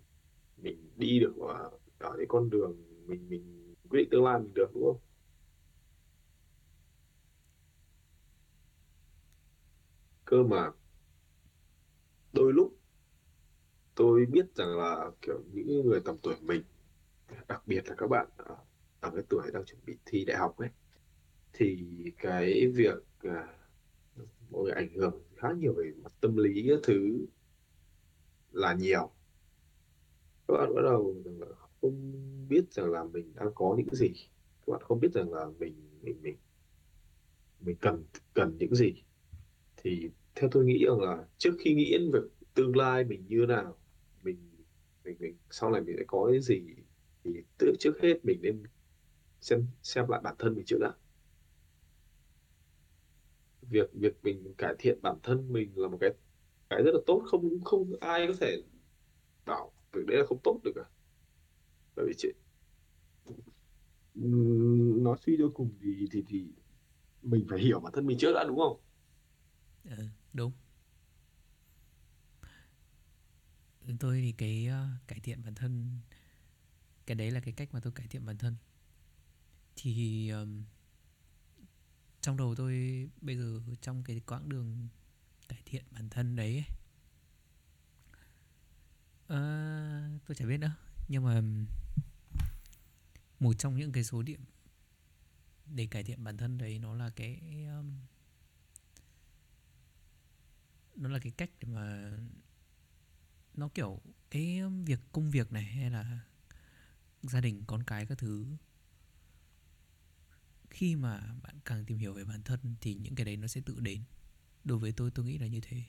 mình 0.63 0.91
đi 0.97 1.21
được 1.21 1.37
ở, 1.39 1.71
ở 1.99 2.15
cái 2.17 2.27
con 2.29 2.51
đường 2.51 2.77
mình 3.07 3.29
mình 3.29 3.75
quyết 3.89 4.01
định 4.01 4.09
tương 4.11 4.25
lai 4.25 4.39
mình 4.41 4.55
được 4.55 4.71
đúng 4.75 4.85
không? 4.85 5.01
Cơ 10.31 10.43
mà 10.43 10.71
đôi 12.33 12.53
lúc 12.53 12.79
tôi 13.95 14.27
biết 14.27 14.55
rằng 14.55 14.79
là 14.79 15.11
kiểu 15.23 15.41
những 15.53 15.87
người 15.87 16.01
tầm 16.05 16.17
tuổi 16.23 16.35
mình 16.41 16.63
đặc 17.49 17.63
biệt 17.67 17.89
là 17.89 17.95
các 17.95 18.07
bạn 18.07 18.29
ở, 18.37 18.57
ở 19.01 19.11
cái 19.15 19.25
tuổi 19.29 19.51
đang 19.53 19.65
chuẩn 19.65 19.81
bị 19.87 19.97
thi 20.07 20.25
đại 20.25 20.37
học 20.37 20.59
ấy 20.59 20.69
thì 21.53 21.87
cái 22.19 22.67
việc 22.67 23.05
à, 23.19 23.49
mọi 24.51 24.63
người 24.63 24.73
ảnh 24.73 24.95
hưởng 24.95 25.23
khá 25.37 25.49
nhiều 25.53 25.73
về 25.77 25.93
mặt 26.03 26.13
tâm 26.21 26.37
lý 26.37 26.67
các 26.69 26.79
thứ 26.83 27.27
là 28.53 28.75
nhiều. 28.75 29.11
Các 30.49 30.55
bạn 30.59 30.75
bắt 30.75 30.83
đầu 30.83 31.17
rằng 31.25 31.41
là 31.41 31.47
không 31.81 32.13
biết 32.49 32.73
rằng 32.73 32.91
là 32.91 33.05
mình 33.05 33.33
đang 33.35 33.51
có 33.55 33.75
những 33.79 33.95
gì. 33.95 34.09
Các 34.67 34.73
bạn 34.73 34.83
không 34.83 35.01
biết 35.01 35.13
rằng 35.15 35.33
là 35.33 35.47
mình 35.59 35.75
mình 36.03 36.23
mình 36.23 36.37
mình 37.61 37.77
cần 37.81 38.05
cần 38.35 38.57
những 38.59 38.75
gì 38.75 39.03
thì 39.83 40.11
theo 40.35 40.51
tôi 40.53 40.65
nghĩ 40.65 40.85
rằng 40.89 41.01
là 41.01 41.25
trước 41.39 41.51
khi 41.61 41.75
nghĩ 41.75 41.91
đến 41.93 42.11
việc 42.13 42.21
tương 42.55 42.77
lai 42.77 43.05
mình 43.05 43.27
như 43.29 43.47
nào, 43.49 43.77
mình 44.23 44.37
mình 45.05 45.17
mình, 45.21 45.37
sau 45.51 45.71
này 45.71 45.81
mình 45.81 45.97
sẽ 45.99 46.05
có 46.07 46.29
cái 46.31 46.41
gì 46.41 46.63
thì 47.25 47.31
tự 47.59 47.73
trước 47.79 48.01
hết 48.03 48.25
mình 48.25 48.39
nên 48.43 48.63
xem 49.41 49.67
xem 49.83 50.09
lại 50.09 50.21
bản 50.25 50.35
thân 50.39 50.55
mình 50.57 50.65
trước 50.67 50.79
đã. 50.81 50.93
Việc 53.63 53.91
việc 53.95 54.15
mình 54.23 54.55
cải 54.59 54.75
thiện 54.79 55.03
bản 55.03 55.17
thân 55.23 55.53
mình 55.53 55.73
là 55.75 55.89
một 55.89 55.99
cái 56.01 56.11
cái 56.71 56.83
rất 56.83 56.91
là 56.95 57.01
tốt, 57.07 57.23
không 57.27 57.61
không 57.65 57.93
ai 58.01 58.27
có 58.27 58.35
thể 58.41 58.63
bảo 59.47 59.73
việc 59.93 60.03
đấy 60.07 60.19
là 60.19 60.27
không 60.27 60.39
tốt 60.45 60.61
được 60.65 60.73
cả. 60.75 60.85
Bởi 61.97 62.07
vì 62.09 62.15
chị 62.19 62.29
nói 65.05 65.17
suy 65.27 65.37
cho 65.39 65.49
cùng 65.55 65.71
thì 65.83 66.09
thì 66.13 66.25
thì 66.29 66.47
mình 67.23 67.47
phải 67.51 67.59
hiểu 67.59 67.81
bản 67.81 67.93
thân 67.93 68.07
mình 68.07 68.19
trước 68.19 68.33
đã, 68.35 68.45
đúng 68.49 68.59
không? 68.59 68.81
Ừ, 69.85 70.09
đúng. 70.33 70.53
Tôi 74.01 74.21
thì 74.21 74.33
cái 74.33 74.69
uh, 74.69 75.09
cải 75.09 75.21
thiện 75.21 75.43
bản 75.45 75.55
thân 75.55 76.01
cái 77.07 77.15
đấy 77.15 77.31
là 77.31 77.41
cái 77.41 77.55
cách 77.55 77.69
mà 77.73 77.81
tôi 77.81 77.93
cải 77.93 78.09
thiện 78.09 78.27
bản 78.27 78.39
thân. 78.39 78.57
Thì 79.77 80.29
um, 80.31 80.65
trong 82.21 82.37
đầu 82.37 82.55
tôi 82.55 83.09
bây 83.21 83.37
giờ 83.37 83.61
trong 83.81 84.05
cái 84.05 84.21
quãng 84.21 84.49
đường 84.49 84.89
cải 85.49 85.63
thiện 85.65 85.85
bản 85.91 86.11
thân 86.11 86.37
đấy 86.37 86.65
uh, 89.25 90.23
tôi 90.27 90.35
chả 90.37 90.47
biết 90.47 90.59
nữa. 90.59 90.77
Nhưng 91.09 91.25
mà 91.25 91.43
một 93.41 93.53
trong 93.59 93.77
những 93.77 93.93
cái 93.93 94.05
số 94.05 94.23
điểm 94.23 94.45
để 95.67 95.87
cải 95.87 96.05
thiện 96.05 96.25
bản 96.25 96.37
thân 96.37 96.59
đấy 96.59 96.79
nó 96.79 96.95
là 96.95 97.11
cái 97.11 97.41
um, 97.79 98.01
nó 101.01 101.09
là 101.09 101.19
cái 101.19 101.33
cách 101.33 101.51
để 101.61 101.69
mà 101.69 102.13
nó, 103.55 103.69
kiểu, 103.69 104.01
cái 104.31 104.61
việc 104.85 105.01
công 105.13 105.31
việc 105.31 105.53
này 105.53 105.65
hay 105.65 105.91
là 105.91 106.21
gia 107.23 107.41
đình, 107.41 107.65
con 107.67 107.83
cái 107.83 108.07
các 108.07 108.19
thứ. 108.19 108.47
Khi 110.71 110.97
mà 110.97 111.35
bạn 111.43 111.61
càng 111.65 111.85
tìm 111.85 111.99
hiểu 111.99 112.15
về 112.15 112.25
bản 112.25 112.43
thân 112.43 112.59
thì 112.81 112.95
những 112.95 113.15
cái 113.15 113.25
đấy 113.25 113.37
nó 113.37 113.47
sẽ 113.47 113.61
tự 113.61 113.81
đến. 113.81 114.05
Đối 114.65 114.79
với 114.79 114.93
tôi 114.93 115.11
tôi 115.11 115.27
nghĩ 115.27 115.39
là 115.39 115.47
như 115.47 115.61
thế. 115.61 115.85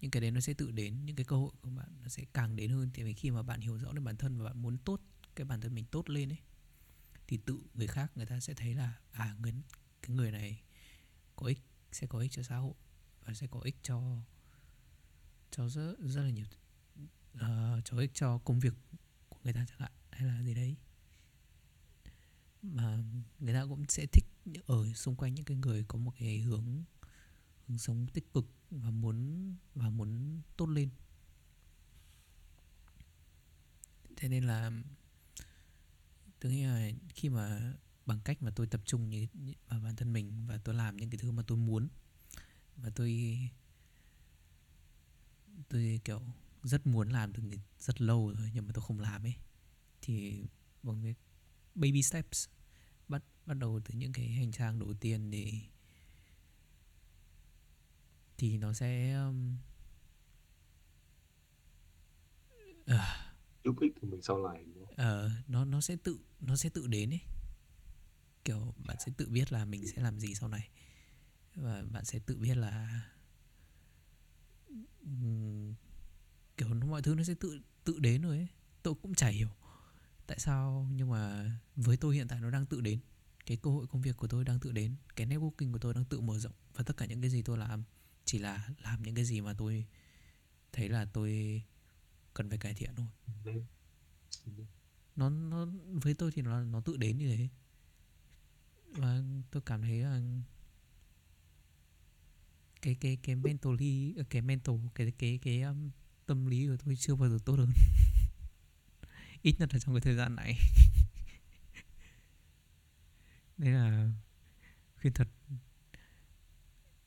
Những 0.00 0.10
cái 0.10 0.20
đấy 0.20 0.30
nó 0.30 0.40
sẽ 0.40 0.54
tự 0.54 0.70
đến, 0.70 1.04
những 1.06 1.16
cái 1.16 1.24
cơ 1.24 1.36
hội 1.36 1.52
của 1.60 1.70
bạn 1.70 1.88
nó 2.02 2.08
sẽ 2.08 2.24
càng 2.32 2.56
đến 2.56 2.70
hơn. 2.70 2.90
Thì 2.94 3.14
khi 3.14 3.30
mà 3.30 3.42
bạn 3.42 3.60
hiểu 3.60 3.78
rõ 3.78 3.92
được 3.92 4.02
bản 4.02 4.16
thân 4.16 4.38
và 4.38 4.44
bạn 4.44 4.62
muốn 4.62 4.78
tốt 4.78 5.00
cái 5.36 5.44
bản 5.44 5.60
thân 5.60 5.74
mình 5.74 5.84
tốt 5.90 6.10
lên 6.10 6.28
ấy, 6.28 6.38
thì 7.26 7.36
tự 7.36 7.62
người 7.74 7.86
khác, 7.86 8.12
người 8.16 8.26
ta 8.26 8.40
sẽ 8.40 8.54
thấy 8.54 8.74
là 8.74 9.00
à 9.10 9.36
người, 9.40 9.52
cái 10.02 10.16
người 10.16 10.30
này 10.30 10.62
có 11.36 11.46
ích, 11.46 11.60
sẽ 11.92 12.06
có 12.06 12.18
ích 12.18 12.30
cho 12.30 12.42
xã 12.42 12.56
hội 12.56 12.74
và 13.24 13.34
sẽ 13.34 13.46
có 13.46 13.60
ích 13.60 13.76
cho 13.82 14.22
cho 15.56 15.68
rất 15.68 15.94
rất 15.98 16.22
là 16.22 16.30
nhiều 16.30 16.46
uh, 17.34 17.84
cho 17.84 17.98
ích 17.98 18.10
cho 18.14 18.38
công 18.38 18.60
việc 18.60 18.74
của 19.28 19.38
người 19.44 19.52
ta 19.52 19.64
chẳng 19.68 19.78
hạn 19.78 19.92
hay 20.10 20.28
là 20.28 20.42
gì 20.42 20.54
đấy. 20.54 20.76
Mà 22.62 22.98
người 23.38 23.54
ta 23.54 23.66
cũng 23.68 23.84
sẽ 23.88 24.06
thích 24.12 24.24
ở 24.66 24.92
xung 24.92 25.16
quanh 25.16 25.34
những 25.34 25.44
cái 25.44 25.56
người 25.56 25.84
có 25.88 25.98
một 25.98 26.12
cái 26.18 26.38
hướng 26.38 26.84
hướng 27.66 27.78
sống 27.78 28.06
tích 28.12 28.32
cực 28.32 28.46
và 28.70 28.90
muốn 28.90 29.48
và 29.74 29.90
muốn 29.90 30.40
tốt 30.56 30.66
lên. 30.66 30.90
Thế 34.16 34.28
nên 34.28 34.44
là 34.44 34.70
tôi 36.40 36.52
nghĩ 36.52 36.64
là 36.64 36.90
khi 37.08 37.28
mà 37.28 37.74
bằng 38.06 38.20
cách 38.24 38.42
mà 38.42 38.50
tôi 38.50 38.66
tập 38.66 38.80
trung 38.84 39.10
như 39.10 39.26
vào 39.68 39.80
bản 39.80 39.96
thân 39.96 40.12
mình 40.12 40.46
và 40.46 40.58
tôi 40.58 40.74
làm 40.74 40.96
những 40.96 41.10
cái 41.10 41.18
thứ 41.18 41.30
mà 41.30 41.42
tôi 41.46 41.58
muốn 41.58 41.88
và 42.76 42.90
tôi 42.90 43.38
tôi 45.68 46.00
kiểu 46.04 46.22
rất 46.62 46.86
muốn 46.86 47.08
làm 47.08 47.32
từ 47.32 47.42
rất 47.78 48.00
lâu 48.00 48.34
rồi 48.38 48.50
nhưng 48.54 48.66
mà 48.66 48.72
tôi 48.74 48.82
không 48.82 49.00
làm 49.00 49.26
ấy. 49.26 49.34
Thì 50.02 50.44
bằng 50.82 51.02
cái 51.02 51.14
baby 51.74 52.02
steps 52.02 52.48
bắt 53.08 53.22
bắt 53.46 53.54
đầu 53.54 53.80
từ 53.84 53.94
những 53.94 54.12
cái 54.12 54.28
hành 54.28 54.52
trang 54.52 54.78
đầu 54.78 54.94
tiên 55.00 55.30
để 55.30 55.52
thì 58.36 58.58
nó 58.58 58.72
sẽ 58.72 59.14
um, 59.14 59.56
uh, 62.90 62.96
giúp 63.64 63.80
ích 63.80 63.92
của 64.00 64.06
mình 64.06 64.22
sau 64.22 64.48
này 64.48 64.64
không? 64.74 64.82
Uh, 64.84 65.30
nó 65.48 65.64
nó 65.64 65.80
sẽ 65.80 65.96
tự 65.96 66.18
nó 66.40 66.56
sẽ 66.56 66.68
tự 66.68 66.86
đến 66.86 67.10
ấy. 67.10 67.20
Kiểu 68.44 68.74
bạn 68.86 68.96
sẽ 69.06 69.12
tự 69.16 69.28
biết 69.28 69.52
là 69.52 69.64
mình 69.64 69.86
sẽ 69.86 70.02
làm 70.02 70.20
gì 70.20 70.34
sau 70.34 70.48
này. 70.48 70.68
Và 71.54 71.82
bạn 71.90 72.04
sẽ 72.04 72.18
tự 72.18 72.36
biết 72.38 72.56
là 72.56 73.00
kiểu 76.56 76.74
mọi 76.94 77.02
thứ 77.02 77.14
nó 77.14 77.22
sẽ 77.22 77.34
tự 77.34 77.60
tự 77.84 77.98
đến 77.98 78.22
rồi 78.22 78.36
ấy. 78.36 78.48
Tôi 78.82 78.94
cũng 79.02 79.14
chả 79.14 79.28
hiểu 79.28 79.48
tại 80.26 80.38
sao 80.38 80.88
nhưng 80.92 81.10
mà 81.10 81.50
với 81.76 81.96
tôi 81.96 82.14
hiện 82.14 82.28
tại 82.28 82.40
nó 82.40 82.50
đang 82.50 82.66
tự 82.66 82.80
đến. 82.80 83.00
Cái 83.46 83.56
cơ 83.56 83.70
hội 83.70 83.86
công 83.86 84.02
việc 84.02 84.16
của 84.16 84.26
tôi 84.26 84.44
đang 84.44 84.60
tự 84.60 84.72
đến 84.72 84.96
cái 85.16 85.26
networking 85.26 85.72
của 85.72 85.78
tôi 85.78 85.94
đang 85.94 86.04
tự 86.04 86.20
mở 86.20 86.38
rộng 86.38 86.52
và 86.74 86.84
tất 86.84 86.96
cả 86.96 87.06
những 87.06 87.20
cái 87.20 87.30
gì 87.30 87.42
tôi 87.42 87.58
làm 87.58 87.82
chỉ 88.24 88.38
là 88.38 88.68
làm 88.82 89.02
những 89.02 89.14
cái 89.14 89.24
gì 89.24 89.40
mà 89.40 89.54
tôi 89.54 89.86
thấy 90.72 90.88
là 90.88 91.04
tôi 91.04 91.62
cần 92.34 92.48
phải 92.48 92.58
cải 92.58 92.74
thiện 92.74 92.94
thôi. 92.96 93.06
Nó 95.16 95.30
nó 95.30 95.66
với 95.86 96.14
tôi 96.14 96.32
thì 96.32 96.42
nó 96.42 96.64
nó 96.64 96.80
tự 96.80 96.96
đến 96.96 97.18
như 97.18 97.36
thế. 97.36 97.48
Và 98.86 99.22
tôi 99.50 99.62
cảm 99.66 99.82
thấy 99.82 99.98
là 99.98 100.20
cái 102.82 102.94
cái 102.94 103.18
cái 103.22 103.36
mentally 103.36 104.14
cái 104.30 104.42
mental 104.42 104.76
cái 104.94 105.12
cái 105.18 105.38
cái 105.42 105.62
um, 105.62 105.90
tâm 106.26 106.46
lý 106.46 106.66
của 106.66 106.76
tôi 106.84 106.96
chưa 106.96 107.14
bao 107.14 107.28
giờ 107.28 107.38
tốt 107.44 107.54
hơn. 107.58 107.72
Ít 109.42 109.54
nhất 109.58 109.68
là 109.72 109.78
trong 109.78 109.94
cái 109.94 110.00
thời 110.00 110.14
gian 110.14 110.36
này. 110.36 110.58
Đây 113.58 113.72
là 113.72 114.10
khuyên 115.00 115.12
thật. 115.12 115.28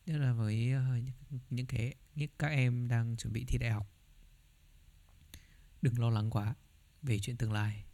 Nhất 0.05 0.17
là 0.17 0.33
với 0.33 0.55
những, 0.55 1.39
những 1.49 1.65
cái 1.65 1.95
những 2.15 2.29
các 2.39 2.47
em 2.47 2.87
đang 2.87 3.17
chuẩn 3.17 3.33
bị 3.33 3.45
thi 3.47 3.57
đại 3.57 3.71
học. 3.71 3.87
Đừng 5.81 5.99
lo 5.99 6.09
lắng 6.09 6.29
quá 6.29 6.55
về 7.01 7.19
chuyện 7.19 7.37
tương 7.37 7.53
lai. 7.53 7.85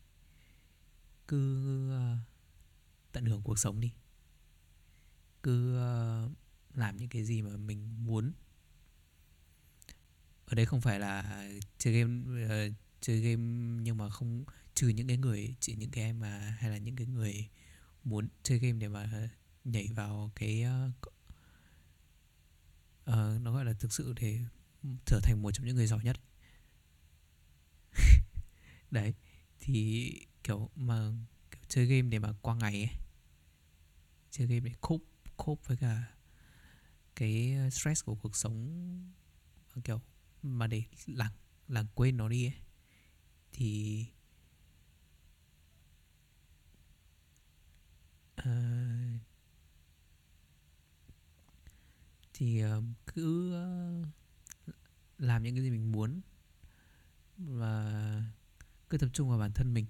Cứ 1.27 1.89
ờ, 1.91 2.17
tận 3.11 3.25
hưởng 3.25 3.41
cuộc 3.41 3.59
sống 3.59 3.79
đi. 3.79 3.93
Cứ 5.43 5.77
ờ, 5.77 6.29
làm 6.73 6.97
những 6.97 7.09
cái 7.09 7.23
gì 7.23 7.41
mà 7.41 7.57
mình 7.57 8.05
muốn 8.05 8.33
ở 10.45 10.55
đây 10.55 10.65
không 10.65 10.81
phải 10.81 10.99
là 10.99 11.43
chơi 11.77 11.93
game 11.93 12.45
uh, 12.45 12.73
chơi 13.01 13.19
game 13.19 13.43
nhưng 13.81 13.97
mà 13.97 14.09
không 14.09 14.43
trừ 14.75 14.87
những 14.87 15.07
cái 15.07 15.17
người 15.17 15.55
chỉ 15.59 15.75
những 15.75 15.91
cái 15.91 16.03
em 16.03 16.19
mà 16.19 16.57
hay 16.59 16.69
là 16.71 16.77
những 16.77 16.95
cái 16.95 17.07
người 17.07 17.49
muốn 18.03 18.27
chơi 18.43 18.59
game 18.59 18.79
để 18.79 18.87
mà 18.87 19.29
nhảy 19.63 19.87
vào 19.95 20.31
cái 20.35 20.63
uh, 20.63 21.13
uh, 23.09 23.41
nó 23.41 23.53
gọi 23.53 23.65
là 23.65 23.73
thực 23.73 23.93
sự 23.93 24.13
để 24.21 24.39
trở 25.05 25.19
thành 25.23 25.41
một 25.41 25.51
trong 25.51 25.65
những 25.65 25.75
người 25.75 25.87
giỏi 25.87 26.03
nhất. 26.03 26.17
Đấy 28.91 29.13
thì 29.59 30.11
kiểu 30.43 30.69
mà 30.75 31.11
kiểu 31.51 31.61
chơi 31.67 31.85
game 31.85 32.09
để 32.09 32.19
mà 32.19 32.33
qua 32.41 32.55
ngày 32.55 32.73
ấy 32.73 32.89
chơi 34.31 34.47
game 34.47 34.59
để 34.59 34.71
khúc 34.81 35.03
khúc 35.37 35.67
với 35.67 35.77
cả 35.77 36.03
cái 37.15 37.57
stress 37.71 38.05
của 38.05 38.15
cuộc 38.15 38.35
sống 38.35 38.85
kiểu 39.83 40.01
mà 40.43 40.67
để 40.67 40.83
lãng 41.05 41.31
lãng 41.67 41.85
quên 41.95 42.17
nó 42.17 42.29
đi 42.29 42.45
ấy 42.45 42.53
thì 43.51 44.05
uh, 48.39 48.45
thì 52.33 52.65
uh, 52.65 52.83
cứ 53.07 53.55
uh, 53.55 54.07
làm 55.17 55.43
những 55.43 55.55
cái 55.55 55.63
gì 55.63 55.71
mình 55.71 55.91
muốn 55.91 56.21
và 57.37 58.23
cứ 58.89 58.97
tập 58.97 59.09
trung 59.13 59.29
vào 59.29 59.39
bản 59.39 59.51
thân 59.51 59.73
mình. 59.73 59.85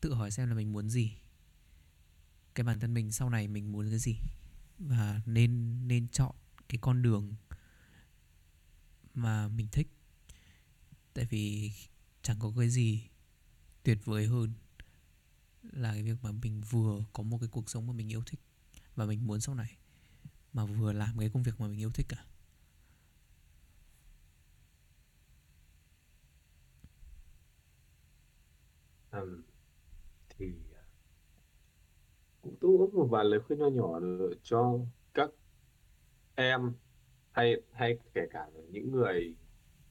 Tự 0.00 0.14
hỏi 0.14 0.30
xem 0.30 0.48
là 0.48 0.54
mình 0.54 0.72
muốn 0.72 0.90
gì. 0.90 1.12
Cái 2.54 2.64
bản 2.64 2.80
thân 2.80 2.94
mình 2.94 3.12
sau 3.12 3.30
này 3.30 3.48
mình 3.48 3.72
muốn 3.72 3.90
cái 3.90 3.98
gì 3.98 4.16
và 4.78 5.20
nên 5.26 5.80
nên 5.88 6.08
chọn 6.08 6.34
cái 6.68 6.78
con 6.80 7.02
đường 7.02 7.34
mà 9.22 9.48
mình 9.48 9.68
thích. 9.72 9.88
Tại 11.14 11.26
vì 11.30 11.72
chẳng 12.22 12.36
có 12.40 12.52
cái 12.58 12.68
gì 12.68 13.08
tuyệt 13.82 13.98
vời 14.04 14.26
hơn 14.26 14.52
là 15.62 15.92
cái 15.92 16.02
việc 16.02 16.16
mà 16.22 16.32
mình 16.32 16.60
vừa 16.70 17.04
có 17.12 17.22
một 17.22 17.38
cái 17.40 17.48
cuộc 17.52 17.70
sống 17.70 17.86
mà 17.86 17.92
mình 17.92 18.12
yêu 18.12 18.22
thích 18.26 18.40
và 18.96 19.06
mình 19.06 19.26
muốn 19.26 19.40
sau 19.40 19.54
này 19.54 19.76
mà 20.52 20.64
vừa 20.64 20.92
làm 20.92 21.18
cái 21.18 21.30
công 21.34 21.42
việc 21.42 21.60
mà 21.60 21.68
mình 21.68 21.80
yêu 21.80 21.90
thích 21.90 22.06
cả. 22.08 22.24
Um, 29.12 29.42
thì 30.28 30.52
à, 30.76 30.82
cũng 32.42 32.56
tôi 32.60 32.78
có 32.78 32.98
một 32.98 33.08
vài 33.10 33.24
lời 33.24 33.40
khuyên 33.40 33.58
nho 33.58 33.68
nhỏ 33.68 34.00
cho 34.42 34.78
các 35.14 35.30
em 36.34 36.72
hay 37.40 37.56
hay 37.72 37.98
kể 38.14 38.26
cả 38.30 38.46
những 38.70 38.92
người 38.92 39.34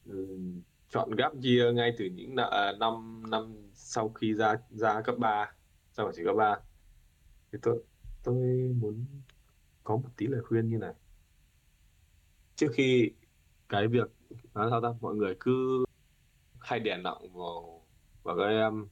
um, 0.06 0.62
chọn 0.88 1.10
gap 1.10 1.32
year 1.32 1.74
ngay 1.74 1.94
từ 1.98 2.04
những 2.04 2.36
à, 2.36 2.72
năm 2.80 3.22
năm 3.30 3.70
sau 3.74 4.08
khi 4.08 4.34
ra 4.34 4.56
ra 4.70 5.00
cấp 5.00 5.14
3 5.18 5.52
sau 5.92 6.06
phải 6.06 6.12
chỉ 6.16 6.22
cấp 6.24 6.36
3 6.36 6.60
thì 7.52 7.58
tôi 7.62 7.82
tôi 8.22 8.36
muốn 8.80 9.04
có 9.84 9.96
một 9.96 10.08
tí 10.16 10.26
lời 10.26 10.42
khuyên 10.42 10.68
như 10.68 10.78
này. 10.78 10.94
Trước 12.56 12.68
khi 12.74 13.10
cái 13.68 13.88
việc 13.88 14.10
nói 14.54 14.68
sao 14.70 14.80
ta 14.80 14.88
mọi 15.00 15.14
người 15.14 15.36
cứ 15.40 15.84
hay 16.60 16.80
đè 16.80 16.96
nặng 16.96 17.32
vào 17.32 17.86
vào 18.22 18.36
các 18.36 18.46
em 18.46 18.88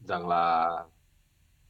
rằng 0.00 0.28
là 0.28 0.70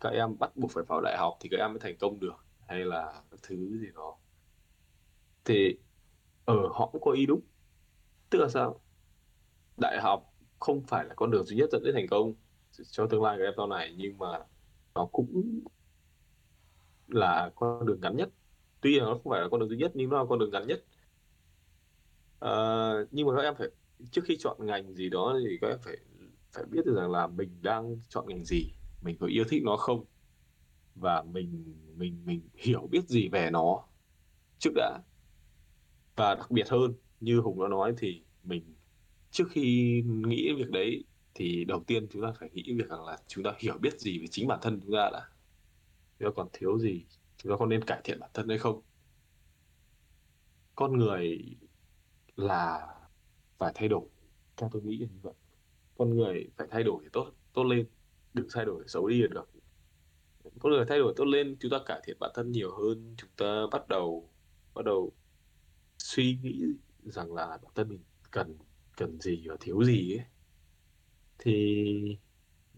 các 0.00 0.08
em 0.08 0.38
bắt 0.38 0.56
buộc 0.56 0.70
phải 0.70 0.84
vào 0.88 1.00
đại 1.00 1.16
học 1.18 1.36
thì 1.40 1.48
các 1.52 1.56
em 1.56 1.72
mới 1.72 1.80
thành 1.80 1.96
công 2.00 2.20
được 2.20 2.44
hay 2.68 2.84
là 2.84 3.22
thứ 3.42 3.78
gì 3.78 3.88
đó. 3.94 4.16
Thì 5.44 5.78
ở 6.44 6.68
họ 6.74 6.88
cũng 6.92 7.00
có 7.02 7.10
ý 7.12 7.26
đúng. 7.26 7.40
Tức 8.30 8.38
là 8.38 8.48
sao? 8.48 8.80
Đại 9.76 10.00
học 10.02 10.34
không 10.60 10.82
phải 10.82 11.04
là 11.04 11.14
con 11.14 11.30
đường 11.30 11.44
duy 11.44 11.56
nhất 11.56 11.70
dẫn 11.72 11.82
đến 11.84 11.94
thành 11.94 12.06
công 12.10 12.34
cho 12.90 13.06
tương 13.06 13.22
lai 13.22 13.36
của 13.38 13.44
em 13.44 13.54
sau 13.56 13.66
này 13.66 13.94
nhưng 13.98 14.18
mà 14.18 14.26
nó 14.94 15.06
cũng 15.12 15.60
là 17.08 17.50
con 17.54 17.86
đường 17.86 18.00
ngắn 18.00 18.16
nhất. 18.16 18.30
Tuy 18.80 18.98
là 18.98 19.04
nó 19.04 19.12
không 19.14 19.30
phải 19.32 19.40
là 19.40 19.48
con 19.50 19.60
đường 19.60 19.68
duy 19.68 19.76
nhất 19.76 19.92
nhưng 19.94 20.10
nó 20.10 20.18
là 20.18 20.24
con 20.28 20.38
đường 20.38 20.50
ngắn 20.50 20.66
nhất. 20.66 20.84
À, 22.40 22.50
nhưng 23.10 23.26
mà 23.26 23.36
các 23.36 23.42
em 23.42 23.54
phải 23.58 23.68
trước 24.10 24.22
khi 24.24 24.36
chọn 24.40 24.66
ngành 24.66 24.94
gì 24.94 25.08
đó 25.10 25.38
thì 25.44 25.58
các 25.60 25.68
em 25.68 25.78
phải 25.82 25.96
phải 26.52 26.64
biết 26.64 26.80
được 26.86 26.94
rằng 26.96 27.10
là 27.10 27.26
mình 27.26 27.62
đang 27.62 27.96
chọn 28.08 28.28
ngành 28.28 28.44
gì 28.44 28.72
mình 29.02 29.16
có 29.20 29.26
yêu 29.26 29.44
thích 29.48 29.62
nó 29.64 29.76
không 29.76 30.04
và 30.94 31.22
mình 31.22 31.74
mình 31.96 32.22
mình 32.26 32.48
hiểu 32.54 32.88
biết 32.90 33.08
gì 33.08 33.28
về 33.28 33.50
nó 33.50 33.84
trước 34.58 34.70
đã 34.74 34.98
và 36.22 36.34
đặc 36.34 36.50
biệt 36.50 36.68
hơn, 36.68 36.94
như 37.20 37.40
Hùng 37.40 37.62
đã 37.62 37.68
nói 37.68 37.94
thì 37.98 38.22
mình, 38.44 38.74
trước 39.30 39.44
khi 39.50 40.02
nghĩ 40.06 40.52
việc 40.56 40.70
đấy 40.70 41.04
thì 41.34 41.64
đầu 41.64 41.84
tiên 41.86 42.06
chúng 42.10 42.22
ta 42.22 42.32
phải 42.40 42.50
nghĩ 42.52 42.74
việc 42.76 42.88
rằng 42.88 43.04
là 43.04 43.18
chúng 43.26 43.44
ta 43.44 43.52
hiểu 43.58 43.78
biết 43.78 44.00
gì 44.00 44.18
về 44.18 44.26
chính 44.30 44.48
bản 44.48 44.58
thân 44.62 44.80
chúng 44.80 44.92
ta 44.92 45.10
đã. 45.12 45.28
Chúng 46.18 46.28
ta 46.28 46.32
còn 46.36 46.48
thiếu 46.52 46.78
gì? 46.78 47.04
Chúng 47.36 47.52
ta 47.52 47.56
có 47.58 47.66
nên 47.66 47.84
cải 47.84 48.00
thiện 48.04 48.20
bản 48.20 48.30
thân 48.34 48.48
hay 48.48 48.58
không? 48.58 48.82
Con 50.74 50.98
người 50.98 51.56
là 52.36 52.94
phải 53.58 53.72
thay 53.74 53.88
đổi. 53.88 54.08
Theo 54.56 54.70
tôi 54.72 54.82
nghĩ 54.82 54.98
là 54.98 55.06
như 55.12 55.18
vậy. 55.22 55.34
Con 55.98 56.16
người 56.16 56.48
phải 56.56 56.66
thay 56.70 56.82
đổi 56.82 57.00
để 57.02 57.08
tốt 57.12 57.30
tốt 57.52 57.64
lên. 57.64 57.86
Đừng 58.34 58.46
thay 58.54 58.64
đổi 58.64 58.84
xấu 58.86 59.08
đi 59.08 59.22
là 59.22 59.28
được. 59.28 59.50
Con 60.58 60.72
người 60.72 60.84
thay 60.88 60.98
đổi 60.98 61.14
tốt 61.16 61.24
lên, 61.24 61.56
chúng 61.60 61.70
ta 61.70 61.78
cải 61.86 62.00
thiện 62.04 62.16
bản 62.20 62.30
thân 62.34 62.52
nhiều 62.52 62.76
hơn. 62.76 63.14
Chúng 63.18 63.30
ta 63.36 63.66
bắt 63.72 63.88
đầu 63.88 64.28
bắt 64.74 64.84
đầu 64.84 65.12
suy 66.02 66.38
nghĩ 66.42 66.64
rằng 67.04 67.34
là 67.34 67.46
bản 67.46 67.72
thân 67.74 67.88
mình 67.88 68.00
cần 68.30 68.58
cần 68.96 69.20
gì 69.20 69.44
và 69.48 69.56
thiếu 69.60 69.84
gì 69.84 70.16
ấy 70.16 70.26
thì 71.38 72.18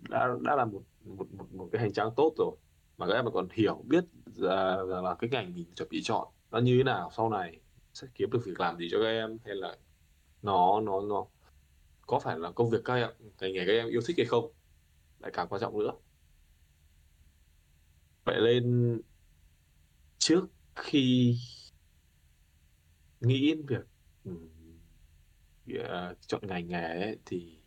đã 0.09 0.29
đã 0.43 0.57
là 0.57 0.65
một 0.65 0.83
một 1.05 1.27
một, 1.33 1.53
một 1.55 1.69
cái 1.73 1.83
hành 1.83 1.93
trang 1.93 2.11
tốt 2.17 2.35
rồi. 2.39 2.57
Mà 2.99 3.07
các 3.07 3.15
em 3.15 3.25
mà 3.25 3.31
còn 3.31 3.49
hiểu 3.53 3.85
biết 3.89 4.05
là, 4.37 4.77
là, 4.77 5.01
là 5.01 5.15
cái 5.19 5.31
ngành 5.31 5.55
mình 5.55 5.75
chuẩn 5.75 5.89
bị 5.89 6.03
chọn 6.03 6.29
nó 6.51 6.59
như 6.59 6.77
thế 6.79 6.85
nào 6.85 7.11
sau 7.17 7.31
này 7.31 7.61
sẽ 7.95 8.07
kiếm 8.15 8.31
được 8.31 8.41
việc 8.45 8.61
làm 8.61 8.79
gì 8.79 8.89
cho 8.91 8.99
các 9.03 9.09
em 9.09 9.39
hay 9.45 9.55
là 9.55 9.77
nó 10.43 10.81
nó 10.81 11.01
nó 11.01 11.27
có 12.07 12.21
phải 12.21 12.39
là 12.39 12.53
công 12.53 12.71
việc 12.71 12.81
các 12.85 12.95
em 12.95 13.11
cái 13.39 13.53
nghề 13.53 13.67
các 13.67 13.73
em 13.73 13.89
yêu 13.89 14.01
thích 14.07 14.17
hay 14.19 14.27
không 14.27 14.53
lại 15.19 15.31
càng 15.35 15.49
quan 15.49 15.61
trọng 15.61 15.79
nữa. 15.79 15.93
Vậy 18.25 18.41
nên 18.45 19.01
trước 20.19 20.45
khi 20.77 21.37
nghĩ 23.27 23.49
đến 23.55 23.67
việc 23.67 23.81
ừm, 24.25 24.49
ờ, 25.79 26.15
chọn 26.21 26.47
ngành 26.47 26.69
nghề 26.69 26.79
ấy, 27.01 27.19
thì 27.27 27.65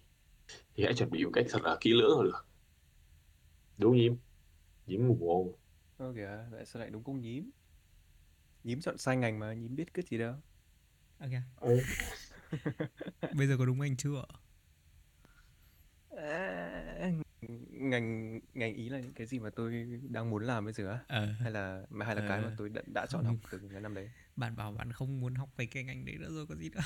thì 0.76 0.84
hãy 0.86 0.94
chuẩn 0.96 1.12
bị 1.12 1.26
một 1.26 1.32
cách 1.34 1.46
thật 1.50 1.60
là 1.64 1.78
kỹ 1.82 1.94
lưỡng 1.94 2.20
là 2.20 2.26
được 2.26 2.48
đúng 3.78 3.96
nhím 3.96 4.18
nhím 4.88 5.08
ngủ 5.08 5.18
không 5.30 5.60
Ơ 5.98 6.14
kìa, 6.16 6.46
tại 6.52 6.66
sao 6.66 6.80
lại 6.80 6.90
đúng 6.90 7.04
công 7.04 7.22
nhím? 7.22 7.52
Nhím 8.64 8.82
chọn 8.82 8.98
sai 8.98 9.18
ngành 9.18 9.40
mà, 9.40 9.54
nhím 9.54 9.76
biết 9.76 9.94
cái 9.94 10.06
gì 10.10 10.18
đâu. 10.18 10.36
à, 11.20 11.28
kìa. 11.30 11.44
ừ. 11.62 11.88
bây 13.32 13.48
giờ 13.48 13.56
có 13.60 13.66
đúng 13.66 13.82
anh 13.82 13.98
chưa 13.98 14.24
À, 16.12 17.10
ngành 17.42 18.40
ngành 18.54 18.74
ý 18.76 18.90
là 18.90 19.00
những 19.00 19.14
cái 19.14 19.28
gì 19.28 19.40
mà 19.40 19.50
tôi 19.50 19.86
đang 20.10 20.30
muốn 20.30 20.44
làm 20.44 20.66
bây 20.66 20.74
giờ 20.74 20.90
á? 20.92 21.06
ờ 21.08 21.28
Hay 21.40 21.52
là 21.52 21.86
mà 21.90 22.06
hay 22.06 22.16
là 22.16 22.22
cái 22.22 22.42
mà 22.42 22.50
Ờ. 22.50 22.56
tôi 22.58 22.70
đã, 22.70 22.82
đã 22.94 23.06
chọn 23.10 23.26
học 23.26 23.36
từ 23.52 23.60
cái 23.72 23.82
năm 23.82 23.94
đấy? 23.94 24.10
bạn 24.36 24.56
bảo 24.56 24.72
bạn 24.72 24.92
không 24.92 25.20
muốn 25.20 25.36
học 25.36 25.50
về 25.58 25.66
cái 25.66 25.84
ngành 25.84 26.06
đấy 26.06 26.16
nữa 26.20 26.30
rồi 26.32 26.46
có 26.48 26.56
gì 26.56 26.70
nữa 26.70 26.80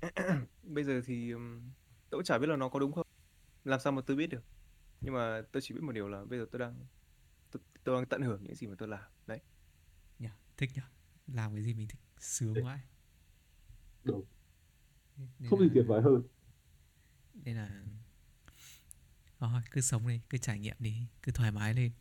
Bây 0.62 0.84
giờ 0.84 1.00
thì 1.06 1.30
ừm, 1.30 1.72
tôi 2.10 2.18
cũng 2.18 2.24
chả 2.24 2.38
biết 2.38 2.46
là 2.46 2.56
nó 2.56 2.68
có 2.68 2.78
đúng 2.78 2.92
không. 2.92 3.06
Làm 3.64 3.80
sao 3.80 3.92
mà 3.92 4.02
tôi 4.06 4.16
biết 4.16 4.26
được. 4.26 4.44
Nhưng 5.00 5.14
mà 5.14 5.42
tôi 5.52 5.62
chỉ 5.62 5.74
biết 5.74 5.80
một 5.82 5.92
điều 5.92 6.08
là 6.08 6.24
bây 6.24 6.38
giờ 6.38 6.46
tôi 6.52 6.58
đang 6.60 6.86
tôi, 7.52 7.62
tôi 7.84 7.96
đang 7.96 8.06
tận 8.06 8.22
hưởng 8.22 8.44
những 8.44 8.54
gì 8.56 8.66
mà 8.68 8.74
tôi 8.78 8.88
làm 8.88 9.04
đấy 9.26 9.40
nhỉ 10.18 10.28
thích 10.56 10.70
nhỉ 10.74 10.82
làm 11.26 11.54
cái 11.54 11.62
gì 11.64 11.74
mình 11.74 11.88
thích 11.88 12.00
sướng 12.18 12.62
quá 12.62 12.80
Đúng. 14.04 14.24
nên 15.38 15.50
không 15.50 15.58
gì 15.60 15.68
là, 15.68 15.74
tuyệt 15.74 15.84
vời 15.88 16.02
hơn 16.02 16.22
nên 17.34 17.56
là 17.56 17.68
thôi 19.48 19.62
cứ 19.70 19.80
sống 19.80 20.08
đi 20.08 20.20
cứ 20.30 20.38
trải 20.38 20.58
nghiệm 20.58 20.76
đi 20.78 21.06
cứ 21.22 21.32
thoải 21.32 21.52
mái 21.52 21.74
lên 21.74 21.92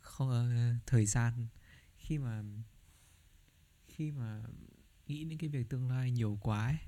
không 0.00 0.28
uh, 0.28 0.86
thời 0.86 1.06
gian 1.06 1.46
khi 1.96 2.18
mà 2.18 2.42
khi 3.86 4.10
mà 4.10 4.42
nghĩ 5.06 5.24
đến 5.24 5.38
cái 5.38 5.48
việc 5.48 5.68
tương 5.68 5.88
lai 5.88 6.10
nhiều 6.10 6.38
quá 6.42 6.66
ấy, 6.66 6.78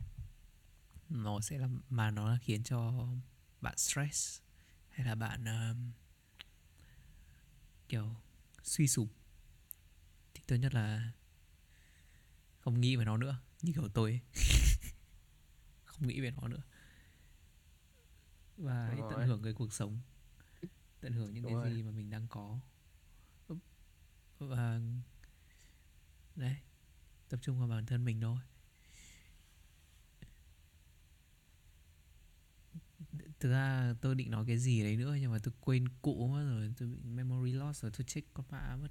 nó 1.08 1.40
sẽ 1.40 1.58
làm 1.58 1.80
mà 1.88 2.10
nó 2.10 2.38
khiến 2.42 2.62
cho 2.62 3.08
bạn 3.60 3.76
stress 3.76 4.40
hay 4.88 5.06
là 5.06 5.14
bạn 5.14 5.44
um, 5.44 5.92
kiểu 7.88 8.14
suy 8.62 8.88
sụp 8.88 9.08
thì 10.34 10.42
tốt 10.46 10.56
nhất 10.56 10.74
là 10.74 11.12
không 12.60 12.80
nghĩ 12.80 12.96
về 12.96 13.04
nó 13.04 13.16
nữa 13.16 13.40
như 13.62 13.72
kiểu 13.72 13.88
tôi 13.88 14.10
ấy. 14.10 14.20
không 15.84 16.06
nghĩ 16.06 16.20
về 16.20 16.30
nó 16.30 16.48
nữa 16.48 16.62
và 18.56 18.86
hãy 18.88 18.96
Đúng 18.96 19.08
tận 19.08 19.18
rồi. 19.18 19.28
hưởng 19.28 19.42
cái 19.42 19.52
cuộc 19.52 19.72
sống 19.72 19.98
tận 21.00 21.12
hưởng 21.12 21.34
những 21.34 21.44
Đúng 21.44 21.52
cái 21.52 21.54
rồi. 21.54 21.70
gì 21.74 21.82
mà 21.82 21.90
mình 21.90 22.10
đang 22.10 22.26
có 22.28 22.58
và 24.38 24.80
đấy 26.36 26.54
tập 27.28 27.40
trung 27.42 27.58
vào 27.58 27.68
bản 27.68 27.86
thân 27.86 28.04
mình 28.04 28.20
thôi 28.22 28.38
thực 33.40 33.50
ra 33.50 33.94
tôi 34.00 34.14
định 34.14 34.30
nói 34.30 34.44
cái 34.46 34.58
gì 34.58 34.82
đấy 34.82 34.96
nữa 34.96 35.16
nhưng 35.20 35.32
mà 35.32 35.38
tôi 35.42 35.54
quên 35.60 35.84
cụ 36.02 36.26
mất 36.28 36.44
rồi 36.50 36.72
tôi 36.78 36.88
bị 36.88 36.96
memory 37.04 37.52
loss 37.52 37.82
rồi 37.82 37.92
tôi 37.98 38.04
check 38.04 38.34
con 38.34 38.46
mã 38.50 38.76
mất 38.82 38.88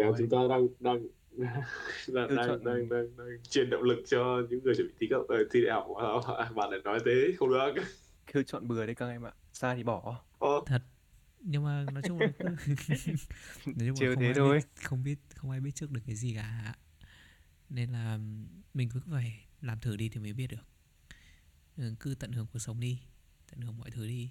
à, 0.00 0.10
Rồi. 0.10 0.18
chúng 0.18 0.28
ta 0.30 0.36
đang 0.50 0.66
đang 0.80 1.06
đang 2.08 2.28
Lựa 2.30 2.36
đang, 2.36 2.46
chọn- 2.48 2.64
đang, 2.64 2.88
đang, 2.88 3.16
đang 3.16 3.42
truyền 3.50 3.70
động 3.70 3.82
lực 3.82 4.02
cho 4.06 4.42
những 4.50 4.64
người 4.64 4.74
chuẩn 4.76 4.86
bị 4.88 4.94
thi 5.00 5.06
cấp 5.10 5.20
ờ, 5.28 5.36
thi 5.52 5.60
đại 5.64 5.72
học. 5.74 5.86
À, 6.38 6.50
bạn 6.56 6.70
lại 6.70 6.80
nói 6.84 6.98
thế 7.04 7.32
không 7.38 7.48
được. 7.50 7.74
Cứ 8.32 8.42
chọn 8.42 8.68
bừa 8.68 8.86
đấy 8.86 8.94
các 8.94 9.08
em 9.08 9.22
ạ. 9.26 9.32
Sai 9.52 9.76
thì 9.76 9.82
bỏ. 9.82 10.24
Ờ, 10.38 10.48
nhưng 11.40 11.64
mà 11.64 11.84
nói 11.94 12.02
chung 12.02 12.18
là 12.20 12.32
nói 13.66 13.88
chung 13.88 13.96
Trêu 13.96 14.08
là 14.10 14.14
không 14.14 14.22
thế 14.22 14.26
ai 14.26 14.34
thôi. 14.34 14.58
biết 14.58 14.66
không 14.84 15.04
biết 15.04 15.18
không 15.34 15.50
ai 15.50 15.60
biết 15.60 15.70
trước 15.74 15.90
được 15.90 16.00
cái 16.06 16.16
gì 16.16 16.34
cả. 16.34 16.74
Nên 17.68 17.90
là 17.90 18.18
mình 18.74 18.88
cứ 18.94 19.00
phải 19.10 19.46
làm 19.60 19.80
thử 19.80 19.96
đi 19.96 20.08
thì 20.08 20.20
mới 20.20 20.32
biết 20.32 20.46
được. 20.46 20.66
Ừ, 21.76 21.94
cứ 22.00 22.14
tận 22.14 22.32
hưởng 22.32 22.46
cuộc 22.52 22.58
sống 22.58 22.80
đi 22.80 22.98
tận 23.50 23.60
hưởng 23.60 23.78
mọi 23.78 23.90
thứ 23.90 24.06
đi. 24.06 24.30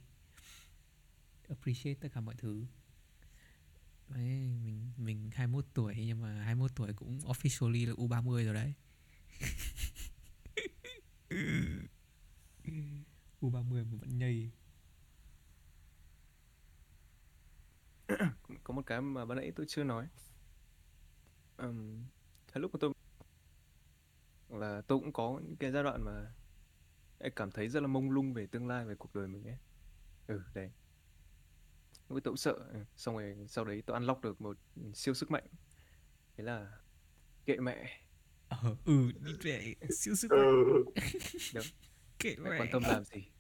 Appreciate 1.50 2.00
tất 2.02 2.08
cả 2.14 2.22
mọi 2.22 2.36
thứ 2.38 2.66
đấy, 4.10 4.24
mình 4.64 4.92
mình 4.98 5.30
21 5.34 5.66
tuổi 5.74 5.96
nhưng 6.08 6.22
mà 6.22 6.42
21 6.44 6.72
tuổi 6.76 6.94
cũng 6.94 7.20
officially 7.20 7.88
là 7.88 7.94
U30 7.94 8.46
rồi 8.46 8.54
đấy. 8.54 8.74
U30 13.42 13.86
mà 13.92 13.98
vẫn 14.00 14.18
nhây. 14.18 14.52
Có 18.64 18.74
một 18.74 18.86
cái 18.86 19.02
mà 19.02 19.26
ban 19.26 19.38
nãy 19.38 19.52
tôi 19.56 19.66
chưa 19.70 19.84
nói. 19.84 20.08
Um, 21.58 22.04
thời 22.48 22.62
lúc 22.62 22.72
mà 22.74 22.78
tôi 22.82 22.94
là 24.50 24.82
tôi 24.88 25.00
cũng 25.00 25.14
có 25.14 25.40
những 25.44 25.56
cái 25.56 25.72
giai 25.72 25.84
đoạn 25.84 26.02
mà 26.02 26.34
cảm 27.36 27.52
thấy 27.52 27.70
rất 27.70 27.80
là 27.80 27.88
mông 27.88 28.12
lung 28.12 28.34
về 28.34 28.48
tương 28.48 28.68
lai 28.68 28.86
về 28.86 28.96
cuộc 28.96 29.16
đời 29.16 29.28
mình 29.28 29.48
ấy. 29.48 29.58
Ừ 30.28 30.42
đấy 30.54 30.72
lúc 32.10 32.18
ấy 32.18 32.22
tôi 32.22 32.32
cũng 32.32 32.38
sợ 32.38 32.54
ừ. 32.54 32.80
xong 32.96 33.18
rồi 33.18 33.36
sau 33.48 33.66
đấy 33.66 33.84
tôi 33.86 33.98
unlock 34.00 34.22
được 34.22 34.42
một 34.42 34.58
siêu 34.94 35.14
sức 35.14 35.32
mạnh. 35.32 35.48
Thế 36.38 36.44
là 36.44 36.72
kệ 37.46 37.58
mẹ. 37.58 38.02
Ờ 38.50 38.76
ừ 38.86 39.12
đi 39.12 39.34
về 39.42 39.76
siêu 39.90 40.16
sức 40.16 40.32
ừ. 40.32 40.84
mạnh 41.54 41.64
kệ 42.20 42.36
mẹ 42.36 42.50
mẹ. 42.50 42.60
quan 42.60 42.70
tâm 42.72 42.84
làm 42.88 43.04
gì? 43.04 43.32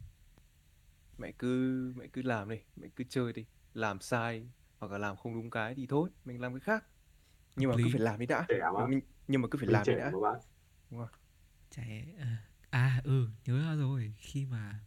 Mẹ 1.18 1.32
cứ 1.40 1.94
mẹ 1.96 2.08
cứ 2.14 2.22
làm 2.22 2.50
đi 2.50 2.60
mẹ 2.76 2.88
cứ 2.96 3.04
chơi 3.10 3.34
đi. 3.34 3.46
Làm 3.74 4.00
sai 4.00 4.50
hoặc 4.78 4.92
là 4.92 4.98
làm 4.98 5.18
không 5.18 5.34
đúng 5.34 5.50
cái 5.50 5.76
thì 5.76 5.88
thôi 5.88 6.10
mình 6.26 6.42
làm 6.42 6.54
cái 6.54 6.60
khác. 6.60 6.86
Nhưng 7.56 7.70
mà 7.70 7.76
cứ 7.78 7.84
phải 7.92 8.02
làm 8.02 8.20
đi 8.20 8.26
đã. 8.26 8.46
Nhưng, 9.28 9.42
mà 9.42 9.48
cứ 9.52 9.58
phải 9.58 9.68
làm 9.68 9.84
đi 9.88 9.96
đã. 9.96 10.12
đúng 10.12 11.00
không? 11.00 11.20
Trẻ 11.70 12.06
à, 12.20 12.48
à 12.70 13.02
ừ 13.04 13.28
nhớ 13.46 13.60
ra 13.60 13.76
rồi. 13.76 14.16
Khi 14.18 14.46
mà 14.46 14.80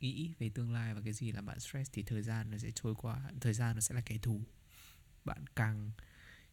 nghĩ 0.00 0.34
về 0.38 0.48
tương 0.48 0.72
lai 0.72 0.94
và 0.94 1.00
cái 1.04 1.12
gì 1.12 1.32
làm 1.32 1.46
bạn 1.46 1.60
stress 1.60 1.90
thì 1.92 2.02
thời 2.02 2.22
gian 2.22 2.50
nó 2.50 2.58
sẽ 2.58 2.70
trôi 2.74 2.94
qua 2.94 3.30
thời 3.40 3.54
gian 3.54 3.74
nó 3.76 3.80
sẽ 3.80 3.94
là 3.94 4.00
kẻ 4.00 4.18
thù. 4.18 4.42
Bạn 5.24 5.44
càng 5.56 5.90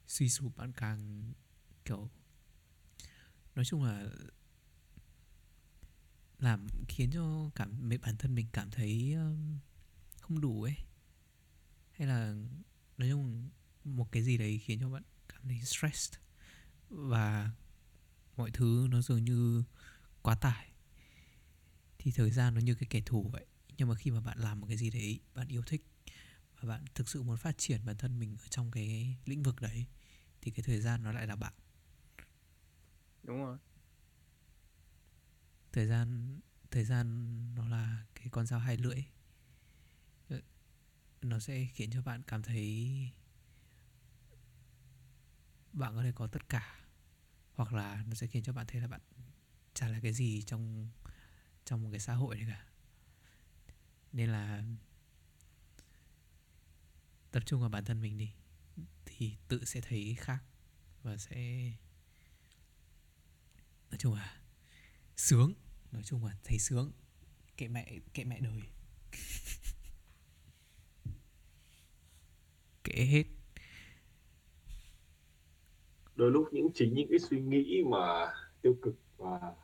suy 0.08 0.30
sụp 0.30 0.58
bạn 0.58 0.72
càng 0.72 1.34
kiểu 1.86 2.10
nói 3.56 3.66
chung 3.66 3.84
là 3.84 4.10
làm 6.40 6.68
khiến 6.88 7.12
cho 7.12 7.50
cảm 7.56 7.90
mấy 7.90 7.98
bản 7.98 8.18
thân 8.18 8.36
mình 8.36 8.48
cảm 8.54 8.72
thấy 8.72 9.14
um, 9.14 9.60
không 10.22 10.42
đủ 10.42 10.64
ấy. 10.64 10.76
Hay 11.92 12.08
là 12.08 12.36
nói 12.98 13.10
chung 13.10 13.50
một 13.84 14.12
cái 14.12 14.24
gì 14.24 14.38
đấy 14.38 14.60
khiến 14.60 14.80
cho 14.80 14.90
bạn 14.90 15.04
cảm 15.28 15.42
thấy 15.44 15.62
stressed 15.62 16.20
và 16.90 17.52
mọi 18.38 18.52
thứ 18.52 18.88
nó 18.92 19.02
dường 19.02 19.26
như 19.26 19.64
quá 20.22 20.36
tải 20.36 20.73
thì 22.04 22.12
thời 22.12 22.32
gian 22.32 22.54
nó 22.54 22.62
như 22.62 22.76
cái 22.76 22.88
kẻ 22.90 23.02
thù 23.06 23.30
vậy. 23.34 23.46
Nhưng 23.78 23.88
mà 23.88 23.96
khi 23.96 24.12
mà 24.12 24.20
bạn 24.20 24.38
làm 24.40 24.60
một 24.60 24.68
cái 24.68 24.78
gì 24.78 24.90
đấy 24.90 25.20
bạn 25.34 25.48
yêu 25.48 25.62
thích 25.66 25.86
và 26.60 26.70
bạn 26.70 26.86
thực 26.96 27.10
sự 27.10 27.24
muốn 27.24 27.38
phát 27.38 27.58
triển 27.58 27.86
bản 27.86 27.98
thân 27.98 28.20
mình 28.20 28.38
ở 28.40 28.48
trong 28.50 28.72
cái 28.72 29.18
lĩnh 29.26 29.44
vực 29.44 29.62
đấy 29.62 29.86
thì 30.42 30.52
cái 30.52 30.64
thời 30.64 30.82
gian 30.82 31.04
nó 31.04 31.12
lại 31.12 31.28
là 31.28 31.36
bạn. 31.36 31.54
Đúng 33.24 33.38
rồi. 33.38 33.58
Thời 35.72 35.88
gian 35.88 36.40
thời 36.72 36.84
gian 36.84 37.56
nó 37.56 37.68
là 37.68 38.06
cái 38.16 38.28
con 38.32 38.46
dao 38.46 38.60
hai 38.60 38.78
lưỡi. 38.78 39.04
Ờ, 40.30 40.42
nó 41.22 41.40
sẽ 41.40 41.68
khiến 41.74 41.92
cho 41.92 42.02
bạn 42.02 42.22
cảm 42.28 42.44
thấy 42.44 42.90
bạn 45.74 45.96
có 45.96 46.04
thể 46.04 46.12
có 46.12 46.28
tất 46.28 46.50
cả 46.50 46.80
hoặc 47.54 47.74
là 47.74 48.04
nó 48.08 48.14
sẽ 48.14 48.28
khiến 48.28 48.44
cho 48.44 48.54
bạn 48.54 48.66
thấy 48.68 48.82
là 48.82 48.88
bạn 48.88 49.02
chả 49.74 49.88
là 49.88 50.00
cái 50.00 50.14
gì 50.14 50.42
trong 50.42 50.90
trong 51.66 51.84
một 51.84 51.90
cái 51.92 52.00
xã 52.00 52.14
hội 52.14 52.36
này 52.36 52.46
cả. 52.50 52.66
Nên 54.12 54.30
là 54.30 54.64
tập 57.32 57.44
trung 57.46 57.62
vào 57.62 57.70
bản 57.70 57.86
thân 57.86 58.02
mình 58.02 58.18
đi, 58.18 58.32
thì 59.06 59.36
tự 59.48 59.66
sẽ 59.66 59.82
thấy 59.82 60.16
khác 60.20 60.44
và 61.04 61.18
sẽ, 61.18 61.72
nói 63.92 63.98
chung 63.98 64.14
là 64.14 64.42
sướng, 65.16 65.54
nói 65.92 66.04
chung 66.04 66.26
là 66.26 66.38
thấy 66.44 66.60
sướng. 66.60 66.92
Kệ 67.58 67.68
mẹ 67.68 68.00
kệ 68.14 68.24
mẹ 68.24 68.40
đời. 68.40 68.62
Kệ 72.84 73.06
hết. 73.06 73.24
Đôi 76.16 76.32
lúc 76.32 76.48
những 76.52 76.68
chính 76.74 76.94
những 76.94 77.08
cái 77.10 77.20
suy 77.20 77.42
nghĩ 77.42 77.84
mà 77.92 78.34
tiêu 78.62 78.78
cực 78.82 78.96
và 79.18 79.56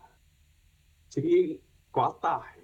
suy 1.10 1.22
nghĩ 1.22 1.60
quá 1.92 2.12
tải. 2.22 2.60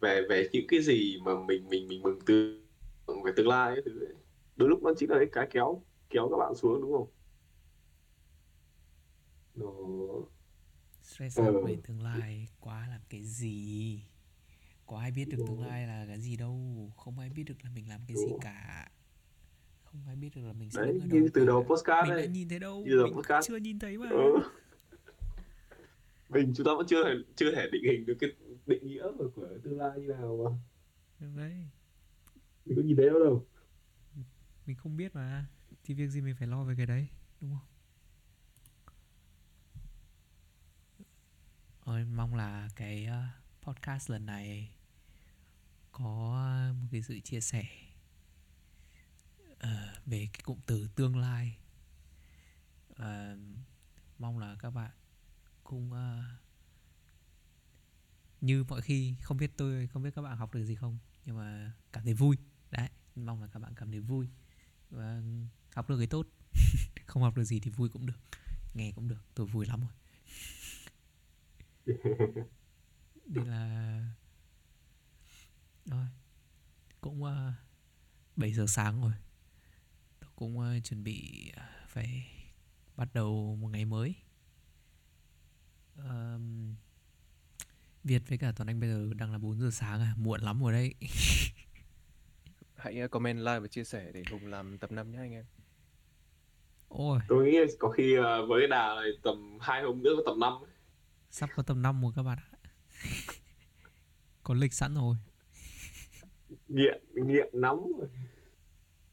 Về 0.00 0.22
về 0.28 0.48
những 0.52 0.66
cái 0.68 0.80
gì 0.82 1.18
mà 1.24 1.32
mình 1.46 1.68
mình 1.68 1.88
mình 1.88 2.02
mừng 2.02 2.18
tưởng 2.26 3.22
về 3.24 3.32
tương 3.36 3.48
lai 3.48 3.68
ấy, 3.68 3.82
thứ 3.84 4.04
ấy. 4.04 4.14
đôi 4.56 4.68
lúc 4.68 4.82
nó 4.82 4.90
chính 4.96 5.10
là 5.10 5.18
cái 5.32 5.46
kéo 5.50 5.82
kéo 6.10 6.28
các 6.30 6.36
bạn 6.36 6.54
xuống 6.54 6.80
đúng 6.80 6.92
không? 6.92 7.08
Nó 9.54 9.70
stress 11.02 11.38
Ừ. 11.38 11.64
về 11.66 11.76
tương 11.86 12.02
lai 12.02 12.48
quá 12.60 12.86
làm 12.90 13.00
cái 13.08 13.22
gì? 13.22 14.00
Có 14.86 14.98
ai 14.98 15.10
biết 15.10 15.24
được 15.30 15.38
tương 15.46 15.60
lai 15.66 15.86
là 15.86 16.04
cái 16.08 16.20
gì 16.20 16.36
đâu? 16.36 16.90
Không 16.96 17.18
ai 17.18 17.28
biết 17.30 17.42
được 17.42 17.54
là 17.64 17.70
mình 17.74 17.88
làm 17.88 18.00
cái 18.08 18.16
gì 18.16 18.32
cả. 18.40 18.90
Không 19.84 20.00
ai 20.06 20.16
biết 20.16 20.30
được 20.36 20.42
là 20.46 20.52
mình 20.52 20.70
sẽ 20.70 20.80
đấy 20.82 20.92
đứng 20.92 21.02
ở 21.02 21.06
như 21.22 21.28
từ 21.34 21.46
đầu 21.46 21.64
postcard 21.68 22.08
mình 22.08 22.16
đã 22.18 22.24
nhìn 22.24 22.48
thấy 22.48 22.58
đâu. 22.58 22.84
Như 22.86 23.04
mình 23.04 23.14
podcast. 23.14 23.48
chưa 23.48 23.56
nhìn 23.56 23.78
thấy 23.78 23.98
mà. 23.98 24.08
Ừ. 24.10 24.38
mình 26.34 26.52
chúng 26.56 26.66
ta 26.66 26.72
vẫn 26.78 26.86
chưa 26.86 27.04
thể 27.04 27.14
chưa 27.36 27.54
thể 27.54 27.68
định 27.72 27.82
hình 27.84 28.06
được 28.06 28.16
cái 28.20 28.30
định 28.66 28.86
nghĩa 28.86 29.06
của, 29.18 29.30
của 29.34 29.48
tương 29.64 29.78
lai 29.78 30.00
như 30.00 30.08
nào 30.08 30.40
mà. 30.44 30.50
Đấy. 31.36 31.54
Mình 32.64 32.76
có 32.76 32.82
nhìn 32.82 32.96
thấy 32.96 33.06
đâu 33.06 33.18
đâu. 33.18 33.46
Mình 34.66 34.76
không 34.76 34.96
biết 34.96 35.14
mà. 35.14 35.46
Thì 35.84 35.94
việc 35.94 36.08
gì 36.08 36.20
mình 36.20 36.34
phải 36.38 36.48
lo 36.48 36.64
về 36.64 36.74
cái 36.76 36.86
đấy 36.86 37.08
đúng 37.40 37.50
không? 37.50 37.66
Ôi, 41.84 42.04
mong 42.04 42.34
là 42.34 42.68
cái 42.76 43.04
ờ, 43.04 43.22
podcast 43.62 44.10
lần 44.10 44.26
này 44.26 44.74
có 45.92 46.32
ờ, 46.46 46.72
một 46.72 46.88
cái 46.92 47.02
sự 47.02 47.20
chia 47.20 47.40
sẻ 47.40 47.64
ờ, 49.58 49.94
về 50.06 50.28
cái 50.32 50.40
cụm 50.44 50.58
từ 50.66 50.88
tương 50.96 51.16
lai. 51.16 51.58
Ờ, 52.88 53.36
mong 54.18 54.38
là 54.38 54.56
các 54.58 54.70
bạn 54.70 54.90
cũng 55.64 55.92
uh, 55.92 55.98
như 58.40 58.64
mọi 58.68 58.82
khi 58.82 59.14
không 59.22 59.36
biết 59.36 59.52
tôi 59.56 59.86
không 59.86 60.02
biết 60.02 60.10
các 60.14 60.22
bạn 60.22 60.36
học 60.36 60.54
được 60.54 60.64
gì 60.64 60.74
không 60.74 60.98
nhưng 61.24 61.36
mà 61.36 61.72
cảm 61.92 62.04
thấy 62.04 62.14
vui. 62.14 62.36
Đấy 62.70 62.88
mong 63.16 63.42
là 63.42 63.48
các 63.52 63.60
bạn 63.60 63.72
cảm 63.76 63.90
thấy 63.90 64.00
vui 64.00 64.28
và 64.90 65.22
học 65.74 65.88
được 65.88 65.98
cái 65.98 66.06
tốt. 66.06 66.26
Không 67.06 67.22
học 67.22 67.36
được 67.36 67.44
gì 67.44 67.60
thì 67.60 67.70
vui 67.70 67.88
cũng 67.88 68.06
được 68.06 68.18
nghe 68.74 68.92
cũng 68.92 69.08
được 69.08 69.20
tôi 69.34 69.46
vui 69.46 69.66
lắm 69.66 69.80
rồi. 69.80 69.90
Đây 73.26 73.44
là 73.46 74.00
rồi 75.86 76.06
cũng 77.00 77.24
ờ, 77.24 77.48
uh, 77.48 77.54
7 78.36 78.52
giờ 78.52 78.66
sáng 78.68 79.02
rồi. 79.02 79.12
Tôi 80.20 80.30
cũng 80.36 80.58
uh, 80.58 80.84
chuẩn 80.84 81.04
bị 81.04 81.50
phải 81.88 82.26
bắt 82.96 83.14
đầu 83.14 83.56
một 83.60 83.68
ngày 83.68 83.84
mới 83.84 84.14
um, 85.96 86.74
Việt 88.04 88.22
với 88.28 88.38
cả 88.38 88.52
Toàn 88.56 88.68
Anh 88.70 88.80
bây 88.80 88.88
giờ 88.88 89.10
đang 89.16 89.32
là 89.32 89.38
4 89.38 89.60
giờ 89.60 89.70
sáng 89.72 90.00
à? 90.00 90.14
Muộn 90.16 90.40
lắm 90.40 90.62
rồi 90.62 90.72
đấy. 90.72 90.94
Hãy 92.76 93.04
uh, 93.04 93.10
comment, 93.10 93.38
like 93.38 93.60
và 93.60 93.66
chia 93.66 93.84
sẻ 93.84 94.10
để 94.14 94.22
Hùng 94.30 94.46
làm 94.46 94.78
tập 94.78 94.92
5 94.92 95.12
nhé 95.12 95.18
anh 95.18 95.32
em. 95.32 95.44
Ôi, 96.88 97.18
tôi 97.28 97.44
nghĩ 97.44 97.58
có 97.78 97.88
khi 97.88 98.16
ờ, 98.16 98.46
với 98.46 98.60
cái 98.60 98.68
đà 98.68 98.94
này 98.94 99.10
tầm 99.22 99.58
hai 99.60 99.82
hôm 99.82 100.02
nữa 100.02 100.10
có 100.16 100.22
tầm 100.26 100.40
năm 100.40 100.52
sắp 101.34 101.50
có 101.56 101.62
tầm 101.62 101.82
5 101.82 102.02
rồi 102.02 102.12
các 102.16 102.22
bạn 102.22 102.38
ạ. 102.38 102.58
Có 104.42 104.54
lịch 104.54 104.72
sẵn 104.72 104.94
rồi. 104.94 105.16
Nghiện 106.68 107.02
nghiện 107.14 107.48
nóng 107.52 107.92
rồi. 107.98 108.08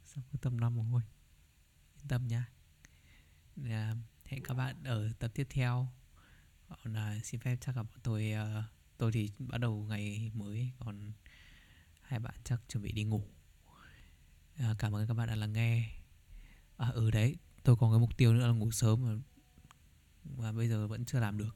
Sắp 0.04 0.22
có 0.32 0.40
tầm 0.42 0.60
5 0.60 0.92
rồi. 0.92 1.02
Yên 1.96 2.08
tâm 2.08 2.28
nha 2.28 2.46
à, 3.70 3.96
Hẹn 4.24 4.44
các 4.44 4.54
bạn 4.54 4.84
ở 4.84 5.10
tập 5.20 5.32
tiếp 5.34 5.48
theo 5.50 5.88
còn 6.84 6.94
là 6.94 7.20
xin 7.24 7.40
phép 7.40 7.58
chắc 7.62 7.78
là 7.78 7.84
bọn 7.84 8.00
tôi 8.04 8.34
uh, 8.60 8.64
Tôi 8.98 9.12
thì 9.12 9.30
bắt 9.40 9.58
đầu 9.58 9.86
ngày 9.90 10.32
mới 10.34 10.72
Còn 10.80 11.12
hai 12.02 12.20
bạn 12.20 12.34
chắc 12.44 12.62
chuẩn 12.68 12.84
bị 12.84 12.92
đi 12.92 13.04
ngủ. 13.04 13.24
À, 14.56 14.76
Cảm 14.80 14.96
ơn 14.96 15.08
các 15.08 15.14
bạn 15.14 15.28
đã 15.28 15.36
lắng 15.36 15.54
nghe. 15.54 15.92
À 16.78 16.90
ừ 16.94 17.12
đấy 17.12 17.36
Tôi 17.64 17.76
có 17.76 17.92
cái 17.92 18.00
mục 18.00 18.18
tiêu 18.18 18.34
nữa 18.34 18.48
là 18.48 18.54
ngủ 18.54 18.72
sớm 18.72 19.06
mà, 19.06 19.12
mà 20.38 20.52
bây 20.52 20.70
giờ 20.70 20.88
vẫn 20.88 21.06
chưa 21.06 21.20
làm 21.20 21.38
được. 21.38 21.56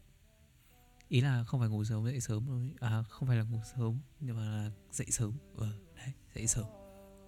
Ý 1.09 1.21
là 1.21 1.43
không 1.43 1.59
phải 1.59 1.69
ngủ 1.69 1.83
sớm 1.83 2.05
dậy 2.05 2.19
sớm 2.21 2.73
À 2.79 3.03
không 3.09 3.27
phải 3.27 3.37
là 3.37 3.43
ngủ 3.43 3.59
sớm 3.75 3.99
Nhưng 4.19 4.37
mà 4.37 4.43
là 4.43 4.71
dậy 4.91 5.07
sớm. 5.09 5.33
Ừ, 5.55 5.67
đấy 5.95 6.13
dậy 6.35 6.47
sớm 6.47 6.65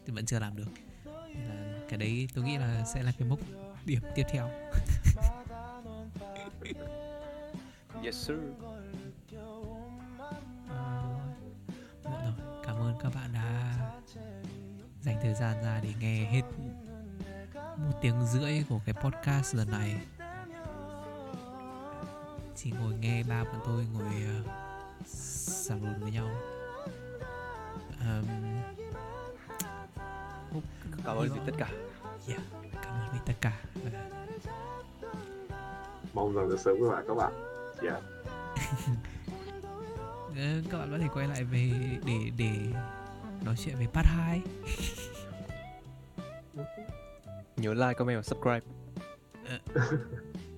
Thì 0.06 0.14
vẫn 0.14 0.26
chưa 0.26 0.40
làm 0.40 0.56
được. 0.56 0.70
Nên 1.06 1.48
là 1.48 1.80
cái 1.90 1.98
đấy 1.98 2.28
tôi 2.34 2.44
nghĩ 2.44 2.58
là 2.58 2.86
sẽ 2.94 3.04
là 3.04 3.12
cái 3.12 3.28
mốc 3.28 3.40
điểm 3.86 4.02
tiếp 4.16 4.24
theo. 4.32 4.50
Yes 8.08 8.16
sir. 8.28 8.38
Ờ, 10.70 11.04
muộn 12.04 12.14
rồi 12.24 12.34
cảm 12.64 12.76
ơn 12.76 12.94
các 13.04 13.12
bạn 13.16 13.30
đã 13.34 13.74
dành 15.02 15.18
thời 15.22 15.34
gian 15.34 15.64
ra 15.64 15.80
để 15.84 15.90
nghe 16.00 16.26
hết 16.26 16.42
một 17.78 18.00
tiếng 18.02 18.26
rưỡi 18.26 18.64
của 18.70 18.80
cái 18.86 18.96
podcast 19.04 19.56
lần 19.56 19.72
này 19.72 20.02
chỉ 22.56 22.72
ngồi 22.72 22.94
nghe 22.94 23.24
ba 23.24 23.44
bọn 23.44 23.62
tôi 23.66 23.86
ngồi 23.94 24.40
uh, 24.40 25.08
xàm 25.08 25.84
lùn 25.86 26.02
với 26.02 26.12
nhau 26.12 26.30
um, 28.00 28.26
Cảm 31.06 31.18
ơn 31.18 31.30
vì 31.34 31.40
tất 31.46 31.54
cả. 31.58 31.70
yeah, 32.28 32.42
cảm 32.84 32.94
ơn 32.94 33.10
vì 33.14 33.20
tất 33.26 33.34
cả 33.42 33.62
mong 36.14 36.36
rằng 36.36 36.50
được 36.50 36.60
sớm 36.60 36.78
với 36.80 36.90
bạn 36.90 37.06
các 37.08 37.14
bạn 37.14 37.57
yeah. 37.84 38.04
Ờ, 40.38 40.62
các 40.72 40.78
bạn 40.78 40.92
có 40.92 40.98
thể 40.98 41.08
quay 41.14 41.28
lại 41.28 41.44
về 41.44 41.72
để 42.06 42.32
để 42.38 42.52
nói 43.46 43.56
chuyện 43.58 43.76
về 43.80 43.88
part 43.94 44.08
2 44.08 44.42
Nhớ 47.58 47.74
like, 47.74 47.94
comment 47.94 48.18
và 48.18 48.24
subscribe. 48.24 48.60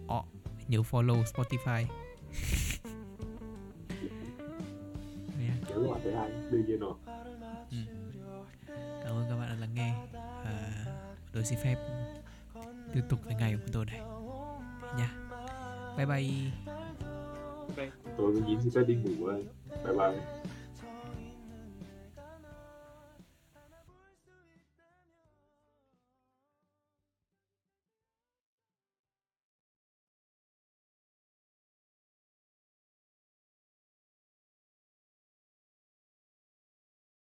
Ờ, 0.08 0.22
nhớ 0.68 0.80
follow 0.92 1.24
Spotify. 1.24 1.86
Đương 6.52 6.66
nhiên 6.68 6.80
rồi. 6.80 6.94
Ừ. 7.72 7.78
Cảm 9.04 9.12
ơn 9.12 9.26
các 9.30 9.36
bạn 9.36 9.50
đã 9.50 9.56
lắng 9.60 9.76
nghe. 9.76 9.94
À, 10.46 10.86
Tôi 11.34 11.46
xin 11.46 11.60
phép 11.64 11.76
tiếp 12.94 13.02
tục 13.10 13.20
với 13.26 13.36
ngày 13.36 13.56
của 13.56 13.72
tôi 13.74 13.86
này. 13.86 14.02
Nha. 14.98 15.10
Bye 15.98 16.06
bye 16.06 16.76
tôi 18.18 18.32
với 18.32 18.42
nhím 18.42 18.62
xin 18.62 18.72
phép 18.72 18.84
đi 18.88 18.96
ngủ 18.96 19.28
đây 19.28 19.46
bye 19.84 19.94
bye 19.94 20.22